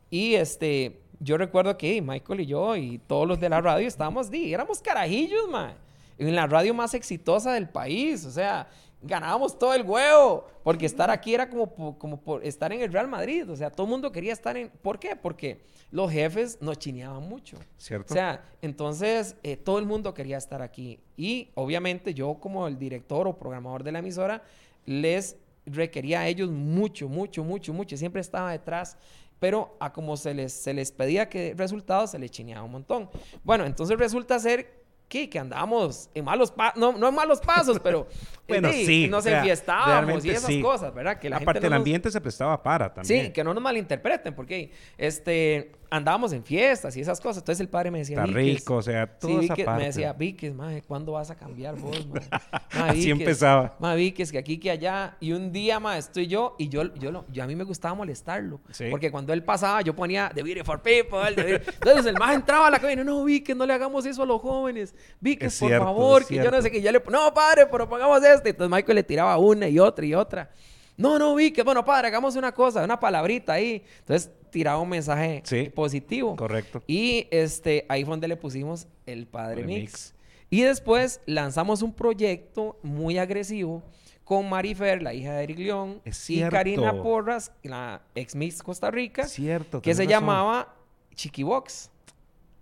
Y 0.09 0.35
este, 0.35 0.99
yo 1.21 1.37
recuerdo 1.37 1.77
que 1.77 2.01
Michael 2.01 2.41
y 2.41 2.45
yo 2.47 2.75
y 2.75 2.97
todos 3.07 3.25
los 3.25 3.39
de 3.39 3.47
la 3.47 3.61
radio 3.61 3.87
estábamos, 3.87 4.29
di, 4.29 4.53
éramos 4.53 4.81
carajillos, 4.81 5.47
man. 5.49 5.73
En 6.17 6.35
la 6.35 6.47
radio 6.47 6.73
más 6.73 6.95
exitosa 6.95 7.53
del 7.53 7.69
país. 7.69 8.25
O 8.25 8.31
sea, 8.31 8.67
ganábamos 9.01 9.57
todo 9.57 9.73
el 9.73 9.83
huevo. 9.83 10.47
Porque 10.63 10.85
estar 10.85 11.09
aquí 11.09 11.33
era 11.33 11.49
como, 11.49 11.97
como 11.97 12.19
por 12.19 12.43
estar 12.45 12.73
en 12.73 12.81
el 12.81 12.91
Real 12.91 13.07
Madrid. 13.07 13.49
O 13.49 13.55
sea, 13.55 13.69
todo 13.69 13.85
el 13.85 13.91
mundo 13.91 14.11
quería 14.11 14.33
estar 14.33 14.57
en... 14.57 14.69
¿Por 14.69 14.99
qué? 14.99 15.15
Porque 15.15 15.61
los 15.91 16.11
jefes 16.11 16.57
nos 16.61 16.77
chineaban 16.77 17.27
mucho. 17.27 17.57
¿Cierto? 17.77 18.13
O 18.13 18.15
sea, 18.15 18.43
entonces 18.61 19.35
eh, 19.43 19.55
todo 19.55 19.79
el 19.79 19.85
mundo 19.85 20.13
quería 20.13 20.37
estar 20.37 20.61
aquí. 20.61 20.99
Y 21.15 21.49
obviamente 21.55 22.13
yo 22.13 22.35
como 22.35 22.67
el 22.67 22.77
director 22.77 23.27
o 23.27 23.37
programador 23.37 23.83
de 23.83 23.93
la 23.93 23.99
emisora 23.99 24.43
les 24.85 25.37
requería 25.65 26.21
a 26.21 26.27
ellos 26.27 26.49
mucho, 26.49 27.07
mucho, 27.07 27.43
mucho, 27.43 27.73
mucho. 27.73 27.95
Siempre 27.95 28.21
estaba 28.21 28.51
detrás. 28.51 28.97
Pero 29.39 29.77
a 29.79 29.93
como 29.93 30.17
se 30.17 30.33
les, 30.33 30.51
se 30.51 30.73
les 30.73 30.91
pedía 30.91 31.29
que 31.29 31.53
resultados, 31.55 32.11
se 32.11 32.19
les 32.19 32.31
chineaba 32.31 32.63
un 32.63 32.71
montón. 32.71 33.09
Bueno, 33.43 33.65
entonces 33.65 33.97
resulta 33.97 34.39
ser 34.39 34.86
que, 35.07 35.29
que 35.29 35.39
andábamos 35.39 36.09
en 36.13 36.25
malos 36.25 36.51
pasos, 36.51 36.79
no, 36.79 36.91
no 36.97 37.07
en 37.09 37.15
malos 37.15 37.39
pasos, 37.39 37.79
pero 37.81 38.07
Bueno, 38.47 38.71
sí, 38.71 38.85
sí, 38.85 39.07
nos 39.09 39.25
o 39.25 39.29
sea, 39.29 39.39
enfiestábamos 39.39 40.23
y 40.23 40.29
esas 40.29 40.45
sí. 40.45 40.61
cosas, 40.61 40.93
¿verdad? 40.93 41.19
Que 41.19 41.29
la 41.29 41.35
Aparte, 41.37 41.53
gente 41.59 41.67
el 41.67 41.71
nos- 41.71 41.77
ambiente 41.79 42.11
se 42.11 42.21
prestaba 42.21 42.63
para 42.63 42.93
también. 42.93 43.25
Sí, 43.27 43.31
que 43.33 43.43
no 43.43 43.53
nos 43.53 43.61
malinterpreten, 43.61 44.33
porque 44.33 44.71
este, 44.97 45.71
andábamos 45.89 46.33
en 46.33 46.43
fiestas 46.43 46.95
y 46.97 47.01
esas 47.01 47.19
cosas. 47.21 47.37
Entonces 47.37 47.61
el 47.61 47.69
padre 47.69 47.91
me 47.91 47.99
decía, 47.99 48.17
Está 48.23 48.31
rico, 48.31 48.75
o 48.75 48.81
sea, 48.81 49.05
Sí, 49.05 49.11
toda 49.19 49.33
esa 49.43 49.53
Víquez, 49.53 49.65
parte. 49.65 49.79
me 49.81 49.85
decía, 49.87 50.13
Víquez, 50.13 50.53
maje, 50.53 50.81
¿cuándo 50.81 51.13
vas 51.13 51.29
a 51.31 51.35
cambiar 51.35 51.75
vos, 51.75 52.05
maje? 52.07 52.27
Ma, 52.75 52.89
Así 52.89 52.97
Víquez, 52.99 53.11
empezaba. 53.19 53.75
Ma, 53.79 53.95
Víquez, 53.95 54.31
que 54.31 54.37
aquí, 54.37 54.57
que 54.59 54.71
allá. 54.71 55.15
Y 55.19 55.31
un 55.31 55.51
día, 55.51 55.79
ma, 55.79 55.97
estoy 55.97 56.27
yo, 56.27 56.55
y 56.59 56.69
yo, 56.69 56.93
yo, 56.95 57.11
lo- 57.11 57.25
yo 57.31 57.43
a 57.43 57.47
mí 57.47 57.55
me 57.55 57.63
gustaba 57.63 57.93
molestarlo. 57.95 58.59
Sí. 58.71 58.85
Porque 58.91 59.09
cuando 59.11 59.33
él 59.33 59.43
pasaba, 59.43 59.81
yo 59.81 59.95
ponía 59.95 60.31
The 60.33 60.43
Beautiful 60.43 60.79
People. 60.81 61.33
The 61.35 61.43
Beautiful-". 61.43 61.73
Entonces 61.75 62.05
el 62.05 62.15
maje 62.19 62.35
entraba 62.35 62.67
a 62.67 62.71
la 62.71 62.79
cabina, 62.79 63.03
no, 63.03 63.23
Víquez, 63.23 63.55
no 63.55 63.65
le 63.65 63.73
hagamos 63.73 64.05
eso 64.05 64.23
a 64.23 64.25
los 64.25 64.41
jóvenes. 64.41 64.93
Víquez, 65.19 65.53
Es 65.53 65.59
por 65.59 65.69
cierto, 65.69 65.85
favor, 65.85 66.25
que 66.25 66.35
yo 66.35 66.51
no 66.51 66.61
sé 66.61 66.69
qué. 66.71 66.81
Ya 66.81 66.91
le, 66.91 67.01
no, 67.09 67.33
padre, 67.33 67.65
pero 67.71 67.87
pongamos 67.87 68.23
este. 68.23 68.49
Entonces 68.49 68.71
Michael 68.75 68.95
le 68.95 69.03
tiraba 69.03 69.37
una 69.37 69.67
y 69.67 69.79
otra 69.79 70.05
y 70.05 70.13
otra. 70.13 70.49
No, 70.97 71.19
no, 71.19 71.35
Víquez, 71.35 71.63
bueno, 71.63 71.85
padre, 71.85 72.07
hagamos 72.07 72.35
una 72.35 72.51
cosa, 72.51 72.83
una 72.83 72.99
palabrita 72.99 73.53
ahí. 73.53 73.83
Entonces 73.99 74.31
tiraba 74.51 74.79
un 74.79 74.89
mensaje 74.89 75.41
Sí. 75.45 75.69
positivo. 75.73 76.35
Correcto. 76.35 76.81
Y 76.87 77.27
este, 77.31 77.85
ahí 77.89 78.03
fue 78.03 78.11
donde 78.13 78.27
le 78.27 78.37
pusimos 78.37 78.87
el 79.05 79.27
Padre 79.27 79.63
Mix. 79.63 79.81
Mix. 79.81 80.15
Y 80.49 80.61
después 80.61 81.21
lanzamos 81.25 81.81
un 81.81 81.93
proyecto 81.93 82.79
muy 82.83 83.17
agresivo 83.17 83.83
con 84.23 84.49
Marifer, 84.49 85.01
la 85.01 85.13
hija 85.13 85.33
de 85.33 85.43
Eric 85.43 85.59
León, 85.59 86.01
y 86.27 86.41
Karina. 86.49 87.01
Porras, 87.01 87.51
la 87.63 88.01
ex 88.15 88.35
Mix 88.35 88.61
Costa 88.61 88.91
Rica, 88.91 89.25
Cierto. 89.25 89.81
que 89.81 89.93
se 89.93 90.03
razón. 90.03 90.09
llamaba 90.11 90.75
Chiquibox. 91.15 91.89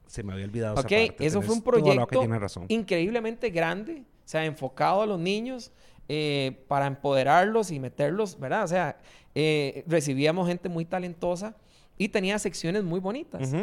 Se 0.07 0.23
me 0.23 0.33
había 0.33 0.45
olvidado 0.45 0.75
Ok, 0.79 0.91
esa 0.91 1.07
parte. 1.07 1.25
eso 1.25 1.41
fue 1.41 1.55
un 1.55 1.61
proyecto 1.61 2.23
increíblemente 2.69 3.49
grande, 3.49 4.03
o 4.03 4.27
sea, 4.27 4.45
enfocado 4.45 5.01
a 5.01 5.05
los 5.05 5.19
niños 5.19 5.71
eh, 6.07 6.63
para 6.67 6.86
empoderarlos 6.86 7.71
y 7.71 7.79
meterlos, 7.79 8.39
¿verdad? 8.39 8.63
O 8.63 8.67
sea, 8.67 8.97
eh, 9.36 9.83
recibíamos 9.88 10.47
gente 10.47 10.69
muy 10.69 10.86
talentosa 10.86 11.55
y 11.97 12.09
tenía 12.09 12.39
secciones 12.39 12.83
muy 12.83 12.99
bonitas. 12.99 13.53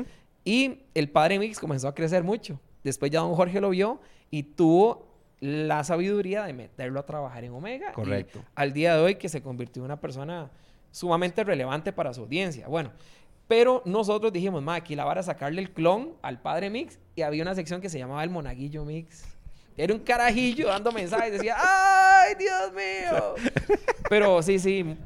Y 0.45 0.81
el 0.95 1.09
padre 1.09 1.39
Mix 1.39 1.59
comenzó 1.59 1.89
a 1.89 1.95
crecer 1.95 2.23
mucho. 2.23 2.61
Después 2.85 3.11
ya 3.11 3.21
don 3.21 3.35
Jorge 3.35 3.61
lo 3.61 3.71
vio 3.71 4.01
y 4.31 4.43
tuvo 4.43 5.07
la 5.41 5.83
sabiduría 5.83 6.45
de 6.45 6.53
meterlo 6.53 7.01
a 7.01 7.07
trabajar 7.07 7.45
en 7.45 7.53
Omega. 7.53 7.91
Y 7.91 7.95
Correcto. 7.95 8.45
al 8.55 8.73
día 8.73 8.97
de 8.97 9.03
hoy 9.03 9.15
que 9.17 9.29
se 9.29 9.43
convirtió 9.43 9.81
en 9.81 9.87
una 9.87 10.01
persona 10.01 10.51
sumamente 10.91 11.43
relevante 11.43 11.93
para 11.93 12.13
su 12.13 12.23
audiencia. 12.23 12.69
Bueno, 12.69 12.93
pero 13.49 13.83
nosotros 13.85 14.33
dijimos, 14.33 14.63
ma, 14.63 14.77
aquí 14.77 14.95
la 14.95 15.05
vara 15.05 15.21
a 15.21 15.25
sacarle 15.25 15.63
el 15.63 15.71
clon 15.73 16.13
al 16.23 16.41
padre 16.41 16.71
Mix 16.71 16.99
y 17.17 17.23
había 17.23 17.43
una 17.43 17.55
sección 17.55 17.81
que 17.81 17.89
se 17.89 17.99
llamaba 17.99 18.23
el 18.25 18.31
Monaguillo 18.31 18.85
Mix. 18.85 19.25
Era 19.77 19.95
un 19.95 20.01
carajillo 20.01 20.69
dando 20.69 20.93
mensajes, 20.93 21.33
decía, 21.33 21.57
¡ay, 21.59 22.35
Dios 22.39 22.73
mío! 22.73 23.35
Pero 24.09 24.43
sí, 24.43 24.59
sí, 24.59 24.97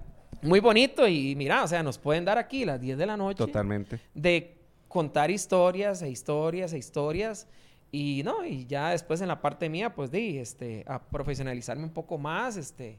muy 0.46 0.60
bonito 0.60 1.06
y 1.08 1.34
mira, 1.36 1.62
o 1.64 1.68
sea, 1.68 1.82
nos 1.82 1.98
pueden 1.98 2.24
dar 2.24 2.38
aquí 2.38 2.64
las 2.64 2.80
10 2.80 2.96
de 2.98 3.06
la 3.06 3.16
noche 3.16 3.38
Totalmente. 3.38 4.00
de 4.14 4.56
contar 4.88 5.30
historias 5.30 6.00
e 6.02 6.08
historias 6.10 6.72
e 6.72 6.78
historias 6.78 7.46
y 7.92 8.22
no 8.24 8.44
y 8.44 8.66
ya 8.66 8.90
después 8.90 9.20
en 9.20 9.28
la 9.28 9.40
parte 9.40 9.68
mía 9.68 9.94
pues 9.94 10.10
di 10.10 10.38
este 10.38 10.84
a 10.86 11.00
profesionalizarme 11.02 11.84
un 11.84 11.90
poco 11.92 12.18
más 12.18 12.56
este 12.56 12.98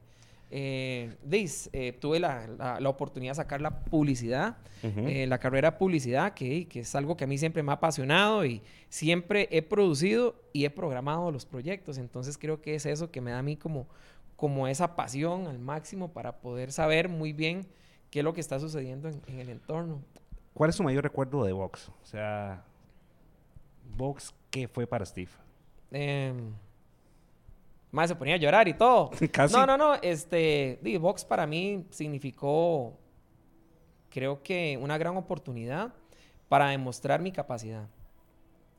eh, 0.49 1.13
dis, 1.23 1.69
eh, 1.73 1.91
tuve 1.99 2.21
la, 2.21 2.47
la- 2.47 2.79
la 2.79 2.89
oportunidad 2.89 3.31
de 3.31 3.35
sacar 3.35 3.59
la 3.59 3.83
publicidad 3.83 4.57
eh, 4.83 5.25
la 5.27 5.39
carrera 5.39 5.71
de 5.71 5.77
publicidad 5.77 6.33
que, 6.33 6.67
que 6.69 6.81
es 6.81 6.95
algo 6.95 7.17
que 7.17 7.25
a 7.25 7.27
mí 7.27 7.37
siempre 7.37 7.63
me 7.63 7.71
ha 7.71 7.75
apasionado 7.75 8.45
y 8.45 8.61
siempre 8.89 9.49
he 9.51 9.61
producido 9.61 10.35
y 10.53 10.63
he 10.65 10.69
programado 10.69 11.31
los 11.31 11.45
proyectos 11.45 11.97
entonces 11.97 12.37
creo 12.37 12.61
que 12.61 12.75
es 12.75 12.85
eso 12.85 13.11
que 13.11 13.19
me 13.19 13.31
da 13.31 13.39
a 13.39 13.43
mí 13.43 13.57
como 13.57 13.87
como 14.37 14.67
esa 14.69 14.95
pasión 14.95 15.47
al 15.47 15.59
máximo 15.59 16.13
para 16.13 16.37
poder 16.39 16.71
saber 16.71 17.09
muy 17.09 17.33
bien 17.33 17.67
qué 18.09 18.19
es 18.19 18.23
lo 18.23 18.33
que 18.33 18.39
está 18.39 18.59
sucediendo 18.59 19.09
en- 19.09 19.21
en 19.27 19.39
el 19.39 19.49
entorno 19.49 20.01
¿Cuál 20.53 20.69
es 20.71 20.75
su 20.77 20.83
mayor 20.83 21.03
recuerdo 21.03 21.43
de 21.43 21.51
Vox? 21.53 21.89
O 22.01 22.05
sea, 22.05 22.63
Vox, 23.95 24.33
¿qué 24.49 24.67
fue 24.67 24.87
para 24.87 25.05
Steve? 25.05 25.29
Eh, 25.91 26.33
más 27.91 28.09
se 28.09 28.15
ponía 28.15 28.33
a 28.33 28.37
llorar 28.37 28.67
y 28.67 28.73
todo. 28.73 29.11
Casi. 29.31 29.53
No, 29.55 29.65
no, 29.67 29.77
no. 29.77 29.93
Este, 29.95 30.79
Vox 30.99 31.23
para 31.25 31.45
mí 31.45 31.85
significó, 31.91 32.97
creo 34.09 34.41
que 34.41 34.79
una 34.81 34.97
gran 34.97 35.15
oportunidad 35.15 35.93
para 36.49 36.69
demostrar 36.69 37.21
mi 37.21 37.31
capacidad. 37.31 37.87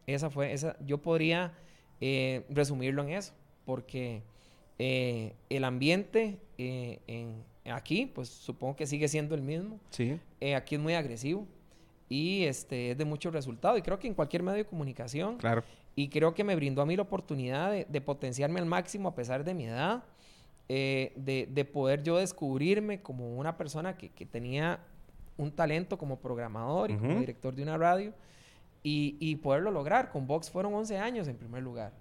Esa 0.06 0.30
fue, 0.30 0.52
esa, 0.52 0.76
yo 0.84 0.98
podría 0.98 1.52
eh, 2.00 2.44
resumirlo 2.48 3.02
en 3.02 3.10
eso, 3.10 3.34
porque 3.64 4.22
eh, 4.78 5.34
el 5.48 5.64
ambiente 5.64 6.38
eh, 6.56 7.00
en, 7.06 7.42
aquí, 7.70 8.06
pues 8.06 8.28
supongo 8.28 8.76
que 8.76 8.86
sigue 8.86 9.08
siendo 9.08 9.34
el 9.34 9.42
mismo. 9.42 9.78
Sí. 9.90 10.18
aquí 10.54 10.76
es 10.76 10.80
muy 10.80 10.94
agresivo 10.94 11.46
y 12.08 12.44
este, 12.44 12.92
es 12.92 12.98
de 12.98 13.04
mucho 13.04 13.30
resultado. 13.30 13.76
Y 13.76 13.82
creo 13.82 13.98
que 13.98 14.06
en 14.06 14.14
cualquier 14.14 14.42
medio 14.42 14.58
de 14.58 14.66
comunicación. 14.66 15.36
Claro. 15.36 15.62
Y 15.94 16.08
creo 16.08 16.32
que 16.32 16.44
me 16.44 16.54
brindó 16.54 16.82
a 16.82 16.86
mí 16.86 16.94
la 16.94 17.02
oportunidad 17.02 17.72
de, 17.72 18.00
potenciarme 18.00 18.60
al 18.60 18.66
máximo 18.66 19.08
a 19.08 19.14
pesar 19.14 19.42
de 19.42 19.52
mi 19.52 19.64
edad, 19.64 20.04
de, 20.68 21.48
de, 21.50 21.64
poder 21.64 22.04
yo 22.04 22.18
descubrirme 22.18 23.02
como 23.02 23.36
una 23.36 23.56
persona 23.56 23.96
que, 23.96 24.10
que 24.10 24.24
tenía 24.24 24.78
un 25.38 25.52
talento 25.52 25.96
como 25.96 26.18
programador 26.18 26.90
y 26.90 26.96
como 26.96 27.18
director 27.20 27.54
de 27.54 27.62
una 27.62 27.78
radio 27.78 28.12
y, 28.82 29.16
y, 29.20 29.36
poderlo 29.36 29.70
lograr. 29.70 30.10
Con 30.10 30.26
Vox 30.26 30.50
fueron 30.50 30.74
11 30.74 30.98
años 30.98 31.28
en 31.28 31.36
primer 31.36 31.62
lugar. 31.62 31.92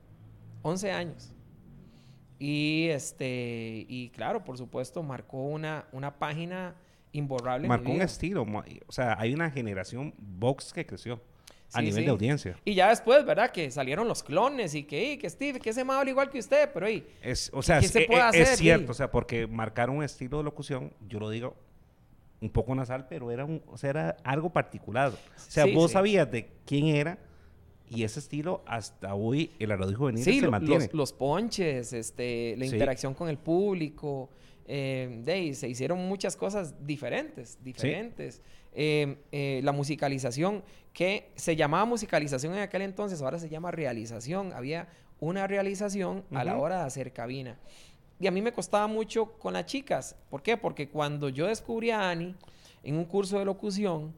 11 0.63 0.91
años. 0.91 1.34
Y, 2.39 2.88
este, 2.89 3.85
y 3.88 4.09
claro, 4.09 4.43
por 4.43 4.57
supuesto, 4.57 5.01
marcó 5.03 5.43
una, 5.43 5.85
una 5.91 6.17
página 6.19 6.75
imborrable. 7.11 7.67
Marcó 7.67 7.91
un 7.91 8.01
estilo. 8.01 8.45
O 8.88 8.91
sea, 8.91 9.15
hay 9.19 9.33
una 9.33 9.49
generación 9.49 10.13
Vox 10.17 10.71
que 10.73 10.85
creció. 10.85 11.21
a 11.73 11.81
nivel 11.81 12.05
de 12.05 12.11
audiencia. 12.11 12.55
Y 12.63 12.75
ya 12.75 12.89
después, 12.89 13.25
¿verdad? 13.25 13.51
Que 13.51 13.71
salieron 13.71 14.07
los 14.07 14.23
clones 14.23 14.75
y 14.75 14.83
que, 14.83 15.17
que 15.17 15.29
Steve, 15.29 15.59
que 15.59 15.71
ese 15.71 15.81
habla 15.81 16.09
igual 16.09 16.29
que 16.29 16.39
usted, 16.39 16.69
pero 16.73 16.85
ahí. 16.85 17.07
Es, 17.21 17.49
o 17.53 17.61
sea, 17.61 17.79
¿qué 17.79 17.88
se 17.88 18.01
puede 18.01 18.21
hacer, 18.21 18.41
es 18.43 18.57
cierto, 18.57 18.91
o 18.91 18.95
sea, 18.95 19.11
porque 19.11 19.47
marcaron 19.47 19.97
un 19.97 20.03
estilo 20.03 20.38
de 20.38 20.43
locución, 20.43 20.93
yo 21.07 21.19
lo 21.19 21.29
digo 21.29 21.55
un 22.39 22.49
poco 22.49 22.75
nasal, 22.75 23.07
pero 23.07 23.31
era, 23.31 23.45
un, 23.45 23.63
o 23.67 23.77
sea, 23.77 23.89
era 23.89 24.17
algo 24.23 24.51
particular. 24.51 25.11
O 25.11 25.39
sea, 25.49 25.65
vos 25.65 25.91
sabías 25.91 26.29
de 26.31 26.49
quién 26.65 26.88
era 26.88 27.17
y 27.89 28.03
ese 28.03 28.19
estilo 28.19 28.63
hasta 28.65 29.15
hoy 29.15 29.51
el 29.59 29.69
Radio 29.69 29.97
Juvenil 29.97 30.23
se 30.23 30.47
mantiene. 30.47 30.85
Los, 30.85 30.93
los 30.93 31.13
ponches, 31.13 31.93
este, 31.93 32.55
la 32.57 32.65
interacción 32.65 33.13
con 33.13 33.29
el 33.29 33.38
público, 33.38 34.29
eh, 34.67 35.21
de, 35.23 35.53
se 35.53 35.69
hicieron 35.69 35.99
muchas 36.07 36.35
cosas 36.35 36.75
diferentes, 36.85 37.57
diferentes. 37.63 38.41
Eh, 38.73 39.17
eh, 39.31 39.61
la 39.63 39.71
musicalización, 39.71 40.63
que 40.93 41.31
se 41.35 41.55
llamaba 41.55 41.85
musicalización 41.85 42.53
en 42.53 42.59
aquel 42.59 42.81
entonces, 42.81 43.21
ahora 43.21 43.39
se 43.39 43.49
llama 43.49 43.71
realización. 43.71 44.53
Había 44.53 44.88
una 45.19 45.47
realización 45.47 46.23
a 46.31 46.43
la 46.43 46.57
hora 46.57 46.79
de 46.79 46.85
hacer 46.85 47.13
cabina. 47.13 47.57
Y 48.19 48.27
a 48.27 48.31
mí 48.31 48.41
me 48.41 48.51
costaba 48.51 48.88
mucho 48.88 49.33
con 49.39 49.53
las 49.53 49.65
chicas. 49.65 50.15
¿Por 50.29 50.41
qué? 50.41 50.57
Porque 50.57 50.89
cuando 50.89 51.29
yo 51.29 51.47
descubrí 51.47 51.91
a 51.91 52.09
Ani 52.09 52.35
en 52.83 52.95
un 52.95 53.05
curso 53.05 53.39
de 53.39 53.45
locución, 53.45 54.13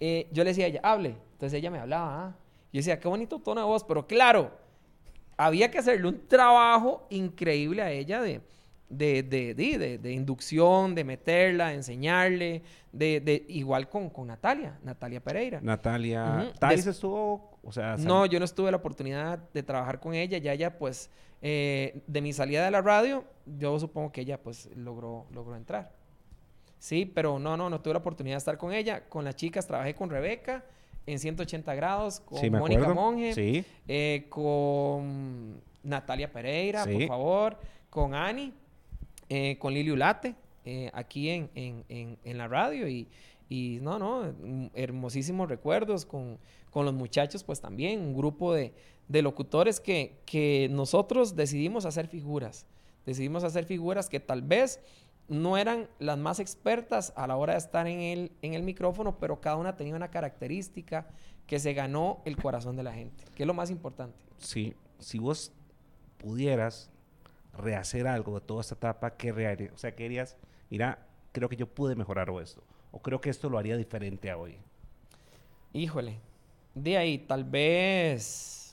eh, 0.00 0.28
yo 0.32 0.44
le 0.44 0.50
decía 0.50 0.66
a 0.66 0.68
ella, 0.68 0.80
hable. 0.82 1.16
Entonces 1.32 1.58
ella 1.58 1.70
me 1.70 1.78
hablaba. 1.78 2.26
¿ah? 2.26 2.36
Yo 2.76 2.80
decía, 2.80 3.00
qué 3.00 3.08
bonito 3.08 3.38
tono 3.38 3.62
de 3.62 3.66
voz. 3.66 3.84
Pero 3.84 4.06
claro, 4.06 4.50
había 5.38 5.70
que 5.70 5.78
hacerle 5.78 6.08
un 6.08 6.28
trabajo 6.28 7.06
increíble 7.08 7.80
a 7.80 7.90
ella 7.90 8.20
de, 8.20 8.42
de, 8.90 9.22
de, 9.22 9.98
de, 9.98 10.12
inducción, 10.12 10.94
de 10.94 11.02
meterla, 11.02 11.68
de 11.68 11.76
enseñarle, 11.76 12.62
de, 12.92 13.46
igual 13.48 13.88
con, 13.88 14.10
con 14.10 14.26
Natalia, 14.26 14.78
Natalia 14.82 15.22
Pereira. 15.22 15.58
Natalia, 15.62 16.52
uh 16.52 16.66
estuvo, 16.66 17.58
o 17.62 17.72
sea... 17.72 17.96
No, 17.96 18.26
yo 18.26 18.38
no 18.38 18.44
estuve 18.44 18.70
la 18.70 18.76
oportunidad 18.76 19.38
de 19.54 19.62
trabajar 19.62 19.98
con 19.98 20.12
ella, 20.12 20.36
ya 20.36 20.52
ella 20.52 20.76
pues, 20.76 21.08
eh, 21.40 22.02
de 22.06 22.20
mi 22.20 22.34
salida 22.34 22.62
de 22.62 22.70
la 22.72 22.82
radio, 22.82 23.24
yo 23.46 23.78
supongo 23.78 24.12
que 24.12 24.20
ella 24.20 24.42
pues 24.42 24.68
logró, 24.76 25.24
logró 25.32 25.56
entrar. 25.56 25.94
Sí, 26.78 27.06
pero 27.06 27.38
no, 27.38 27.56
no, 27.56 27.70
no 27.70 27.80
tuve 27.80 27.94
la 27.94 28.00
oportunidad 28.00 28.34
de 28.34 28.40
estar 28.40 28.58
con 28.58 28.74
ella. 28.74 29.08
Con 29.08 29.24
las 29.24 29.34
chicas 29.34 29.66
trabajé 29.66 29.94
con 29.94 30.10
Rebeca 30.10 30.62
en 31.06 31.18
180 31.18 31.74
grados, 31.74 32.20
con 32.20 32.50
Mónica 32.52 32.92
Monge, 32.92 33.64
eh, 33.88 34.26
con 34.28 35.60
Natalia 35.82 36.30
Pereira, 36.32 36.84
por 36.84 37.06
favor, 37.06 37.58
con 37.90 38.14
Ani 38.14 38.52
eh, 39.28 39.56
con 39.58 39.74
Lili 39.74 39.90
Ulate, 39.90 40.36
eh, 40.64 40.88
aquí 40.92 41.30
en, 41.30 41.50
en, 41.56 42.16
en, 42.22 42.38
la 42.38 42.46
radio 42.46 42.86
y, 42.88 43.08
y, 43.48 43.78
no, 43.82 43.98
no, 43.98 44.70
hermosísimos 44.74 45.48
recuerdos 45.48 46.06
con, 46.06 46.38
con, 46.70 46.84
los 46.84 46.94
muchachos, 46.94 47.42
pues 47.42 47.60
también, 47.60 48.00
un 48.00 48.16
grupo 48.16 48.54
de, 48.54 48.72
de 49.08 49.22
locutores 49.22 49.80
que, 49.80 50.14
que, 50.26 50.68
nosotros 50.70 51.34
decidimos 51.34 51.86
hacer 51.86 52.06
figuras, 52.06 52.66
decidimos 53.04 53.42
hacer 53.42 53.64
figuras 53.64 54.08
que 54.08 54.20
tal 54.20 54.42
vez 54.42 54.80
no 55.28 55.56
eran 55.56 55.88
las 55.98 56.18
más 56.18 56.38
expertas 56.38 57.12
a 57.16 57.26
la 57.26 57.36
hora 57.36 57.54
de 57.54 57.58
estar 57.58 57.86
en 57.86 58.00
el, 58.00 58.32
en 58.42 58.54
el 58.54 58.62
micrófono, 58.62 59.18
pero 59.18 59.40
cada 59.40 59.56
una 59.56 59.76
tenía 59.76 59.94
una 59.94 60.10
característica 60.10 61.06
que 61.46 61.58
se 61.58 61.74
ganó 61.74 62.22
el 62.24 62.36
corazón 62.36 62.76
de 62.76 62.82
la 62.82 62.92
gente, 62.92 63.24
que 63.34 63.42
es 63.42 63.46
lo 63.46 63.54
más 63.54 63.70
importante. 63.70 64.16
Sí, 64.38 64.74
si 64.98 65.18
vos 65.18 65.52
pudieras 66.18 66.90
rehacer 67.56 68.06
algo 68.06 68.38
de 68.38 68.46
toda 68.46 68.60
esta 68.60 68.74
etapa, 68.74 69.16
¿qué 69.16 69.32
reharías? 69.32 69.72
O 69.72 69.78
sea, 69.78 69.94
¿qué 69.94 70.04
dirías? 70.04 70.36
Mira, 70.70 71.06
creo 71.32 71.48
que 71.48 71.56
yo 71.56 71.66
pude 71.66 71.94
mejorar 71.94 72.30
esto. 72.42 72.62
O 72.92 73.00
creo 73.00 73.20
que 73.20 73.30
esto 73.30 73.48
lo 73.50 73.58
haría 73.58 73.76
diferente 73.76 74.30
a 74.30 74.38
hoy. 74.38 74.56
Híjole. 75.72 76.18
De 76.74 76.96
ahí, 76.96 77.18
tal 77.18 77.44
vez... 77.44 78.65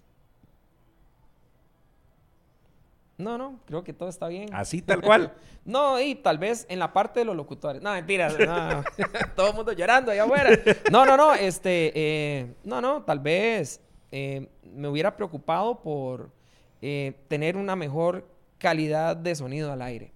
No, 3.24 3.38
no, 3.38 3.60
creo 3.66 3.84
que 3.84 3.94
todo 3.94 4.10
está 4.10 4.28
bien. 4.28 4.50
Así 4.54 4.82
tal 4.82 5.02
cual. 5.02 5.34
no, 5.66 6.00
y 6.00 6.16
tal 6.16 6.38
vez 6.38 6.66
en 6.70 6.80
la 6.80 6.92
parte 6.92 7.22
de 7.22 7.26
los 7.26 7.36
locutores. 7.36 7.82
No, 7.82 7.92
mentiras. 7.94 8.38
No. 8.38 8.84
todo 9.36 9.50
el 9.50 9.56
mundo 9.56 9.72
llorando 9.72 10.12
allá 10.12 10.24
afuera. 10.24 10.50
No, 10.92 11.06
no, 11.06 11.18
no. 11.18 11.34
Este, 11.34 11.92
eh, 11.96 12.54
no, 12.64 12.82
no, 12.82 13.04
tal 13.04 13.20
vez 13.20 13.82
eh, 14.12 14.48
me 14.64 14.88
hubiera 14.88 15.16
preocupado 15.16 15.82
por 15.82 16.30
eh, 16.82 17.14
tener 17.30 17.58
una 17.58 17.76
mejor 17.76 18.28
calidad 18.58 19.16
de 19.16 19.36
sonido 19.36 19.72
al 19.72 19.82
aire. 19.82 20.12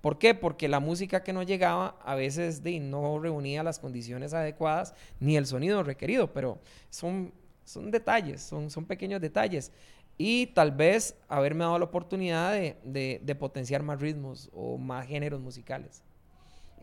¿Por 0.00 0.18
qué? 0.18 0.34
Porque 0.34 0.68
la 0.68 0.80
música 0.80 1.22
que 1.22 1.32
nos 1.32 1.46
llegaba 1.46 1.96
a 2.04 2.14
veces 2.14 2.62
no 2.64 3.18
reunía 3.18 3.62
las 3.62 3.78
condiciones 3.78 4.34
adecuadas 4.34 4.94
ni 5.20 5.36
el 5.36 5.46
sonido 5.46 5.82
requerido, 5.82 6.32
pero 6.32 6.58
son, 6.90 7.32
son 7.64 7.90
detalles, 7.90 8.42
son, 8.42 8.70
son 8.70 8.84
pequeños 8.84 9.20
detalles. 9.20 9.72
Y 10.18 10.48
tal 10.48 10.72
vez 10.72 11.16
haberme 11.28 11.64
dado 11.64 11.78
la 11.78 11.84
oportunidad 11.84 12.52
de, 12.52 13.36
potenciar 13.38 13.82
más 13.82 14.00
ritmos 14.00 14.50
o 14.54 14.78
más 14.78 15.06
géneros 15.06 15.40
musicales. 15.40 16.02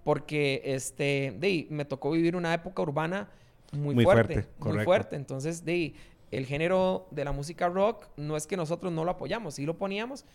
Porque 0.04 0.62
este, 0.66 1.36
de, 1.40 1.68
me 1.70 1.86
tocó 1.86 2.12
vivir 2.12 2.36
una 2.36 2.54
época 2.54 2.82
urbana 2.82 3.30
muy, 3.72 4.04
fuerte, 4.04 4.46
muy 4.60 4.84
fuerte. 4.84 5.16
Entonces, 5.16 5.66
de, 5.66 5.96
el 6.30 6.46
género 6.46 7.08
de 7.12 7.26
la 7.26 7.32
música 7.32 7.70
rock 7.70 8.08
no 8.18 8.36
es 8.36 8.48
que 8.48 8.58
nosotros 8.58 8.92
no 8.92 9.04
lo 9.04 9.12
apoyamos, 9.12 9.56
sí 9.56 9.66
lo 9.66 9.78
poníamos, 9.78 10.26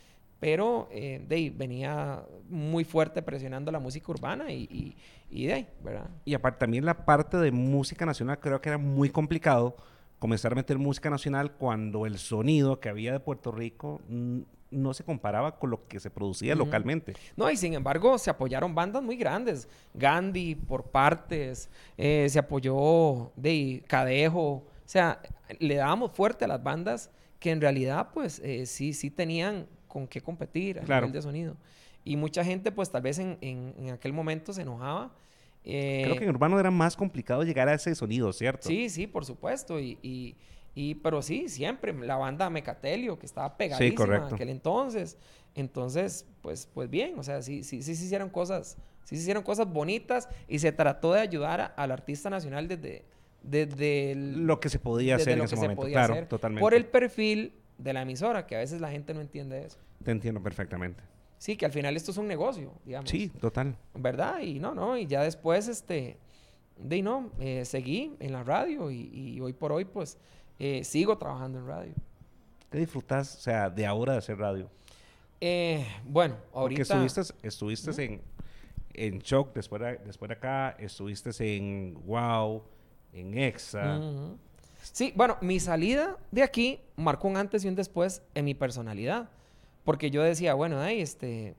pero 0.41 0.89
eh, 0.93 1.25
de 1.29 1.53
venía 1.55 2.23
muy 2.49 2.85
fuerte 2.85 3.23
presionando 3.23 3.73
la 3.73 3.81
música 3.81 4.11
urbana 4.13 4.51
y, 4.53 4.97
y, 5.31 5.47
de 5.47 5.53
ahí, 5.53 5.69
¿verdad? 5.83 6.09
Y 6.25 6.35
aparte 6.35 6.61
también 6.61 6.85
la 6.85 7.05
parte 7.05 7.37
de 7.37 7.51
música 7.51 8.07
nacional 8.07 8.39
creo 8.39 8.61
que 8.61 8.69
era 8.69 8.79
muy 8.79 9.11
complicado 9.11 9.77
comenzar 10.19 10.53
a 10.53 10.55
meter 10.57 10.79
música 10.79 11.11
nacional 11.11 11.53
cuando 11.53 12.07
el 12.07 12.19
sonido 12.19 12.81
que 12.81 12.89
había 12.89 13.13
de 13.13 13.21
Puerto 13.21 13.53
Rico 13.53 14.01
no 14.71 14.95
se 14.95 15.05
comparaba 15.05 15.59
con 15.59 15.71
lo 15.71 15.87
que 15.87 16.01
se 16.01 16.11
producía 16.11 16.55
localmente. 16.55 17.15
No, 17.37 17.51
y 17.51 17.57
sin 17.57 17.75
embargo 17.75 18.19
se 18.19 18.31
apoyaron 18.31 18.75
bandas 18.75 19.03
muy 19.03 19.17
grandes. 19.17 19.69
Gandhi 19.95 20.55
por 20.55 20.85
partes, 20.85 21.71
eh, 21.97 22.27
se 22.29 22.39
apoyó 22.39 23.33
de 23.37 23.83
Cadejo, 23.87 24.43
o 24.43 24.65
sea, 24.85 25.21
le 25.59 25.77
dábamos 25.77 26.13
fuerte 26.13 26.45
a 26.45 26.49
las 26.49 26.63
bandas 26.63 27.11
que 27.39 27.51
en 27.51 27.61
realidad 27.61 28.09
pues 28.13 28.41
eh, 28.41 28.67
sí, 28.67 28.93
sí 28.93 29.11
tenían 29.11 29.67
con 29.87 30.07
qué 30.07 30.21
competir 30.21 30.81
a 30.81 30.83
nivel 30.83 31.13
de 31.13 31.23
sonido. 31.23 31.57
Y 32.05 32.17
mucha 32.17 32.45
gente, 32.45 32.73
pues 32.73 32.91
tal 32.91 33.03
vez 33.03 33.19
en, 33.19 33.37
en, 33.41 33.91
aquel 33.91 34.13
momento 34.13 34.53
se 34.53 34.63
enojaba. 34.63 35.13
Eh, 35.65 36.03
Creo 36.05 36.17
que 36.17 36.25
en 36.25 36.31
Urbano 36.31 36.59
era 36.59 36.71
más 36.71 36.97
complicado 36.97 37.43
llegar 37.43 37.69
a 37.69 37.75
ese 37.75 37.95
sonido, 37.95 38.33
¿cierto? 38.33 38.69
Sí, 38.69 38.89
sí, 38.89 39.07
por 39.07 39.25
supuesto. 39.25 39.79
Y, 39.79 39.99
y, 40.03 40.37
y 40.75 40.95
pero 40.97 41.21
sí, 41.23 41.49
siempre. 41.49 41.93
La 41.93 42.17
banda 42.17 42.49
Mecatelio, 42.51 43.19
que 43.19 43.27
estaba 43.27 43.57
pegadísima 43.57 44.17
en 44.29 44.35
aquel 44.35 44.49
entonces. 44.49 45.19
Entonces, 45.55 46.27
pues, 46.41 46.69
pues 46.73 46.89
bien, 46.89 47.19
o 47.19 47.23
sea, 47.23 47.43
sí, 47.43 47.65
sí, 47.65 47.83
sí 47.83 47.97
se 47.97 48.05
hicieron 48.05 48.31
cosas, 48.31 48.77
sí 49.05 49.17
se 49.17 49.23
hicieron 49.23 49.43
cosas 49.43 49.67
bonitas 49.71 50.29
y 50.47 50.61
se 50.61 50.71
trató 50.71 51.13
de 51.13 51.21
ayudar 51.21 51.75
al 51.77 51.91
artista 51.91 52.31
nacional 52.31 52.69
desde, 52.69 53.05
desde 53.43 54.15
lo 54.15 54.61
que 54.61 54.69
se 54.69 54.79
podía 54.79 55.17
hacer 55.17 55.39
en 55.39 55.45
ese 55.45 55.57
momento. 55.57 55.87
Claro, 55.87 56.27
totalmente. 56.29 56.61
Por 56.61 56.75
el 56.75 56.87
perfil 56.87 57.55
de 57.77 57.93
la 57.93 58.03
emisora, 58.03 58.47
que 58.47 58.57
a 58.57 58.59
veces 58.59 58.81
la 58.81 58.91
gente 58.91 59.15
no 59.15 59.21
entiende 59.21 59.65
eso. 59.65 59.79
Te 60.05 60.13
entiendo 60.13 60.41
perfectamente. 60.43 61.03
Sí, 61.39 61.57
que 61.57 61.67
al 61.67 61.73
final 61.73 61.97
esto 61.97 62.11
es 62.11 62.17
un 62.17 62.27
negocio, 62.27 62.73
digamos. 62.85 63.09
Sí, 63.09 63.29
total. 63.29 63.77
¿Verdad? 63.95 64.41
Y 64.41 64.59
no, 64.59 64.75
no, 64.75 64.97
y 64.99 65.07
ya 65.07 65.23
después, 65.23 65.69
este, 65.69 66.19
de 66.77 67.03
no, 67.03 67.31
eh, 67.39 67.65
seguí 67.65 68.17
en 68.19 68.33
la 68.33 68.43
radio 68.43 68.91
y, 68.91 69.39
hoy 69.41 69.53
por 69.53 69.73
hoy, 69.73 69.85
pues, 69.85 70.19
eh, 70.59 70.83
sigo 70.85 71.17
trabajando 71.17 71.61
en 71.61 71.67
radio. 71.67 71.93
¿Qué 72.71 72.79
disfrutas, 72.79 73.37
o 73.37 73.41
sea, 73.41 73.71
de 73.71 73.87
ahora 73.87 74.13
de 74.13 74.19
hacer 74.19 74.37
radio? 74.37 74.69
Eh, 75.41 75.87
bueno, 76.05 76.37
ahorita... 76.53 76.95
Porque 76.95 77.07
estuviste, 77.07 77.35
estuviste 77.47 78.05
en, 78.05 78.21
en 78.95 79.19
Shock 79.21 79.55
después 79.55 79.81
de, 79.81 79.99
después 80.05 80.29
de 80.29 80.35
acá, 80.35 80.71
estuviste 80.79 81.31
en 81.57 81.95
Wow, 82.05 82.65
en 83.13 83.39
Exa. 83.39 84.01
Sí, 84.83 85.13
bueno, 85.15 85.37
mi 85.41 85.61
salida 85.61 86.17
de 86.31 86.43
aquí 86.43 86.81
marcó 86.97 87.29
un 87.29 87.37
antes 87.37 87.65
y 87.65 87.69
un 87.69 87.75
después 87.75 88.23
en 88.35 88.45
mi 88.45 88.55
personalidad. 88.55 89.31
Porque 89.85 90.11
yo 90.11 90.23
decía, 90.23 90.55
bueno, 90.55 90.83
este, 90.85 91.55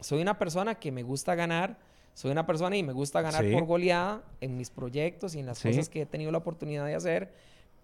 soy 0.00 0.20
una 0.20 0.38
persona 0.38 0.76
que 0.76 0.92
me 0.92 1.02
gusta 1.02 1.34
ganar, 1.34 1.78
soy 2.14 2.30
una 2.30 2.46
persona 2.46 2.76
y 2.76 2.82
me 2.82 2.92
gusta 2.92 3.20
ganar 3.20 3.44
por 3.52 3.64
goleada 3.64 4.22
en 4.40 4.56
mis 4.56 4.70
proyectos 4.70 5.34
y 5.34 5.40
en 5.40 5.46
las 5.46 5.62
cosas 5.62 5.88
que 5.88 6.02
he 6.02 6.06
tenido 6.06 6.32
la 6.32 6.38
oportunidad 6.38 6.86
de 6.86 6.94
hacer, 6.94 7.32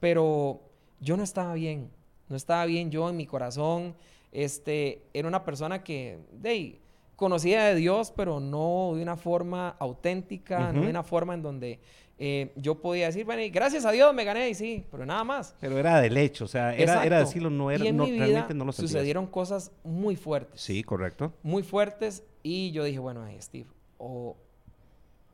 pero 0.01 0.61
yo 1.01 1.17
no 1.17 1.23
estaba 1.23 1.55
bien, 1.55 1.91
no 2.29 2.37
estaba 2.37 2.65
bien 2.65 2.91
yo 2.91 3.11
en 3.11 3.17
mi 3.17 3.27
corazón, 3.27 3.95
este, 4.33 5.03
era 5.13 5.29
una 5.29 5.45
persona 5.45 5.85
que, 5.85 6.19
de 6.33 6.81
conocía 7.17 7.65
de 7.65 7.77
Dios, 7.77 8.13
pero 8.17 8.41
no 8.41 8.93
de 8.97 9.03
una 9.03 9.17
forma 9.17 9.77
auténtica, 9.79 10.73
no 10.73 10.83
de 10.83 10.91
una 10.91 11.05
forma 11.05 11.35
en 11.35 11.43
donde 11.43 11.79
eh, 12.19 12.53
yo 12.57 12.81
podía 12.81 13.07
decir, 13.07 13.25
bueno, 13.25 13.43
gracias 13.53 13.85
a 13.85 13.91
Dios 13.91 14.15
me 14.15 14.25
gané 14.25 14.51
y 14.51 14.55
sí, 14.55 14.85
pero 14.91 15.05
nada 15.05 15.25
más. 15.25 15.57
Pero 15.61 15.79
era 15.79 16.01
del 16.01 16.17
hecho, 16.17 16.45
o 16.45 16.49
sea, 16.49 16.75
era, 16.75 17.05
era 17.05 17.19
decirlo, 17.19 17.51
no 17.51 17.71
era, 17.71 17.91
no, 17.93 18.07
realmente 18.07 18.55
no 18.55 18.65
lo 18.65 18.73
sentías. 18.73 18.93
sucedieron 18.93 19.27
cosas 19.27 19.73
muy 19.83 20.17
fuertes. 20.17 20.61
Sí, 20.61 20.85
correcto. 20.85 21.33
Muy 21.43 21.63
fuertes 21.63 22.25
y 22.43 22.71
yo 22.73 22.85
dije, 22.85 22.99
bueno, 22.99 23.27
Steve, 23.41 23.67
o, 23.99 24.37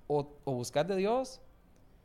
o, 0.07 0.29
o 0.45 0.53
buscar 0.53 0.87
de 0.87 0.97
Dios 0.97 1.41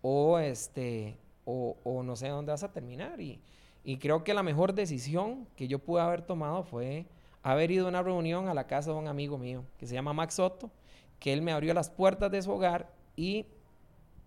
o 0.01 0.37
este, 0.37 1.17
o, 1.45 1.77
o, 1.83 2.03
no 2.03 2.15
sé 2.15 2.27
dónde 2.27 2.51
vas 2.51 2.63
a 2.63 2.71
terminar 2.71 3.19
y, 3.21 3.39
y 3.83 3.97
creo 3.97 4.23
que 4.23 4.33
la 4.33 4.43
mejor 4.43 4.73
decisión 4.73 5.47
que 5.55 5.67
yo 5.67 5.79
pude 5.79 6.01
haber 6.01 6.21
tomado 6.21 6.63
fue 6.63 7.05
haber 7.41 7.71
ido 7.71 7.85
a 7.85 7.89
una 7.89 8.03
reunión 8.03 8.47
a 8.47 8.53
la 8.53 8.67
casa 8.67 8.91
de 8.91 8.97
un 8.97 9.07
amigo 9.07 9.37
mío 9.37 9.63
que 9.77 9.87
se 9.87 9.93
llama 9.93 10.13
Max 10.13 10.35
Soto, 10.35 10.71
que 11.19 11.31
él 11.33 11.41
me 11.41 11.51
abrió 11.51 11.73
las 11.73 11.89
puertas 11.89 12.31
de 12.31 12.41
su 12.41 12.51
hogar 12.51 12.89
y 13.15 13.45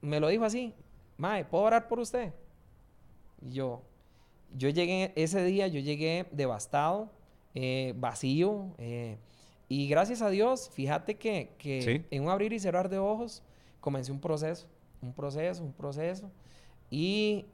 me 0.01 0.20
lo 0.20 0.28
dijo 0.28 0.44
así, 0.44 0.74
Mae, 1.16 1.44
¿puedo 1.44 1.64
orar 1.64 1.89
por 1.89 1.98
usted? 1.98 2.32
Y 3.40 3.52
yo, 3.52 3.82
yo 4.55 4.68
llegué, 4.68 5.12
ese 5.16 5.43
día 5.44 5.66
yo 5.68 5.81
llegué 5.81 6.27
devastado, 6.32 7.10
eh, 7.55 7.94
vacío, 7.97 8.74
eh, 8.78 9.18
y 9.68 9.89
gracias 9.89 10.23
a 10.23 10.31
Dios, 10.31 10.70
fíjate 10.73 11.16
que, 11.16 11.55
que 11.59 12.06
en 12.10 12.23
un 12.23 12.28
abrir 12.28 12.52
y 12.52 12.60
cerrar 12.60 12.89
de 12.89 12.98
ojos 12.98 13.43
comencé 13.81 14.12
un 14.12 14.20
proceso, 14.20 14.68
un 15.02 15.12
proceso, 15.12 15.64
un 15.64 15.73
proceso, 15.73 16.31
y 16.90 17.47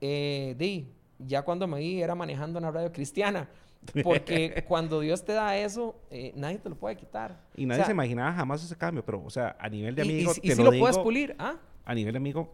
eh, 0.00 0.54
di, 0.58 0.92
ya 1.18 1.42
cuando 1.42 1.66
me 1.66 1.78
vi 1.78 2.02
era 2.02 2.14
manejando 2.14 2.58
una 2.58 2.70
radio 2.70 2.92
cristiana, 2.92 3.48
porque 4.02 4.64
cuando 4.66 5.00
Dios 5.00 5.24
te 5.24 5.32
da 5.32 5.56
eso, 5.56 5.96
eh, 6.10 6.32
nadie 6.36 6.58
te 6.58 6.68
lo 6.68 6.76
puede 6.76 6.96
quitar. 6.96 7.40
Y 7.56 7.66
nadie 7.66 7.84
se 7.84 7.92
imaginaba 7.92 8.32
jamás 8.32 8.64
ese 8.64 8.76
cambio, 8.76 9.04
pero, 9.04 9.22
o 9.24 9.30
sea, 9.30 9.56
a 9.58 9.68
nivel 9.68 9.94
de 9.94 10.02
amigo. 10.02 10.32
Y, 10.42 10.52
si 10.52 10.62
lo, 10.62 10.72
puedes 10.78 10.98
pulir, 10.98 11.34
¿ah? 11.38 11.56
A 11.84 11.94
nivel 11.94 12.12
de 12.12 12.18
amigo, 12.18 12.52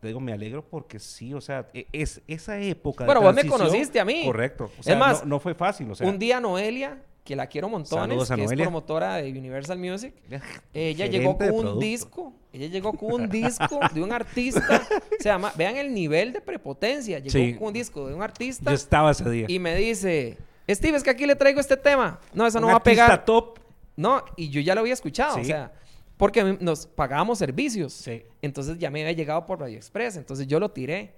te 0.00 0.08
digo, 0.08 0.20
me 0.20 0.32
alegro 0.32 0.64
porque 0.64 0.98
sí, 0.98 1.34
o 1.34 1.40
sea, 1.40 1.68
e, 1.72 1.86
es 1.92 2.20
esa 2.26 2.58
época. 2.58 3.04
Bueno, 3.04 3.20
vos 3.20 3.34
me 3.34 3.46
conociste 3.46 4.00
a 4.00 4.04
mí. 4.04 4.24
Correcto. 4.24 4.70
O 4.78 4.82
sea, 4.82 4.94
es 4.94 4.98
más, 4.98 5.26
no, 5.26 5.38
fue 5.40 5.54
fácil. 5.54 5.90
O 5.90 5.94
sea, 5.94 6.08
un 6.08 6.18
día 6.18 6.40
Noelia, 6.40 7.02
que 7.24 7.36
la 7.36 7.46
quiero 7.46 7.68
montones, 7.68 8.28
que 8.30 8.44
es 8.44 8.52
promotora 8.52 9.16
de 9.16 9.30
Universal 9.30 9.78
Music, 9.78 10.14
ella 10.74 11.06
llegó 11.06 11.36
con 11.36 11.50
un 11.52 11.78
disco. 11.78 12.32
Ella 12.52 12.68
llegó 12.68 12.94
con 12.94 13.12
un 13.12 13.28
disco 13.30 13.78
de 13.92 14.02
un 14.02 14.12
artista. 14.12 14.82
se 15.18 15.28
llama, 15.28 15.52
vean 15.56 15.76
el 15.76 15.92
nivel 15.92 16.32
de 16.32 16.40
prepotencia. 16.40 17.18
Llegó 17.18 17.58
con 17.58 17.68
un 17.68 17.74
disco 17.74 18.08
de 18.08 18.14
un 18.14 18.22
artista. 18.22 18.70
Yo 18.70 18.74
estaba 18.74 19.10
ese 19.10 19.28
día. 19.28 19.46
Y 19.48 19.58
me 19.58 19.76
dice, 19.76 20.38
Steve, 20.68 20.96
es 20.96 21.02
que 21.02 21.10
aquí 21.10 21.26
le 21.26 21.36
traigo 21.36 21.60
este 21.60 21.76
tema. 21.76 22.20
No, 22.34 22.46
eso 22.46 22.60
no 22.60 22.68
va 22.68 22.76
a 22.76 22.82
pegar. 22.82 23.24
top. 23.24 23.58
No, 23.96 24.24
y 24.36 24.50
yo 24.50 24.60
ya 24.60 24.74
lo 24.74 24.80
había 24.80 24.92
escuchado. 24.92 25.40
O 25.40 25.44
sea, 25.44 25.72
porque 26.16 26.42
nos 26.60 26.86
pagábamos 26.86 27.38
servicios. 27.38 27.92
Sí. 27.92 28.24
Entonces 28.42 28.78
ya 28.78 28.90
me 28.90 29.02
había 29.02 29.12
llegado 29.12 29.46
por 29.46 29.60
Radio 29.60 29.76
Express. 29.76 30.16
Entonces 30.16 30.46
yo 30.46 30.58
lo 30.58 30.70
tiré. 30.70 31.14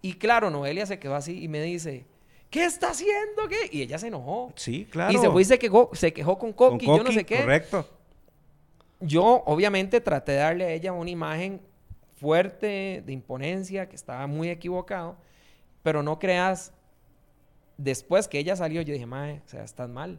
Y 0.00 0.14
claro, 0.14 0.50
Noelia 0.50 0.86
se 0.86 0.98
quedó 0.98 1.14
así 1.14 1.42
y 1.42 1.48
me 1.48 1.62
dice, 1.62 2.04
¿qué 2.50 2.64
está 2.64 2.90
haciendo? 2.90 3.46
¿Qué? 3.48 3.68
Y 3.70 3.82
ella 3.82 3.98
se 3.98 4.08
enojó. 4.08 4.52
Sí, 4.56 4.86
claro. 4.90 5.12
Y 5.12 5.18
se 5.18 5.30
fue 5.30 5.42
y 5.42 5.44
se 5.44 5.58
quejó, 5.58 5.90
se 5.92 6.12
quejó 6.12 6.38
con 6.38 6.52
Coqui, 6.52 6.86
yo 6.86 7.04
no 7.04 7.12
sé 7.12 7.24
qué. 7.24 7.38
Correcto. 7.38 7.88
Yo, 9.00 9.42
obviamente, 9.46 10.00
traté 10.00 10.32
de 10.32 10.38
darle 10.38 10.64
a 10.64 10.70
ella 10.70 10.92
una 10.92 11.10
imagen 11.10 11.60
fuerte, 12.16 13.02
de 13.04 13.12
imponencia, 13.12 13.88
que 13.88 13.96
estaba 13.96 14.26
muy 14.26 14.48
equivocado. 14.48 15.16
Pero 15.82 16.02
no 16.02 16.18
creas, 16.18 16.72
después 17.82 18.28
que 18.28 18.38
ella 18.38 18.56
salió, 18.56 18.82
yo 18.82 18.92
dije, 18.92 19.06
mae, 19.06 19.42
o 19.44 19.48
sea, 19.48 19.64
estás 19.64 19.88
mal. 19.88 20.18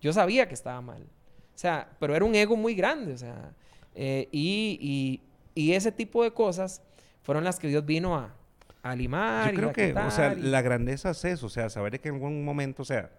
Yo 0.00 0.12
sabía 0.12 0.48
que 0.48 0.54
estaba 0.54 0.80
mal. 0.80 1.02
O 1.02 1.58
sea, 1.58 1.90
pero 1.98 2.14
era 2.14 2.24
un 2.24 2.34
ego 2.34 2.56
muy 2.56 2.74
grande, 2.74 3.12
o 3.12 3.18
sea, 3.18 3.52
eh, 3.94 4.28
y, 4.32 5.20
ese 5.54 5.92
tipo 5.92 6.24
de 6.24 6.32
cosas 6.32 6.80
fueron 7.22 7.44
las 7.44 7.58
que 7.58 7.68
Dios 7.68 7.84
vino 7.84 8.16
a, 8.16 8.34
a 8.82 8.96
limar. 8.96 9.50
Yo 9.50 9.56
creo 9.56 9.72
que, 9.72 9.92
o 9.92 10.10
sea, 10.10 10.34
la 10.34 10.62
grandeza 10.62 11.10
es 11.10 11.24
eso, 11.24 11.46
o 11.46 11.50
sea, 11.50 11.68
saber 11.68 12.00
que 12.00 12.08
en 12.08 12.14
algún 12.14 12.44
momento, 12.44 12.82
o 12.82 12.84
sea, 12.86 13.10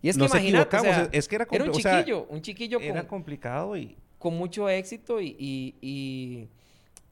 y 0.00 0.08
es 0.08 0.18
que 0.18 0.24
imagínate, 0.24 0.76
es 1.12 1.28
que 1.28 1.34
era, 1.34 1.46
era 1.50 1.64
un 1.64 1.72
chiquillo, 1.72 2.26
un 2.28 2.42
chiquillo 2.42 2.78
era 2.80 3.08
complicado 3.08 3.76
y 3.76 3.96
con 4.18 4.36
mucho 4.36 4.68
éxito 4.68 5.20
y, 5.20 5.36
y, 5.38 6.48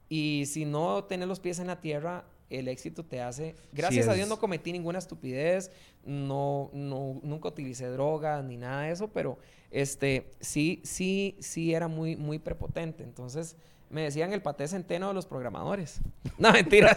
y, 0.09 0.47
si 0.47 0.65
no 0.65 1.05
tener 1.05 1.27
los 1.27 1.41
pies 1.41 1.59
en 1.59 1.69
la 1.69 1.81
tierra, 1.81 2.25
el 2.59 2.69
éxito 2.69 3.05
te 3.05 3.21
hace. 3.21 3.55
Gracias 3.73 4.09
a 4.09 4.15
Dios 4.15 4.29
no 4.29 4.39
cometí 4.39 4.73
ninguna 4.73 4.99
estupidez, 4.99 5.71
no, 6.05 6.71
no, 6.73 7.21
nunca 7.23 7.49
utilicé 7.49 7.87
drogas 7.87 8.45
ni 8.45 8.57
nada 8.57 8.83
de 8.83 8.93
eso, 8.93 9.09
pero 9.09 9.39
este, 9.71 10.31
sí, 10.41 10.81
sí, 10.85 11.37
sí 11.41 11.75
era 11.75 11.89
muy, 11.89 12.17
muy 12.17 12.39
prepotente. 12.39 13.03
Entonces 13.03 13.57
me 13.91 14.03
decían 14.03 14.33
el 14.33 14.43
paté 14.43 14.69
centeno 14.69 15.09
de 15.09 15.15
los 15.15 15.27
programadores. 15.27 16.01
No, 16.39 16.53
mentiras. 16.53 16.97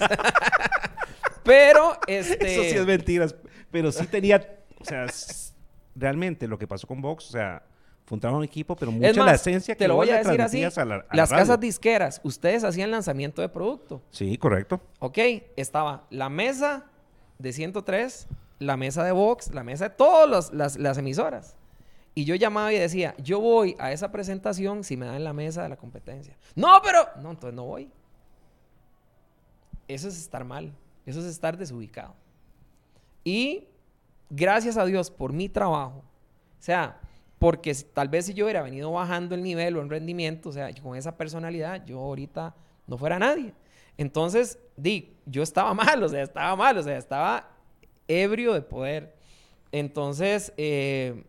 pero, 1.43 1.99
este... 2.07 2.53
Eso 2.53 2.63
sí 2.63 2.77
es 2.77 2.85
mentiras. 2.85 3.35
Pero 3.69 3.91
sí 3.91 4.07
tenía, 4.07 4.63
o 4.79 4.85
sea, 4.85 5.05
realmente 5.95 6.47
lo 6.47 6.57
que 6.57 6.67
pasó 6.67 6.87
con 6.87 7.01
Vox, 7.01 7.27
o 7.29 7.31
sea, 7.31 7.63
fue 8.05 8.15
un 8.15 8.19
trabajo 8.19 8.41
en 8.41 8.47
equipo, 8.47 8.75
pero 8.75 8.91
mucha 8.91 9.25
la 9.25 9.33
esencia 9.33 9.73
que 9.75 9.79
te 9.79 9.87
lo 9.87 9.95
voy 9.95 10.09
a 10.11 10.17
decir 10.17 10.41
así. 10.41 10.61
las 11.11 11.29
casas 11.29 11.59
disqueras, 11.59 12.21
ustedes 12.23 12.63
hacían 12.63 12.91
lanzamiento 12.91 13.41
de 13.41 13.49
producto. 13.49 14.01
Sí, 14.11 14.37
correcto. 14.37 14.79
Ok, 14.99 15.17
estaba 15.55 16.05
la 16.11 16.29
mesa 16.29 16.85
de 17.39 17.51
103, 17.51 18.27
la 18.59 18.77
mesa 18.77 19.03
de 19.03 19.11
Vox, 19.11 19.53
la 19.53 19.63
mesa 19.63 19.89
de 19.89 19.95
todas 19.95 20.53
las, 20.53 20.77
las 20.77 20.97
emisoras. 20.97 21.55
Y 22.13 22.23
yo 22.23 22.35
llamaba 22.35 22.71
y 22.71 22.79
decía, 22.79 23.13
yo 23.17 23.41
voy 23.41 23.75
a 23.77 23.91
esa 23.91 24.11
presentación 24.11 24.85
si 24.85 24.95
me 24.95 25.05
dan 25.05 25.23
la 25.23 25.33
mesa 25.33 25.63
de 25.63 25.69
la 25.69 25.75
competencia. 25.75 26.37
No, 26.55 26.79
pero... 26.81 27.05
No, 27.21 27.31
entonces 27.31 27.53
no 27.53 27.65
voy. 27.65 27.91
Eso 29.89 30.07
es 30.07 30.17
estar 30.17 30.45
mal. 30.45 30.73
Eso 31.05 31.19
es 31.19 31.25
estar 31.25 31.57
desubicado. 31.57 32.15
Y 33.25 33.67
gracias 34.29 34.77
a 34.77 34.85
Dios 34.85 35.11
por 35.11 35.33
mi 35.33 35.49
trabajo. 35.49 35.97
O 35.97 36.63
sea, 36.65 37.01
porque 37.39 37.73
tal 37.93 38.07
vez 38.07 38.25
si 38.25 38.33
yo 38.33 38.45
hubiera 38.45 38.61
venido 38.61 38.91
bajando 38.91 39.35
el 39.35 39.43
nivel 39.43 39.75
o 39.77 39.81
el 39.81 39.89
rendimiento, 39.89 40.49
o 40.49 40.51
sea, 40.51 40.73
con 40.81 40.95
esa 40.95 41.17
personalidad, 41.17 41.85
yo 41.85 41.99
ahorita 41.99 42.55
no 42.87 42.97
fuera 42.97 43.19
nadie. 43.19 43.53
Entonces, 43.97 44.59
di, 44.75 45.13
yo 45.25 45.43
estaba 45.43 45.73
mal, 45.73 46.01
o 46.03 46.09
sea, 46.09 46.23
estaba 46.23 46.55
mal, 46.55 46.77
o 46.77 46.83
sea, 46.83 46.97
estaba 46.97 47.49
ebrio 48.07 48.53
de 48.53 48.61
poder. 48.61 49.15
Entonces, 49.71 50.53
eh, 50.57 51.23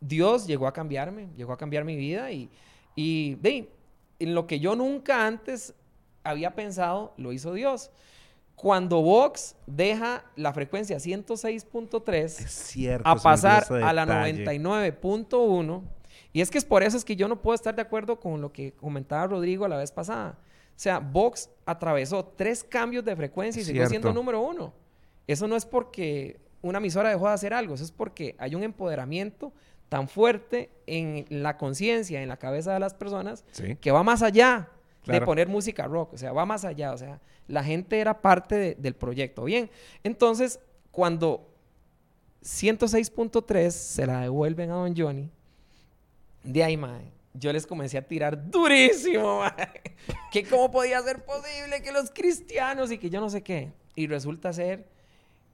Dios 0.00 0.46
llegó 0.46 0.66
a 0.66 0.72
cambiarme, 0.72 1.28
llegó 1.36 1.52
a 1.52 1.58
cambiar 1.58 1.84
mi 1.84 1.96
vida 1.96 2.30
y, 2.30 2.50
y 2.94 3.34
de, 3.36 3.68
en 4.18 4.34
lo 4.34 4.46
que 4.46 4.60
yo 4.60 4.76
nunca 4.76 5.26
antes 5.26 5.74
había 6.24 6.54
pensado, 6.54 7.14
lo 7.16 7.32
hizo 7.32 7.52
Dios. 7.52 7.90
Cuando 8.58 9.02
Vox 9.02 9.54
deja 9.66 10.24
la 10.34 10.52
frecuencia 10.52 10.96
106.3 10.96 13.00
a 13.04 13.14
pasar 13.14 13.72
a 13.72 13.92
la 13.92 14.04
99.1, 14.04 15.82
y 16.32 16.40
es 16.40 16.50
que 16.50 16.58
es 16.58 16.64
por 16.64 16.82
eso 16.82 16.96
es 16.96 17.04
que 17.04 17.14
yo 17.14 17.28
no 17.28 17.40
puedo 17.40 17.54
estar 17.54 17.76
de 17.76 17.82
acuerdo 17.82 18.18
con 18.18 18.40
lo 18.40 18.52
que 18.52 18.72
comentaba 18.72 19.28
Rodrigo 19.28 19.68
la 19.68 19.76
vez 19.76 19.92
pasada. 19.92 20.40
O 20.40 20.74
sea, 20.74 20.98
Vox 20.98 21.50
atravesó 21.66 22.24
tres 22.24 22.64
cambios 22.64 23.04
de 23.04 23.14
frecuencia 23.14 23.62
y 23.62 23.64
siguió 23.64 23.88
siendo 23.88 24.12
número 24.12 24.40
uno. 24.40 24.74
Eso 25.28 25.46
no 25.46 25.54
es 25.54 25.64
porque 25.64 26.40
una 26.60 26.78
emisora 26.78 27.10
dejó 27.10 27.28
de 27.28 27.34
hacer 27.34 27.54
algo, 27.54 27.74
eso 27.74 27.84
es 27.84 27.92
porque 27.92 28.34
hay 28.38 28.56
un 28.56 28.64
empoderamiento 28.64 29.52
tan 29.88 30.08
fuerte 30.08 30.72
en 30.86 31.26
la 31.28 31.56
conciencia, 31.56 32.22
en 32.22 32.28
la 32.28 32.38
cabeza 32.38 32.74
de 32.74 32.80
las 32.80 32.94
personas, 32.94 33.44
que 33.80 33.92
va 33.92 34.02
más 34.02 34.22
allá 34.22 34.68
de 35.06 35.20
poner 35.22 35.48
música 35.48 35.86
rock, 35.86 36.14
o 36.14 36.18
sea, 36.18 36.32
va 36.32 36.44
más 36.44 36.64
allá, 36.64 36.92
o 36.92 36.98
sea, 36.98 37.20
la 37.46 37.64
gente 37.64 37.98
era 37.98 38.20
parte 38.20 38.76
del 38.78 38.94
proyecto. 38.94 39.44
Bien, 39.44 39.70
entonces, 40.04 40.60
cuando 40.90 41.48
106.3 42.42 43.70
se 43.70 44.06
la 44.06 44.20
devuelven 44.20 44.70
a 44.70 44.74
Don 44.74 44.94
Johnny, 44.96 45.30
de 46.42 46.64
ahí, 46.64 46.76
mae, 46.76 47.10
yo 47.34 47.52
les 47.52 47.66
comencé 47.66 47.98
a 47.98 48.02
tirar 48.02 48.50
durísimo, 48.50 49.40
mae, 49.40 49.82
que 50.30 50.44
cómo 50.44 50.70
podía 50.70 51.00
ser 51.02 51.24
posible 51.24 51.82
que 51.82 51.92
los 51.92 52.10
cristianos 52.10 52.90
y 52.92 52.98
que 52.98 53.10
yo 53.10 53.20
no 53.20 53.30
sé 53.30 53.42
qué, 53.42 53.72
y 53.94 54.06
resulta 54.06 54.52
ser 54.52 54.86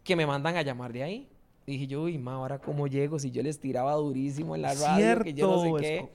que 0.03 0.17
me 0.17 0.27
mandan 0.27 0.57
a 0.57 0.63
llamar 0.63 0.93
de 0.93 1.03
ahí. 1.03 1.29
Dije 1.67 1.87
yo, 1.87 2.03
uy, 2.03 2.19
ma, 2.19 2.35
ahora 2.35 2.59
cómo 2.59 2.87
llego 2.87 3.19
si 3.19 3.31
yo 3.31 3.43
les 3.43 3.59
tiraba 3.59 3.95
durísimo 3.95 4.55
en 4.55 4.63
la 4.63 4.75
radio, 4.75 5.23
que 5.23 5.33
yo 5.33 5.47
no 5.47 5.63
sé 5.63 5.83
qué. 5.83 6.09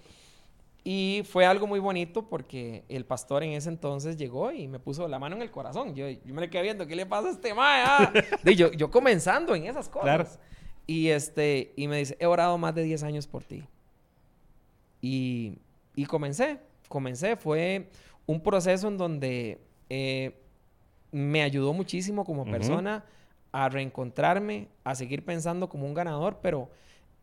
Y 0.92 1.22
fue 1.24 1.46
algo 1.46 1.68
muy 1.68 1.80
bonito 1.80 2.28
porque 2.28 2.84
el 2.90 3.06
pastor 3.06 3.44
en 3.44 3.52
ese 3.52 3.70
entonces 3.70 4.18
llegó 4.18 4.52
y 4.52 4.68
me 4.68 4.80
puso 4.80 5.08
la 5.08 5.20
mano 5.20 5.36
en 5.36 5.44
el 5.44 5.52
corazón. 5.52 5.94
Yo, 5.94 6.10
yo 6.10 6.34
me 6.34 6.42
le 6.42 6.50
quedé 6.50 6.64
viendo, 6.64 6.88
¿qué 6.88 6.96
le 6.96 7.06
pasa 7.06 7.28
a 7.28 7.32
este 7.32 7.54
mae? 7.54 7.84
Ah? 7.86 8.12
yo, 8.58 8.72
yo 8.72 8.90
comenzando 8.90 9.54
en 9.54 9.68
esas 9.68 9.88
cosas. 9.88 10.40
Y, 10.88 11.10
este, 11.10 11.74
y 11.76 11.88
me 11.88 12.00
dice, 12.00 12.18
he 12.20 12.26
orado 12.26 12.58
más 12.58 12.74
de 12.74 12.82
10 12.82 13.04
años 13.04 13.28
por 13.28 13.44
ti. 13.44 13.64
Y, 15.00 15.60
y 15.94 16.06
comencé, 16.08 16.58
comencé. 16.88 17.36
Fue 17.36 17.88
un 18.26 18.42
proceso 18.42 18.88
en 18.88 18.98
donde 18.98 19.62
eh, 19.92 20.42
me 21.12 21.44
ayudó 21.44 21.72
muchísimo 21.72 22.26
como 22.26 22.46
persona 22.46 23.06
a 23.52 23.70
reencontrarme, 23.70 24.70
a 24.84 24.96
seguir 24.96 25.24
pensando 25.24 25.70
como 25.70 25.86
un 25.86 25.94
ganador, 25.94 26.40
pero 26.42 26.68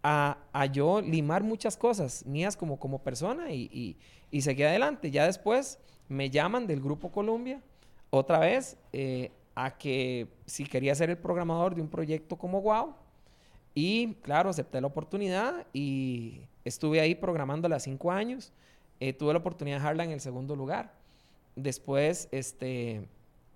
a, 0.08 0.38
a 0.52 0.66
yo 0.66 1.00
limar 1.00 1.42
muchas 1.42 1.76
cosas 1.76 2.24
mías 2.24 2.56
como, 2.56 2.78
como 2.78 3.02
persona 3.02 3.50
y, 3.50 3.68
y, 3.72 3.96
y, 4.30 4.42
seguí 4.42 4.62
adelante. 4.62 5.10
Ya 5.10 5.26
después 5.26 5.80
me 6.08 6.30
llaman 6.30 6.68
del 6.68 6.80
Grupo 6.80 7.10
Colombia 7.10 7.60
otra 8.10 8.38
vez 8.38 8.76
eh, 8.92 9.32
a 9.56 9.76
que 9.76 10.28
si 10.46 10.64
quería 10.64 10.94
ser 10.94 11.10
el 11.10 11.18
programador 11.18 11.74
de 11.74 11.82
un 11.82 11.88
proyecto 11.88 12.36
como 12.36 12.62
Wow. 12.62 12.94
Y 13.74 14.14
claro, 14.22 14.48
acepté 14.48 14.80
la 14.80 14.86
oportunidad 14.86 15.66
y 15.72 16.42
estuve 16.64 17.00
ahí 17.00 17.16
programando 17.16 17.68
las 17.68 17.82
cinco 17.82 18.12
años. 18.12 18.52
Eh, 19.00 19.12
tuve 19.12 19.32
la 19.32 19.40
oportunidad 19.40 19.78
de 19.78 19.80
dejarla 19.80 20.04
en 20.04 20.12
el 20.12 20.20
segundo 20.20 20.54
lugar. 20.54 20.94
Después, 21.56 22.28
este, 22.30 23.08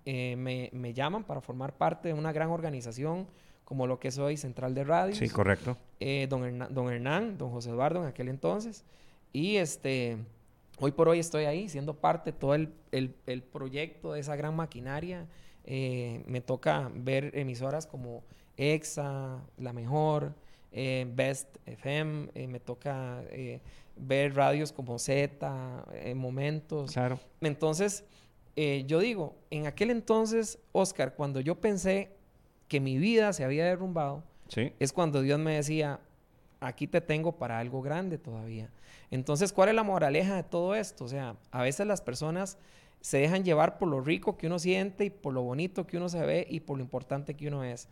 eh, 0.05 0.35
me, 0.35 0.69
me, 0.73 0.93
llaman 0.93 1.23
para 1.23 1.39
formar 1.39 1.77
parte 1.77 2.09
de 2.09 2.13
una 2.13 2.33
gran 2.33 2.49
organización 2.49 3.25
como 3.71 3.87
lo 3.87 4.01
que 4.01 4.09
es 4.09 4.17
hoy 4.17 4.35
Central 4.35 4.75
de 4.75 4.83
Radio. 4.83 5.15
Sí, 5.15 5.29
correcto. 5.29 5.77
Eh, 6.01 6.27
don, 6.29 6.43
Hernán, 6.43 6.73
don 6.73 6.91
Hernán, 6.91 7.37
don 7.37 7.51
José 7.51 7.69
Eduardo 7.69 8.01
en 8.01 8.09
aquel 8.09 8.27
entonces. 8.27 8.83
Y 9.31 9.55
este, 9.55 10.17
hoy 10.77 10.91
por 10.91 11.07
hoy 11.07 11.19
estoy 11.19 11.45
ahí 11.45 11.69
siendo 11.69 11.93
parte 11.93 12.33
de 12.33 12.37
todo 12.37 12.53
el, 12.53 12.73
el, 12.91 13.15
el 13.27 13.41
proyecto 13.41 14.11
de 14.11 14.19
esa 14.19 14.35
gran 14.35 14.57
maquinaria. 14.57 15.25
Eh, 15.63 16.21
me 16.27 16.41
toca 16.41 16.91
ver 16.93 17.31
emisoras 17.33 17.87
como 17.87 18.25
EXA, 18.57 19.41
La 19.57 19.71
Mejor, 19.71 20.35
Best 20.73 21.55
FM, 21.65 22.27
me 22.49 22.59
toca 22.59 23.23
ver 23.95 24.35
radios 24.35 24.73
como 24.73 24.99
Z, 24.99 25.85
Momentos. 26.13 26.91
Claro. 26.91 27.21
Entonces, 27.39 28.03
eh, 28.57 28.83
yo 28.85 28.99
digo, 28.99 29.37
en 29.49 29.65
aquel 29.65 29.91
entonces, 29.91 30.59
Oscar, 30.73 31.15
cuando 31.15 31.39
yo 31.39 31.55
pensé 31.55 32.11
que 32.71 32.79
mi 32.79 32.97
vida 32.97 33.33
se 33.33 33.43
había 33.43 33.65
derrumbado, 33.65 34.23
es 34.79 34.93
cuando 34.93 35.21
Dios 35.21 35.37
me 35.37 35.55
decía, 35.55 35.99
aquí 36.61 36.87
te 36.87 37.01
tengo 37.01 37.33
para 37.33 37.59
algo 37.59 37.81
grande 37.81 38.17
todavía. 38.17 38.69
Entonces, 39.09 39.51
¿cuál 39.51 39.67
es 39.67 39.75
la 39.75 39.83
moraleja 39.83 40.37
de 40.37 40.43
todo 40.43 40.73
esto? 40.73 41.03
O 41.03 41.07
sea, 41.09 41.35
a 41.51 41.63
veces 41.63 41.85
las 41.85 42.01
personas 42.01 42.57
se 43.01 43.17
dejan 43.17 43.43
llevar 43.43 43.77
por 43.77 43.89
lo 43.89 43.99
rico 43.99 44.37
que 44.37 44.47
uno 44.47 44.57
siente 44.57 45.03
y 45.03 45.09
por 45.09 45.33
lo 45.33 45.41
bonito 45.41 45.85
que 45.85 45.97
uno 45.97 46.07
se 46.07 46.25
ve 46.25 46.47
y 46.49 46.61
por 46.61 46.77
lo 46.77 46.83
importante 46.83 47.33
que 47.33 47.49
uno 47.49 47.65
es. 47.65 47.89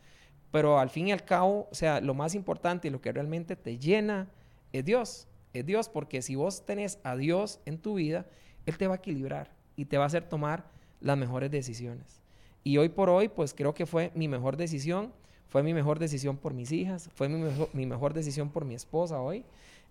Pero 0.49 0.79
al 0.79 0.89
fin 0.89 1.09
y 1.09 1.11
al 1.11 1.25
cabo, 1.25 1.67
o 1.69 1.75
sea, 1.75 1.99
lo 1.99 2.13
más 2.13 2.33
importante 2.33 2.87
y 2.87 2.91
lo 2.91 3.01
que 3.01 3.11
realmente 3.11 3.57
te 3.57 3.79
llena 3.79 4.29
es 4.71 4.85
Dios. 4.85 5.27
Es 5.51 5.65
Dios, 5.65 5.89
porque 5.89 6.21
si 6.21 6.35
vos 6.35 6.65
tenés 6.65 6.99
a 7.03 7.17
Dios 7.17 7.59
en 7.65 7.79
tu 7.79 7.95
vida, 7.95 8.27
Él 8.65 8.77
te 8.77 8.87
va 8.87 8.93
a 8.93 8.97
equilibrar 8.99 9.51
y 9.75 9.83
te 9.83 9.97
va 9.97 10.05
a 10.05 10.07
hacer 10.07 10.23
tomar 10.29 10.71
las 11.01 11.17
mejores 11.17 11.51
decisiones. 11.51 12.18
Y 12.63 12.77
hoy 12.77 12.89
por 12.89 13.09
hoy, 13.09 13.29
pues 13.29 13.53
creo 13.53 13.73
que 13.73 13.85
fue 13.85 14.11
mi 14.15 14.27
mejor 14.27 14.57
decisión, 14.57 15.13
fue 15.47 15.63
mi 15.63 15.73
mejor 15.73 15.99
decisión 15.99 16.37
por 16.37 16.53
mis 16.53 16.71
hijas, 16.71 17.09
fue 17.15 17.27
mi 17.27 17.85
mejor, 17.85 18.13
decisión 18.13 18.49
por 18.49 18.65
mi 18.65 18.75
esposa 18.75 19.19
hoy. 19.19 19.45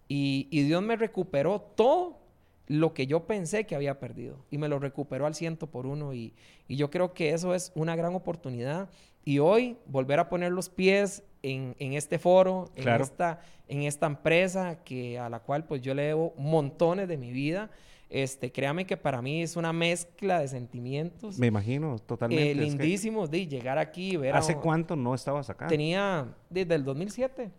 Y, 0.07 0.47
Dios 0.51 0.83
me 0.83 0.97
recuperó 0.97 1.61
todo 1.61 2.19
lo 2.67 2.95
que 2.95 3.07
yo 3.07 3.27
pensé 3.27 3.65
que 3.65 3.75
había 3.75 3.99
perdido 3.99 4.37
y 4.51 4.59
me 4.59 4.69
lo 4.69 4.79
recuperó 4.79 5.27
al 5.27 5.35
ciento 5.35 5.67
por 5.67 5.87
uno 5.87 6.15
y, 6.15 6.35
yo 6.69 6.91
creo 6.91 7.13
que 7.15 7.31
eso 7.31 7.55
es 7.55 7.73
una 7.75 7.97
gran 7.97 8.15
oportunidad 8.15 8.89
y 9.25 9.39
hoy 9.39 9.77
volver 9.87 10.21
a 10.21 10.29
poner 10.29 10.53
los 10.53 10.69
pies 10.69 11.23
en, 11.43 11.75
este 11.79 12.19
foro, 12.19 12.71
en, 12.77 12.89
esta, 12.89 13.41
en 13.69 13.83
esta 13.83 14.07
empresa 14.07 14.83
que, 14.85 15.19
a 15.19 15.29
la 15.29 15.41
cual 15.41 15.65
pues 15.65 15.83
yo 15.83 15.95
le 15.95 16.03
debo 16.03 16.35
montones 16.37 17.09
de 17.09 17.17
mi 17.17 17.33
vida 17.33 17.71
este, 18.11 18.51
créame 18.51 18.87
que 18.87 18.97
para 18.97 19.21
mí 19.21 19.43
es 19.43 19.57
una 19.57 19.73
mezcla 19.73 20.41
de 20.41 20.49
sentimientos. 20.49 21.39
Me 21.39 21.49
imagino, 21.49 21.99
totalmente. 21.99 22.51
Eh, 22.51 22.55
lindísimos 22.55 23.31
de 23.31 23.47
llegar 23.47 23.79
aquí 23.79 24.13
y 24.13 24.17
ver. 24.17 24.35
¿Hace 24.35 24.57
cuánto 24.57 24.97
no 24.97 25.15
estabas 25.15 25.51
acá? 25.51 25.67
Tenía 25.67 26.35
desde 26.49 26.75
el 26.75 26.85
2007 26.85 27.51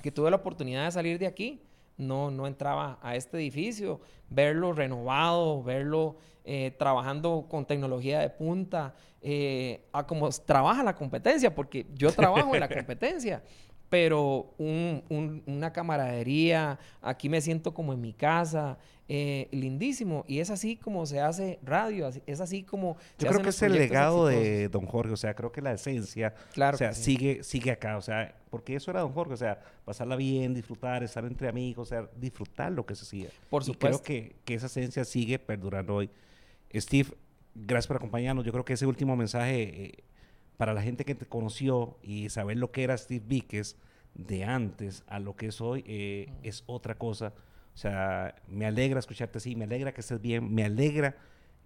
que 0.00 0.12
tuve 0.12 0.30
la 0.30 0.36
oportunidad 0.36 0.84
de 0.84 0.92
salir 0.92 1.18
de 1.18 1.26
aquí. 1.26 1.62
No, 1.96 2.30
no 2.30 2.46
entraba 2.46 2.98
a 3.02 3.14
este 3.14 3.36
edificio, 3.36 4.00
verlo 4.30 4.72
renovado, 4.72 5.62
verlo 5.62 6.16
eh, 6.44 6.74
trabajando 6.78 7.46
con 7.50 7.66
tecnología 7.66 8.20
de 8.20 8.30
punta, 8.30 8.94
eh, 9.20 9.86
a 9.92 10.06
cómo 10.06 10.30
trabaja 10.30 10.82
la 10.82 10.94
competencia, 10.94 11.54
porque 11.54 11.86
yo 11.94 12.10
trabajo 12.10 12.54
en 12.54 12.60
la 12.60 12.68
competencia 12.74 13.42
pero 13.90 14.54
una 14.58 15.72
camaradería, 15.72 16.78
aquí 17.02 17.28
me 17.28 17.40
siento 17.40 17.74
como 17.74 17.92
en 17.92 18.00
mi 18.00 18.12
casa, 18.12 18.78
eh, 19.08 19.48
lindísimo. 19.50 20.24
Y 20.28 20.38
es 20.38 20.50
así 20.50 20.76
como 20.76 21.04
se 21.04 21.20
hace 21.20 21.58
radio, 21.64 22.08
es 22.24 22.40
así 22.40 22.62
como... 22.62 22.96
Yo 23.18 23.28
creo 23.28 23.42
que 23.42 23.48
es 23.48 23.60
el 23.62 23.72
legado 23.72 24.28
de 24.28 24.68
don 24.68 24.86
Jorge, 24.86 25.12
o 25.12 25.16
sea, 25.16 25.34
creo 25.34 25.50
que 25.50 25.60
la 25.60 25.72
esencia, 25.72 26.32
claro 26.54 26.76
o 26.76 26.78
sea, 26.78 26.92
sigue, 26.92 27.42
sigue 27.42 27.72
acá, 27.72 27.96
o 27.96 28.00
sea, 28.00 28.36
porque 28.48 28.76
eso 28.76 28.92
era 28.92 29.00
don 29.00 29.12
Jorge, 29.12 29.34
o 29.34 29.36
sea, 29.36 29.60
pasarla 29.84 30.14
bien, 30.14 30.54
disfrutar, 30.54 31.02
estar 31.02 31.24
entre 31.24 31.48
amigos, 31.48 31.88
o 31.88 31.90
sea, 31.90 32.08
disfrutar 32.16 32.70
lo 32.70 32.86
que 32.86 32.94
se 32.94 33.02
hacía. 33.02 33.28
Por 33.50 33.64
supuesto. 33.64 33.98
Y 33.98 34.20
creo 34.20 34.32
que, 34.44 34.54
esa 34.54 34.66
esencia 34.66 35.04
sigue 35.04 35.40
perdurando 35.40 35.96
hoy. 35.96 36.10
Steve, 36.72 37.08
gracias 37.56 37.88
por 37.88 37.96
acompañarnos. 37.96 38.44
Yo 38.44 38.52
creo 38.52 38.64
que 38.64 38.74
ese 38.74 38.86
último 38.86 39.16
mensaje, 39.16 39.62
eh, 39.62 40.04
para 40.60 40.74
la 40.74 40.82
gente 40.82 41.06
que 41.06 41.14
te 41.14 41.24
conoció 41.24 41.96
y 42.02 42.28
saber 42.28 42.58
lo 42.58 42.70
que 42.70 42.82
era 42.82 42.94
Steve 42.98 43.24
Víquez 43.26 43.76
de 44.12 44.44
antes 44.44 45.04
a 45.06 45.18
lo 45.18 45.34
que 45.34 45.46
es 45.46 45.62
hoy, 45.62 45.82
eh, 45.86 46.30
es 46.42 46.64
otra 46.66 46.96
cosa 46.96 47.32
o 47.74 47.78
sea, 47.78 48.34
me 48.48 48.66
alegra 48.66 48.98
escucharte 48.98 49.38
así, 49.38 49.56
me 49.56 49.64
alegra 49.64 49.94
que 49.94 50.00
estés 50.00 50.20
bien, 50.20 50.52
me 50.52 50.64
alegra 50.64 51.16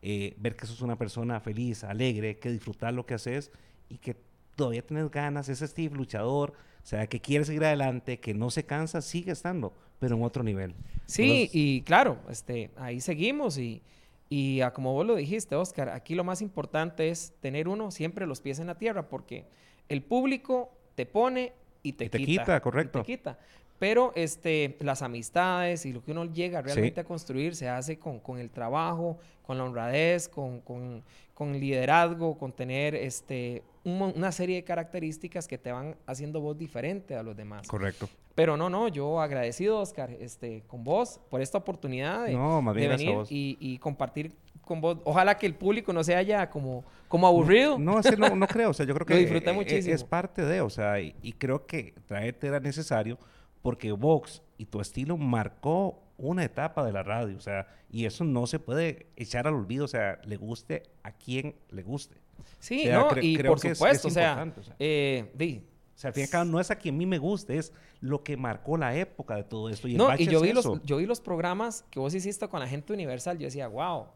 eh, 0.03 0.37
ver 0.39 0.55
que 0.55 0.67
sos 0.67 0.81
una 0.81 0.97
persona 0.97 1.41
feliz, 1.41 1.83
alegre, 1.83 2.39
que 2.39 2.51
disfrutar 2.51 2.95
lo 2.95 3.07
que 3.07 3.15
haces 3.15 3.51
y 3.89 3.99
que 3.99 4.17
todavía 4.55 4.83
tienes 4.83 5.11
ganas, 5.11 5.49
ese 5.49 5.67
Steve 5.67 5.97
luchador, 5.97 6.53
o 6.53 6.87
sea, 6.87 7.07
que 7.09 7.21
quiere 7.21 7.45
seguir 7.45 7.65
adelante, 7.65 8.21
que 8.21 8.33
no 8.33 8.51
se 8.51 8.65
cansa, 8.65 9.01
sigue 9.01 9.33
estando, 9.33 9.73
pero 9.99 10.17
en 10.17 10.23
otro 10.23 10.45
nivel. 10.45 10.75
Sí, 11.07 11.51
y 11.53 11.83
claro, 11.83 12.19
este, 12.29 12.71
ahí 12.77 13.01
seguimos 13.01 13.59
y, 13.59 13.83
y 14.29 14.61
como 14.73 14.93
vos 14.93 15.07
lo 15.07 15.15
dijiste, 15.15 15.55
Oscar, 15.55 15.91
aquí 15.91 16.15
lo 16.15 16.25
más 16.25 16.43
importante 16.43 17.09
es 17.09 17.35
tener 17.41 17.69
uno 17.69 17.91
siempre 17.91 18.27
los 18.27 18.41
pies 18.41 18.59
en 18.59 18.67
la 18.67 18.77
tierra, 18.77 19.09
porque 19.09 19.47
el 19.89 20.03
público 20.03 20.77
te 20.95 21.07
pone 21.07 21.53
y 21.83 21.93
te, 21.93 22.09
te 22.09 22.19
quita, 22.19 22.61
correcto. 22.61 23.01
te 23.01 23.07
quita. 23.07 23.39
Pero 23.79 24.13
este, 24.15 24.77
las 24.81 25.03
amistades 25.03 25.85
y 25.85 25.93
lo 25.93 26.03
que 26.03 26.13
uno 26.13 26.27
llega 26.27 26.63
realmente 26.63 27.01
a 27.01 27.05
construir 27.05 27.57
se 27.57 27.69
hace 27.69 27.99
con, 27.99 28.21
con, 28.21 28.39
el 28.39 28.51
trabajo, 28.51 29.19
con 29.43 29.59
la 29.59 29.65
honradez, 29.65 30.29
con, 30.29 30.61
con, 30.61 31.03
con 31.35 31.53
liderazgo, 31.53 32.39
con 32.39 32.53
tener 32.53 32.95
este, 32.95 33.63
una 33.85 34.33
serie 34.33 34.57
de 34.57 34.65
características 34.65 35.49
que 35.49 35.59
te 35.59 35.73
van 35.73 35.97
haciendo 36.07 36.41
vos 36.41 36.57
diferente 36.57 37.17
a 37.17 37.23
los 37.23 37.37
demás. 37.37 37.67
Correcto. 37.67 38.09
Pero 38.35 38.57
no, 38.57 38.71
no, 38.71 38.89
yo 38.89 39.21
agradecido, 39.21 39.79
Oscar, 39.79 40.11
este, 40.21 40.63
con 40.67 40.83
vos 40.83 41.21
por 41.31 41.41
esta 41.41 41.59
oportunidad 41.59 42.25
de, 42.27 42.89
venir 42.89 43.19
y, 43.29 43.57
y, 43.61 43.79
compartir 43.79 44.33
con 44.63 44.81
vos. 44.81 44.99
Ojalá 45.05 45.37
que 45.37 45.47
el 45.47 45.55
público 45.55 45.93
no 45.93 46.03
se 46.03 46.17
haya 46.17 46.49
como, 46.51 46.85
como 47.07 47.27
aburrido. 47.27 47.79
No, 47.79 48.01
no, 48.01 48.37
no, 48.37 48.47
creo. 48.49 48.71
O 48.71 48.75
sea, 48.75 48.87
yo 48.87 48.95
creo 48.95 49.07
que 49.07 49.17
disfruté 49.17 49.51
e, 49.51 49.53
e, 49.53 49.57
muchísimo. 49.57 49.95
es 49.95 50.03
parte 50.03 50.45
de, 50.45 50.61
o 50.61 50.71
sea, 50.71 51.01
y, 51.01 51.15
y 51.23 51.33
creo 51.33 51.67
que 51.67 51.95
traerte 52.07 52.49
era 52.49 52.59
necesario 52.59 53.19
porque 53.65 53.93
Vox 53.93 54.43
y 54.59 54.67
tu 54.67 54.79
estilo 54.83 55.17
marcó 55.17 56.03
una 56.19 56.45
etapa 56.45 56.85
de 56.85 56.93
la 56.93 57.03
radio, 57.03 57.35
o 57.39 57.41
sea, 57.41 57.67
y 57.91 58.05
eso 58.05 58.23
no 58.23 58.47
se 58.47 58.59
puede 58.59 59.07
echar 59.17 59.47
al 59.47 59.55
olvido, 59.55 59.87
o 59.87 59.89
sea, 59.89 60.21
le 60.27 60.37
guste 60.37 60.83
a 61.03 61.13
quien 61.13 61.57
le 61.71 61.83
guste. 61.83 62.21
Sí, 62.59 62.85
no, 62.93 63.09
y 63.19 63.39
por 63.43 63.59
supuesto, 63.59 64.09
o 64.09 64.11
sea, 64.11 64.53
eh, 64.79 65.33
o 65.35 65.99
sea, 65.99 66.09
al 66.09 66.15
fin 66.15 66.21
y 66.21 66.25
al 66.25 66.31
cabo 66.31 66.45
no 66.45 66.61
es 66.61 66.71
a 66.71 66.77
quien 66.77 66.97
a 66.97 66.99
mí 66.99 67.07
me 67.07 67.17
guste, 67.17 67.57
es 67.57 67.73
lo 68.01 68.23
que 68.23 68.37
marcó 68.37 68.77
la 68.77 68.95
época 68.97 69.35
de 69.35 69.45
todo 69.45 69.71
esto. 69.71 69.89
Y 69.89 69.95
no, 69.95 70.15
y 70.15 70.27
yo 70.27 70.43
vi, 70.43 70.53
los, 70.53 70.83
yo 70.83 70.99
vi 70.99 71.07
los 71.07 71.23
programas 71.23 71.87
que 71.91 71.99
vos 71.99 72.15
hiciste 72.15 72.47
con 72.49 72.61
la 72.61 72.69
gente 72.69 72.93
universal, 72.93 73.39
yo 73.39 73.47
decía, 73.47 73.69
wow, 73.69 74.09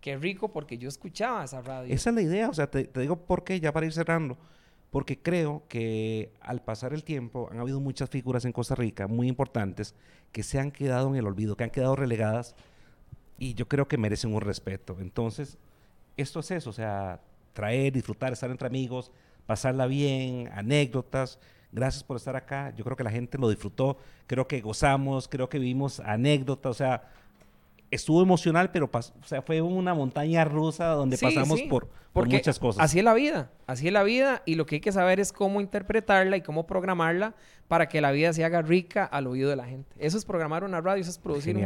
qué 0.00 0.16
rico, 0.16 0.50
porque 0.50 0.78
yo 0.78 0.88
escuchaba 0.88 1.44
esa 1.44 1.60
radio. 1.60 1.92
Esa 1.92 2.08
es 2.08 2.16
la 2.16 2.22
idea, 2.22 2.48
o 2.48 2.54
sea, 2.54 2.70
te, 2.70 2.84
te 2.84 3.00
digo 3.00 3.16
por 3.26 3.44
qué, 3.44 3.60
ya 3.60 3.70
para 3.70 3.84
ir 3.84 3.92
cerrando 3.92 4.38
porque 4.94 5.18
creo 5.18 5.64
que 5.68 6.30
al 6.40 6.62
pasar 6.62 6.94
el 6.94 7.02
tiempo 7.02 7.48
han 7.50 7.58
habido 7.58 7.80
muchas 7.80 8.08
figuras 8.08 8.44
en 8.44 8.52
Costa 8.52 8.76
Rica 8.76 9.08
muy 9.08 9.26
importantes 9.26 9.92
que 10.30 10.44
se 10.44 10.60
han 10.60 10.70
quedado 10.70 11.08
en 11.08 11.16
el 11.16 11.26
olvido, 11.26 11.56
que 11.56 11.64
han 11.64 11.70
quedado 11.70 11.96
relegadas 11.96 12.54
y 13.36 13.54
yo 13.54 13.66
creo 13.66 13.88
que 13.88 13.98
merecen 13.98 14.32
un 14.32 14.40
respeto. 14.40 14.98
Entonces, 15.00 15.58
esto 16.16 16.38
es 16.38 16.52
eso, 16.52 16.70
o 16.70 16.72
sea, 16.72 17.20
traer, 17.54 17.92
disfrutar, 17.92 18.32
estar 18.32 18.48
entre 18.52 18.68
amigos, 18.68 19.10
pasarla 19.46 19.88
bien, 19.88 20.48
anécdotas. 20.52 21.40
Gracias 21.72 22.04
por 22.04 22.16
estar 22.16 22.36
acá. 22.36 22.72
Yo 22.76 22.84
creo 22.84 22.96
que 22.96 23.02
la 23.02 23.10
gente 23.10 23.36
lo 23.36 23.48
disfrutó, 23.48 23.98
creo 24.28 24.46
que 24.46 24.60
gozamos, 24.60 25.26
creo 25.26 25.48
que 25.48 25.58
vivimos 25.58 25.98
anécdotas, 25.98 26.70
o 26.70 26.74
sea, 26.74 27.10
estuvo 27.94 28.22
emocional, 28.22 28.70
pero 28.70 28.90
o 28.92 29.26
sea, 29.26 29.42
fue 29.42 29.60
una 29.60 29.94
montaña 29.94 30.44
rusa 30.44 30.86
donde 30.88 31.16
pasamos 31.16 31.62
Por, 31.62 31.88
por, 32.12 32.28
muchas 32.28 32.58
cosas. 32.58 32.82
Así 32.82 32.98
es 32.98 33.04
la 33.04 33.14
vida, 33.14 33.50
así 33.66 33.86
es 33.86 33.92
la 33.92 34.02
vida 34.02 34.42
y 34.44 34.56
lo 34.56 34.66
que 34.66 34.76
hay 34.76 34.80
que 34.80 34.92
saber 34.92 35.20
es 35.20 35.32
cómo 35.32 35.60
interpretarla 35.60 36.36
y 36.36 36.42
cómo 36.42 36.66
programarla 36.66 37.34
para 37.68 37.88
que 37.88 38.00
la 38.00 38.10
vida 38.10 38.32
se 38.32 38.44
haga 38.44 38.62
rica 38.62 39.04
al 39.04 39.26
oído 39.26 39.48
de 39.48 39.56
la 39.56 39.64
gente. 39.64 39.94
Eso 39.98 40.18
es 40.18 40.24
programar 40.24 40.64
una 40.64 40.80
radio, 40.80 41.00
eso 41.00 41.10
es 41.10 41.18
producir 41.18 41.56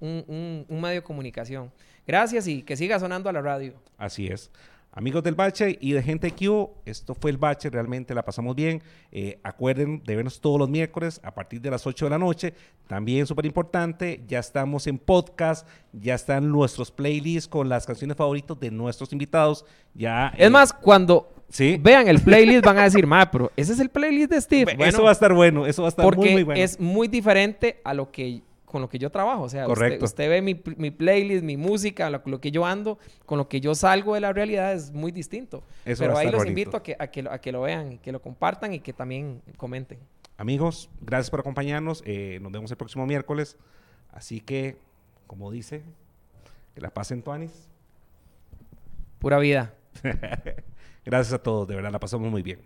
un, 0.00 0.66
un 0.68 0.80
medio 0.80 0.96
de 0.96 1.02
comunicación. 1.02 1.72
Gracias 2.06 2.46
y 2.46 2.62
que 2.62 2.76
siga 2.76 2.98
sonando 2.98 3.28
a 3.28 3.32
la 3.32 3.42
radio. 3.42 3.74
Así 3.98 4.28
es. 4.28 4.50
Amigos 4.98 5.22
del 5.22 5.36
Bache 5.36 5.78
y 5.80 5.92
de 5.92 6.02
Gente 6.02 6.32
Q, 6.32 6.70
esto 6.84 7.14
fue 7.14 7.30
el 7.30 7.36
Bache, 7.36 7.70
realmente 7.70 8.16
la 8.16 8.24
pasamos 8.24 8.56
bien. 8.56 8.82
Eh, 9.12 9.38
acuerden 9.44 10.02
de 10.04 10.16
vernos 10.16 10.40
todos 10.40 10.58
los 10.58 10.68
miércoles 10.68 11.20
a 11.22 11.32
partir 11.32 11.60
de 11.60 11.70
las 11.70 11.86
8 11.86 12.06
de 12.06 12.10
la 12.10 12.18
noche. 12.18 12.52
También 12.88 13.24
súper 13.24 13.46
importante, 13.46 14.24
ya 14.26 14.40
estamos 14.40 14.88
en 14.88 14.98
podcast, 14.98 15.68
ya 15.92 16.16
están 16.16 16.50
nuestros 16.50 16.90
playlists 16.90 17.46
con 17.46 17.68
las 17.68 17.86
canciones 17.86 18.16
favoritas 18.16 18.58
de 18.58 18.72
nuestros 18.72 19.12
invitados. 19.12 19.64
Ya, 19.94 20.34
es 20.36 20.50
más, 20.50 20.72
cuando 20.72 21.32
vean 21.78 22.08
el 22.08 22.20
playlist 22.20 22.64
van 22.64 22.78
a 22.78 22.82
decir, 22.82 23.06
ma, 23.06 23.30
pero 23.30 23.52
ese 23.54 23.74
es 23.74 23.78
el 23.78 23.90
playlist 23.90 24.32
de 24.32 24.40
Steve. 24.40 24.76
eso 24.80 25.04
va 25.04 25.10
a 25.10 25.12
estar 25.12 25.32
bueno, 25.32 25.64
eso 25.64 25.82
va 25.82 25.88
a 25.88 25.90
estar 25.90 26.16
muy, 26.16 26.32
muy 26.32 26.42
bueno. 26.42 26.60
es 26.60 26.80
muy 26.80 27.06
diferente 27.06 27.80
a 27.84 27.94
lo 27.94 28.10
que 28.10 28.42
con 28.68 28.82
lo 28.82 28.88
que 28.88 28.98
yo 28.98 29.10
trabajo. 29.10 29.42
O 29.42 29.48
sea, 29.48 29.66
Usted, 29.66 30.28
ve 30.28 30.42
mi, 30.42 30.54
playlist, 30.54 31.42
mi 31.42 31.56
música, 31.56 32.10
lo, 32.10 32.40
que 32.40 32.50
yo 32.50 32.64
ando, 32.64 32.98
con 33.26 33.38
lo 33.38 33.48
que 33.48 33.60
yo 33.60 33.74
salgo 33.74 34.14
de 34.14 34.20
la 34.20 34.32
realidad 34.32 34.72
es 34.72 34.92
muy 34.92 35.10
distinto. 35.10 35.62
Pero 35.84 36.16
ahí 36.16 36.30
los 36.30 36.46
invito 36.46 36.76
a 36.76 36.82
que, 36.82 36.96
a, 36.98 37.08
que, 37.08 37.24
a 37.28 37.38
que 37.40 37.52
lo 37.52 37.62
vean, 37.62 37.98
que 37.98 38.12
lo 38.12 38.20
compartan 38.20 38.74
y 38.74 38.80
que 38.80 38.92
también 38.92 39.42
comenten. 39.56 39.98
Amigos, 40.36 40.88
gracias 41.00 41.30
por 41.30 41.40
acompañarnos. 41.40 42.02
Eh, 42.06 42.38
nos 42.40 42.52
vemos 42.52 42.70
el 42.70 42.76
próximo 42.76 43.06
miércoles. 43.06 43.56
Así 44.12 44.40
que, 44.40 44.76
como 45.26 45.50
dice, 45.50 45.82
que 46.74 46.80
la 46.80 46.90
pasen, 46.90 47.22
Tuanis. 47.22 47.68
Pura 49.18 49.38
vida. 49.38 49.74
gracias 51.04 51.32
a 51.32 51.42
todos, 51.42 51.66
de 51.66 51.74
verdad, 51.74 51.90
la 51.90 51.98
pasamos 51.98 52.30
muy 52.30 52.42
bien. 52.42 52.60